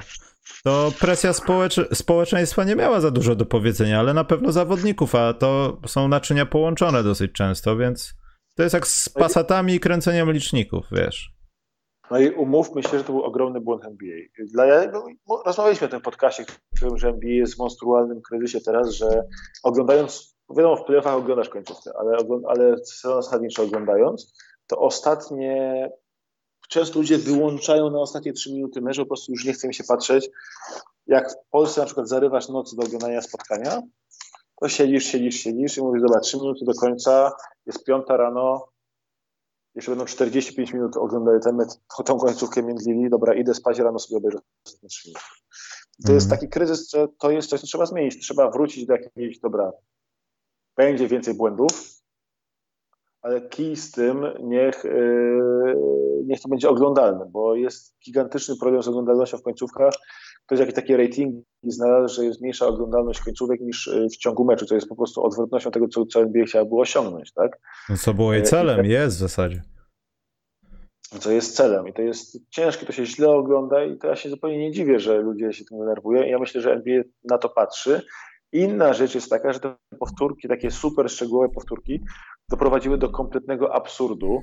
to 0.63 0.93
presja 0.99 1.31
społecz- 1.31 1.95
społeczeństwa 1.95 2.63
nie 2.63 2.75
miała 2.75 3.01
za 3.01 3.11
dużo 3.11 3.35
do 3.35 3.45
powiedzenia, 3.45 3.99
ale 3.99 4.13
na 4.13 4.23
pewno 4.23 4.51
zawodników, 4.51 5.15
a 5.15 5.33
to 5.33 5.81
są 5.87 6.07
naczynia 6.07 6.45
połączone 6.45 7.03
dosyć 7.03 7.31
często, 7.31 7.77
więc 7.77 8.13
To 8.55 8.63
jest 8.63 8.73
jak 8.73 8.87
z 8.87 9.09
pasatami 9.09 9.73
i 9.73 9.79
kręceniem 9.79 10.31
liczników, 10.31 10.85
wiesz. 10.91 11.36
No 12.11 12.19
i 12.19 12.29
umówmy 12.29 12.83
się, 12.83 12.97
że 12.97 13.03
to 13.03 13.13
był 13.13 13.23
ogromny 13.23 13.61
błąd 13.61 13.85
NBA. 13.85 14.17
Dla, 14.39 14.65
no, 14.91 15.05
rozmawialiśmy 15.45 15.87
o 15.87 15.89
tym 15.89 16.01
podcastie, 16.01 16.45
w 16.45 16.75
którym 16.75 16.97
że 16.97 17.09
NBA 17.09 17.31
jest 17.31 17.55
w 17.55 17.59
monstrualnym 17.59 18.21
kryzysie 18.21 18.61
teraz, 18.61 18.89
że 18.89 19.23
oglądając, 19.63 20.35
wiadomo, 20.57 20.75
w 20.75 20.83
playoffach 20.83 21.13
oglądasz 21.13 21.49
końcówkę, 21.49 21.91
ale, 21.99 22.17
ale 22.47 22.77
sezon 22.85 23.23
zasadniczo 23.23 23.63
oglądając, 23.63 24.33
to 24.67 24.77
ostatnie 24.77 25.89
często 26.69 26.99
ludzie 26.99 27.17
wyłączają 27.17 27.89
na 27.89 27.99
ostatnie 27.99 28.33
trzy 28.33 28.53
minuty 28.53 28.81
meczu, 28.81 29.01
po 29.01 29.07
prostu 29.07 29.31
już 29.31 29.45
nie 29.45 29.53
chce 29.53 29.67
mi 29.67 29.73
się 29.73 29.83
patrzeć. 29.83 30.29
Jak 31.07 31.31
w 31.31 31.35
Polsce 31.51 31.81
na 31.81 31.85
przykład 31.85 32.07
zarywasz 32.07 32.49
nocy 32.49 32.75
do 32.75 32.83
oglądania 32.83 33.21
spotkania, 33.21 33.81
to 34.61 34.69
siedzisz, 34.69 35.03
siedzisz, 35.03 35.35
siedzisz 35.35 35.77
i 35.77 35.81
mówisz, 35.81 36.01
dobra, 36.01 36.19
trzy 36.19 36.37
minuty 36.37 36.65
do 36.65 36.73
końca, 36.73 37.31
jest 37.65 37.85
piąta 37.85 38.17
rano, 38.17 38.67
jeszcze 39.77 39.91
będą 39.91 40.05
45 40.05 40.73
minut 40.73 40.95
mecz, 41.53 41.69
tą 42.05 42.17
końcówkę 42.17 42.63
międlili, 42.63 43.09
dobra, 43.09 43.33
idę 43.33 43.53
spać, 43.53 43.79
rano 43.79 43.99
sobie 43.99 44.17
obejrzę 44.17 44.39
ostatnie 44.65 44.89
trzy 44.89 45.07
minuty. 45.09 45.25
To 46.05 46.13
jest 46.13 46.25
mhm. 46.25 46.39
taki 46.39 46.51
kryzys, 46.51 46.91
że 46.91 47.07
to 47.19 47.31
jest 47.31 47.49
coś, 47.49 47.61
co 47.61 47.67
trzeba 47.67 47.85
zmienić. 47.85 48.19
Trzeba 48.21 48.51
wrócić 48.51 48.85
do 48.85 48.93
jakiejś, 48.93 49.39
dobra, 49.39 49.71
będzie 50.77 51.07
więcej 51.07 51.33
błędów, 51.33 52.01
ale 53.21 53.41
kij 53.41 53.75
z 53.75 53.91
tym 53.91 54.25
niech, 54.43 54.83
yy, 54.83 55.75
niech 56.25 56.41
to 56.41 56.49
będzie 56.49 56.69
oglądalne, 56.69 57.25
bo 57.25 57.55
jest 57.55 57.95
gigantyczny 58.05 58.55
problem 58.59 58.83
z 58.83 58.87
oglądalnością 58.87 59.37
w 59.37 59.43
końcówkach. 59.43 59.93
Ktoś 60.47 60.59
jakieś 60.59 60.75
takie 60.75 60.97
ratingi 60.97 61.43
znalazł, 61.63 62.15
że 62.15 62.25
jest 62.25 62.41
mniejsza 62.41 62.67
oglądalność 62.67 63.21
końcówek 63.21 63.61
niż 63.61 63.87
yy, 63.87 64.09
w 64.09 64.17
ciągu 64.17 64.45
meczu, 64.45 64.65
co 64.65 64.75
jest 64.75 64.87
po 64.87 64.95
prostu 64.95 65.23
odwrotnością 65.23 65.71
tego, 65.71 65.87
co, 65.87 66.05
co 66.05 66.21
NBA 66.21 66.45
chciało 66.45 66.81
osiągnąć, 66.81 67.33
tak? 67.33 67.59
No 67.89 67.97
co 67.97 68.13
było 68.13 68.33
jej 68.33 68.41
yy, 68.41 68.47
celem, 68.47 68.85
jest 68.85 69.15
w 69.15 69.19
zasadzie. 69.19 69.61
Co 71.19 71.31
jest 71.31 71.55
celem 71.55 71.87
i 71.87 71.93
to 71.93 72.01
jest 72.01 72.39
ciężkie, 72.49 72.85
to 72.85 72.91
się 72.91 73.05
źle 73.05 73.29
ogląda 73.29 73.83
i 73.83 73.97
to 73.97 74.07
ja 74.07 74.15
się 74.15 74.29
zupełnie 74.29 74.57
nie 74.57 74.71
dziwię, 74.71 74.99
że 74.99 75.17
ludzie 75.17 75.53
się 75.53 75.65
tym 75.65 75.79
denerwują 75.79 76.23
i 76.23 76.29
ja 76.29 76.39
myślę, 76.39 76.61
że 76.61 76.73
NBA 76.73 77.03
na 77.23 77.37
to 77.37 77.49
patrzy. 77.49 78.01
Inna 78.51 78.93
rzecz 78.93 79.15
jest 79.15 79.29
taka, 79.29 79.53
że 79.53 79.59
te 79.59 79.75
powtórki, 79.99 80.47
takie 80.47 80.71
super 80.71 81.09
szczegółowe 81.09 81.49
powtórki, 81.49 81.99
doprowadziły 82.49 82.97
do 82.97 83.09
kompletnego 83.09 83.75
absurdu, 83.75 84.41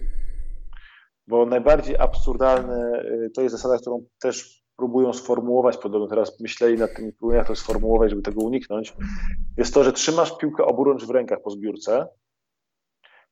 bo 1.27 1.47
najbardziej 1.47 1.99
absurdalne 1.99 3.03
y, 3.27 3.31
to 3.35 3.43
jest 3.43 3.55
zasada, 3.55 3.79
którą 3.79 4.05
też 4.21 4.64
próbują 4.77 5.13
sformułować, 5.13 5.77
podobno 5.77 6.09
teraz 6.09 6.41
myśleli 6.41 6.79
nad 6.79 6.95
tym, 6.97 7.13
jak 7.33 7.47
to 7.47 7.57
sformułować, 7.57 8.11
żeby 8.11 8.23
tego 8.23 8.41
uniknąć, 8.41 8.95
jest 9.57 9.75
to, 9.75 9.85
że 9.85 9.93
trzymasz 9.93 10.39
piłkę 10.39 10.65
oburącz 10.65 11.05
w 11.05 11.11
rękach 11.11 11.43
po 11.43 11.51
zbiórce 11.51 12.09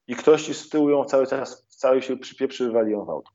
i 0.07 0.17
ktoś 0.17 0.43
ci 0.43 0.55
z 0.55 0.69
tyłu 0.69 0.91
ją 0.91 1.05
cały 1.05 1.27
czas, 1.27 1.67
cały 1.69 2.03
się 2.03 2.17
przypieprzy, 2.17 2.67
wywali 2.67 2.93
ją 2.93 3.05
w 3.05 3.11
auto. 3.11 3.31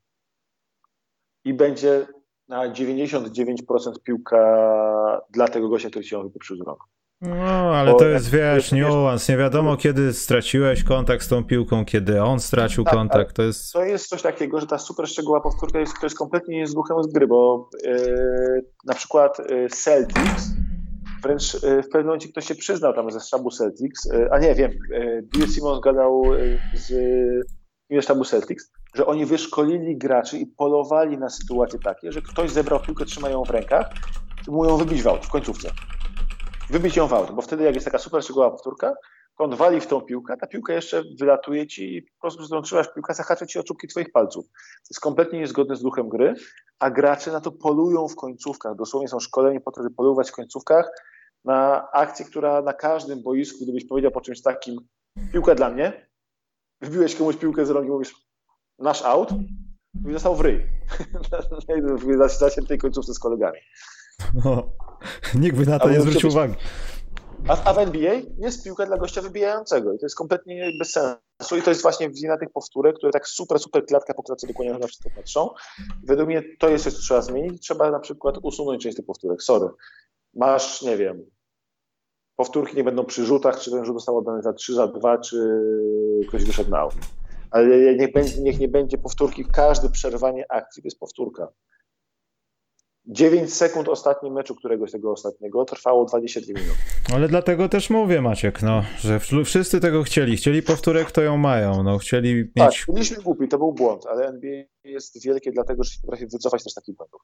I 1.46 1.54
będzie 1.54 2.08
na 2.48 2.72
99% 2.72 3.56
piłka 4.04 5.22
dla 5.30 5.48
tego 5.48 5.70
gościa, 5.70 5.90
który 5.90 6.06
ci 6.06 6.16
ją 6.16 6.24
wypieprzył 6.24 6.58
z 6.58 6.62
rąk. 6.62 6.80
No, 7.22 7.76
ale 7.76 7.92
Bo 7.92 8.00
to 8.00 8.08
jest, 8.08 8.30
wiesz, 8.30 8.72
niuans. 8.72 9.30
Nie 9.30 9.38
wiadomo, 9.38 9.78
kiedy 9.78 10.14
straciłeś 10.14 10.84
kontakt 10.84 11.24
z 11.24 11.28
tą 11.28 11.44
piłką, 11.44 11.86
kiedy 11.86 12.24
on 12.24 12.40
stracił 12.40 12.84
tak, 12.84 12.94
kontakt. 12.94 13.36
To 13.36 13.44
jest... 13.44 13.74
to 13.74 13.84
jest 13.84 14.08
coś 14.08 14.22
takiego, 14.22 14.60
że 14.60 14.68
ta 14.68 14.78
super 14.78 15.08
szczegółowa 15.08 15.44
powtórka 15.44 15.80
jest, 15.80 15.94
to 16.00 16.06
jest 16.06 16.18
kompletnie 16.18 16.58
nie 16.58 16.68
z 16.68 16.74
duchem 16.74 17.04
z 17.04 17.08
gry, 17.14 17.28
bo 17.28 17.70
yy, 17.86 18.66
na 18.86 18.94
przykład 18.94 19.38
yy, 19.50 19.70
Celtics, 19.70 20.50
wręcz 21.24 21.54
yy, 21.54 21.84
w 21.84 21.90
pewnym 21.90 22.06
momencie 22.06 22.30
ktoś 22.30 22.46
się 22.48 22.56
przyznał 22.56 22.94
tam 22.94 23.12
ze 23.12 23.20
sztabu 23.20 23.52
Celtics, 23.52 24.10
a 24.32 24.40
nie, 24.40 24.56
wiem, 24.56 24.72
Bill 25.36 25.48
Simmons 25.48 25.80
gadał 25.80 26.24
z 26.74 26.90
yy, 27.90 28.02
sztabu 28.02 28.26
Celtics, 28.26 28.72
że 28.96 29.06
oni 29.06 29.26
wyszkolili 29.26 29.98
graczy 29.98 30.38
i 30.38 30.48
polowali 30.48 31.18
na 31.18 31.30
sytuacje 31.30 31.80
takie, 31.80 32.12
że 32.12 32.22
ktoś 32.22 32.52
zebrał 32.52 32.80
piłkę, 32.80 33.06
trzymają 33.06 33.44
w 33.44 33.50
rękach 33.50 33.90
i 34.48 34.52
mu 34.52 34.66
ją 34.66 34.78
wybić 34.78 35.02
w 35.02 35.08
aut, 35.08 35.26
w 35.26 35.30
końcówce 35.30 35.70
wybić 36.70 36.96
ją 36.96 37.08
w 37.08 37.14
auto, 37.14 37.34
bo 37.34 37.42
wtedy 37.42 37.64
jak 37.64 37.76
jest 37.76 37.86
taka 37.86 37.98
super 37.98 38.24
szczegółowa 38.24 38.52
powtórka, 38.52 38.94
to 39.38 39.44
on 39.44 39.56
wali 39.56 39.82
w 39.82 39.88
tą 39.88 40.02
piłkę, 40.02 40.38
ta 40.38 40.48
piłka 40.48 40.74
jeszcze 40.74 41.04
wylatuje 41.20 41.68
ci 41.68 41.98
i 41.98 42.02
po 42.02 42.22
prostu, 42.22 42.62
trzymasz 42.62 42.94
piłkę, 42.94 43.14
zahacza 43.14 43.46
ci 43.46 43.60
o 43.60 43.64
czubki 43.64 43.88
twoich 43.88 44.12
palców. 44.12 44.46
To 44.46 44.88
jest 44.90 45.00
kompletnie 45.00 45.40
niezgodne 45.40 45.76
z 45.76 45.82
duchem 45.82 46.10
gry, 46.10 46.34
a 46.80 46.90
gracze 46.90 47.32
na 47.32 47.42
to 47.42 47.52
polują 47.52 48.08
w 48.08 48.16
końcówkach. 48.16 48.76
Dosłownie 48.76 49.08
są 49.08 49.20
szkoleni 49.20 49.62
po 49.62 49.72
to, 49.72 49.84
żeby 49.84 49.96
polować 49.96 50.30
w 50.30 50.36
końcówkach 50.36 50.90
na 51.46 51.92
akcję, 51.92 52.26
która 52.26 52.62
na 52.62 52.74
każdym 52.74 53.24
boisku, 53.24 53.64
gdybyś 53.64 53.88
powiedział 53.88 54.12
po 54.12 54.22
czymś 54.22 54.42
takim, 54.42 54.80
piłka 55.34 55.56
dla 55.56 55.70
mnie, 55.70 56.10
wybiłeś 56.82 57.16
komuś 57.16 57.36
piłkę 57.36 57.66
z 57.66 57.70
rąk 57.70 57.88
i 57.88 57.90
mówisz, 57.90 58.16
nasz 58.80 59.02
out, 59.02 59.30
i 60.10 60.14
został 60.14 60.36
w 60.36 60.42
ryj. 60.42 60.70
w 62.64 62.68
tej 62.68 62.78
końcówce 62.78 63.14
z 63.14 63.20
kolegami. 63.20 63.60
No, 64.46 64.70
nikt 65.36 65.58
by 65.58 65.66
na 65.66 65.80
to 65.80 65.90
nie 65.90 66.02
zwrócił 66.02 66.30
uwagi. 66.30 66.54
A, 67.48 67.74
w 67.74 67.78
NBA 67.78 68.14
jest 68.38 68.64
piłka 68.64 68.86
dla 68.86 68.98
gościa 68.98 69.22
wybijającego 69.22 69.94
i 69.94 70.00
to 70.00 70.06
jest 70.06 70.16
kompletnie 70.16 70.72
bez 70.80 70.92
sensu 70.92 71.58
i 71.58 71.62
to 71.62 71.72
jest 71.72 71.82
właśnie 71.82 72.10
wina 72.10 72.38
tych 72.38 72.50
powtórek, 72.50 72.96
które 72.96 73.12
tak 73.12 73.28
super, 73.28 73.60
super 73.60 73.86
klatka 73.86 74.14
po 74.14 74.24
klatce 74.24 74.48
dokładnie 74.48 74.74
na 74.74 74.88
wszystko 74.88 75.10
patrzą. 75.16 75.50
Według 76.04 76.28
mnie 76.28 76.44
to 76.60 76.70
jest 76.70 76.84
coś, 76.84 76.94
co 76.94 77.02
trzeba 77.02 77.22
zmienić. 77.22 77.62
Trzeba 77.62 77.92
na 77.92 78.00
przykład 78.00 78.38
usunąć 78.42 78.84
część 78.84 78.98
tych 78.98 79.06
powtórek. 79.06 79.44
Sorry. 79.44 79.70
Masz, 80.34 80.82
nie 80.82 80.98
wiem, 80.98 81.26
powtórki 82.36 82.78
nie 82.78 82.84
będą 82.84 83.06
przy 83.06 83.26
rzutach, 83.26 83.60
czy 83.60 83.72
ten 83.72 83.86
rzut 83.86 83.96
został 83.96 84.18
oddany 84.18 84.42
za 84.42 84.54
3, 84.54 84.74
za 84.74 84.88
2, 84.88 85.18
czy 85.18 85.62
ktoś 86.28 86.44
wyszedł 86.44 86.72
na 86.72 86.78
aut. 86.78 86.96
Ale 87.52 87.96
niech, 87.96 88.14
będzie, 88.14 88.42
niech 88.42 88.60
nie 88.60 88.68
będzie 88.68 88.98
powtórki, 88.98 89.46
każde 89.46 89.90
przerwanie 89.90 90.46
akcji 90.52 90.84
to 90.84 90.88
jest 90.88 91.00
powtórka. 91.00 91.48
9 93.08 93.54
sekund 93.54 93.90
ostatnim 93.90 94.34
meczu 94.34 94.56
któregoś 94.56 94.92
tego 94.92 95.12
ostatniego 95.12 95.66
trwało 95.66 96.06
22 96.06 96.60
minuty. 96.62 96.80
Ale 97.14 97.28
dlatego 97.28 97.70
też 97.70 97.90
mówię, 97.90 98.22
Maciek, 98.22 98.62
no, 98.62 98.84
że 98.98 99.20
wszyscy 99.46 99.80
tego 99.80 100.04
chcieli. 100.04 100.38
Chcieli 100.38 100.64
powtórek, 100.64 101.12
to 101.12 101.22
ją 101.22 101.38
mają. 101.38 101.84
No, 101.84 101.98
chcieli 101.98 102.36
mieć... 102.36 102.52
Tak, 102.56 102.74
byliśmy 102.96 103.24
głupi, 103.24 103.48
to 103.48 103.58
był 103.58 103.74
błąd, 103.74 104.06
ale 104.06 104.28
NBA 104.28 104.64
jest 104.84 105.24
wielkie 105.24 105.52
dlatego, 105.52 105.84
że 105.84 105.92
się 105.92 106.00
potrafi 106.02 106.28
wycofać 106.28 106.64
też 106.64 106.74
takich 106.74 106.96
błędów. 106.96 107.22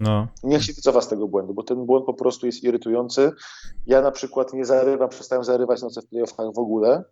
No. 0.00 0.28
Niech 0.42 0.64
się 0.64 0.72
wycofa 0.72 1.00
z 1.00 1.08
tego 1.08 1.28
błędu, 1.28 1.54
bo 1.54 1.62
ten 1.62 1.86
błąd 1.86 2.06
po 2.06 2.14
prostu 2.14 2.46
jest 2.46 2.64
irytujący. 2.64 3.32
Ja 3.86 4.00
na 4.00 4.10
przykład 4.10 4.52
nie 4.52 4.64
zarywam, 4.64 5.08
przestałem 5.08 5.44
zarywać 5.44 5.82
noce 5.82 6.02
w 6.02 6.06
playoffach 6.06 6.54
w 6.54 6.58
ogóle, 6.58 7.04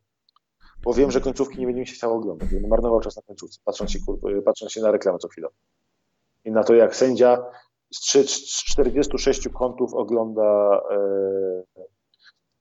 bo 0.85 0.95
wiem, 0.95 1.11
że 1.11 1.21
końcówki 1.21 1.61
nie 1.61 1.67
będzie 1.67 1.81
mi 1.81 1.87
się 1.87 1.95
chciało 1.95 2.15
oglądać. 2.15 2.49
Będę 2.49 2.69
marnował 2.69 3.01
czas 3.01 3.17
na 3.17 3.23
końcówce, 3.23 3.61
patrząc 3.65 3.91
się, 3.91 3.99
patrząc 4.45 4.73
się 4.73 4.81
na 4.81 4.91
reklamę 4.91 5.19
co 5.19 5.29
chwilę. 5.29 5.49
I 6.45 6.51
na 6.51 6.65
to, 6.65 6.75
jak 6.75 6.97
sędzia 6.97 7.45
z 7.93 8.65
46 8.65 9.49
kątów 9.49 9.95
ogląda 9.95 10.81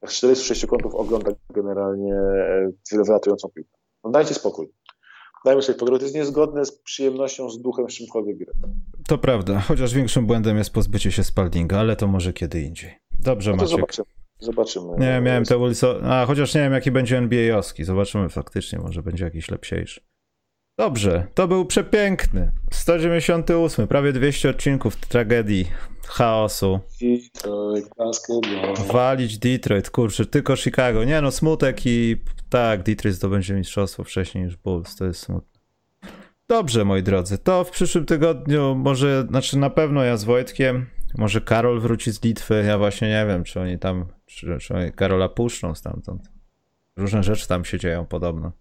z 0.01 0.05
e, 0.05 0.07
46 0.07 0.65
kątów 0.65 0.95
ogląda 0.95 1.31
generalnie 1.49 2.13
e, 2.13 3.03
wylatującą 3.05 3.49
piłkę. 3.49 3.77
No 4.03 4.11
dajcie 4.11 4.33
spokój. 4.33 4.67
Dajmy 5.45 5.61
sobie 5.61 5.79
pograć. 5.79 5.99
To 5.99 6.05
jest 6.05 6.15
niezgodne 6.15 6.65
z 6.65 6.71
przyjemnością, 6.81 7.49
z 7.49 7.61
duchem 7.61 7.89
z 7.89 7.93
czymkolwiek 7.93 8.37
gry. 8.37 8.53
To 9.07 9.17
prawda, 9.17 9.59
chociaż 9.59 9.93
większym 9.93 10.27
błędem 10.27 10.57
jest 10.57 10.73
pozbycie 10.73 11.11
się 11.11 11.23
Spaldinga, 11.23 11.79
ale 11.79 11.95
to 11.95 12.07
może 12.07 12.33
kiedy 12.33 12.61
indziej. 12.61 12.91
Dobrze, 13.19 13.51
no 13.51 13.57
Maciek. 13.57 13.69
Zobaczymy. 13.69 14.05
Zobaczymy. 14.39 14.87
Nie, 14.97 15.21
miałem 15.21 15.45
te 15.45 15.59
Wilson. 15.59 16.05
A 16.05 16.25
chociaż 16.25 16.55
nie 16.55 16.61
wiem, 16.61 16.73
jaki 16.73 16.91
będzie 16.91 17.17
NBA-owski. 17.17 17.83
Zobaczymy 17.83 18.29
faktycznie, 18.29 18.79
może 18.79 19.03
będzie 19.03 19.25
jakiś 19.25 19.51
lepsiejszy. 19.51 20.01
Dobrze, 20.77 21.27
to 21.33 21.47
był 21.47 21.65
przepiękny. 21.65 22.51
198, 22.71 23.87
prawie 23.87 24.13
200 24.13 24.49
odcinków 24.49 24.95
tragedii, 24.95 25.67
chaosu. 26.07 26.79
Detroit, 27.01 27.85
basketball. 27.97 28.87
Walić 28.93 29.37
Detroit, 29.37 29.89
kurczę, 29.89 30.25
tylko 30.25 30.55
Chicago. 30.55 31.03
Nie 31.03 31.21
no, 31.21 31.31
smutek 31.31 31.85
i 31.85 32.17
tak, 32.49 32.83
Detroit 32.83 33.15
zdobędzie 33.15 33.53
mistrzostwo 33.53 34.03
wcześniej 34.03 34.43
niż 34.43 34.57
Bulls, 34.57 34.95
to 34.95 35.05
jest 35.05 35.19
smutne. 35.19 35.61
Dobrze, 36.47 36.85
moi 36.85 37.03
drodzy, 37.03 37.37
to 37.37 37.63
w 37.63 37.71
przyszłym 37.71 38.05
tygodniu 38.05 38.75
może, 38.75 39.25
znaczy 39.29 39.57
na 39.57 39.69
pewno 39.69 40.03
ja 40.03 40.17
z 40.17 40.23
Wojtkiem, 40.23 40.85
może 41.17 41.41
Karol 41.41 41.79
wróci 41.79 42.11
z 42.11 42.23
Litwy, 42.23 42.63
ja 42.67 42.77
właśnie 42.77 43.09
nie 43.09 43.25
wiem, 43.27 43.43
czy 43.43 43.61
oni 43.61 43.79
tam, 43.79 44.05
czy, 44.25 44.57
czy 44.61 44.73
oni 44.73 44.91
Karola 44.91 45.29
puszczą 45.29 45.75
stamtąd. 45.75 46.21
Różne 46.97 47.23
rzeczy 47.23 47.47
tam 47.47 47.65
się 47.65 47.79
dzieją 47.79 48.05
podobno. 48.05 48.51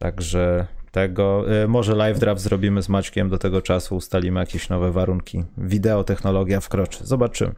Także 0.00 0.66
tego, 0.92 1.44
y, 1.64 1.68
może 1.68 1.94
live 1.94 2.18
draft 2.18 2.42
zrobimy 2.42 2.82
z 2.82 2.88
Maćkiem 2.88 3.28
do 3.28 3.38
tego 3.38 3.62
czasu, 3.62 3.96
ustalimy 3.96 4.40
jakieś 4.40 4.68
nowe 4.68 4.90
warunki. 4.90 5.44
Wideo, 5.58 6.04
technologia 6.04 6.60
wkroczy, 6.60 7.06
zobaczymy. 7.06 7.52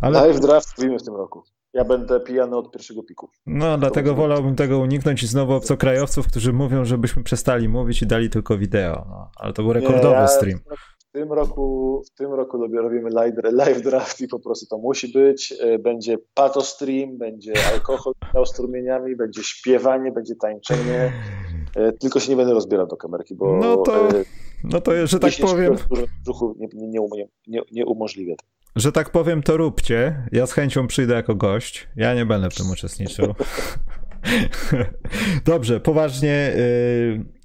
Ale... 0.00 0.20
Live 0.20 0.40
draft 0.40 0.76
zrobimy 0.76 0.98
w 0.98 1.02
tym 1.02 1.16
roku. 1.16 1.42
Ja 1.72 1.84
będę 1.84 2.20
pijany 2.20 2.56
od 2.56 2.70
pierwszego 2.70 3.02
piku. 3.02 3.30
No, 3.46 3.78
dlatego 3.78 4.14
wolałbym 4.14 4.56
tego 4.56 4.78
uniknąć 4.78 5.22
i 5.22 5.26
znowu 5.26 5.52
obcokrajowców, 5.52 6.26
którzy 6.26 6.52
mówią, 6.52 6.84
żebyśmy 6.84 7.22
przestali 7.22 7.68
mówić 7.68 8.02
i 8.02 8.06
dali 8.06 8.30
tylko 8.30 8.58
wideo. 8.58 9.06
No, 9.08 9.30
ale 9.36 9.52
to 9.52 9.62
był 9.62 9.72
rekordowy 9.72 10.08
Nie, 10.08 10.20
ja 10.20 10.28
stream. 10.28 10.58
W 10.98 11.12
tym 11.12 11.32
roku, 11.32 12.02
w 12.06 12.18
tym 12.18 12.32
roku 12.32 12.66
robimy 12.76 13.10
live, 13.10 13.34
live 13.52 13.82
draft 13.82 14.20
i 14.20 14.28
po 14.28 14.38
prostu 14.38 14.66
to 14.66 14.78
musi 14.78 15.12
być. 15.12 15.54
E, 15.60 15.78
będzie 15.78 16.18
pato 16.34 16.60
stream, 16.60 17.18
będzie 17.18 17.52
alkohol 17.72 18.12
z 18.46 18.48
strumieniami, 18.48 19.16
będzie 19.16 19.42
śpiewanie, 19.42 20.12
będzie 20.12 20.34
tańczenie. 20.36 21.12
E, 21.76 21.92
tylko 21.92 22.20
się 22.20 22.30
nie 22.30 22.36
będę 22.36 22.54
rozbierał 22.54 22.86
do 22.86 22.96
kamerki, 22.96 23.34
bo. 23.34 23.56
No 23.56 23.76
to, 23.76 24.08
no 24.64 24.80
to 24.80 25.06
że 25.06 25.18
tak 25.18 25.32
powiem. 25.40 25.76
Brzuchu 26.22 26.56
nie, 26.58 26.68
nie, 26.88 27.00
nie, 27.46 27.60
nie 27.72 27.86
umożliwia. 27.86 28.34
Że 28.76 28.92
tak 28.92 29.10
powiem, 29.10 29.42
to 29.42 29.56
róbcie. 29.56 30.26
Ja 30.32 30.46
z 30.46 30.52
chęcią 30.52 30.86
przyjdę 30.86 31.14
jako 31.14 31.34
gość. 31.34 31.88
Ja 31.96 32.14
nie 32.14 32.26
będę 32.26 32.50
w 32.50 32.54
tym 32.54 32.70
uczestniczył. 32.76 33.34
Dobrze, 35.44 35.80
poważnie 35.80 36.52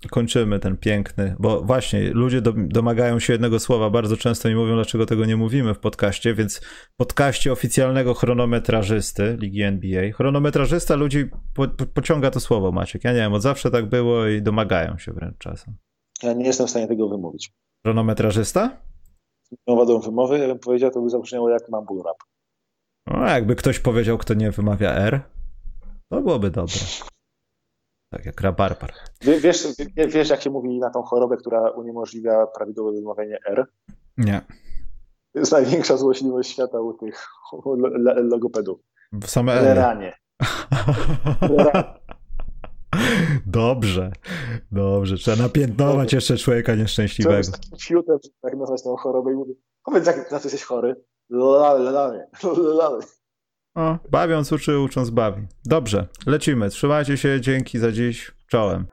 yy, 0.04 0.10
kończymy 0.10 0.60
ten 0.60 0.78
piękny, 0.78 1.36
bo 1.40 1.62
właśnie 1.62 2.10
ludzie 2.10 2.42
do, 2.42 2.54
domagają 2.58 3.20
się 3.20 3.34
jednego 3.34 3.60
słowa. 3.60 3.90
Bardzo 3.90 4.18
często 4.18 4.50
mi 4.50 4.56
mówią, 4.56 4.76
dlaczego 4.76 5.06
tego 5.06 5.26
nie 5.26 5.36
mówimy 5.36 5.74
w 5.74 5.80
podcaście, 5.80 6.34
więc 6.34 6.58
w 6.94 6.96
podcaście 6.98 7.52
oficjalnego 7.52 8.14
chronometrażysty 8.14 9.38
Ligi 9.40 9.62
NBA. 9.62 10.12
Chronometrażysta 10.12 10.96
ludzi 10.96 11.30
po, 11.54 11.68
po, 11.68 11.86
pociąga 11.86 12.32
to 12.32 12.40
słowo, 12.40 12.72
Maciek. 12.72 13.04
Ja 13.04 13.12
nie 13.12 13.20
wiem, 13.20 13.34
od 13.34 13.42
zawsze 13.42 13.72
tak 13.72 13.90
było 13.90 14.28
i 14.28 14.42
domagają 14.42 14.98
się 14.98 15.14
wręcz 15.14 15.38
czasem. 15.38 15.76
Ja 16.24 16.34
nie 16.34 16.46
jestem 16.46 16.68
w 16.68 16.70
stanie 16.70 16.88
tego 16.88 17.10
wymówić. 17.10 17.52
Chronometrażysta? 17.86 18.78
Nie 19.68 19.76
wadą 19.76 20.00
wymowy, 20.00 20.40
ja 20.40 20.48
bym 20.48 20.60
powiedział, 20.60 20.92
to 20.92 21.02
by 21.02 21.10
zabrzmiało 21.10 21.50
jak 21.50 21.70
mumble 21.70 22.04
rap. 22.06 22.18
No, 23.08 23.28
jakby 23.28 23.56
ktoś 23.56 23.80
powiedział, 23.80 24.18
kto 24.18 24.34
nie 24.34 24.52
wymawia 24.52 24.92
R, 24.92 25.22
to 26.14 26.22
byłoby 26.22 26.52
dobre. 26.52 26.76
Tak 28.10 28.26
jak 28.26 28.42
rabarbar. 28.42 28.94
Wiesz, 29.22 29.68
wiesz, 30.08 30.30
jak 30.30 30.42
się 30.42 30.50
mówi 30.50 30.80
na 30.80 30.90
tą 30.90 31.02
chorobę, 31.02 31.38
która 31.38 31.70
uniemożliwia 31.70 32.48
prawidłowe 32.48 32.92
wymawianie 32.92 33.38
R? 33.48 33.66
Nie. 34.18 34.42
To 35.34 35.40
jest 35.40 35.52
największa 35.52 35.98
złośliwość 35.98 36.50
świata 36.50 36.80
u 36.80 36.94
tych 36.94 37.28
logopedów. 38.16 38.80
W 39.12 39.28
same 39.28 39.62
Leranie. 39.62 40.14
Dobrze, 43.46 44.12
dobrze. 44.72 45.16
Trzeba 45.18 45.44
napiętnować 45.44 46.14
jeszcze 46.14 46.38
człowieka 46.38 46.76
nieszczęśliwego. 46.76 47.38
Jest 47.38 47.82
fiutem, 47.82 48.18
tak 48.42 48.58
nazwać 48.58 48.84
tą 48.84 48.96
chorobę 48.96 49.32
i 49.32 49.36
mówię, 49.36 49.54
powiedz, 49.84 50.08
jak, 50.08 50.32
na 50.32 50.40
co 50.40 50.48
jesteś 50.48 50.64
chory. 50.64 50.96
Lale, 51.30 51.92
lale, 51.92 52.28
lale. 52.82 53.00
O, 53.76 53.98
bawiąc 54.12 54.52
uczy, 54.52 54.80
ucząc 54.80 55.10
bawi. 55.10 55.48
Dobrze, 55.66 56.08
lecimy. 56.26 56.70
Trzymajcie 56.70 57.18
się, 57.18 57.42
dzięki 57.42 57.80
za 57.80 57.92
dziś. 57.92 58.32
Czołem. 58.48 58.86